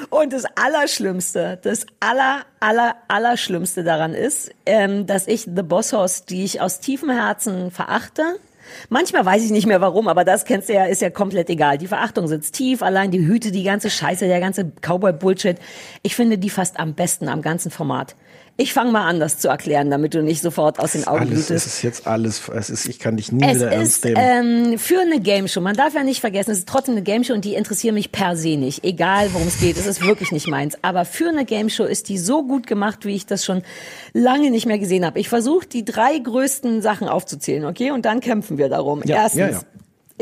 Und 0.10 0.32
das 0.34 0.44
Allerschlimmste, 0.56 1.60
das 1.62 1.86
Aller, 2.00 2.40
Aller, 2.62 2.96
Allerschlimmste 3.10 3.84
daran 3.84 4.14
ist, 4.14 4.52
ähm, 4.66 5.06
dass 5.08 5.28
ich 5.28 5.42
The 5.44 5.62
Boss 5.64 5.92
Hoss, 5.94 6.26
die 6.26 6.44
ich 6.44 6.62
aus 6.62 6.80
tiefem 6.80 7.10
Herzen 7.10 7.70
verachte, 7.72 8.24
Manchmal 8.90 9.26
weiß 9.26 9.44
ich 9.44 9.52
nicht 9.52 9.66
mehr 9.66 9.82
warum, 9.82 10.08
aber 10.08 10.24
das 10.24 10.46
kennst 10.46 10.70
du 10.70 10.74
ja, 10.74 10.86
ist 10.86 11.02
ja 11.02 11.10
komplett 11.10 11.50
egal. 11.50 11.78
Die 11.78 11.88
Verachtung 11.88 12.28
sitzt 12.28 12.56
tief, 12.56 12.82
allein 12.82 13.12
die 13.12 13.26
Hüte, 13.26 13.52
die 13.52 13.64
ganze 13.64 13.90
Scheiße, 13.90 14.28
der 14.28 14.40
ganze 14.40 14.72
Cowboy-Bullshit. 14.82 15.58
Ich 16.04 16.16
finde 16.16 16.38
die 16.38 16.50
fast 16.50 16.80
am 16.80 16.94
besten 16.94 17.28
am 17.28 17.42
ganzen 17.42 17.72
Format. 17.72 18.16
Ich 18.62 18.74
fange 18.74 18.92
mal 18.92 19.06
an, 19.08 19.20
das 19.20 19.40
zu 19.40 19.48
erklären, 19.50 19.90
damit 19.90 20.14
du 20.14 20.22
nicht 20.24 20.42
sofort 20.42 20.80
aus 20.80 20.92
den 20.94 21.08
Augen 21.08 21.22
alles, 21.22 21.40
es 21.40 21.48
blutest. 21.48 21.68
ist 21.68 21.82
jetzt 21.82 22.08
alles, 22.08 22.42
es 22.50 22.70
ist, 22.70 22.86
ich 22.88 23.00
kann 23.00 23.18
dich 23.18 23.32
nie 23.32 23.44
Es 23.44 23.56
wieder 23.56 23.72
ernst 23.72 24.06
nehmen. 24.06 24.18
ähm, 24.72 24.78
für 24.78 25.00
eine 25.00 25.20
Game 25.20 25.48
Show. 25.48 25.62
Man 25.62 25.76
darf 25.76 25.94
ja 25.96 26.04
nicht 26.04 26.22
vergessen, 26.22 26.52
es 26.52 26.60
ist 26.60 26.68
trotzdem 26.70 26.94
eine 26.96 27.02
Game 27.04 27.24
Show 27.24 27.34
und 27.34 27.44
die 27.44 27.56
interessieren 27.56 27.96
mich 27.96 28.12
per 28.12 28.36
se 28.38 28.58
nicht. 28.58 28.84
Egal, 28.84 29.30
worum 29.34 29.48
es 29.48 29.60
geht, 29.60 29.78
es 29.78 29.88
ist 29.88 30.06
wirklich 30.06 30.32
nicht 30.32 30.48
meins. 30.48 30.78
Aber 30.84 31.06
für 31.06 31.30
eine 31.30 31.46
Game 31.46 31.70
Show 31.70 31.84
ist 31.86 32.08
die 32.10 32.18
so 32.18 32.44
gut 32.44 32.68
gemacht, 32.68 33.06
wie 33.06 33.16
ich 33.16 33.26
das 33.26 33.44
schon 33.44 33.64
lange 34.14 34.52
nicht 34.52 34.66
mehr 34.66 34.80
gesehen 34.80 35.06
habe. 35.06 35.20
Ich 35.20 35.30
versuche, 35.30 35.66
die 35.68 35.84
drei 35.84 36.18
größten 36.20 36.82
Sachen 36.82 37.08
aufzuzählen, 37.08 37.66
okay? 37.66 37.92
Und 37.92 38.06
dann 38.06 38.20
kämpfen 38.20 38.58
wir 38.58 38.70
darum. 38.70 39.02
Ja, 39.06 39.24
Erstens. 39.24 39.40
ja, 39.40 39.50
ja. 39.50 39.62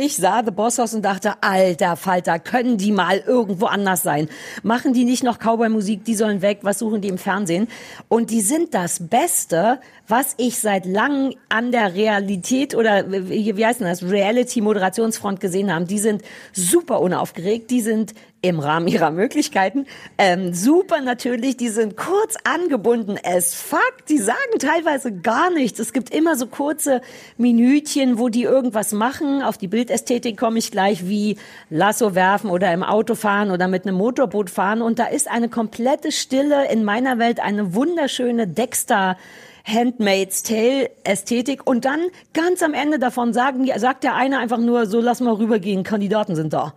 Ich 0.02 0.16
sah 0.16 0.44
The 0.46 0.52
Boss 0.52 0.78
Hoss 0.78 0.94
und 0.94 1.04
dachte, 1.04 1.34
alter 1.42 1.98
Falter, 1.98 2.40
können 2.40 2.78
die 2.78 2.94
mal 2.94 3.18
irgendwo 3.18 3.66
anders 3.66 4.02
sein? 4.02 4.30
Machen 4.64 4.94
die 4.94 5.04
nicht 5.04 5.24
noch 5.24 5.40
Cowboy-Musik, 5.40 6.06
die 6.06 6.16
sollen 6.16 6.42
weg, 6.42 6.60
was 6.62 6.80
suchen 6.80 7.02
die 7.02 7.10
im 7.10 7.18
Fernsehen? 7.18 7.68
Und 8.08 8.32
die 8.32 8.40
sind 8.40 8.74
das 8.74 9.10
Beste, 9.10 9.82
was 10.10 10.34
ich 10.38 10.58
seit 10.58 10.88
langem 10.88 11.36
an 11.50 11.72
der 11.72 11.94
Realität 11.94 12.76
oder 12.76 13.12
wie, 13.12 13.56
wie 13.56 13.66
heißt 13.66 13.80
denn 13.80 13.88
das, 13.88 14.04
Reality-Moderationsfront 14.04 15.40
gesehen 15.40 15.74
habe. 15.74 15.86
Die 15.86 16.00
sind 16.00 16.24
super 16.52 17.00
unaufgeregt, 17.00 17.70
die 17.70 17.82
sind 17.82 18.16
im 18.42 18.60
Rahmen 18.60 18.88
ihrer 18.88 19.12
Möglichkeiten. 19.12 19.86
Ähm, 20.18 20.54
super 20.54 21.02
natürlich, 21.02 21.58
die 21.58 21.68
sind 21.68 21.96
kurz 21.96 22.36
angebunden 22.44 23.18
as 23.24 23.54
fuck. 23.54 24.06
Die 24.08 24.18
sagen 24.18 24.38
teilweise 24.60 25.12
gar 25.12 25.52
nichts. 25.52 25.80
Es 25.80 25.94
gibt 25.94 26.14
immer 26.14 26.36
so 26.36 26.48
kurze 26.48 27.02
Minütchen, 27.38 28.18
wo 28.18 28.30
die 28.30 28.44
irgendwas 28.44 28.94
machen. 28.94 29.44
Auf 29.44 29.58
die 29.58 29.68
Bildästhetik 29.68 30.38
komme 30.38 30.58
ich 30.58 30.72
gleich, 30.72 31.08
wie 31.08 31.38
Lasso 31.70 32.16
werfen 32.16 32.50
oder 32.50 32.74
im 32.74 32.82
Auto 32.82 33.14
fahren 33.14 33.52
oder 33.52 33.68
mit 33.68 33.86
einem 33.86 33.98
Motorboot 33.98 34.50
fahren. 34.50 34.82
Und 34.82 34.98
da 35.00 35.06
ist 35.06 35.30
eine 35.30 35.50
komplette 35.50 36.12
Stille 36.12 36.72
in 36.72 36.84
meiner 36.84 37.20
Welt, 37.20 37.40
eine 37.40 37.76
wunderschöne 37.76 38.48
Dexter 38.48 39.18
Handmaid's 39.66 40.44
Tale 40.44 40.90
Ästhetik 41.04 41.68
und 41.68 41.86
dann 41.86 42.02
ganz 42.34 42.62
am 42.62 42.74
Ende 42.74 43.00
davon 43.00 43.34
sagen, 43.34 43.70
sagt 43.78 44.04
der 44.04 44.16
eine 44.16 44.40
einfach 44.40 44.58
nur, 44.58 44.86
so 44.86 45.02
lass 45.02 45.22
mal 45.22 45.34
rübergehen, 45.34 45.84
Kandidaten 45.84 46.36
sind 46.36 46.54
da. 46.54 46.74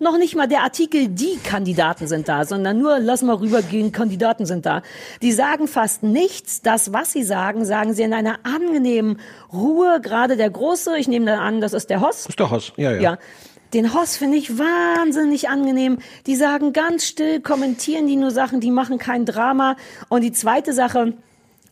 Noch 0.00 0.16
nicht 0.16 0.36
mal 0.36 0.46
der 0.46 0.62
Artikel, 0.62 1.08
die 1.08 1.38
Kandidaten 1.42 2.06
sind 2.06 2.28
da, 2.28 2.44
sondern 2.44 2.78
nur, 2.78 3.00
lass 3.00 3.22
mal 3.22 3.34
rübergehen, 3.34 3.90
Kandidaten 3.90 4.46
sind 4.46 4.64
da. 4.64 4.82
Die 5.22 5.32
sagen 5.32 5.66
fast 5.66 6.04
nichts. 6.04 6.62
Das, 6.62 6.92
was 6.92 7.12
sie 7.12 7.24
sagen, 7.24 7.64
sagen 7.64 7.94
sie 7.94 8.04
in 8.04 8.14
einer 8.14 8.38
angenehmen 8.44 9.18
Ruhe. 9.52 10.00
Gerade 10.00 10.36
der 10.36 10.50
Große, 10.50 10.96
ich 10.98 11.08
nehme 11.08 11.26
dann 11.26 11.40
an, 11.40 11.60
das 11.60 11.72
ist 11.72 11.90
der 11.90 12.00
Hoss. 12.00 12.26
Ist 12.26 12.38
der 12.38 12.50
Hoss, 12.50 12.72
ja, 12.76 12.92
ja. 12.92 13.00
ja. 13.00 13.18
Den 13.74 13.92
Hoss 13.92 14.16
finde 14.16 14.38
ich 14.38 14.56
wahnsinnig 14.56 15.48
angenehm. 15.48 15.98
Die 16.26 16.36
sagen 16.36 16.72
ganz 16.72 17.04
still, 17.04 17.40
kommentieren 17.40 18.06
die 18.06 18.16
nur 18.16 18.30
Sachen, 18.30 18.60
die 18.60 18.70
machen 18.70 18.98
kein 18.98 19.26
Drama. 19.26 19.76
Und 20.08 20.22
die 20.22 20.32
zweite 20.32 20.72
Sache, 20.72 21.14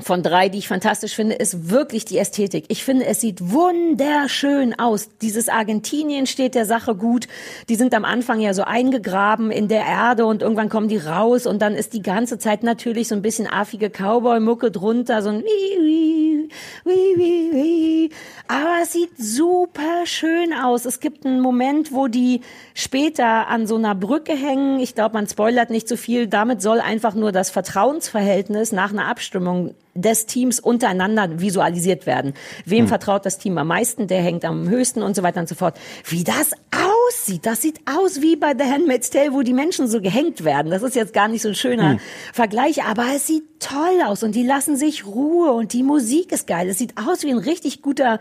von 0.00 0.22
drei, 0.22 0.48
die 0.48 0.58
ich 0.58 0.68
fantastisch 0.68 1.14
finde, 1.14 1.36
ist 1.36 1.70
wirklich 1.70 2.04
die 2.04 2.18
Ästhetik. 2.18 2.66
Ich 2.68 2.84
finde, 2.84 3.06
es 3.06 3.20
sieht 3.20 3.50
wunderschön 3.50 4.78
aus. 4.78 5.08
Dieses 5.22 5.48
Argentinien 5.48 6.26
steht 6.26 6.54
der 6.54 6.66
Sache 6.66 6.94
gut. 6.94 7.28
Die 7.70 7.76
sind 7.76 7.94
am 7.94 8.04
Anfang 8.04 8.40
ja 8.40 8.52
so 8.52 8.62
eingegraben 8.62 9.50
in 9.50 9.68
der 9.68 9.86
Erde 9.86 10.26
und 10.26 10.42
irgendwann 10.42 10.68
kommen 10.68 10.88
die 10.88 10.98
raus 10.98 11.46
und 11.46 11.62
dann 11.62 11.74
ist 11.74 11.94
die 11.94 12.02
ganze 12.02 12.38
Zeit 12.38 12.62
natürlich 12.62 13.08
so 13.08 13.14
ein 13.14 13.22
bisschen 13.22 13.46
affige 13.46 13.88
Cowboy-Mucke 13.88 14.70
drunter, 14.70 15.22
so 15.22 15.30
ein 15.30 15.42
wie, 15.42 16.50
wie, 16.84 17.18
wie, 17.18 17.52
wie. 17.52 18.10
Aber 18.48 18.82
es 18.82 18.92
sieht 18.92 19.16
super 19.18 20.04
schön 20.04 20.52
aus. 20.52 20.84
Es 20.84 21.00
gibt 21.00 21.24
einen 21.24 21.40
Moment, 21.40 21.92
wo 21.92 22.06
die 22.06 22.42
später 22.74 23.48
an 23.48 23.66
so 23.66 23.76
einer 23.76 23.94
Brücke 23.94 24.34
hängen. 24.34 24.78
Ich 24.78 24.94
glaube, 24.94 25.14
man 25.14 25.26
spoilert 25.26 25.70
nicht 25.70 25.88
so 25.88 25.96
viel. 25.96 26.26
Damit 26.26 26.60
soll 26.60 26.80
einfach 26.80 27.14
nur 27.14 27.32
das 27.32 27.50
Vertrauensverhältnis 27.50 28.72
nach 28.72 28.92
einer 28.92 29.08
Abstimmung 29.08 29.74
des 29.96 30.26
Teams 30.26 30.60
untereinander 30.60 31.40
visualisiert 31.40 32.06
werden. 32.06 32.34
Wem 32.64 32.82
hm. 32.82 32.88
vertraut 32.88 33.26
das 33.26 33.38
Team 33.38 33.58
am 33.58 33.68
meisten? 33.68 34.06
Der 34.06 34.22
hängt 34.22 34.44
am 34.44 34.68
höchsten 34.68 35.02
und 35.02 35.16
so 35.16 35.22
weiter 35.22 35.40
und 35.40 35.48
so 35.48 35.54
fort. 35.54 35.78
Wie 36.04 36.24
das 36.24 36.52
aussieht, 36.70 37.46
das 37.46 37.62
sieht 37.62 37.80
aus 37.86 38.20
wie 38.20 38.36
bei 38.36 38.54
The 38.56 38.64
Handmaid's 38.64 39.10
Tale, 39.10 39.32
wo 39.32 39.42
die 39.42 39.52
Menschen 39.52 39.88
so 39.88 40.00
gehängt 40.00 40.44
werden. 40.44 40.70
Das 40.70 40.82
ist 40.82 40.94
jetzt 40.94 41.12
gar 41.12 41.28
nicht 41.28 41.42
so 41.42 41.48
ein 41.48 41.54
schöner 41.54 41.92
hm. 41.92 42.00
Vergleich, 42.32 42.84
aber 42.84 43.06
es 43.14 43.26
sieht 43.26 43.60
toll 43.60 44.02
aus 44.04 44.22
und 44.22 44.34
die 44.34 44.44
lassen 44.44 44.76
sich 44.76 45.06
Ruhe 45.06 45.52
und 45.52 45.72
die 45.72 45.82
Musik 45.82 46.32
ist 46.32 46.46
geil. 46.46 46.68
Es 46.68 46.78
sieht 46.78 46.94
aus 46.96 47.22
wie 47.22 47.30
ein 47.30 47.38
richtig 47.38 47.82
guter 47.82 48.18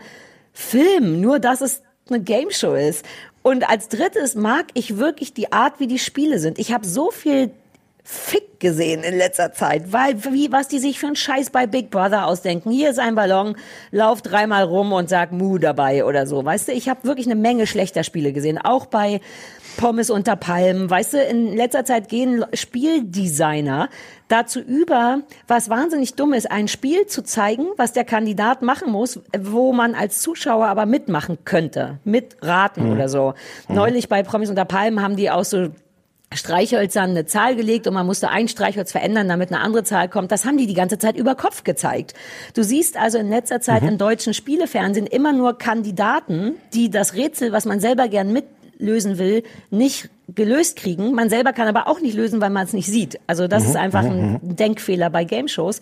Film, 0.52 1.20
nur 1.20 1.38
dass 1.38 1.60
es 1.60 1.82
eine 2.08 2.20
Game 2.20 2.50
Show 2.50 2.74
ist. 2.74 3.04
Und 3.42 3.68
als 3.68 3.88
drittes 3.88 4.34
mag 4.34 4.66
ich 4.74 4.96
wirklich 4.96 5.32
die 5.32 5.52
Art, 5.52 5.78
wie 5.78 5.86
die 5.86 5.98
Spiele 5.98 6.38
sind. 6.38 6.58
Ich 6.58 6.72
habe 6.72 6.86
so 6.86 7.10
viel 7.10 7.50
Fick 8.08 8.60
gesehen 8.60 9.02
in 9.02 9.18
letzter 9.18 9.52
Zeit, 9.52 9.92
weil 9.92 10.22
wie 10.32 10.52
was 10.52 10.68
die 10.68 10.78
sich 10.78 11.00
für 11.00 11.08
einen 11.08 11.16
Scheiß 11.16 11.50
bei 11.50 11.66
Big 11.66 11.90
Brother 11.90 12.28
ausdenken. 12.28 12.70
Hier 12.70 12.88
ist 12.88 13.00
ein 13.00 13.16
Ballon, 13.16 13.56
lauf 13.90 14.22
dreimal 14.22 14.62
rum 14.62 14.92
und 14.92 15.08
sag 15.08 15.32
Mu 15.32 15.58
dabei 15.58 16.04
oder 16.04 16.24
so. 16.24 16.44
Weißt 16.44 16.68
du, 16.68 16.72
ich 16.72 16.88
habe 16.88 17.02
wirklich 17.02 17.26
eine 17.26 17.34
Menge 17.34 17.66
schlechter 17.66 18.04
Spiele 18.04 18.32
gesehen, 18.32 18.58
auch 18.58 18.86
bei 18.86 19.20
Pommes 19.76 20.08
unter 20.08 20.36
Palmen. 20.36 20.88
Weißt 20.88 21.14
du, 21.14 21.18
in 21.20 21.56
letzter 21.56 21.84
Zeit 21.84 22.08
gehen 22.08 22.44
Spieldesigner 22.54 23.88
dazu 24.28 24.60
über, 24.60 25.22
was 25.48 25.68
wahnsinnig 25.68 26.14
dumm 26.14 26.32
ist, 26.32 26.48
ein 26.48 26.68
Spiel 26.68 27.06
zu 27.06 27.24
zeigen, 27.24 27.66
was 27.76 27.92
der 27.92 28.04
Kandidat 28.04 28.62
machen 28.62 28.88
muss, 28.92 29.20
wo 29.36 29.72
man 29.72 29.96
als 29.96 30.20
Zuschauer 30.20 30.66
aber 30.66 30.86
mitmachen 30.86 31.38
könnte, 31.44 31.98
mitraten 32.04 32.86
mhm. 32.86 32.92
oder 32.92 33.08
so. 33.08 33.34
Mhm. 33.66 33.74
Neulich 33.74 34.08
bei 34.08 34.22
Promis 34.22 34.48
unter 34.48 34.64
Palmen 34.64 35.02
haben 35.02 35.16
die 35.16 35.28
auch 35.28 35.44
so 35.44 35.70
Streichhölzern 36.32 37.10
eine 37.10 37.24
Zahl 37.26 37.54
gelegt 37.56 37.86
und 37.86 37.94
man 37.94 38.04
musste 38.04 38.30
ein 38.30 38.48
Streichholz 38.48 38.92
verändern, 38.92 39.28
damit 39.28 39.52
eine 39.52 39.60
andere 39.60 39.84
Zahl 39.84 40.08
kommt. 40.08 40.32
Das 40.32 40.44
haben 40.44 40.58
die 40.58 40.66
die 40.66 40.74
ganze 40.74 40.98
Zeit 40.98 41.16
über 41.16 41.34
Kopf 41.34 41.62
gezeigt. 41.62 42.14
Du 42.54 42.64
siehst 42.64 42.96
also 42.96 43.18
in 43.18 43.30
letzter 43.30 43.60
Zeit 43.60 43.82
mhm. 43.82 43.88
im 43.90 43.98
deutschen 43.98 44.34
Spielefernsehen 44.34 45.06
immer 45.06 45.32
nur 45.32 45.56
Kandidaten, 45.56 46.56
die 46.74 46.90
das 46.90 47.14
Rätsel, 47.14 47.52
was 47.52 47.64
man 47.64 47.80
selber 47.80 48.08
gern 48.08 48.32
mitlösen 48.32 49.18
will, 49.18 49.44
nicht 49.70 50.10
gelöst 50.34 50.76
kriegen. 50.76 51.12
Man 51.12 51.30
selber 51.30 51.52
kann 51.52 51.68
aber 51.68 51.86
auch 51.86 52.00
nicht 52.00 52.16
lösen, 52.16 52.40
weil 52.40 52.50
man 52.50 52.64
es 52.64 52.72
nicht 52.72 52.88
sieht. 52.88 53.20
Also 53.28 53.46
das 53.46 53.62
mhm. 53.62 53.70
ist 53.70 53.76
einfach 53.76 54.04
ein 54.04 54.40
mhm. 54.42 54.56
Denkfehler 54.56 55.10
bei 55.10 55.24
Game 55.24 55.46
Shows. 55.46 55.80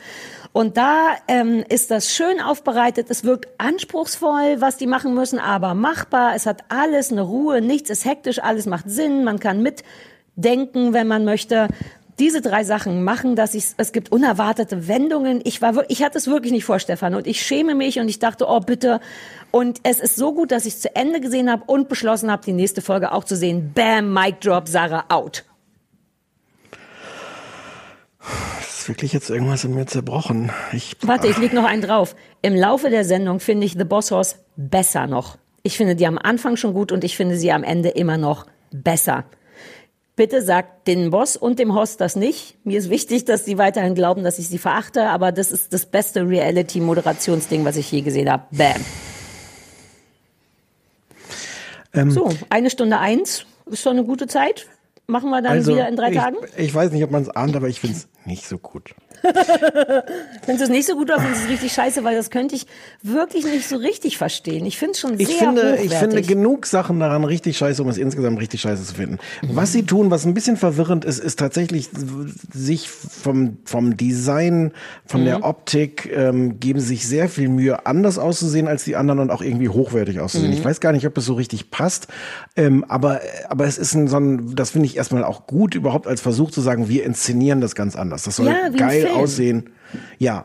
Und 0.53 0.77
da 0.77 1.17
ähm, 1.27 1.65
ist 1.69 1.91
das 1.91 2.15
schön 2.15 2.41
aufbereitet. 2.41 3.07
Es 3.09 3.25
wirkt 3.25 3.49
anspruchsvoll, 3.59 4.61
was 4.61 4.77
die 4.77 4.87
machen 4.87 5.15
müssen, 5.15 5.39
aber 5.39 5.75
machbar. 5.75 6.35
Es 6.37 6.45
hat 6.45 6.65
alles 6.69 7.11
eine 7.11 7.23
Ruhe, 7.23 7.63
nichts 7.63 7.89
ist 7.89 8.05
hektisch, 8.05 8.41
alles 8.41 8.67
macht 8.67 8.89
Sinn. 8.91 9.25
Man 9.25 9.41
kann 9.41 9.63
mit 9.63 9.83
denken, 10.37 10.93
wenn 10.93 11.07
man 11.07 11.25
möchte. 11.25 11.69
Diese 12.21 12.41
drei 12.41 12.63
Sachen 12.63 13.03
machen, 13.03 13.35
dass 13.35 13.55
ich, 13.55 13.65
es 13.77 13.91
gibt 13.91 14.13
unerwartete 14.13 14.87
Wendungen. 14.87 15.41
Ich 15.43 15.61
war, 15.63 15.85
ich 15.89 16.05
hatte 16.05 16.17
es 16.17 16.29
wirklich 16.29 16.53
nicht 16.53 16.65
vor, 16.65 16.79
Stefan, 16.79 17.17
und 17.17 17.27
ich 17.27 17.43
schäme 17.43 17.75
mich 17.75 17.99
und 17.99 18.09
ich 18.09 18.21
dachte, 18.21 18.47
oh 18.49 18.61
bitte. 18.61 19.01
Und 19.51 19.81
es 19.83 19.99
ist 19.99 20.15
so 20.15 20.33
gut, 20.33 20.53
dass 20.53 20.65
ich 20.65 20.75
es 20.75 20.81
zu 20.81 20.95
Ende 20.95 21.21
gesehen 21.21 21.51
habe 21.51 21.65
und 21.67 21.89
beschlossen 21.89 22.31
habe, 22.31 22.45
die 22.45 22.53
nächste 22.53 22.83
Folge 22.83 23.11
auch 23.11 23.25
zu 23.25 23.35
sehen. 23.35 23.73
Bam, 23.75 24.13
Mic 24.13 24.37
Drop, 24.41 24.69
Sarah 24.69 25.07
out. 25.09 25.45
Das 28.21 28.81
ist 28.81 28.89
wirklich 28.89 29.13
jetzt 29.13 29.31
irgendwas 29.31 29.65
in 29.65 29.75
mir 29.75 29.87
zerbrochen. 29.87 30.53
Ich, 30.73 30.97
Warte, 31.03 31.27
ich 31.27 31.39
leg 31.39 31.53
noch 31.53 31.65
einen 31.65 31.83
drauf. 31.83 32.15
Im 32.43 32.55
Laufe 32.55 32.91
der 32.91 33.05
Sendung 33.05 33.41
finde 33.41 33.67
ich 33.67 33.73
The 33.73 33.85
Boss 33.85 34.13
Horse 34.13 34.37
besser 34.57 35.09
noch. 35.09 35.37
Ich 35.65 35.77
finde 35.77 35.97
die 35.97 36.07
am 36.07 36.19
Anfang 36.19 36.57
schon 36.57 36.75
gut 36.75 36.93
und 36.93 37.03
ich 37.03 37.17
finde 37.17 37.37
sie 37.37 37.51
am 37.51 37.65
Ende 37.65 37.89
immer 37.89 38.19
noch 38.19 38.47
besser. 38.71 39.25
Bitte 40.17 40.43
sagt 40.43 40.87
den 40.87 41.11
Boss 41.11 41.37
und 41.37 41.59
dem 41.59 41.75
Host 41.75 42.01
das 42.01 42.15
nicht. 42.15 42.57
Mir 42.65 42.79
ist 42.79 42.89
wichtig, 42.89 43.25
dass 43.25 43.45
sie 43.45 43.59
weiterhin 43.59 43.97
glauben, 43.97 44.23
dass 44.23 44.39
ich 44.39 44.49
sie 44.49 44.59
verachte, 44.59 45.09
aber 45.09 45.33
das 45.33 45.51
ist 45.51 45.73
das 45.73 45.87
beste 45.87 46.29
Reality-Moderationsding, 46.29 47.65
was 47.65 47.77
ich 47.77 47.91
je 47.91 48.03
gesehen 48.03 48.31
habe. 48.31 48.45
Bam. 48.53 48.81
Ähm, 51.93 52.11
so, 52.13 52.31
eine 52.49 52.71
Stunde 52.71 52.99
eins 52.99 53.45
ist 53.67 53.83
schon 53.83 53.97
eine 53.97 54.05
gute 54.05 54.29
Zeit. 54.29 54.67
Machen 55.07 55.31
wir 55.31 55.43
dann 55.43 55.53
also 55.53 55.73
wieder 55.73 55.89
in 55.89 55.97
drei 55.97 56.11
ich, 56.11 56.17
Tagen? 56.17 56.37
Ich 56.57 56.73
weiß 56.73 56.93
nicht, 56.93 57.03
ob 57.03 57.11
man 57.11 57.23
es 57.23 57.29
ahnt, 57.29 57.57
aber 57.57 57.69
ich 57.69 57.81
finde 57.81 57.97
es 57.97 58.09
nicht 58.25 58.47
so 58.47 58.59
gut. 58.59 58.95
findest 60.45 60.61
du 60.61 60.65
es 60.65 60.71
nicht 60.71 60.87
so 60.87 60.95
gut 60.95 61.11
oder 61.11 61.21
findest 61.21 61.43
du 61.43 61.47
es 61.47 61.53
richtig 61.53 61.73
scheiße? 61.73 62.05
Weil 62.05 62.17
das 62.17 62.31
könnte 62.31 62.55
ich 62.55 62.67
wirklich 63.03 63.45
nicht 63.45 63.69
so 63.69 63.77
richtig 63.77 64.19
verstehen. 64.19 64.67
Ich 64.67 64.79
finde 64.79 64.93
es 64.93 65.01
schon 65.01 65.17
sehr 65.17 65.29
ich 65.29 65.37
finde, 65.37 65.63
hochwertig. 65.63 65.93
Ich 65.93 65.99
finde 65.99 66.23
genug 66.23 66.67
Sachen 66.67 67.01
daran 67.01 67.25
richtig 67.25 67.57
scheiße, 67.57 67.83
um 67.83 67.89
es 67.89 67.99
insgesamt 67.99 68.41
richtig 68.41 68.61
scheiße 68.61 68.85
zu 68.85 68.95
finden. 68.95 69.19
Mhm. 69.43 69.57
Was 69.57 69.73
sie 69.73 69.85
tun, 69.85 70.11
was 70.11 70.25
ein 70.25 70.35
bisschen 70.35 70.57
verwirrend 70.57 71.05
ist, 71.05 71.19
ist 71.19 71.39
tatsächlich 71.39 71.89
sich 72.53 72.89
vom, 72.89 73.59
vom 73.65 73.97
Design, 73.97 74.73
von 75.07 75.23
mhm. 75.23 75.27
der 75.27 75.45
Optik, 75.45 76.11
ähm, 76.15 76.61
geben 76.61 76.81
sich 76.81 77.07
sehr 77.07 77.29
viel 77.29 77.49
Mühe, 77.49 77.87
anders 77.87 78.19
auszusehen 78.19 78.69
als 78.69 78.85
die 78.85 78.97
anderen 78.97 79.21
und 79.21 79.31
auch 79.31 79.43
irgendwie 79.43 79.69
hochwertig 79.69 80.21
auszusehen. 80.21 80.51
Mhm. 80.51 80.59
Ich 80.59 80.65
weiß 80.65 80.81
gar 80.81 80.93
nicht, 80.93 81.07
ob 81.07 81.17
es 81.17 81.25
so 81.25 81.35
richtig 81.35 81.71
passt, 81.71 82.09
ähm, 82.57 82.85
aber, 82.89 83.21
aber 83.49 83.65
es 83.67 83.79
ist 83.79 83.95
ein, 83.95 84.09
so 84.09 84.19
ein, 84.19 84.55
das 84.55 84.71
finde 84.71 84.87
ich 84.87 84.97
erstmal 84.97 85.25
auch 85.25 85.47
gut, 85.47 85.75
überhaupt 85.75 86.07
als 86.07 86.21
Versuch 86.21 86.51
zu 86.51 86.61
sagen, 86.61 86.89
wir 86.89 87.05
inszenieren 87.05 87.61
das 87.61 87.75
ganz 87.75 87.97
anders. 87.97 88.25
Das 88.25 88.37
soll 88.37 88.47
ja, 88.47 88.69
geil 88.69 89.09
aussehen. 89.15 89.71
Ja, 90.19 90.45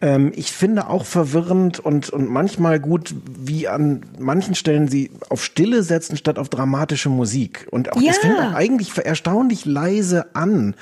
ähm, 0.00 0.32
ich 0.36 0.52
finde 0.52 0.88
auch 0.88 1.04
verwirrend 1.04 1.80
und, 1.80 2.10
und 2.10 2.28
manchmal 2.30 2.78
gut, 2.78 3.14
wie 3.38 3.66
an 3.66 4.02
manchen 4.18 4.54
Stellen 4.54 4.88
sie 4.88 5.10
auf 5.28 5.44
Stille 5.44 5.82
setzen 5.82 6.16
statt 6.16 6.38
auf 6.38 6.48
dramatische 6.48 7.08
Musik. 7.08 7.66
Und 7.70 7.92
auch 7.92 8.00
ja. 8.00 8.08
das 8.08 8.18
fängt 8.18 8.38
auch 8.38 8.54
eigentlich 8.54 8.96
erstaunlich 8.96 9.64
leise 9.64 10.34
an, 10.36 10.74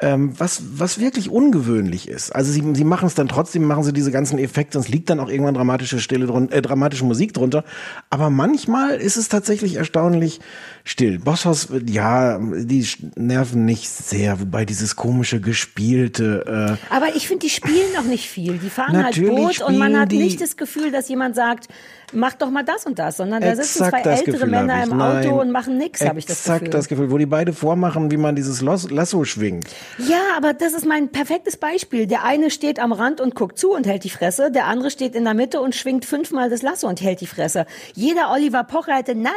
ähm, 0.00 0.34
was, 0.38 0.62
was 0.74 1.00
wirklich 1.00 1.30
ungewöhnlich 1.30 2.08
ist. 2.08 2.34
Also 2.34 2.52
sie, 2.52 2.62
sie 2.74 2.84
machen 2.84 3.06
es 3.06 3.14
dann 3.14 3.28
trotzdem, 3.28 3.64
machen 3.64 3.82
sie 3.82 3.92
diese 3.92 4.12
ganzen 4.12 4.38
Effekte 4.38 4.78
und 4.78 4.84
es 4.84 4.90
liegt 4.90 5.10
dann 5.10 5.18
auch 5.18 5.28
irgendwann 5.28 5.54
dramatische 5.54 5.98
Stille 5.98 6.26
drunter, 6.26 6.56
äh, 6.56 6.62
dramatische 6.62 7.04
Musik 7.04 7.34
drunter. 7.34 7.64
Aber 8.08 8.30
manchmal 8.30 8.96
ist 8.96 9.16
es 9.16 9.28
tatsächlich 9.28 9.76
erstaunlich 9.76 10.40
still. 10.84 11.18
Bosshaus, 11.18 11.68
ja, 11.86 12.38
die 12.38 12.86
nerven 13.16 13.64
nicht 13.64 13.88
sehr, 13.88 14.40
wobei 14.40 14.64
dieses 14.64 14.96
komische 14.96 15.40
Gespielte. 15.40 16.78
Äh, 16.90 16.94
Aber 16.94 17.16
ich 17.16 17.26
finde, 17.28 17.46
die 17.46 17.50
spielen 17.50 17.96
auch 17.98 18.04
nicht 18.04 18.28
viel. 18.28 18.59
Die 18.62 18.70
fahren 18.70 19.02
halt 19.02 19.16
Boot 19.16 19.60
und 19.62 19.78
man 19.78 19.98
hat 19.98 20.12
nicht 20.12 20.40
das 20.40 20.56
Gefühl, 20.56 20.90
dass 20.90 21.08
jemand 21.08 21.34
sagt, 21.34 21.68
mach 22.12 22.34
doch 22.34 22.50
mal 22.50 22.64
das 22.64 22.86
und 22.86 22.98
das, 22.98 23.16
sondern 23.18 23.40
da 23.42 23.54
sitzen 23.56 23.84
Exakt 23.84 23.90
zwei 23.90 24.02
das 24.02 24.18
ältere 24.20 24.34
Gefühl 24.38 24.50
Männer 24.50 24.82
im 24.84 24.92
Auto 25.00 25.28
Nein. 25.28 25.30
und 25.32 25.50
machen 25.50 25.76
nix, 25.78 26.00
habe 26.04 26.18
ich 26.18 26.26
das 26.26 26.40
Exakt 26.40 26.60
Gefühl. 26.60 26.70
das 26.72 26.88
Gefühl, 26.88 27.10
wo 27.10 27.18
die 27.18 27.26
beide 27.26 27.52
vormachen, 27.52 28.10
wie 28.10 28.16
man 28.16 28.36
dieses 28.36 28.60
Lasso 28.62 29.24
schwingt. 29.24 29.68
Ja, 29.98 30.20
aber 30.36 30.52
das 30.54 30.72
ist 30.72 30.86
mein 30.86 31.08
perfektes 31.10 31.56
Beispiel. 31.56 32.06
Der 32.06 32.24
eine 32.24 32.50
steht 32.50 32.78
am 32.80 32.92
Rand 32.92 33.20
und 33.20 33.34
guckt 33.34 33.58
zu 33.58 33.72
und 33.72 33.86
hält 33.86 34.04
die 34.04 34.10
Fresse, 34.10 34.50
der 34.50 34.66
andere 34.66 34.90
steht 34.90 35.14
in 35.14 35.24
der 35.24 35.34
Mitte 35.34 35.60
und 35.60 35.74
schwingt 35.74 36.04
fünfmal 36.04 36.50
das 36.50 36.62
Lasso 36.62 36.88
und 36.88 37.00
hält 37.00 37.20
die 37.20 37.26
Fresse. 37.26 37.66
Jeder 37.94 38.30
Oliver 38.32 38.64
Pocher 38.64 38.94
hätte, 38.96 39.14
nein, 39.14 39.32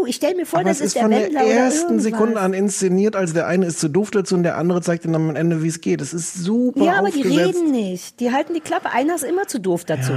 oh, 0.00 0.06
ich 0.06 0.16
stell 0.16 0.34
mir 0.34 0.46
vor, 0.46 0.60
Aber 0.60 0.68
das 0.68 0.78
es 0.78 0.80
ist 0.80 0.86
ist 0.86 0.94
der 0.96 1.02
von 1.02 1.10
der 1.10 1.20
Wendler 1.22 1.40
oder 1.44 1.50
ersten 1.50 1.80
irgendwas. 1.82 2.02
Sekunde 2.04 2.40
an 2.40 2.54
inszeniert, 2.54 3.16
als 3.16 3.32
der 3.32 3.46
eine 3.46 3.66
ist 3.66 3.80
zu 3.80 3.88
doof 3.88 4.10
dazu 4.10 4.34
und 4.34 4.42
der 4.42 4.56
andere 4.56 4.80
zeigt 4.82 5.04
ihm 5.04 5.12
dann 5.12 5.30
am 5.30 5.36
Ende, 5.36 5.62
wie 5.62 5.68
es 5.68 5.80
geht. 5.80 6.00
Es 6.00 6.12
ist 6.14 6.34
super 6.34 6.82
Ja, 6.84 6.94
aber 6.98 7.10
die 7.10 7.18
aufgesetzt. 7.24 7.56
reden 7.56 7.70
nicht. 7.70 8.20
Die 8.20 8.32
halten 8.32 8.54
die 8.54 8.60
Klappe. 8.60 8.90
Einer 8.90 9.14
ist 9.14 9.24
immer 9.24 9.46
zu 9.46 9.60
doof 9.60 9.84
dazu. 9.84 10.12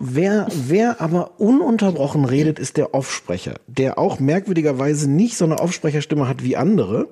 Wer, 0.00 0.46
wer 0.50 1.00
aber 1.00 1.40
ununterbrochen 1.40 2.24
redet, 2.24 2.60
ist 2.60 2.76
der 2.76 2.94
Offsprecher, 2.94 3.54
der 3.66 3.98
auch 3.98 4.20
merkwürdigerweise 4.20 5.10
nicht 5.10 5.36
so 5.36 5.44
eine 5.44 5.58
Offsprecherstimme 5.58 6.28
hat 6.28 6.44
wie 6.44 6.56
andere. 6.56 7.08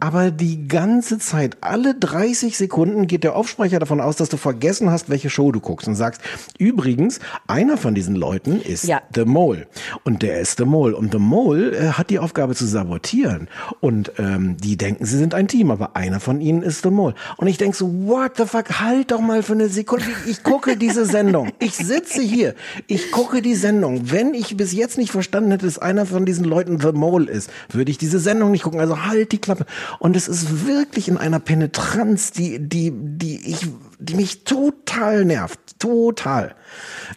Aber 0.00 0.30
die 0.30 0.68
ganze 0.68 1.18
Zeit, 1.18 1.56
alle 1.60 1.94
30 1.94 2.58
Sekunden 2.58 3.06
geht 3.06 3.24
der 3.24 3.36
Offsprecher 3.36 3.78
davon 3.78 4.00
aus, 4.00 4.16
dass 4.16 4.28
du 4.28 4.36
vergessen 4.36 4.90
hast, 4.90 5.08
welche 5.08 5.30
Show 5.30 5.52
du 5.52 5.60
guckst 5.60 5.88
und 5.88 5.94
sagst, 5.94 6.20
übrigens, 6.58 7.20
einer 7.46 7.76
von 7.76 7.94
diesen 7.94 8.14
Leuten 8.14 8.60
ist 8.60 8.84
Ja. 8.84 9.02
The 9.14 9.24
Mole. 9.24 9.66
Und 10.02 10.22
der 10.22 10.40
ist 10.40 10.58
The 10.58 10.64
Mole. 10.64 10.96
Und 10.96 11.12
The 11.12 11.18
Mole 11.18 11.70
äh, 11.70 11.88
hat 11.92 12.10
die 12.10 12.18
Aufgabe 12.18 12.54
zu 12.54 12.66
sabotieren. 12.66 13.48
Und 13.80 14.12
ähm, 14.18 14.56
die 14.58 14.76
denken, 14.76 15.06
sie 15.06 15.16
sind 15.16 15.32
ein 15.32 15.48
Team, 15.48 15.70
aber 15.70 15.96
einer 15.96 16.20
von 16.20 16.40
ihnen 16.40 16.62
ist 16.62 16.82
The 16.82 16.90
Mole. 16.90 17.14
Und 17.36 17.46
ich 17.46 17.56
denk 17.56 17.74
so, 17.74 17.86
what 18.06 18.36
the 18.36 18.44
fuck, 18.46 18.80
halt 18.80 19.10
doch 19.10 19.20
mal 19.20 19.42
für 19.42 19.52
eine 19.54 19.68
Sekunde. 19.68 20.04
Ich 20.26 20.42
gucke 20.42 20.76
diese 20.76 21.06
Sendung. 21.06 21.52
Ich 21.60 21.76
sitze 21.76 22.20
hier. 22.20 22.54
Ich 22.88 23.10
gucke 23.12 23.42
die 23.42 23.54
Sendung. 23.54 24.10
Wenn 24.10 24.34
ich 24.34 24.56
bis 24.56 24.72
jetzt 24.72 24.98
nicht 24.98 25.12
verstanden 25.12 25.52
hätte, 25.52 25.66
dass 25.66 25.78
einer 25.78 26.04
von 26.04 26.26
diesen 26.26 26.44
Leuten 26.44 26.80
The 26.80 26.92
Mole 26.92 27.30
ist, 27.30 27.48
würde 27.70 27.90
ich 27.90 27.98
diese 27.98 28.18
Sendung 28.18 28.50
nicht 28.50 28.64
gucken. 28.64 28.80
Also 28.80 29.04
halt 29.04 29.32
die 29.32 29.38
Klappe. 29.38 29.64
Und 29.98 30.16
es 30.16 30.28
ist 30.28 30.66
wirklich 30.66 31.08
in 31.08 31.16
einer 31.16 31.40
Penetranz, 31.40 32.32
die, 32.32 32.58
die, 32.58 32.92
die 32.94 33.50
ich, 33.50 33.66
die 33.98 34.14
mich 34.14 34.44
total 34.44 35.24
nervt. 35.24 35.58
Total. 35.78 36.54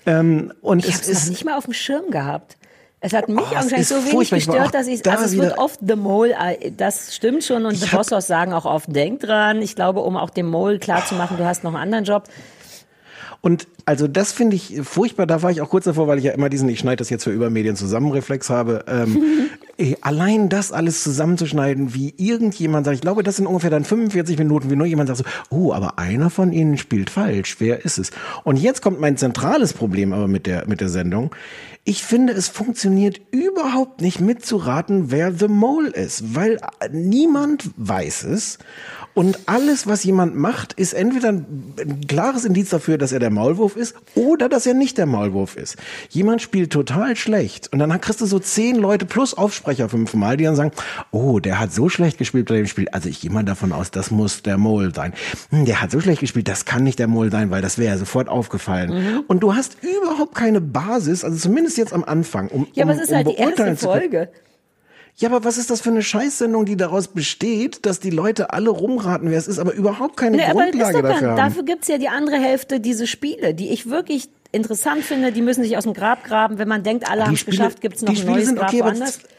Ähm, 0.06 0.54
und 0.62 0.80
Ich 0.80 0.90
es 0.90 0.96
habe 0.96 1.02
es 1.04 1.08
noch 1.08 1.24
ist 1.24 1.30
nicht 1.30 1.46
mal 1.46 1.58
auf 1.58 1.66
dem 1.66 1.74
Schirm 1.74 2.12
gehabt. 2.12 2.58
Es 3.00 3.14
hat 3.14 3.30
mich 3.30 3.40
Oh, 3.40 3.56
anscheinend 3.56 3.86
so 3.86 3.96
wenig 4.06 4.32
gestört, 4.32 4.74
dass 4.74 4.88
ich 4.88 5.04
da 5.04 5.12
also 5.12 5.26
es 5.26 5.38
wird 5.38 5.58
oft 5.60 5.80
The 5.88 5.96
Mole, 5.96 6.34
äh, 6.34 6.72
das 6.72 7.16
stimmt 7.16 7.44
schon 7.44 7.66
und 7.66 7.76
The 7.76 7.86
Bossos 7.96 8.26
sagen 8.26 8.54
auch 8.54 8.66
oft, 8.66 8.94
denk 8.94 9.20
dran. 9.20 9.62
Ich 9.62 9.76
glaube, 9.76 10.00
um 10.00 10.18
auch 10.18 10.32
dem 10.32 10.48
Mole 10.48 10.80
klarzumachen, 10.80 11.38
du 11.38 11.46
hast 11.46 11.64
noch 11.64 11.74
einen 11.74 11.84
anderen 11.84 12.06
Job. 12.06 12.24
Und 13.42 13.68
also 13.86 14.08
das 14.08 14.32
finde 14.32 14.56
ich 14.56 14.82
furchtbar. 14.84 15.28
Da 15.28 15.44
war 15.44 15.52
ich 15.52 15.62
auch 15.62 15.70
kurz 15.70 15.86
davor, 15.86 16.08
weil 16.08 16.18
ich 16.18 16.24
ja 16.24 16.32
immer 16.32 16.50
diesen, 16.50 16.68
ich 16.70 16.80
schneide 16.80 16.98
das 16.98 17.10
jetzt 17.12 17.24
für 17.24 17.32
Übermedien 17.32 17.76
zusammenreflex 17.76 18.50
habe. 18.50 18.84
Ähm, 18.88 19.50
eh, 19.78 19.96
allein 20.02 20.50
das 20.50 20.72
alles 20.72 21.04
zusammenzuschneiden, 21.04 21.94
wie 21.94 22.14
irgendjemand 22.18 22.86
sagt, 22.86 22.96
ich 22.96 23.02
glaube, 23.02 23.24
das 23.24 23.38
sind 23.38 23.48
ungefähr 23.48 23.70
dann 23.70 23.84
45 23.84 24.38
Minuten, 24.38 24.70
wie 24.70 24.76
nur 24.76 24.86
jemand 24.86 25.08
sagt 25.08 25.20
so, 25.20 25.26
oh, 25.56 25.74
aber 25.74 26.00
einer 26.00 26.30
von 26.30 26.52
ihnen 26.52 26.78
spielt 26.78 27.10
falsch. 27.10 27.58
Wer 27.60 27.86
ist 27.86 27.98
es? 27.98 28.12
Und 28.44 28.58
jetzt 28.58 28.82
kommt 28.82 29.00
mein 29.00 29.18
zentrales 29.18 29.74
Problem 29.74 30.14
aber 30.14 30.28
mit 30.28 30.46
der, 30.46 30.68
mit 30.68 30.82
der 30.82 30.90
Sendung. 30.90 31.36
Ich 31.84 32.04
finde, 32.04 32.34
es 32.34 32.50
funktioniert 32.50 33.22
überhaupt 33.32 34.02
nicht 34.02 34.20
mitzuraten, 34.20 35.10
wer 35.10 35.32
The 35.32 35.48
Mole 35.48 35.90
ist, 35.90 36.36
weil 36.36 36.58
äh, 36.82 36.90
niemand 36.92 37.70
weiß 37.78 38.24
es. 38.24 38.58
Und 39.18 39.40
alles, 39.48 39.88
was 39.88 40.04
jemand 40.04 40.36
macht, 40.36 40.74
ist 40.74 40.94
entweder 40.94 41.30
ein 41.30 41.74
ein 41.80 42.08
klares 42.08 42.46
Indiz 42.46 42.70
dafür, 42.70 42.98
dass 42.98 43.12
er 43.12 43.20
der 43.20 43.32
Maulwurf 43.32 43.76
ist 43.76 43.96
oder 44.14 44.48
dass 44.48 44.66
er 44.68 44.76
nicht 44.76 44.98
der 44.98 45.08
Maulwurf 45.08 45.56
ist. 45.56 45.76
Jemand 46.10 46.42
spielt 46.42 46.72
total 46.72 47.16
schlecht 47.16 47.74
und 47.74 47.80
dann 47.80 48.00
kriegst 48.00 48.22
du 48.22 48.26
so 48.28 48.38
zehn 48.40 48.76
Leute 48.76 49.06
plus 49.06 49.34
Aufsprecher 49.34 49.90
fünfmal, 49.90 50.38
die 50.38 50.44
dann 50.44 50.56
sagen, 50.56 50.72
oh, 51.12 51.40
der 51.40 51.60
hat 51.60 51.74
so 51.74 51.90
schlecht 51.90 52.18
gespielt 52.18 52.48
bei 52.48 52.58
dem 52.58 52.68
Spiel. 52.68 52.88
Also 52.90 53.10
ich 53.10 53.22
gehe 53.22 53.32
mal 53.32 53.44
davon 53.44 53.72
aus, 53.72 53.90
das 53.92 54.12
muss 54.12 54.44
der 54.44 54.58
Mole 54.58 54.92
sein. 54.94 55.14
Hm, 55.50 55.66
Der 55.66 55.82
hat 55.82 55.90
so 55.92 56.00
schlecht 56.00 56.20
gespielt, 56.22 56.48
das 56.48 56.66
kann 56.66 56.84
nicht 56.84 57.00
der 57.00 57.08
Mole 57.08 57.32
sein, 57.32 57.50
weil 57.50 57.64
das 57.64 57.80
wäre 57.80 57.94
ja 57.94 57.98
sofort 57.98 58.30
aufgefallen. 58.30 58.90
Mhm. 58.94 59.24
Und 59.28 59.42
du 59.42 59.56
hast 59.56 59.78
überhaupt 59.82 60.36
keine 60.36 60.62
Basis, 60.62 61.24
also 61.24 61.38
zumindest 61.38 61.78
jetzt 61.78 61.94
am 61.94 62.04
Anfang, 62.04 62.50
um, 62.50 62.68
Ja, 62.74 62.84
um, 62.84 62.90
aber 62.92 63.00
es 63.00 63.06
ist 63.06 63.10
um 63.10 63.16
halt 63.18 63.28
die 63.28 63.36
erste. 63.36 63.78
Folge. 63.78 64.30
Ja, 65.20 65.30
aber 65.30 65.44
was 65.44 65.58
ist 65.58 65.72
das 65.72 65.82
für 65.82 65.90
eine 65.90 66.04
Scheißsendung, 66.04 66.66
die 66.66 66.78
daraus 66.78 67.08
besteht, 67.08 67.88
dass 67.88 68.00
die 68.00 68.12
Leute 68.12 68.54
alle 68.54 68.70
rumraten, 68.70 69.32
wer 69.32 69.38
es 69.40 69.48
ist, 69.48 69.58
aber 69.58 69.74
überhaupt 69.74 70.16
keine 70.16 70.38
aber 70.48 70.66
ist 70.66 70.72
Grundlage 70.72 71.02
gar- 71.02 71.12
dafür 71.12 71.30
haben? 71.30 71.38
dafür 71.38 71.64
gibt's 71.64 71.88
ja 71.88 71.98
die 71.98 72.08
andere 72.10 72.38
Hälfte, 72.38 72.80
diese 72.80 73.08
Spiele, 73.08 73.56
die 73.56 73.70
ich 73.70 73.90
wirklich 73.90 74.30
interessant 74.52 75.04
finde. 75.04 75.32
Die 75.32 75.42
müssen 75.42 75.64
sich 75.64 75.76
aus 75.76 75.86
dem 75.86 75.94
Grab 75.94 76.24
graben. 76.24 76.60
Wenn 76.60 76.68
man 76.68 76.84
denkt, 76.84 77.10
alle 77.10 77.26
haben 77.26 77.34
es 77.34 77.46
geschafft, 77.46 77.82
gibt's 77.82 78.02
noch 78.04 78.10
die 78.10 78.16
ein 78.16 78.18
Spiele 78.18 78.34
neues 78.34 78.46
sind 78.46 78.60
Grab 78.60 78.70
okay, 78.70 78.82
aber, 78.84 78.96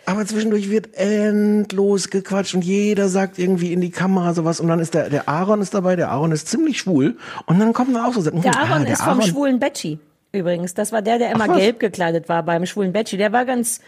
aber 0.06 0.26
zwischendurch 0.26 0.68
wird 0.68 0.96
endlos 0.96 2.10
gequatscht 2.10 2.54
und 2.54 2.64
jeder 2.64 3.08
sagt 3.08 3.38
irgendwie 3.38 3.72
in 3.72 3.80
die 3.80 3.90
Kamera 3.90 4.34
sowas 4.34 4.58
und 4.58 4.66
dann 4.66 4.80
ist 4.80 4.94
der, 4.94 5.10
der 5.10 5.28
Aaron 5.28 5.62
ist 5.62 5.74
dabei, 5.74 5.94
der 5.94 6.10
Aaron 6.10 6.32
ist 6.32 6.48
ziemlich 6.48 6.78
schwul 6.78 7.16
und 7.46 7.60
dann 7.60 7.72
kommt 7.72 7.94
dann 7.94 8.04
auch 8.04 8.14
so, 8.14 8.24
hm, 8.28 8.42
Der 8.42 8.56
Aaron 8.56 8.82
ah, 8.82 8.84
der 8.84 8.92
ist 8.94 9.02
vom 9.02 9.08
Aaron, 9.10 9.22
schwulen 9.22 9.60
Betschi 9.60 9.98
übrigens. 10.32 10.74
Das 10.74 10.90
war 10.92 11.02
der, 11.02 11.18
der 11.18 11.30
immer 11.30 11.46
Ach, 11.48 11.56
gelb 11.56 11.78
gekleidet 11.78 12.28
war 12.28 12.42
beim 12.42 12.66
schwulen 12.66 12.92
Betschi. 12.92 13.16
Der 13.16 13.32
war 13.32 13.44
ganz 13.44 13.80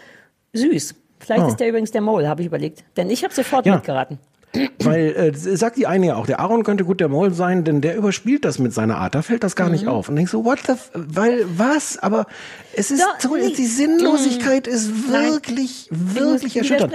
süß. 0.52 0.94
Vielleicht 1.20 1.44
Oh. 1.44 1.48
ist 1.48 1.60
der 1.60 1.68
übrigens 1.68 1.90
der 1.92 2.00
Mole, 2.00 2.28
habe 2.28 2.42
ich 2.42 2.46
überlegt. 2.46 2.84
Denn 2.96 3.08
ich 3.10 3.22
habe 3.24 3.32
sofort 3.32 3.66
Ja. 3.66 3.76
mitgeraten. 3.76 4.18
Weil, 4.82 5.14
äh, 5.14 5.32
sagt 5.36 5.76
die 5.76 5.86
eine 5.86 6.06
ja 6.06 6.16
auch, 6.16 6.26
der 6.26 6.40
Aaron 6.40 6.64
könnte 6.64 6.84
gut 6.84 6.98
der 7.00 7.08
Maul 7.08 7.32
sein, 7.32 7.62
denn 7.62 7.80
der 7.80 7.94
überspielt 7.96 8.44
das 8.44 8.58
mit 8.58 8.72
seiner 8.74 8.96
Art, 8.98 9.14
da 9.14 9.22
fällt 9.22 9.44
das 9.44 9.54
gar 9.54 9.66
Mhm. 9.68 9.72
nicht 9.74 9.86
auf. 9.86 10.08
Und 10.08 10.16
denkst 10.16 10.32
so, 10.32 10.44
what 10.44 10.58
the, 10.66 10.72
f 10.72 10.90
weil, 10.94 11.44
was? 11.56 11.98
Aber 11.98 12.26
es 12.74 12.90
ist, 12.90 13.00
Doch, 13.00 13.20
so, 13.20 13.36
die 13.36 13.66
Sinnlosigkeit 13.66 14.66
Mhm. 14.66 14.72
ist 14.72 14.90
Nein. 15.10 15.30
wirklich, 15.30 15.88
Ich 15.90 15.96
muss 15.96 16.16
wirklich 16.32 16.56
erschütternd. 16.56 16.92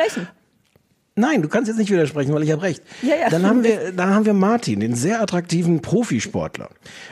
Nein, 1.18 1.42
du 1.42 1.48
kannst 1.48 1.70
jetzt 1.70 1.78
nicht 1.78 1.90
widersprechen, 1.90 2.34
weil 2.34 2.44
ich 2.44 2.52
habe 2.52 2.62
recht. 2.62 2.84
Ja, 3.02 3.16
ja. 3.16 3.30
Dann 3.30 3.46
haben 3.48 3.64
wir, 3.64 3.94
dann 3.94 4.14
haben 4.14 4.26
wir 4.26 4.34
Martin, 4.34 4.82
den 4.82 4.96
sehr 4.96 5.22
attraktiven 5.22 5.82
Profisportler. 5.82 6.70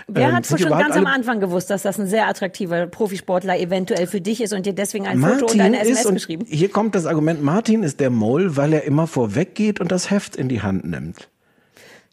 Wer 0.08 0.28
Ähm, 0.28 0.36
hat 0.36 0.46
schon 0.46 0.58
ganz 0.58 0.98
am 0.98 1.06
Anfang 1.06 1.40
gewusst, 1.40 1.70
dass 1.70 1.84
das 1.84 1.98
ein 1.98 2.08
sehr 2.08 2.28
attraktiver 2.28 2.86
Profisportler 2.88 3.58
eventuell 3.58 4.08
für 4.08 4.20
dich 4.20 4.42
ist 4.42 4.52
und 4.52 4.66
dir 4.66 4.74
deswegen 4.74 5.08
ein 5.08 5.20
Foto 5.20 5.32
und 5.32 5.42
Martin 5.42 5.62
eine 5.62 5.82
ist, 5.82 5.90
SMS 5.90 6.06
und 6.06 6.14
geschrieben? 6.16 6.46
hier 6.50 6.70
kommt 6.70 6.96
das 6.96 7.06
Argument, 7.06 7.42
Martin 7.42 7.84
ist 7.84 8.02
der 8.02 8.10
Mole, 8.10 8.58
weil 8.58 8.74
er 8.74 8.84
immer 8.84 9.08
vorweggeht 9.08 9.80
und 9.80 9.90
das 9.90 10.12
Heft 10.12 10.36
in 10.36 10.50
die 10.50 10.62
Hand 10.62 10.84
nimmt. 10.84 11.30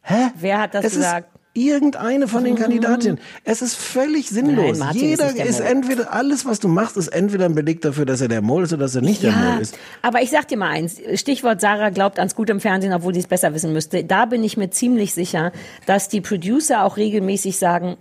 Hä? 0.02 0.30
Wer 0.38 0.60
hat 0.60 0.74
das 0.74 0.84
es 0.84 0.94
gesagt? 0.94 1.34
Ist 1.34 1.39
irgendeine 1.52 2.28
von 2.28 2.44
den 2.44 2.54
Kandidatinnen. 2.56 3.18
Es 3.44 3.60
ist 3.60 3.74
völlig 3.74 4.28
sinnlos. 4.28 4.78
Nein, 4.78 4.94
ist 4.94 5.00
Jeder 5.02 5.34
ist, 5.36 5.58
Mole. 5.58 5.70
entweder, 5.70 6.12
alles 6.12 6.46
was 6.46 6.60
du 6.60 6.68
machst, 6.68 6.96
ist 6.96 7.08
entweder 7.08 7.46
ein 7.46 7.54
Beleg 7.54 7.80
dafür, 7.80 8.06
dass 8.06 8.20
er 8.20 8.28
der 8.28 8.40
Mole 8.40 8.64
ist 8.64 8.72
oder 8.72 8.82
dass 8.84 8.94
er 8.94 9.02
nicht 9.02 9.22
der 9.22 9.32
Mole 9.32 9.60
ist. 9.60 9.76
aber 10.02 10.22
ich 10.22 10.30
sag 10.30 10.48
dir 10.48 10.56
mal 10.56 10.68
eins. 10.70 11.00
Stichwort 11.14 11.60
Sarah 11.60 11.90
glaubt 11.90 12.18
ans 12.18 12.34
Gute 12.34 12.52
im 12.52 12.60
Fernsehen, 12.60 12.92
obwohl 12.92 13.14
sie 13.14 13.20
es 13.20 13.26
besser 13.26 13.52
wissen 13.54 13.72
müsste. 13.72 14.04
Da 14.04 14.26
bin 14.26 14.44
ich 14.44 14.56
mir 14.56 14.70
ziemlich 14.70 15.12
sicher, 15.12 15.52
dass 15.86 16.08
die 16.08 16.20
Producer 16.20 16.84
auch 16.84 16.96
regelmäßig 16.96 17.58
sagen, 17.58 17.96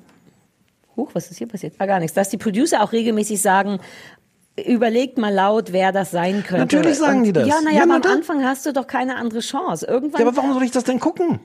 Huch, 0.95 1.11
was 1.13 1.31
ist 1.31 1.37
hier 1.37 1.47
passiert? 1.47 1.73
Ah, 1.77 1.85
gar 1.85 1.99
nichts. 1.99 2.13
Dass 2.13 2.29
die 2.29 2.37
Producer 2.37 2.83
auch 2.83 2.91
regelmäßig 2.91 3.41
sagen, 3.41 3.79
überlegt 4.67 5.17
mal 5.17 5.33
laut, 5.33 5.71
wer 5.71 5.91
das 5.91 6.11
sein 6.11 6.43
könnte. 6.43 6.75
Natürlich 6.75 6.97
sagen 6.97 7.19
Und, 7.19 7.23
die 7.23 7.33
das. 7.33 7.47
Ja, 7.47 7.61
naja, 7.63 7.77
Ja, 7.77 7.83
aber 7.83 7.95
am. 7.95 8.11
Anfang 8.11 8.43
hast 8.43 8.65
du 8.65 8.73
doch 8.73 8.85
keine 8.85 9.15
andere 9.15 9.39
Chance. 9.39 9.85
Irgendwann. 9.87 10.21
Ja, 10.21 10.27
aber 10.27 10.35
warum 10.37 10.53
soll 10.53 10.63
ich 10.63 10.71
das 10.71 10.83
denn 10.83 10.99
gucken? 10.99 11.39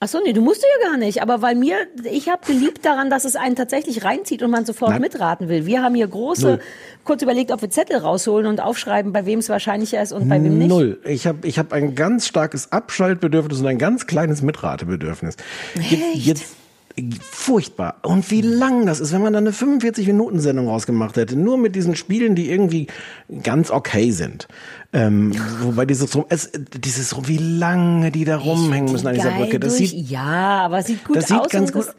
Ach 0.00 0.06
so, 0.06 0.20
nee, 0.24 0.32
du 0.32 0.40
musst 0.40 0.62
ja 0.62 0.88
gar 0.88 0.96
nicht. 0.96 1.22
Aber 1.22 1.42
weil 1.42 1.56
mir, 1.56 1.76
ich 2.04 2.28
habe 2.28 2.46
geliebt 2.46 2.84
daran, 2.84 3.10
dass 3.10 3.24
es 3.24 3.34
einen 3.34 3.56
tatsächlich 3.56 4.04
reinzieht 4.04 4.42
und 4.44 4.50
man 4.50 4.64
sofort 4.64 4.92
Nein. 4.92 5.00
mitraten 5.00 5.48
will. 5.48 5.66
Wir 5.66 5.82
haben 5.82 5.96
hier 5.96 6.06
große, 6.06 6.46
Null. 6.46 6.60
kurz 7.02 7.22
überlegt, 7.22 7.50
ob 7.50 7.62
wir 7.62 7.70
Zettel 7.70 7.96
rausholen 7.96 8.46
und 8.46 8.60
aufschreiben, 8.60 9.12
bei 9.12 9.26
wem 9.26 9.40
es 9.40 9.48
wahrscheinlicher 9.48 10.00
ist 10.00 10.12
und 10.12 10.28
bei 10.28 10.42
wem 10.42 10.58
nicht. 10.58 10.68
Null. 10.68 11.00
Ich 11.04 11.26
habe 11.26 11.46
ich 11.48 11.58
hab 11.58 11.72
ein 11.72 11.96
ganz 11.96 12.28
starkes 12.28 12.70
Abschaltbedürfnis 12.70 13.60
und 13.60 13.66
ein 13.66 13.78
ganz 13.78 14.06
kleines 14.06 14.40
Mitratebedürfnis. 14.40 15.36
Jetzt, 15.74 16.14
jetzt 16.14 16.56
furchtbar. 17.20 17.96
Und 18.02 18.30
wie 18.30 18.40
lang 18.40 18.86
das 18.86 19.00
ist, 19.00 19.12
wenn 19.12 19.22
man 19.22 19.32
da 19.32 19.38
eine 19.38 19.50
45-Minuten-Sendung 19.50 20.68
rausgemacht 20.68 21.16
hätte, 21.16 21.36
nur 21.36 21.58
mit 21.58 21.74
diesen 21.74 21.96
Spielen, 21.96 22.34
die 22.34 22.50
irgendwie 22.50 22.86
ganz 23.42 23.70
okay 23.70 24.10
sind. 24.10 24.48
Ähm, 24.92 25.32
wobei 25.60 25.84
dieses 25.84 26.14
rum, 26.14 26.24
es, 26.28 26.50
dieses 26.52 27.16
rum, 27.16 27.28
wie 27.28 27.38
lange 27.38 28.10
die 28.10 28.24
da 28.24 28.36
rumhängen 28.36 28.90
müssen 28.90 29.06
an 29.06 29.14
dieser 29.14 29.32
Brücke. 29.32 29.60
Das 29.60 29.76
durch, 29.76 29.90
sieht, 29.90 30.10
ja, 30.10 30.60
aber 30.64 30.82
sieht 30.82 31.04
gut 31.04 31.16
das 31.16 31.28
sieht 31.28 31.38
aus. 31.38 31.48
ganz 31.48 31.70
und 31.70 31.84
gut. 31.84 31.94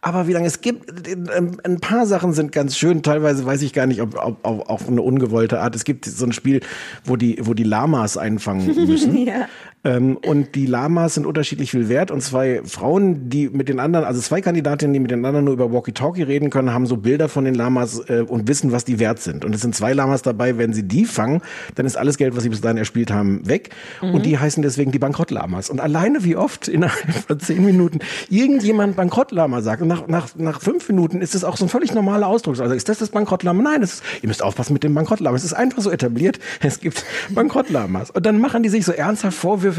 Aber 0.00 0.28
wie 0.28 0.32
lange 0.32 0.46
es 0.46 0.60
gibt, 0.60 1.08
ähm, 1.08 1.58
ein 1.64 1.80
paar 1.80 2.06
Sachen 2.06 2.34
sind 2.34 2.52
ganz 2.52 2.76
schön. 2.76 3.02
Teilweise 3.02 3.46
weiß 3.46 3.62
ich 3.62 3.72
gar 3.72 3.86
nicht, 3.86 4.02
ob, 4.02 4.16
ob, 4.16 4.38
ob 4.42 4.68
auf 4.68 4.86
eine 4.86 5.00
ungewollte 5.00 5.60
Art. 5.60 5.74
Es 5.74 5.84
gibt 5.84 6.04
so 6.04 6.26
ein 6.26 6.32
Spiel, 6.32 6.60
wo 7.04 7.16
die, 7.16 7.38
wo 7.40 7.54
die 7.54 7.64
Lamas 7.64 8.18
einfangen 8.18 8.86
müssen. 8.86 9.16
ja. 9.26 9.48
Ähm, 9.84 10.16
und 10.16 10.54
die 10.54 10.66
Lamas 10.66 11.14
sind 11.14 11.26
unterschiedlich 11.26 11.70
viel 11.70 11.88
wert. 11.88 12.10
Und 12.10 12.22
zwei 12.22 12.62
Frauen, 12.64 13.28
die 13.28 13.48
mit 13.48 13.68
den 13.68 13.80
anderen, 13.80 14.04
also 14.04 14.20
zwei 14.20 14.40
Kandidatinnen, 14.40 14.94
die 14.94 15.00
mit 15.00 15.10
den 15.10 15.24
anderen 15.24 15.44
nur 15.44 15.54
über 15.54 15.72
Walkie-Talkie 15.72 16.22
reden 16.22 16.50
können, 16.50 16.72
haben 16.72 16.86
so 16.86 16.96
Bilder 16.96 17.28
von 17.28 17.44
den 17.44 17.54
Lamas 17.54 18.00
äh, 18.08 18.24
und 18.26 18.48
wissen, 18.48 18.72
was 18.72 18.84
die 18.84 18.98
wert 18.98 19.20
sind. 19.20 19.44
Und 19.44 19.54
es 19.54 19.60
sind 19.60 19.74
zwei 19.74 19.92
Lamas 19.92 20.22
dabei. 20.22 20.58
Wenn 20.58 20.72
sie 20.72 20.84
die 20.84 21.04
fangen, 21.04 21.42
dann 21.74 21.86
ist 21.86 21.96
alles 21.96 22.16
Geld, 22.16 22.36
was 22.36 22.42
sie 22.42 22.48
bis 22.48 22.60
dahin 22.60 22.78
erspielt 22.78 23.10
haben, 23.10 23.46
weg. 23.46 23.70
Mhm. 24.00 24.14
Und 24.14 24.26
die 24.26 24.38
heißen 24.38 24.62
deswegen 24.62 24.92
die 24.92 24.98
Bankrott-Lamas. 24.98 25.70
Und 25.70 25.80
alleine 25.80 26.24
wie 26.24 26.36
oft 26.36 26.68
innerhalb 26.68 27.14
von 27.26 27.38
zehn 27.40 27.64
Minuten 27.64 27.98
irgendjemand 28.30 28.96
Bankrott-Lama 28.96 29.60
sagt. 29.60 29.82
Und 29.82 29.88
nach, 29.88 30.06
nach, 30.08 30.28
nach 30.36 30.60
fünf 30.60 30.88
Minuten 30.88 31.20
ist 31.20 31.34
es 31.34 31.44
auch 31.44 31.56
so 31.56 31.66
ein 31.66 31.68
völlig 31.68 31.94
normaler 31.94 32.26
Ausdruck. 32.26 32.58
Also 32.60 32.74
ist 32.74 32.88
das 32.88 32.98
das 32.98 33.10
Bankrottlama? 33.10 33.62
Nein, 33.62 33.80
das 33.80 33.94
ist, 33.94 34.02
ihr 34.22 34.28
müsst 34.28 34.42
aufpassen 34.42 34.72
mit 34.72 34.84
dem 34.84 34.94
Bankrottlama. 34.94 35.36
Es 35.36 35.44
ist 35.44 35.52
einfach 35.52 35.82
so 35.82 35.90
etabliert, 35.90 36.38
es 36.60 36.80
gibt 36.80 37.04
Bankrottlama's. 37.30 38.10
Und 38.10 38.24
dann 38.24 38.38
machen 38.38 38.62
die 38.62 38.68
sich 38.68 38.84
so 38.84 38.92
ernsthaft 38.92 39.36
Vorwürfe, 39.36 39.73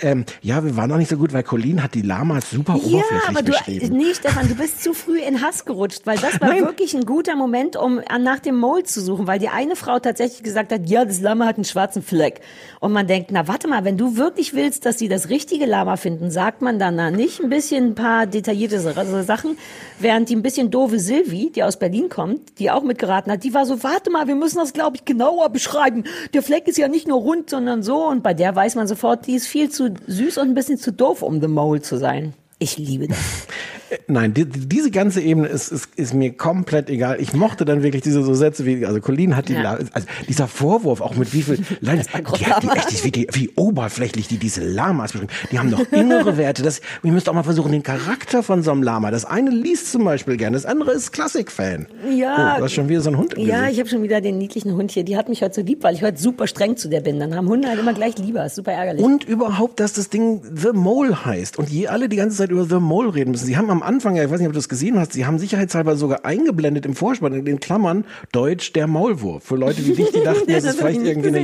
ähm, 0.00 0.24
ja, 0.42 0.64
wir 0.64 0.76
waren 0.76 0.90
noch 0.90 0.96
nicht 0.98 1.10
so 1.10 1.16
gut, 1.16 1.32
weil 1.32 1.42
Colin 1.42 1.82
hat 1.82 1.94
die 1.94 2.02
Lamas 2.02 2.50
super 2.50 2.74
Ja, 2.76 2.82
oberflächlich 2.84 3.28
aber 3.28 3.42
du, 3.42 3.52
beschrieben. 3.52 3.96
nee, 3.96 4.14
Stefan, 4.14 4.48
du 4.48 4.54
bist 4.54 4.82
zu 4.82 4.94
früh 4.94 5.20
in 5.20 5.42
Hass 5.42 5.64
gerutscht, 5.64 6.02
weil 6.04 6.18
das 6.18 6.40
war 6.40 6.48
Nein. 6.48 6.64
wirklich 6.64 6.94
ein 6.94 7.04
guter 7.04 7.36
Moment, 7.36 7.76
um 7.76 8.00
nach 8.20 8.38
dem 8.38 8.56
Mole 8.56 8.84
zu 8.84 9.00
suchen, 9.00 9.26
weil 9.26 9.38
die 9.38 9.48
eine 9.48 9.76
Frau 9.76 9.98
tatsächlich 9.98 10.42
gesagt 10.42 10.72
hat, 10.72 10.88
ja, 10.88 11.04
das 11.04 11.20
Lama 11.20 11.46
hat 11.46 11.56
einen 11.56 11.64
schwarzen 11.64 12.02
Fleck. 12.02 12.40
Und 12.80 12.92
man 12.92 13.06
denkt, 13.06 13.30
na 13.32 13.48
warte 13.48 13.68
mal, 13.68 13.84
wenn 13.84 13.96
du 13.96 14.16
wirklich 14.16 14.54
willst, 14.54 14.86
dass 14.86 14.98
sie 14.98 15.08
das 15.08 15.28
richtige 15.28 15.66
Lama 15.66 15.96
finden, 15.96 16.30
sagt 16.30 16.62
man 16.62 16.78
dann 16.78 16.96
na, 16.96 17.10
nicht 17.10 17.40
ein 17.40 17.48
bisschen 17.48 17.88
ein 17.90 17.94
paar 17.94 18.26
detaillierte 18.26 18.80
Sachen, 18.80 19.56
während 19.98 20.28
die 20.28 20.36
ein 20.36 20.42
bisschen 20.42 20.70
doofe 20.70 20.98
Silvi, 20.98 21.50
die 21.54 21.62
aus 21.62 21.78
Berlin 21.78 22.08
kommt, 22.08 22.58
die 22.58 22.70
auch 22.70 22.82
mitgeraten 22.82 23.32
hat, 23.32 23.44
die 23.44 23.54
war 23.54 23.66
so, 23.66 23.82
warte 23.82 24.10
mal, 24.10 24.26
wir 24.28 24.34
müssen 24.34 24.58
das, 24.58 24.72
glaube 24.72 24.96
ich, 24.96 25.04
genauer 25.04 25.48
beschreiben. 25.50 26.04
Der 26.34 26.42
Fleck 26.42 26.68
ist 26.68 26.78
ja 26.78 26.88
nicht 26.88 27.08
nur 27.08 27.18
rund, 27.20 27.50
sondern 27.50 27.82
so. 27.82 28.06
Und 28.06 28.22
bei 28.22 28.34
der 28.34 28.54
weiß 28.54 28.74
man 28.74 28.86
sofort, 28.86 29.26
die 29.26 29.37
ist 29.38 29.46
viel 29.46 29.70
zu 29.70 29.94
süß 30.06 30.38
und 30.38 30.48
ein 30.48 30.54
bisschen 30.54 30.78
zu 30.78 30.92
doof, 30.92 31.22
um 31.22 31.40
The 31.40 31.48
Mole 31.48 31.80
zu 31.80 31.96
sein. 31.96 32.34
Ich 32.58 32.76
liebe 32.76 33.08
das. 33.08 33.18
Nein, 34.06 34.34
die, 34.34 34.44
diese 34.44 34.90
ganze 34.90 35.20
Ebene 35.20 35.48
ist, 35.48 35.70
ist, 35.70 35.88
ist 35.96 36.14
mir 36.14 36.32
komplett 36.32 36.90
egal. 36.90 37.18
Ich 37.20 37.32
mochte 37.32 37.64
dann 37.64 37.82
wirklich 37.82 38.02
diese 38.02 38.22
so 38.22 38.34
Sätze 38.34 38.64
wie, 38.66 38.84
also 38.86 39.00
Colin 39.00 39.36
hat 39.36 39.48
die, 39.48 39.54
Ja. 39.54 39.78
Also 39.92 40.06
dieser 40.28 40.48
Vorwurf 40.48 41.00
auch 41.00 41.14
mit 41.16 41.32
wie 41.32 41.42
viel, 41.42 41.58
Nein, 41.80 42.02
die, 42.38 42.46
hat 42.46 42.62
die, 42.62 42.68
echt, 42.68 43.04
wie, 43.04 43.10
die, 43.10 43.28
wie 43.32 43.50
oberflächlich 43.56 44.28
die 44.28 44.38
diese 44.38 44.62
Lamas 44.64 45.12
beschreiben. 45.12 45.32
Die 45.50 45.58
haben 45.58 45.70
noch 45.70 45.80
innere 45.92 46.36
Werte. 46.36 46.62
Das, 46.62 46.80
ihr 47.02 47.12
müsst 47.12 47.28
auch 47.28 47.34
mal 47.34 47.42
versuchen, 47.42 47.72
den 47.72 47.82
Charakter 47.82 48.42
von 48.42 48.62
so 48.62 48.70
einem 48.70 48.82
Lama. 48.82 49.10
Das 49.10 49.24
eine 49.24 49.50
liest 49.50 49.90
zum 49.92 50.04
Beispiel 50.04 50.36
gerne, 50.36 50.56
das 50.56 50.66
andere 50.66 50.92
ist 50.92 51.12
Klassikfan. 51.12 51.86
Ja. 52.14 52.54
Oh, 52.54 52.58
du 52.58 52.64
hast 52.64 52.72
schon 52.74 52.88
wieder 52.88 53.00
so 53.00 53.10
einen 53.10 53.18
Hund 53.18 53.34
im 53.34 53.46
Ja, 53.46 53.60
Gesicht. 53.60 53.72
ich 53.72 53.78
habe 53.80 53.88
schon 53.90 54.02
wieder 54.02 54.20
den 54.20 54.38
niedlichen 54.38 54.74
Hund 54.74 54.90
hier. 54.90 55.04
Die 55.04 55.16
hat 55.16 55.28
mich 55.28 55.42
heute 55.42 55.54
so 55.54 55.60
lieb, 55.62 55.82
weil 55.82 55.94
ich 55.94 56.02
heute 56.02 56.18
super 56.18 56.46
streng 56.46 56.76
zu 56.76 56.88
der 56.88 57.00
bin. 57.00 57.18
Dann 57.20 57.34
haben 57.34 57.48
Hunde 57.48 57.68
halt 57.68 57.78
immer 57.80 57.94
gleich 57.94 58.18
lieber. 58.18 58.44
Ist 58.44 58.56
super 58.56 58.72
ärgerlich. 58.72 59.04
Und 59.04 59.24
überhaupt, 59.24 59.80
dass 59.80 59.92
das 59.92 60.08
Ding 60.08 60.42
The 60.54 60.72
Mole 60.72 61.24
heißt 61.24 61.58
und 61.58 61.68
je 61.70 61.88
alle 61.88 62.08
die 62.08 62.16
ganze 62.16 62.36
Zeit 62.36 62.50
über 62.50 62.64
The 62.64 62.76
Mole 62.80 63.14
reden 63.14 63.30
müssen. 63.32 63.46
Sie 63.46 63.56
haben 63.56 63.70
am 63.70 63.77
Anfang, 63.82 64.16
ja, 64.16 64.24
ich 64.24 64.30
weiß 64.30 64.38
nicht, 64.38 64.48
ob 64.48 64.52
du 64.52 64.58
das 64.58 64.68
gesehen 64.68 64.98
hast, 64.98 65.12
sie 65.12 65.26
haben 65.26 65.38
sicherheitshalber 65.38 65.96
sogar 65.96 66.24
eingeblendet 66.24 66.86
im 66.86 66.94
Vorspann 66.94 67.32
in 67.32 67.44
den 67.44 67.60
Klammern 67.60 68.04
Deutsch 68.32 68.72
der 68.72 68.86
Maulwurf. 68.86 69.44
Für 69.44 69.56
Leute 69.56 69.84
wie 69.86 69.92
dich, 69.92 70.10
die 70.10 70.20
dachten, 70.24 70.46
das 70.46 70.64
Das 70.64 70.64
ist 70.64 70.74
ich 70.74 70.80
vielleicht 70.80 71.02
irgendwie 71.02 71.28
eine 71.28 71.40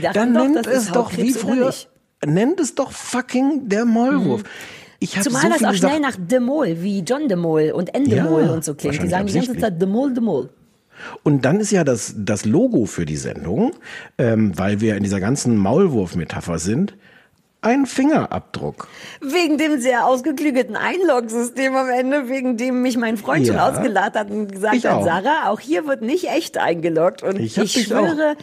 dachten 0.00 0.14
Dann 0.14 0.34
doch, 0.34 0.42
nennt 0.42 0.66
das 0.66 0.66
es 0.66 0.92
doch 0.92 1.16
wie 1.16 1.32
früher, 1.32 1.72
nennt 2.24 2.60
es 2.60 2.74
doch 2.74 2.92
fucking 2.92 3.68
der 3.68 3.84
Maulwurf. 3.84 4.42
Ich 5.00 5.16
hab 5.16 5.24
Zumal 5.24 5.42
so 5.42 5.48
das 5.48 5.64
auch 5.64 5.74
schnell 5.74 6.00
nach 6.00 6.16
De 6.18 6.40
Mol, 6.40 6.82
wie 6.82 7.00
John 7.00 7.26
De 7.26 7.36
Mol 7.36 7.70
und 7.70 7.94
Endemol 7.94 8.44
Ja, 8.44 8.52
und 8.52 8.64
so 8.64 8.74
klingt. 8.74 9.02
Die 9.02 9.08
sagen 9.08 9.26
die 9.26 9.32
ganze. 9.32 9.56
Zeit 9.56 9.80
De 9.80 9.88
Mol, 9.88 10.12
De 10.12 10.22
Mol. 10.22 10.50
Und 11.22 11.46
dann 11.46 11.60
ist 11.60 11.70
ja 11.70 11.84
das, 11.84 12.14
das 12.18 12.44
Logo 12.44 12.84
für 12.84 13.06
die 13.06 13.16
Sendung, 13.16 13.72
ähm, 14.18 14.52
weil 14.58 14.82
wir 14.82 14.96
in 14.96 15.02
dieser 15.02 15.18
ganzen 15.18 15.56
Maulwurf-Metapher 15.56 16.58
sind, 16.58 16.94
ein 17.62 17.86
Fingerabdruck. 17.86 18.88
Wegen 19.20 19.58
dem 19.58 19.80
sehr 19.80 20.06
ausgeklügelten 20.06 20.76
Einlog-System 20.76 21.76
am 21.76 21.88
Ende, 21.90 22.28
wegen 22.28 22.56
dem 22.56 22.82
mich 22.82 22.96
mein 22.96 23.16
Freund 23.16 23.46
schon 23.46 23.56
Ja. 23.56 23.68
ausgelacht 23.68 24.14
hat 24.14 24.30
und 24.30 24.50
gesagt 24.50 24.76
Ich 24.76 24.86
hat, 24.86 24.92
auch. 24.94 25.04
Sarah, 25.04 25.48
auch 25.50 25.60
hier 25.60 25.86
wird 25.86 26.00
nicht 26.02 26.28
echt 26.30 26.56
eingeloggt. 26.58 27.22
Und 27.22 27.38
Ich 27.38 27.58
ich, 27.58 27.84
schwöre, 27.84 28.36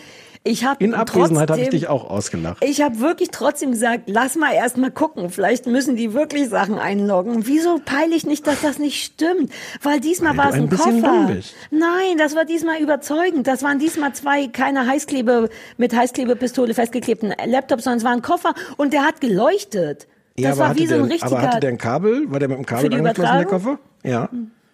ich 0.48 0.66
habe 0.66 0.84
In 0.84 0.94
Abwesenheit 0.94 1.52
habe 1.52 1.62
ich 1.62 1.70
dich 1.70 1.88
auch 1.88 2.10
ausgelacht. 2.10 2.64
Ich 2.64 2.82
habe 2.82 3.00
wirklich 3.00 3.30
trotzdem 3.32 3.72
gesagt, 3.72 4.04
lass 4.08 4.36
mal 4.36 4.54
erst 4.54 4.78
mal 4.78 4.92
gucken. 4.92 5.30
Vielleicht 5.30 5.66
müssen 5.68 5.96
die 5.96 6.14
wirklich 6.14 6.50
Sachen 6.50 6.80
einloggen. 6.80 7.46
Wieso 7.48 7.80
peile 7.84 8.16
ich 8.16 8.26
nicht, 8.26 8.48
dass 8.48 8.62
das 8.62 8.80
nicht 8.80 9.04
stimmt? 9.04 9.52
Weil 9.82 10.00
diesmal 10.00 10.38
war 10.38 10.50
es 10.50 10.56
ein 10.56 10.70
Koffer. 10.70 11.30
Nein, 11.72 12.18
das 12.18 12.36
war 12.36 12.46
diesmal 12.46 12.82
überzeugend. 12.82 13.48
Das 13.48 13.64
waren 13.64 13.80
diesmal 13.80 14.14
zwei 14.14 14.48
keine 14.48 14.88
Heißklebe 14.88 15.50
mit 15.78 15.96
Heißklebepistole 15.96 16.74
festgeklebten 16.74 17.34
Laptops, 17.46 17.84
sondern 17.84 17.98
es 18.00 18.04
war 18.04 18.12
ein 18.14 18.22
Koffer 18.22 18.54
und 18.78 18.94
der 18.94 19.04
hat 19.06 19.22
geleuchtet. 19.22 20.08
Das 20.36 20.44
Ja, 20.44 20.52
aber 20.52 20.60
war 20.60 20.76
wie 20.78 20.88
so 20.88 20.96
ein 20.96 21.10
der, 21.10 21.24
aber 21.24 21.38
hatte 21.38 21.46
richtiger. 21.46 21.60
der 21.60 21.70
ein 21.72 21.78
Kabel? 21.78 22.32
War 22.32 22.40
der 22.40 22.48
mit 22.50 22.58
dem 22.58 22.66
Kabel 22.66 22.94
angeschlossen, 22.94 23.38
der? 23.38 23.46
Koffer? 23.46 23.80
Ja. 24.04 24.30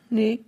Nee. 0.09 0.41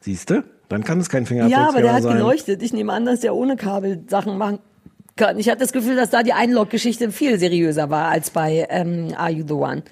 Siehst 0.00 0.30
du? 0.30 0.44
Dann 0.68 0.84
kann 0.84 1.00
es 1.00 1.08
kein 1.08 1.26
Fingerabdruck 1.26 1.58
Ja, 1.60 1.68
aber 1.68 1.82
der 1.82 1.92
hat 1.94 2.04
sein. 2.04 2.16
geleuchtet. 2.16 2.62
Ich 2.62 2.72
nehme 2.72 2.92
an, 2.92 3.04
dass 3.04 3.20
der 3.20 3.34
ohne 3.34 3.56
Kabel 3.56 4.04
Sachen 4.08 4.38
machen 4.38 4.60
kann. 5.16 5.38
Ich 5.38 5.48
hatte 5.48 5.60
das 5.60 5.72
Gefühl, 5.72 5.96
dass 5.96 6.10
da 6.10 6.22
die 6.22 6.32
Einlog-Geschichte 6.32 7.10
viel 7.12 7.38
seriöser 7.38 7.90
war 7.90 8.08
als 8.08 8.30
bei 8.30 8.66
ähm, 8.70 9.14
Are 9.16 9.30
You 9.30 9.44
the 9.46 9.54
One? 9.54 9.82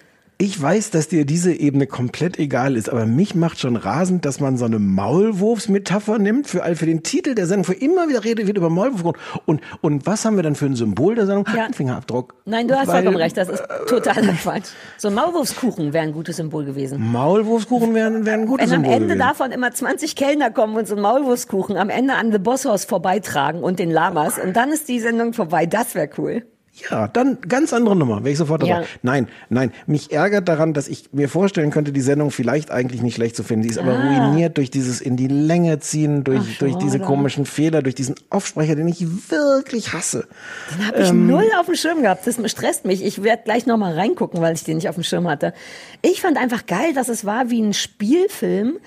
Ich 0.41 0.63
weiß, 0.63 0.91
dass 0.93 1.09
dir 1.09 1.25
diese 1.25 1.53
Ebene 1.53 1.89
komplett 1.89 2.39
egal 2.39 2.77
ist, 2.77 2.89
aber 2.89 3.07
mich 3.07 3.35
macht 3.35 3.59
schon 3.59 3.75
rasend, 3.75 4.25
dass 4.25 4.39
man 4.39 4.57
so 4.57 4.67
eine 4.67 4.79
Maulwurfsmetapher 4.79 6.21
nimmt 6.21 6.47
für, 6.47 6.63
all- 6.63 6.77
für 6.77 6.87
den 6.87 7.03
Titel 7.03 7.35
der 7.35 7.47
Sendung, 7.49 7.65
für 7.65 7.73
immer 7.75 8.09
wieder 8.09 8.23
Rede 8.23 8.47
wird 8.47 8.57
über 8.57 8.71
Maulwurf. 8.71 9.17
Und, 9.47 9.61
und 9.81 10.07
was 10.07 10.25
haben 10.25 10.37
wir 10.37 10.45
dann 10.45 10.55
für 10.55 10.67
ein 10.67 10.77
Symbol 10.77 11.17
der 11.17 11.27
Sendung? 11.27 11.45
Ja. 11.57 11.65
Ein 11.65 11.75
Fingerabdruck. 11.75 12.35
Nein, 12.45 12.69
du 12.69 12.77
hast 12.79 12.87
Weil- 12.87 12.99
vollkommen 13.03 13.17
recht. 13.17 13.37
Das 13.37 13.49
ist 13.49 13.65
totaler 13.89 14.33
Quatsch. 14.35 14.69
So 14.97 15.09
ein 15.09 15.15
Maulwurfskuchen 15.15 15.93
wäre 15.93 16.05
ein 16.05 16.13
gutes 16.13 16.37
Symbol 16.37 16.65
gewesen. 16.65 17.03
Maulwurfskuchen 17.11 17.93
wären, 17.95 18.25
wären 18.25 18.43
ein 18.43 18.47
gutes 18.47 18.71
Wenn 18.71 18.77
am 18.77 18.83
Symbol 18.85 18.95
Ende 18.95 19.07
gewesen. 19.15 19.19
davon 19.29 19.51
immer 19.51 19.73
20 19.73 20.15
Kellner 20.15 20.53
kommen 20.53 20.77
und 20.77 20.87
so 20.87 20.95
einen 20.95 21.03
Maulwurfskuchen 21.03 21.77
am 21.77 21.91
Ende 21.91 22.15
an 22.15 22.31
The 22.31 22.39
Boss 22.39 22.65
House 22.65 22.85
vorbeitragen 22.85 23.65
und 23.65 23.81
den 23.81 23.91
Lamas 23.91 24.39
und 24.39 24.55
dann 24.55 24.71
ist 24.71 24.89
die 24.89 25.01
Sendung 25.01 25.33
vorbei, 25.33 25.67
das 25.67 25.97
wäre 25.97 26.09
cool. 26.17 26.45
Ja, 26.91 27.09
dann 27.09 27.39
ganz 27.49 27.73
andere 27.73 27.97
Nummer, 27.97 28.19
wäre 28.25 28.31
ich 28.31 28.39
sofort 28.39 28.63
dabei. 28.63 28.81
Ja. 28.83 28.87
Nein, 29.03 29.29
nein, 29.49 29.73
mich 29.87 30.13
ärgert 30.13 30.49
daran, 30.49 30.75
dass 30.75 30.89
ich 30.89 31.11
mir 31.13 31.29
vorstellen 31.29 31.71
könnte, 31.71 31.93
die 31.93 32.01
Sendung 32.01 32.31
vielleicht 32.31 32.71
eigentlich 32.71 33.03
nicht 33.03 33.15
schlecht 33.17 33.37
zu 33.37 33.43
finden. 33.43 33.65
Sie 33.65 33.71
ist 33.71 33.79
aber 33.79 33.93
Ah. 33.99 34.29
ruiniert 34.29 34.57
durch 34.57 34.71
dieses 34.71 35.01
in 35.01 35.17
die 35.17 35.29
Länge 35.29 35.79
ziehen, 35.81 36.25
durch, 36.25 36.43
Ach, 36.55 36.59
durch 36.59 36.75
diese 36.77 36.99
komischen 37.01 37.47
Fehler, 37.47 37.83
durch 37.83 37.95
diesen 37.95 38.15
Aufsprecher, 38.31 38.77
den 38.77 38.89
ich 38.89 39.05
wirklich 39.31 39.93
hasse. 39.93 40.27
Den 40.79 40.87
habe 40.87 41.03
ich 41.03 41.09
Ähm, 41.11 41.27
null 41.27 41.47
auf 41.59 41.67
dem 41.67 41.75
Schirm 41.75 42.03
gehabt. 42.03 42.27
Das 42.27 42.39
stresst 42.51 42.85
mich. 42.85 43.05
Ich 43.05 43.23
werde 43.23 43.43
gleich 43.45 43.67
noch 43.67 43.77
mal 43.77 43.95
reingucken, 43.95 44.41
weil 44.41 44.55
ich 44.55 44.65
den 44.65 44.77
nicht 44.77 44.89
auf 44.89 44.95
dem 44.95 45.05
Schirm 45.05 45.29
hatte. 45.29 45.53
Ich 46.03 46.21
fand 46.21 46.37
einfach 46.39 46.67
geil, 46.67 46.93
dass 46.95 47.09
es 47.09 47.25
war 47.25 47.51
wie 47.51 47.61
ein 47.63 47.75
Spielfilm. 47.75 48.79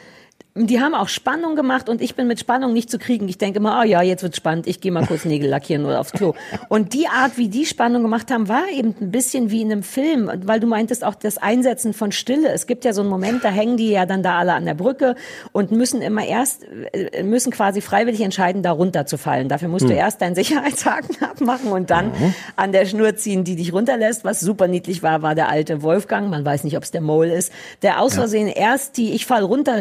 Die 0.53 0.81
haben 0.81 0.93
auch 0.95 1.07
Spannung 1.07 1.55
gemacht 1.55 1.87
und 1.87 2.01
ich 2.01 2.15
bin 2.15 2.27
mit 2.27 2.37
Spannung 2.37 2.73
nicht 2.73 2.91
zu 2.91 2.99
kriegen. 2.99 3.29
Ich 3.29 3.37
denke 3.37 3.59
immer, 3.59 3.79
oh 3.81 3.85
ja, 3.87 4.01
jetzt 4.01 4.21
wird 4.21 4.35
spannend. 4.35 4.67
Ich 4.67 4.81
gehe 4.81 4.91
mal 4.91 5.05
kurz 5.05 5.23
Nägel 5.23 5.49
lackieren 5.49 5.85
oder 5.85 6.01
aufs 6.01 6.11
Klo. 6.11 6.33
Und 6.67 6.93
die 6.93 7.07
Art, 7.07 7.37
wie 7.37 7.47
die 7.47 7.65
Spannung 7.65 8.01
gemacht 8.01 8.29
haben, 8.31 8.49
war 8.49 8.63
eben 8.69 8.93
ein 8.99 9.11
bisschen 9.11 9.49
wie 9.49 9.61
in 9.61 9.71
einem 9.71 9.81
Film, 9.81 10.29
weil 10.43 10.59
du 10.59 10.67
meintest 10.67 11.05
auch 11.05 11.15
das 11.15 11.37
Einsetzen 11.37 11.93
von 11.93 12.11
Stille. 12.11 12.49
Es 12.51 12.67
gibt 12.67 12.83
ja 12.83 12.91
so 12.91 12.99
einen 12.99 13.09
Moment, 13.09 13.45
da 13.45 13.49
hängen 13.49 13.77
die 13.77 13.91
ja 13.91 14.05
dann 14.05 14.23
da 14.23 14.39
alle 14.39 14.51
an 14.53 14.65
der 14.65 14.73
Brücke 14.73 15.15
und 15.53 15.71
müssen 15.71 16.01
immer 16.01 16.25
erst, 16.25 16.65
äh, 16.91 17.23
müssen 17.23 17.51
quasi 17.53 17.79
freiwillig 17.79 18.19
entscheiden, 18.19 18.61
da 18.61 18.71
runterzufallen. 18.73 19.47
Dafür 19.47 19.69
musst 19.69 19.85
du 19.85 19.91
Hm. 19.91 19.95
erst 19.97 20.21
deinen 20.21 20.35
Sicherheitshaken 20.35 21.15
abmachen 21.23 21.71
und 21.71 21.89
dann 21.91 22.11
an 22.57 22.73
der 22.73 22.85
Schnur 22.85 23.15
ziehen, 23.15 23.45
die 23.45 23.55
dich 23.55 23.71
runterlässt. 23.71 24.25
Was 24.25 24.41
super 24.41 24.67
niedlich 24.67 25.01
war, 25.01 25.21
war 25.21 25.33
der 25.33 25.47
alte 25.47 25.81
Wolfgang. 25.81 26.29
Man 26.29 26.43
weiß 26.43 26.65
nicht, 26.65 26.75
ob 26.75 26.83
es 26.83 26.91
der 26.91 26.99
Mole 26.99 27.33
ist, 27.33 27.53
der 27.83 28.01
aus 28.01 28.15
Ja. 28.15 28.19
Versehen 28.21 28.47
erst 28.49 28.97
die 28.97 29.13
Ich 29.13 29.25
fall 29.25 29.43
runter 29.43 29.79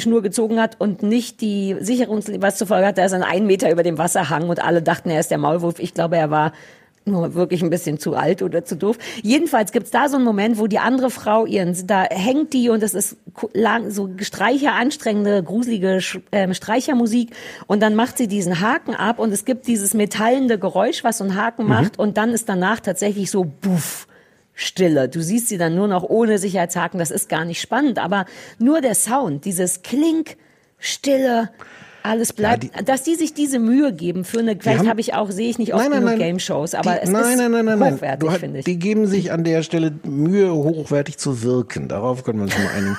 Schnur 0.00 0.22
gezogen 0.22 0.60
hat 0.60 0.76
und 0.78 1.02
nicht 1.02 1.40
die 1.40 1.76
Sicherungs, 1.80 2.30
was 2.40 2.56
zur 2.56 2.66
Folge 2.66 2.86
hat, 2.86 2.98
dass 2.98 3.12
er 3.12 3.26
einen 3.26 3.46
Meter 3.46 3.70
über 3.70 3.82
dem 3.82 3.98
Wasser 3.98 4.30
hang 4.30 4.48
und 4.48 4.62
alle 4.62 4.82
dachten, 4.82 5.10
er 5.10 5.20
ist 5.20 5.30
der 5.30 5.38
Maulwurf. 5.38 5.78
Ich 5.78 5.94
glaube, 5.94 6.16
er 6.16 6.30
war 6.30 6.52
nur 7.04 7.34
wirklich 7.34 7.62
ein 7.62 7.70
bisschen 7.70 7.98
zu 7.98 8.14
alt 8.14 8.42
oder 8.42 8.64
zu 8.66 8.76
doof. 8.76 8.98
Jedenfalls 9.22 9.72
gibt's 9.72 9.90
da 9.90 10.10
so 10.10 10.16
einen 10.16 10.26
Moment, 10.26 10.58
wo 10.58 10.66
die 10.66 10.78
andere 10.78 11.10
Frau 11.10 11.46
ihren, 11.46 11.74
da 11.86 12.02
hängt 12.02 12.52
die 12.52 12.68
und 12.68 12.82
es 12.82 12.92
ist 12.92 13.16
lang, 13.54 13.90
so 13.90 14.10
Streicher, 14.20 14.74
anstrengende, 14.74 15.42
gruselige 15.42 16.00
ähm, 16.32 16.52
Streichermusik 16.52 17.30
und 17.66 17.80
dann 17.82 17.94
macht 17.94 18.18
sie 18.18 18.28
diesen 18.28 18.60
Haken 18.60 18.94
ab 18.94 19.18
und 19.18 19.32
es 19.32 19.46
gibt 19.46 19.66
dieses 19.68 19.94
metallende 19.94 20.58
Geräusch, 20.58 21.02
was 21.02 21.18
so 21.18 21.24
ein 21.24 21.34
Haken 21.34 21.62
Mhm. 21.62 21.68
macht 21.68 21.98
und 21.98 22.18
dann 22.18 22.30
ist 22.30 22.48
danach 22.48 22.80
tatsächlich 22.80 23.30
so 23.30 23.44
buff. 23.44 24.06
Stille. 24.60 25.08
Du 25.08 25.22
siehst 25.22 25.46
sie 25.46 25.56
dann 25.56 25.76
nur 25.76 25.86
noch 25.86 26.02
ohne 26.02 26.36
Sicherheitshaken. 26.38 26.98
Das 26.98 27.12
ist 27.12 27.28
gar 27.28 27.44
nicht 27.44 27.60
spannend, 27.60 28.00
aber 28.00 28.26
nur 28.58 28.80
der 28.80 28.96
Sound, 28.96 29.44
dieses 29.44 29.82
Klink, 29.82 30.36
Stille, 30.80 31.50
alles 32.02 32.32
bleibt, 32.32 32.68
dass 32.88 33.02
die 33.02 33.14
sich 33.14 33.34
diese 33.34 33.58
Mühe 33.58 33.92
geben 33.92 34.24
für 34.24 34.38
eine, 34.38 34.56
vielleicht 34.58 34.86
habe 34.86 35.00
ich 35.00 35.14
auch, 35.14 35.30
sehe 35.30 35.48
ich 35.48 35.58
nicht 35.58 35.74
oft 35.74 35.82
Nein, 35.82 35.90
nein, 35.90 36.00
genug 36.00 36.10
nein. 36.12 36.28
Game-Shows, 36.28 36.74
aber 36.74 36.92
die, 36.92 37.00
es 37.02 37.10
nein, 37.10 37.22
ist 37.22 37.38
nein, 37.38 37.50
nein, 37.50 37.64
nein, 37.64 37.78
nein. 37.78 37.94
hochwertig, 37.94 38.30
finde 38.32 38.58
ich. 38.60 38.64
Die 38.64 38.78
geben 38.78 39.06
sich 39.06 39.32
an 39.32 39.44
der 39.44 39.62
Stelle 39.62 39.92
Mühe, 40.04 40.52
hochwertig 40.52 41.18
zu 41.18 41.42
wirken. 41.42 41.88
Darauf 41.88 42.24
können 42.24 42.38
wir 42.38 42.44
uns 42.44 42.54
schon 42.54 42.64
mal 42.64 42.72
einigen. 42.72 42.96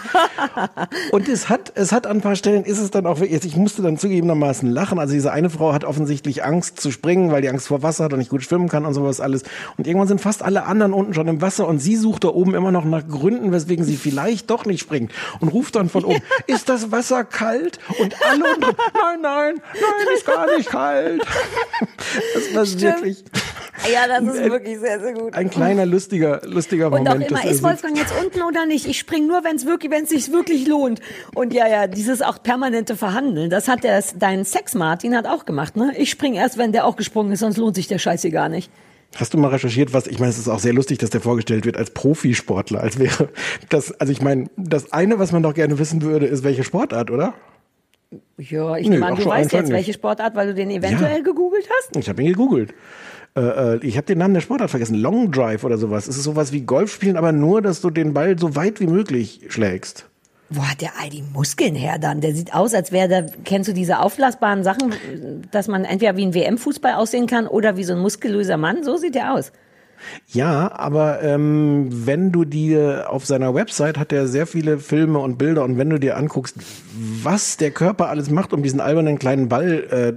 Und 1.12 1.28
es 1.28 1.50
hat, 1.50 1.72
es 1.76 1.92
hat 1.92 2.08
an 2.08 2.18
ein 2.18 2.22
paar 2.22 2.36
Stellen, 2.36 2.64
ist 2.64 2.80
es 2.80 2.92
dann 2.92 3.06
auch 3.06 3.20
ich 3.22 3.56
musste 3.56 3.82
dann 3.82 3.98
zugegebenermaßen 3.98 4.70
lachen. 4.70 5.00
Also 5.00 5.14
diese 5.14 5.32
eine 5.32 5.50
Frau 5.50 5.74
hat 5.74 5.84
offensichtlich 5.84 6.44
Angst 6.44 6.80
zu 6.80 6.92
springen, 6.92 7.32
weil 7.32 7.42
die 7.42 7.50
Angst 7.50 7.68
vor 7.68 7.84
Wasser 7.84 8.06
hat 8.06 8.14
und 8.14 8.20
nicht 8.20 8.30
gut 8.30 8.44
schwimmen 8.44 8.70
kann 8.70 8.86
und 8.86 8.94
sowas 8.94 9.20
alles. 9.20 9.44
Und 9.78 9.88
irgendwann 9.88 10.08
sind 10.08 10.22
fast 10.22 10.44
alle 10.44 10.66
anderen 10.66 10.94
unten 10.94 11.14
schon 11.14 11.28
im 11.28 11.42
Wasser 11.42 11.68
und 11.68 11.80
sie 11.80 11.96
sucht 11.96 12.24
da 12.24 12.30
oben 12.30 12.56
immer 12.56 12.72
noch 12.72 12.86
nach 12.86 13.08
Gründen, 13.08 13.52
weswegen 13.52 13.86
sie 13.86 13.98
vielleicht 13.98 14.50
doch 14.50 14.66
nicht 14.66 14.80
springt 14.80 15.12
und 15.40 15.50
ruft 15.50 15.76
dann 15.76 15.90
von 15.90 16.06
oben, 16.06 16.22
ist 16.48 16.70
das 16.70 16.92
Wasser 16.92 17.24
kalt? 17.24 17.80
Und 18.00 18.16
alle 18.30 18.44
unten, 18.56 18.76
nein, 18.94 19.22
nein, 19.22 19.62
nein, 19.74 20.08
ist 20.16 20.26
gar 20.26 20.58
nicht 20.58 20.70
kalt. 20.70 21.22
Das 22.34 22.56
war 22.56 22.66
Stimmt. 22.66 22.82
wirklich. 22.82 23.24
Ja, 23.92 24.08
das 24.08 24.36
ist 24.36 24.44
wirklich 24.44 24.80
sehr, 24.80 25.00
sehr 25.00 25.14
gut. 25.14 25.34
Ein 25.34 25.50
kleiner, 25.50 25.86
lustiger, 25.86 26.42
lustiger 26.46 26.88
Und 26.88 27.08
auch 27.08 27.14
Moment. 27.14 27.32
immer, 27.32 27.46
ist 27.46 27.64
Wolfgang 27.64 27.98
jetzt 27.98 28.14
unten 28.22 28.42
oder 28.42 28.66
nicht? 28.66 28.86
Ich 28.88 29.00
spring 29.00 29.28
nur, 29.28 29.44
wenn 29.44 29.56
es 29.56 29.66
wirklich, 29.66 29.92
wenn 29.92 30.04
es 30.04 30.10
sich 30.10 30.32
wirklich 30.32 30.68
lohnt. 30.68 31.00
Und 31.34 31.54
ja, 31.54 31.68
ja, 31.68 31.88
dieses 31.88 32.22
auch 32.22 32.44
permanente 32.44 32.96
Verhandeln, 32.98 33.50
das 33.50 33.68
hat 33.68 33.84
der, 33.84 34.04
dein 34.18 34.44
Sex 34.44 34.74
Martin 34.74 35.16
hat 35.16 35.26
auch 35.28 35.46
gemacht, 35.46 35.78
ne? 35.78 35.94
Ich 35.98 36.10
spring 36.10 36.34
erst, 36.34 36.58
wenn 36.58 36.72
der 36.72 36.86
auch 36.86 36.98
gesprungen 36.98 37.32
ist, 37.32 37.40
sonst 37.40 37.58
lohnt 37.58 37.76
sich 37.76 37.88
der 37.88 38.00
Scheiße 38.00 38.32
gar 38.32 38.50
nicht. 38.50 38.70
Hast 39.16 39.34
du 39.34 39.38
mal 39.38 39.48
recherchiert, 39.48 39.92
was, 39.94 40.06
ich 40.08 40.20
meine, 40.20 40.30
es 40.30 40.38
ist 40.38 40.48
auch 40.50 40.60
sehr 40.60 40.74
lustig, 40.74 41.00
dass 41.00 41.10
der 41.10 41.22
vorgestellt 41.22 41.66
wird 41.66 41.78
als 41.78 41.92
Profisportler, 41.92 42.82
als 42.82 43.00
wäre 43.00 43.30
das, 43.70 43.92
also 44.00 44.12
ich 44.12 44.22
meine, 44.22 44.50
das 44.56 44.94
eine, 44.94 45.18
was 45.18 45.32
man 45.32 45.42
doch 45.42 45.54
gerne 45.54 45.80
wissen 45.80 46.02
würde, 46.02 46.28
ist, 46.28 46.44
welche 46.44 46.64
Sportart, 46.64 47.10
oder? 47.10 47.34
Ja, 48.38 48.76
ich 48.78 48.90
nehme 48.90 49.06
an, 49.06 49.16
du 49.16 49.26
weißt 49.26 49.52
jetzt, 49.52 49.64
nicht. 49.66 49.74
welche 49.74 49.94
Sportart, 49.94 50.36
weil 50.36 50.48
du 50.48 50.54
den 50.56 50.72
eventuell 50.72 51.18
Ja. 51.18 51.24
gegoogelt 51.24 51.68
hast? 51.78 51.96
Ich 51.96 52.10
habe 52.10 52.22
ihn 52.24 52.30
gegoogelt. 52.30 52.74
Äh, 53.36 53.42
äh, 53.76 53.80
ich 53.86 53.98
habe 53.98 54.06
den 54.08 54.18
Namen 54.18 54.34
der 54.34 54.42
Sportart 54.42 54.72
vergessen. 54.72 54.96
Long 54.96 55.32
Drive 55.32 55.64
oder 55.64 55.78
sowas. 55.78 56.08
Es 56.08 56.18
ist 56.18 56.24
sowas 56.24 56.52
wie 56.52 56.62
Golf 56.62 56.92
spielen, 56.92 57.18
aber 57.18 57.32
nur, 57.32 57.62
dass 57.62 57.82
du 57.82 57.92
den 57.92 58.14
Ball 58.16 58.40
so 58.40 58.56
weit 58.56 58.80
wie 58.80 58.88
möglich 58.88 59.42
schlägst. 59.50 60.10
Wo 60.50 60.64
hat 60.64 60.82
der 60.82 60.94
all 61.00 61.10
die 61.12 61.22
Muskeln 61.22 61.76
her 61.76 62.00
dann? 62.00 62.22
Der 62.22 62.34
sieht 62.34 62.56
aus, 62.56 62.74
als 62.74 62.92
wäre 62.92 63.08
der, 63.08 63.28
kennst 63.46 63.70
du 63.70 63.74
diese 63.74 64.00
auflassbaren 64.00 64.64
Sachen, 64.64 64.96
dass 65.52 65.68
man 65.68 65.86
entweder 65.86 66.18
wie 66.18 66.26
ein 66.26 66.34
WM-Fußball 66.34 66.94
aussehen 66.96 67.28
kann 67.28 67.46
oder 67.46 67.78
wie 67.78 67.84
so 67.84 67.94
ein 67.94 68.00
muskulöser 68.00 68.58
Mann? 68.58 68.84
So 68.84 68.98
sieht 68.98 69.14
der 69.14 69.36
aus. 69.36 69.52
Ja, 70.28 70.72
aber 70.74 71.22
ähm, 71.22 71.88
wenn 71.92 72.32
du 72.32 72.46
dir 72.46 73.08
auf 73.10 73.26
seiner 73.26 73.54
Website 73.54 73.98
hat 73.98 74.12
er 74.12 74.28
sehr 74.28 74.48
viele 74.48 74.80
Filme 74.80 75.20
und 75.20 75.38
Bilder 75.38 75.64
und 75.64 75.78
wenn 75.78 75.90
du 75.90 76.00
dir 76.00 76.18
anguckst, 76.18 76.56
was 77.24 77.58
der 77.58 77.72
Körper 77.72 78.10
alles 78.10 78.30
macht, 78.30 78.54
um 78.54 78.64
diesen 78.64 78.80
albernen 78.80 79.20
kleinen 79.20 79.50
Ball 79.50 79.84
äh, 79.90 80.14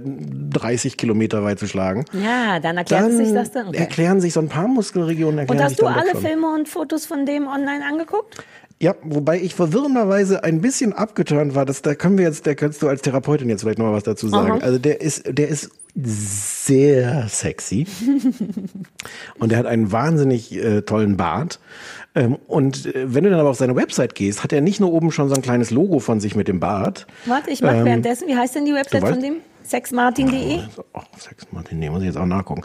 30 0.49 0.97
Kilometer 0.97 1.43
weit 1.43 1.59
zu 1.59 1.67
schlagen, 1.67 2.05
Ja, 2.13 2.59
dann 2.59 2.77
erklärt 2.77 3.03
dann 3.03 3.17
sich 3.17 3.33
das 3.33 3.51
dann. 3.51 3.67
Okay. 3.69 3.77
erklären 3.77 4.21
sich 4.21 4.33
so 4.33 4.39
ein 4.39 4.49
paar 4.49 4.67
Muskelregionen. 4.67 5.39
Erklären 5.39 5.59
Und 5.59 5.65
hast 5.65 5.81
du 5.81 5.87
alle. 5.87 6.13
Filme 6.23 6.53
und 6.53 6.69
Fotos 6.69 7.05
von 7.05 7.25
dem 7.25 7.47
online 7.47 7.83
angeguckt? 7.85 8.43
Ja, 8.79 8.95
wobei 9.03 9.39
ich 9.39 9.55
verwirrenderweise 9.55 10.43
ein 10.43 10.61
bisschen 10.61 10.93
abgeturnt 10.93 11.55
war. 11.55 11.65
Das, 11.65 11.81
da 11.81 11.95
können 11.95 12.17
wir 12.17 12.25
jetzt, 12.25 12.45
da 12.45 12.53
kannst 12.53 12.81
du 12.81 12.87
als 12.87 13.01
Therapeutin 13.01 13.49
jetzt 13.49 13.61
vielleicht 13.61 13.79
noch 13.79 13.85
mal 13.85 13.93
was 13.93 14.03
dazu 14.03 14.27
sagen. 14.27 14.51
Aha. 14.51 14.59
Also 14.61 14.77
der 14.77 15.01
ist, 15.01 15.23
der 15.27 15.47
ist 15.47 15.69
sehr 15.95 17.27
sexy 17.29 17.85
und 19.39 19.51
er 19.51 19.59
hat 19.59 19.65
einen 19.67 19.91
wahnsinnig 19.91 20.55
äh, 20.55 20.81
tollen 20.81 21.17
Bart. 21.17 21.59
Ähm, 22.15 22.37
und 22.47 22.87
äh, 22.87 23.13
wenn 23.13 23.23
du 23.23 23.29
dann 23.29 23.39
aber 23.39 23.49
auf 23.49 23.57
seine 23.57 23.75
Website 23.75 24.15
gehst, 24.15 24.43
hat 24.43 24.53
er 24.53 24.61
nicht 24.61 24.79
nur 24.79 24.91
oben 24.91 25.11
schon 25.11 25.29
so 25.29 25.35
ein 25.35 25.41
kleines 25.41 25.71
Logo 25.71 25.99
von 25.99 26.19
sich 26.19 26.35
mit 26.35 26.47
dem 26.47 26.59
Bart. 26.59 27.05
Warte, 27.25 27.51
ich 27.51 27.61
mache 27.61 27.77
Ähm, 27.77 27.85
währenddessen. 27.85 28.27
Wie 28.27 28.35
heißt 28.35 28.55
denn 28.55 28.65
die 28.65 28.73
Website 28.73 29.07
von 29.07 29.21
dem? 29.21 29.35
Sexmartin.de? 29.63 30.59
Oh, 30.93 31.01
nee, 31.71 31.89
muss 31.89 32.01
ich 32.01 32.07
jetzt 32.07 32.17
auch 32.17 32.25
nachgucken. 32.25 32.63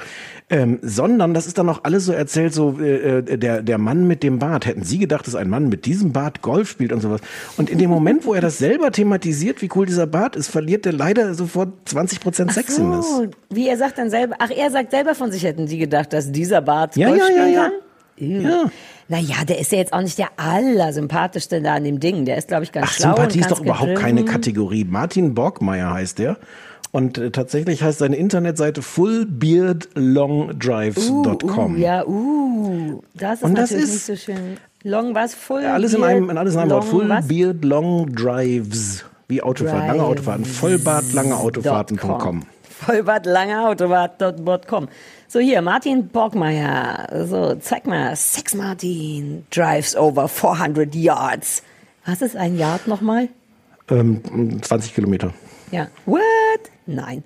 Ähm, 0.50 0.78
sondern 0.82 1.34
das 1.34 1.46
ist 1.46 1.58
dann 1.58 1.66
noch 1.66 1.84
alles 1.84 2.04
so 2.04 2.12
erzählt, 2.12 2.52
so 2.54 2.78
äh, 2.80 3.18
äh, 3.18 3.38
der, 3.38 3.62
der 3.62 3.78
Mann 3.78 4.06
mit 4.06 4.22
dem 4.22 4.38
Bart. 4.38 4.66
Hätten 4.66 4.82
Sie 4.82 4.98
gedacht, 4.98 5.26
dass 5.26 5.34
ein 5.34 5.48
Mann 5.48 5.68
mit 5.68 5.86
diesem 5.86 6.12
Bart 6.12 6.42
Golf 6.42 6.68
spielt 6.68 6.92
und 6.92 7.00
sowas. 7.00 7.20
Und 7.56 7.70
in 7.70 7.78
dem 7.78 7.90
Moment, 7.90 8.24
wo 8.24 8.34
er 8.34 8.40
das 8.40 8.58
selber 8.58 8.92
thematisiert, 8.92 9.62
wie 9.62 9.68
cool 9.74 9.86
dieser 9.86 10.06
Bart 10.06 10.36
ist, 10.36 10.48
verliert 10.48 10.86
er 10.86 10.92
leider 10.92 11.34
sofort 11.34 11.70
20 11.86 12.20
Prozent 12.20 12.52
Sexiness. 12.52 13.08
So, 13.08 13.26
wie 13.50 13.68
er 13.68 13.76
sagt 13.76 13.98
dann 13.98 14.10
selber, 14.10 14.36
ach, 14.38 14.50
er 14.50 14.70
sagt 14.70 14.90
selber 14.90 15.14
von 15.14 15.30
sich, 15.32 15.44
hätten 15.44 15.68
Sie 15.68 15.78
gedacht, 15.78 16.12
dass 16.12 16.32
dieser 16.32 16.60
Bart 16.60 16.96
Ja, 16.96 17.08
Golf 17.08 17.20
ja, 17.20 17.26
ja, 17.26 17.32
spielen 17.32 17.52
ja. 17.54 17.62
kann? 17.62 17.72
Ja. 18.20 18.70
Naja, 19.08 19.44
der 19.46 19.58
ist 19.58 19.72
ja 19.72 19.78
jetzt 19.78 19.92
auch 19.92 20.02
nicht 20.02 20.18
der 20.18 20.28
allersympathischste 20.36 21.62
da 21.62 21.74
an 21.74 21.84
dem 21.84 21.98
Ding. 21.98 22.24
Der 22.26 22.36
ist, 22.36 22.48
glaube 22.48 22.64
ich, 22.64 22.72
ganz 22.72 22.88
Ach, 22.90 22.92
schlau. 22.94 23.14
Sympathie 23.14 23.40
ist 23.40 23.50
doch 23.50 23.60
überhaupt 23.60 23.94
keine 23.94 24.20
gedriven. 24.20 24.26
Kategorie. 24.26 24.84
Martin 24.84 25.34
Borgmeier 25.34 25.94
heißt 25.94 26.18
der. 26.18 26.36
Und 26.90 27.18
äh, 27.18 27.30
tatsächlich 27.30 27.82
heißt 27.82 27.98
seine 27.98 28.16
Internetseite 28.16 28.80
fullbeardlongdrives.com. 28.82 31.74
Uh, 31.74 31.78
ja, 31.78 32.04
uh, 32.06 33.02
das 33.14 33.40
ist 33.40 33.44
Und 33.44 33.54
das 33.56 33.70
natürlich 33.70 33.84
ist- 33.84 33.92
nicht 33.94 34.06
so 34.06 34.16
schön. 34.32 34.56
Long 34.84 35.12
was? 35.14 35.34
Full 35.34 35.64
Alles 35.64 35.92
in 35.92 36.04
einem, 36.04 36.30
in 36.30 36.38
alles 36.38 36.54
in 36.54 36.60
einem 36.60 36.70
Wort. 36.70 36.84
long 36.84 36.90
Full 37.00 37.08
was? 37.08 37.26
Beard 37.26 37.64
Long 37.64 38.14
Drives. 38.14 39.04
Wie 39.26 39.38
lange. 39.38 40.02
Autofahrten. 40.02 40.44
Vollbart, 40.44 41.12
lange 41.12 41.36
Autofahrten.com. 41.36 42.44
Vollbart, 42.62 43.26
lange 43.26 43.66
Autobahn.com. 43.68 44.88
So, 45.26 45.40
hier, 45.40 45.60
Martin 45.62 46.06
Borgmeier. 46.08 47.08
So, 47.26 47.56
zeig 47.56 47.86
mal. 47.86 48.14
Sex 48.16 48.54
Martin 48.54 49.44
drives 49.50 49.96
over 49.96 50.28
400 50.28 50.94
yards. 50.94 51.62
Was 52.06 52.22
ist 52.22 52.36
ein 52.36 52.56
Yard 52.56 52.86
nochmal? 52.86 53.28
Ähm, 53.90 54.62
20 54.62 54.94
Kilometer. 54.94 55.34
Ja. 55.72 55.88
What? 56.06 56.20
Nein. 56.88 57.22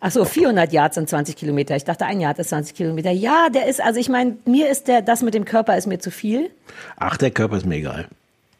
Ach 0.00 0.10
so, 0.10 0.24
400 0.24 0.72
Yards 0.72 0.96
sind 0.96 1.08
20 1.08 1.36
Kilometer. 1.36 1.76
Ich 1.76 1.84
dachte, 1.84 2.06
ein 2.06 2.20
Yard 2.20 2.38
ist 2.40 2.48
20 2.48 2.74
Kilometer. 2.74 3.12
Ja, 3.12 3.48
der 3.50 3.66
ist, 3.66 3.80
also 3.80 4.00
ich 4.00 4.08
meine, 4.08 4.36
mir 4.46 4.68
ist 4.68 4.88
der, 4.88 5.00
das 5.00 5.22
mit 5.22 5.34
dem 5.34 5.44
Körper 5.44 5.76
ist 5.76 5.86
mir 5.86 6.00
zu 6.00 6.10
viel. 6.10 6.50
Ach, 6.96 7.16
der 7.16 7.30
Körper 7.30 7.58
ist 7.58 7.66
mir 7.66 7.76
egal. 7.76 8.08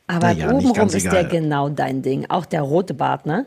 Aber 0.06 0.30
ja, 0.30 0.52
obenrum 0.52 0.86
ist 0.86 0.94
egal. 0.94 1.12
der 1.12 1.24
genau 1.24 1.68
dein 1.68 2.02
Ding. 2.02 2.26
Auch 2.28 2.46
der 2.46 2.62
rote 2.62 2.94
Bart, 2.94 3.26
ne? 3.26 3.46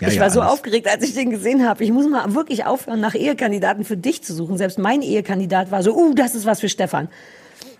Ja, 0.00 0.08
ich 0.08 0.14
ja, 0.14 0.22
war 0.22 0.30
so 0.30 0.40
alles. 0.40 0.54
aufgeregt, 0.54 0.88
als 0.88 1.04
ich 1.04 1.14
den 1.14 1.30
gesehen 1.30 1.68
habe. 1.68 1.84
Ich 1.84 1.92
muss 1.92 2.08
mal 2.08 2.34
wirklich 2.34 2.64
aufhören, 2.64 3.00
nach 3.00 3.14
Ehekandidaten 3.14 3.84
für 3.84 3.98
dich 3.98 4.24
zu 4.24 4.34
suchen. 4.34 4.56
Selbst 4.56 4.78
mein 4.78 5.02
Ehekandidat 5.02 5.70
war 5.70 5.82
so, 5.82 5.94
uh, 5.94 6.14
das 6.14 6.34
ist 6.34 6.46
was 6.46 6.60
für 6.60 6.70
Stefan. 6.70 7.08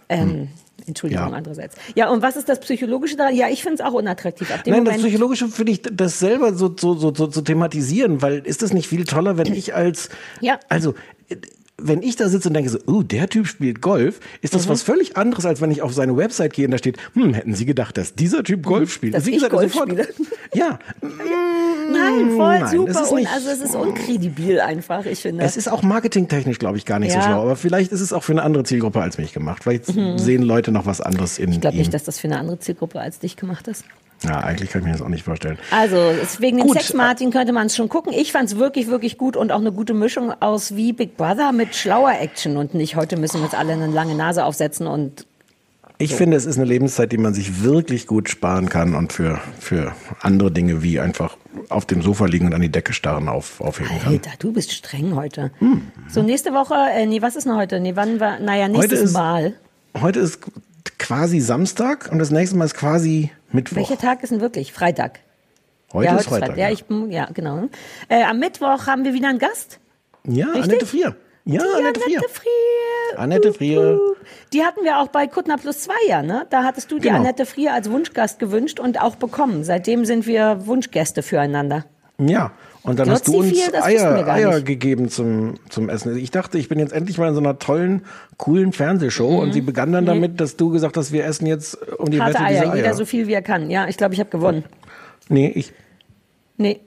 Ähm, 0.08 0.48
Entschuldigung. 0.90 1.28
Ja. 1.30 1.32
andererseits. 1.36 1.76
Ja, 1.94 2.08
und 2.10 2.22
was 2.22 2.36
ist 2.36 2.48
das 2.48 2.60
Psychologische 2.60 3.16
daran? 3.16 3.34
Ja, 3.34 3.48
ich 3.48 3.62
finde 3.62 3.76
es 3.76 3.80
auch 3.80 3.92
unattraktiv. 3.94 4.50
Ab 4.52 4.64
dem 4.64 4.72
Nein, 4.72 4.84
das 4.84 4.94
Moment, 4.94 5.08
Psychologische 5.08 5.48
finde 5.48 5.72
ich, 5.72 5.82
das 5.82 6.18
selber 6.18 6.54
so, 6.54 6.74
so, 6.78 6.94
so, 6.94 7.12
so 7.14 7.26
zu 7.26 7.42
thematisieren, 7.42 8.22
weil 8.22 8.38
ist 8.40 8.62
das 8.62 8.72
nicht 8.72 8.88
viel 8.88 9.04
toller, 9.04 9.36
wenn 9.38 9.52
ich 9.52 9.74
als, 9.74 10.08
Ja. 10.40 10.58
also, 10.68 10.94
äh, 11.28 11.36
wenn 11.82 12.02
ich 12.02 12.16
da 12.16 12.28
sitze 12.28 12.48
und 12.48 12.54
denke 12.54 12.70
so, 12.70 12.78
oh, 12.86 13.02
der 13.02 13.28
Typ 13.28 13.46
spielt 13.46 13.80
Golf, 13.82 14.20
ist 14.42 14.52
Mhm. 14.54 14.58
das 14.58 14.68
was 14.68 14.82
völlig 14.82 15.16
anderes, 15.16 15.44
als 15.46 15.60
wenn 15.60 15.70
ich 15.70 15.82
auf 15.82 15.92
seine 15.92 16.16
Website 16.16 16.52
gehe 16.52 16.64
und 16.66 16.70
da 16.72 16.78
steht, 16.78 16.98
hm, 17.14 17.34
hätten 17.34 17.54
Sie 17.54 17.66
gedacht, 17.66 17.96
dass 17.96 18.14
dieser 18.14 18.42
Typ 18.44 18.64
Golf 18.64 18.92
spielt? 18.92 19.12
Mhm. 19.12 19.16
Dass 19.16 19.26
Wie 19.26 19.30
ich 19.30 19.36
gesagt, 19.36 19.52
Golf 19.52 19.72
sofort- 19.72 19.88
spiele. 19.90 20.08
Ja, 20.54 20.78
Nein, 21.92 22.30
voll 22.36 22.58
Nein, 22.60 22.68
super. 22.68 23.14
nicht- 23.16 23.28
also 23.32 23.48
es 23.50 23.60
ist 23.60 23.74
unkredibil 23.74 24.60
einfach, 24.60 25.04
ich 25.06 25.20
finde. 25.20 25.44
es 25.44 25.56
ist 25.56 25.68
auch 25.68 25.82
marketingtechnisch, 25.82 26.58
glaube 26.58 26.76
ich, 26.78 26.84
gar 26.84 26.98
nicht 26.98 27.14
Ja. 27.14 27.20
so 27.22 27.26
schlau, 27.28 27.42
aber 27.42 27.56
vielleicht 27.56 27.92
ist 27.92 28.00
es 28.00 28.12
auch 28.12 28.22
für 28.22 28.32
eine 28.32 28.42
andere 28.42 28.64
Zielgruppe 28.64 29.00
als 29.00 29.18
mich 29.18 29.32
gemacht. 29.32 29.62
Vielleicht 29.62 29.86
sehen 29.86 30.42
Leute 30.42 30.72
noch 30.72 30.86
was 30.86 31.00
anderes 31.00 31.38
in 31.38 31.46
Mhm. 31.46 31.52
ich 31.54 31.60
glaube 31.60 31.76
nicht, 31.76 31.92
dass 31.94 32.04
das 32.04 32.18
für 32.18 32.28
eine 32.28 32.38
andere 32.38 32.58
Zielgruppe 32.58 33.00
als 33.00 33.18
dich 33.18 33.36
gemacht 33.36 33.68
ist. 33.68 33.84
Ja, 34.24 34.38
eigentlich 34.40 34.70
kann 34.70 34.82
ich 34.82 34.86
mir 34.86 34.92
das 34.92 35.02
auch 35.02 35.08
nicht 35.08 35.24
vorstellen. 35.24 35.58
Also, 35.70 35.96
wegen 36.38 36.58
dem. 36.58 36.68
Sex 36.68 36.92
Martin 36.94 37.30
könnte 37.30 37.52
man 37.52 37.66
es 37.66 37.76
schon 37.76 37.88
gucken. 37.88 38.12
Ich 38.12 38.32
fand 38.32 38.50
es 38.50 38.56
wirklich, 38.58 38.88
wirklich 38.88 39.16
gut 39.18 39.36
und 39.36 39.50
auch 39.52 39.60
eine 39.60 39.72
gute 39.72 39.94
Mischung 39.94 40.32
aus 40.40 40.76
wie 40.76 40.92
Big 40.92 41.16
Brother 41.16 41.52
mit 41.52 41.74
schlauer 41.74 42.12
Action 42.20 42.56
und 42.56 42.74
nicht 42.74 42.96
heute 42.96 43.16
müssen 43.16 43.38
wir 43.40 43.44
uns 43.44 43.54
alle 43.54 43.72
eine 43.72 43.86
lange 43.86 44.14
Nase 44.14 44.44
aufsetzen 44.44 44.86
und 44.86 45.26
Ich 45.98 46.14
finde, 46.14 46.36
es 46.36 46.46
ist 46.46 46.56
eine 46.56 46.64
Lebenszeit, 46.66 47.12
die 47.12 47.18
man 47.18 47.34
sich 47.34 47.62
wirklich 47.62 48.06
gut 48.06 48.28
sparen 48.28 48.68
kann 48.68 48.94
und 48.94 49.12
für, 49.12 49.38
für 49.58 49.92
andere 50.20 50.50
Dinge 50.50 50.82
wie 50.82 50.98
einfach 51.00 51.36
auf 51.68 51.84
dem 51.84 52.00
Sofa 52.02 52.26
liegen 52.26 52.46
und 52.46 52.54
an 52.54 52.60
die 52.62 52.70
Decke 52.70 52.92
starren 52.92 53.28
auf, 53.28 53.60
aufheben 53.60 53.98
kann. 54.02 54.12
Alter, 54.12 54.30
du 54.38 54.52
bist 54.52 54.72
streng 54.72 55.14
heute. 55.14 55.50
Hm. 55.58 55.82
So, 56.08 56.22
nächste 56.22 56.52
Woche, 56.52 56.74
äh, 56.94 57.06
nee, 57.06 57.20
was 57.22 57.36
ist 57.36 57.44
denn 57.46 57.56
heute? 57.56 57.80
Nee, 57.80 57.96
wann 57.96 58.20
war, 58.20 58.38
naja, 58.38 58.64
Heute 58.68 58.72
nächstes 58.78 59.00
ist- 59.00 59.12
Mal. 59.12 59.54
Heute 60.00 60.20
ist 60.20 60.38
quasi 60.98 61.40
Samstag 61.40 62.08
und 62.12 62.18
das 62.18 62.30
nächste 62.30 62.56
Mal 62.56 62.64
ist 62.66 62.74
quasi 62.74 63.30
Mittwoch. 63.52 63.76
Welcher 63.76 63.98
Tag 63.98 64.22
ist 64.22 64.30
denn 64.30 64.40
wirklich? 64.40 64.72
Freitag. 64.72 65.20
Heute 65.92 66.06
ja, 66.06 66.16
ist 66.16 66.28
Freitag. 66.28 66.56
Ja, 66.56 66.70
ich, 66.70 66.84
ja, 67.08 67.28
genau. 67.32 67.68
Äh, 68.08 68.22
am 68.24 68.38
Mittwoch 68.38 68.86
haben 68.86 69.04
wir 69.04 69.12
wieder 69.12 69.28
einen 69.28 69.38
Gast. 69.38 69.80
ja, 70.24 70.46
Richtig? 70.46 70.64
Annette 70.64 70.86
Frier. 70.86 71.16
Ja, 71.46 71.62
Die 71.62 71.82
Annette 71.82 72.00
Frier. 72.00 72.18
Annette 72.18 72.28
Frier. 72.28 73.18
Annette 73.18 73.52
Frier. 73.52 74.00
Die 74.52 74.62
hatten 74.62 74.84
wir 74.84 74.98
auch 74.98 75.08
bei 75.08 75.26
Kuttner 75.26 75.56
Plus 75.56 75.80
zwei, 75.80 75.94
ja, 76.06 76.22
ne? 76.22 76.46
Da 76.50 76.62
hattest 76.64 76.90
du 76.92 76.96
die 76.98 77.08
Genau. 77.08 77.16
Annette 77.20 77.46
Frier 77.46 77.72
als 77.74 77.90
Wunschgast 77.90 78.38
gewünscht 78.38 78.78
und 78.78 79.00
auch 79.00 79.16
bekommen. 79.16 79.64
Seitdem 79.64 80.04
sind 80.04 80.26
wir 80.26 80.66
Wunschgäste 80.66 81.22
füreinander. 81.22 81.86
Ja, 82.18 82.52
und 82.82 82.98
dann 82.98 83.10
hast 83.10 83.26
du 83.28 83.32
Glotzi 83.32 83.48
uns 83.50 83.72
wir 83.72 83.84
Eier, 83.84 84.26
Eier 84.28 84.54
nicht. 84.54 84.66
gegeben 84.66 85.08
zum, 85.10 85.54
zum 85.68 85.88
Essen. 85.88 86.16
Ich 86.16 86.30
dachte, 86.30 86.58
ich 86.58 86.68
bin 86.68 86.78
jetzt 86.78 86.92
endlich 86.92 87.18
mal 87.18 87.28
in 87.28 87.34
so 87.34 87.40
einer 87.40 87.58
tollen, 87.58 88.04
coolen 88.38 88.72
Fernsehshow 88.72 89.38
und 89.40 89.52
sie 89.52 89.60
begann 89.60 89.92
dann 89.92 90.06
damit, 90.06 90.40
dass 90.40 90.56
du 90.56 90.70
gesagt 90.70 90.96
hast, 90.96 91.12
wir 91.12 91.24
essen 91.24 91.46
jetzt 91.46 91.74
um 91.98 92.10
die 92.10 92.16
Mhm. 92.18 92.22
Harte 92.22 92.34
Wette 92.34 92.44
Eier, 92.44 92.74
jeder 92.76 92.94
so 92.94 93.04
viel 93.04 93.26
wie 93.26 93.34
er 93.34 93.42
kann. 93.42 93.70
Ja, 93.70 93.86
ich 93.88 93.96
glaube, 93.96 94.14
ich 94.14 94.20
habe 94.20 94.30
gewonnen. 94.30 94.64
nee, 95.28 95.48
ich, 95.54 95.72
Nee, 96.56 96.80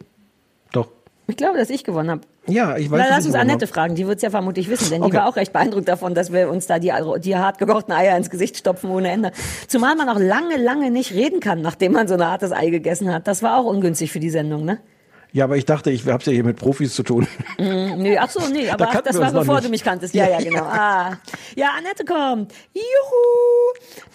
doch. 0.71 0.87
ich 1.27 1.37
glaube, 1.37 1.57
dass 1.57 1.69
ich 1.69 1.83
gewonnen 1.83 2.09
habe. 2.11 2.21
Ja, 2.45 2.75
ich 2.75 2.91
weiß 2.91 2.99
Na, 2.99 3.07
dass 3.07 3.15
lass 3.17 3.25
uns 3.27 3.35
Annette 3.35 3.65
hab. 3.65 3.73
fragen, 3.73 3.95
die 3.95 4.05
wird 4.05 4.17
es 4.17 4.21
ja 4.21 4.29
vermutlich 4.29 4.69
wissen, 4.69 4.89
denn 4.89 5.01
die 5.01 5.07
Okay. 5.07 5.15
war 5.17 5.27
auch 5.29 5.37
recht 5.37 5.53
beeindruckt 5.53 5.87
davon, 5.87 6.13
dass 6.13 6.33
wir 6.33 6.49
uns 6.49 6.67
da 6.67 6.77
die, 6.77 6.91
die 7.23 7.35
hart 7.37 7.57
gekochten 7.57 7.93
Eier 7.93 8.17
ins 8.17 8.29
Gesicht 8.29 8.57
stopfen 8.57 8.89
ohne 8.89 9.09
Ende. 9.09 9.31
Zumal 9.69 9.95
man 9.95 10.09
auch 10.09 10.19
lange, 10.19 10.57
lange 10.57 10.91
nicht 10.91 11.13
reden 11.13 11.39
kann, 11.39 11.61
nachdem 11.61 11.93
man 11.93 12.07
so 12.09 12.15
ein 12.15 12.25
hartes 12.25 12.51
Ei 12.51 12.69
gegessen 12.69 13.13
hat. 13.13 13.27
Das 13.29 13.43
war 13.43 13.57
auch 13.57 13.63
ungünstig 13.65 14.11
für 14.11 14.19
die 14.19 14.29
Sendung, 14.29 14.65
ne? 14.65 14.79
Ja, 15.34 15.45
aber 15.45 15.57
ich 15.57 15.65
dachte, 15.65 15.89
ich 15.89 16.05
hab's 16.07 16.27
ja 16.27 16.31
hier 16.31 16.43
mit 16.43 16.57
Profis 16.57 16.93
zu 16.93 17.01
tun. 17.01 17.27
Mm, 17.57 18.01
nee, 18.01 18.18
ach 18.18 18.30
so, 18.30 18.39
nee, 18.47 18.69
aber 18.69 18.85
kannten 18.85 19.05
das 19.05 19.19
war 19.19 19.31
bevor 19.31 19.55
nicht. 19.55 19.65
du 19.65 19.69
mich 19.72 19.84
kanntest. 19.84 20.14
Ja, 20.14 20.30
ja, 20.30 20.38
genau. 20.39 20.64
Ah. 20.64 21.18
Ja, 21.55 21.72
Annette 21.77 22.05
kommt. 22.05 22.53
Juhu! 22.73 22.84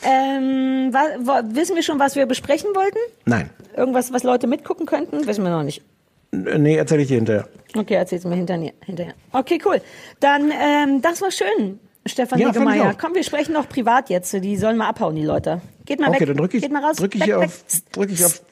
Ähm, 0.05 0.93
wa, 0.93 1.43
wissen 1.45 1.75
wir 1.75 1.83
schon, 1.83 1.99
was 1.99 2.15
wir 2.15 2.27
besprechen 2.27 2.71
wollten? 2.75 2.99
Nein. 3.25 3.51
Irgendwas, 3.77 4.13
was 4.13 4.23
Leute 4.23 4.47
mitgucken 4.47 4.87
könnten? 4.87 5.27
Wissen 5.27 5.43
wir 5.43 5.51
noch 5.51 5.65
nicht. 5.65 5.83
Nee, 6.31 6.77
erzähle 6.77 7.03
ich 7.03 7.09
dir 7.09 7.17
hinterher. 7.17 7.49
Okay, 7.77 7.95
erzähl's 7.95 8.25
mir 8.25 8.37
hinterher. 8.37 8.73
hinterher. 8.85 9.15
Okay, 9.33 9.59
cool. 9.65 9.81
Dann, 10.21 10.53
ähm, 10.53 11.03
das 11.03 11.21
war 11.21 11.31
schön, 11.31 11.81
Stefan 12.07 12.39
Ja, 12.39 12.49
Niggemeier. 12.49 12.95
Komm, 12.99 13.15
wir 13.15 13.23
sprechen 13.23 13.53
noch 13.53 13.69
privat 13.69 14.09
jetzt. 14.11 14.33
Die 14.33 14.57
sollen 14.57 14.77
mal 14.77 14.89
abhauen, 14.89 15.15
die 15.15 15.25
Leute. 15.25 15.61
Geht 15.85 16.01
mal 16.01 16.09
Okay, 16.09 16.21
weg. 16.21 16.29
dann 16.29 16.37
drücke 16.39 16.57
ich, 16.57 16.63
Geht 16.63 16.73
mal 16.73 16.85
raus. 16.85 16.97
drück 16.97 17.15
ich 17.15 17.21
weg, 17.21 17.27
hier 17.27 17.41
weg. 17.41 17.47
auf, 17.49 17.65
drück 17.93 18.11
ich 18.11 18.25
auf, 18.25 18.43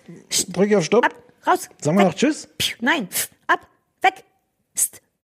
drück 0.52 0.66
ich 0.68 0.77
auf 0.77 0.85
Stopp. 0.85 1.09
Raus. 1.47 1.68
Sagen 1.81 1.97
wir 1.97 2.05
weg. 2.05 2.09
noch 2.12 2.14
Tschüss. 2.14 2.48
Nein, 2.81 3.05
ab. 3.05 3.09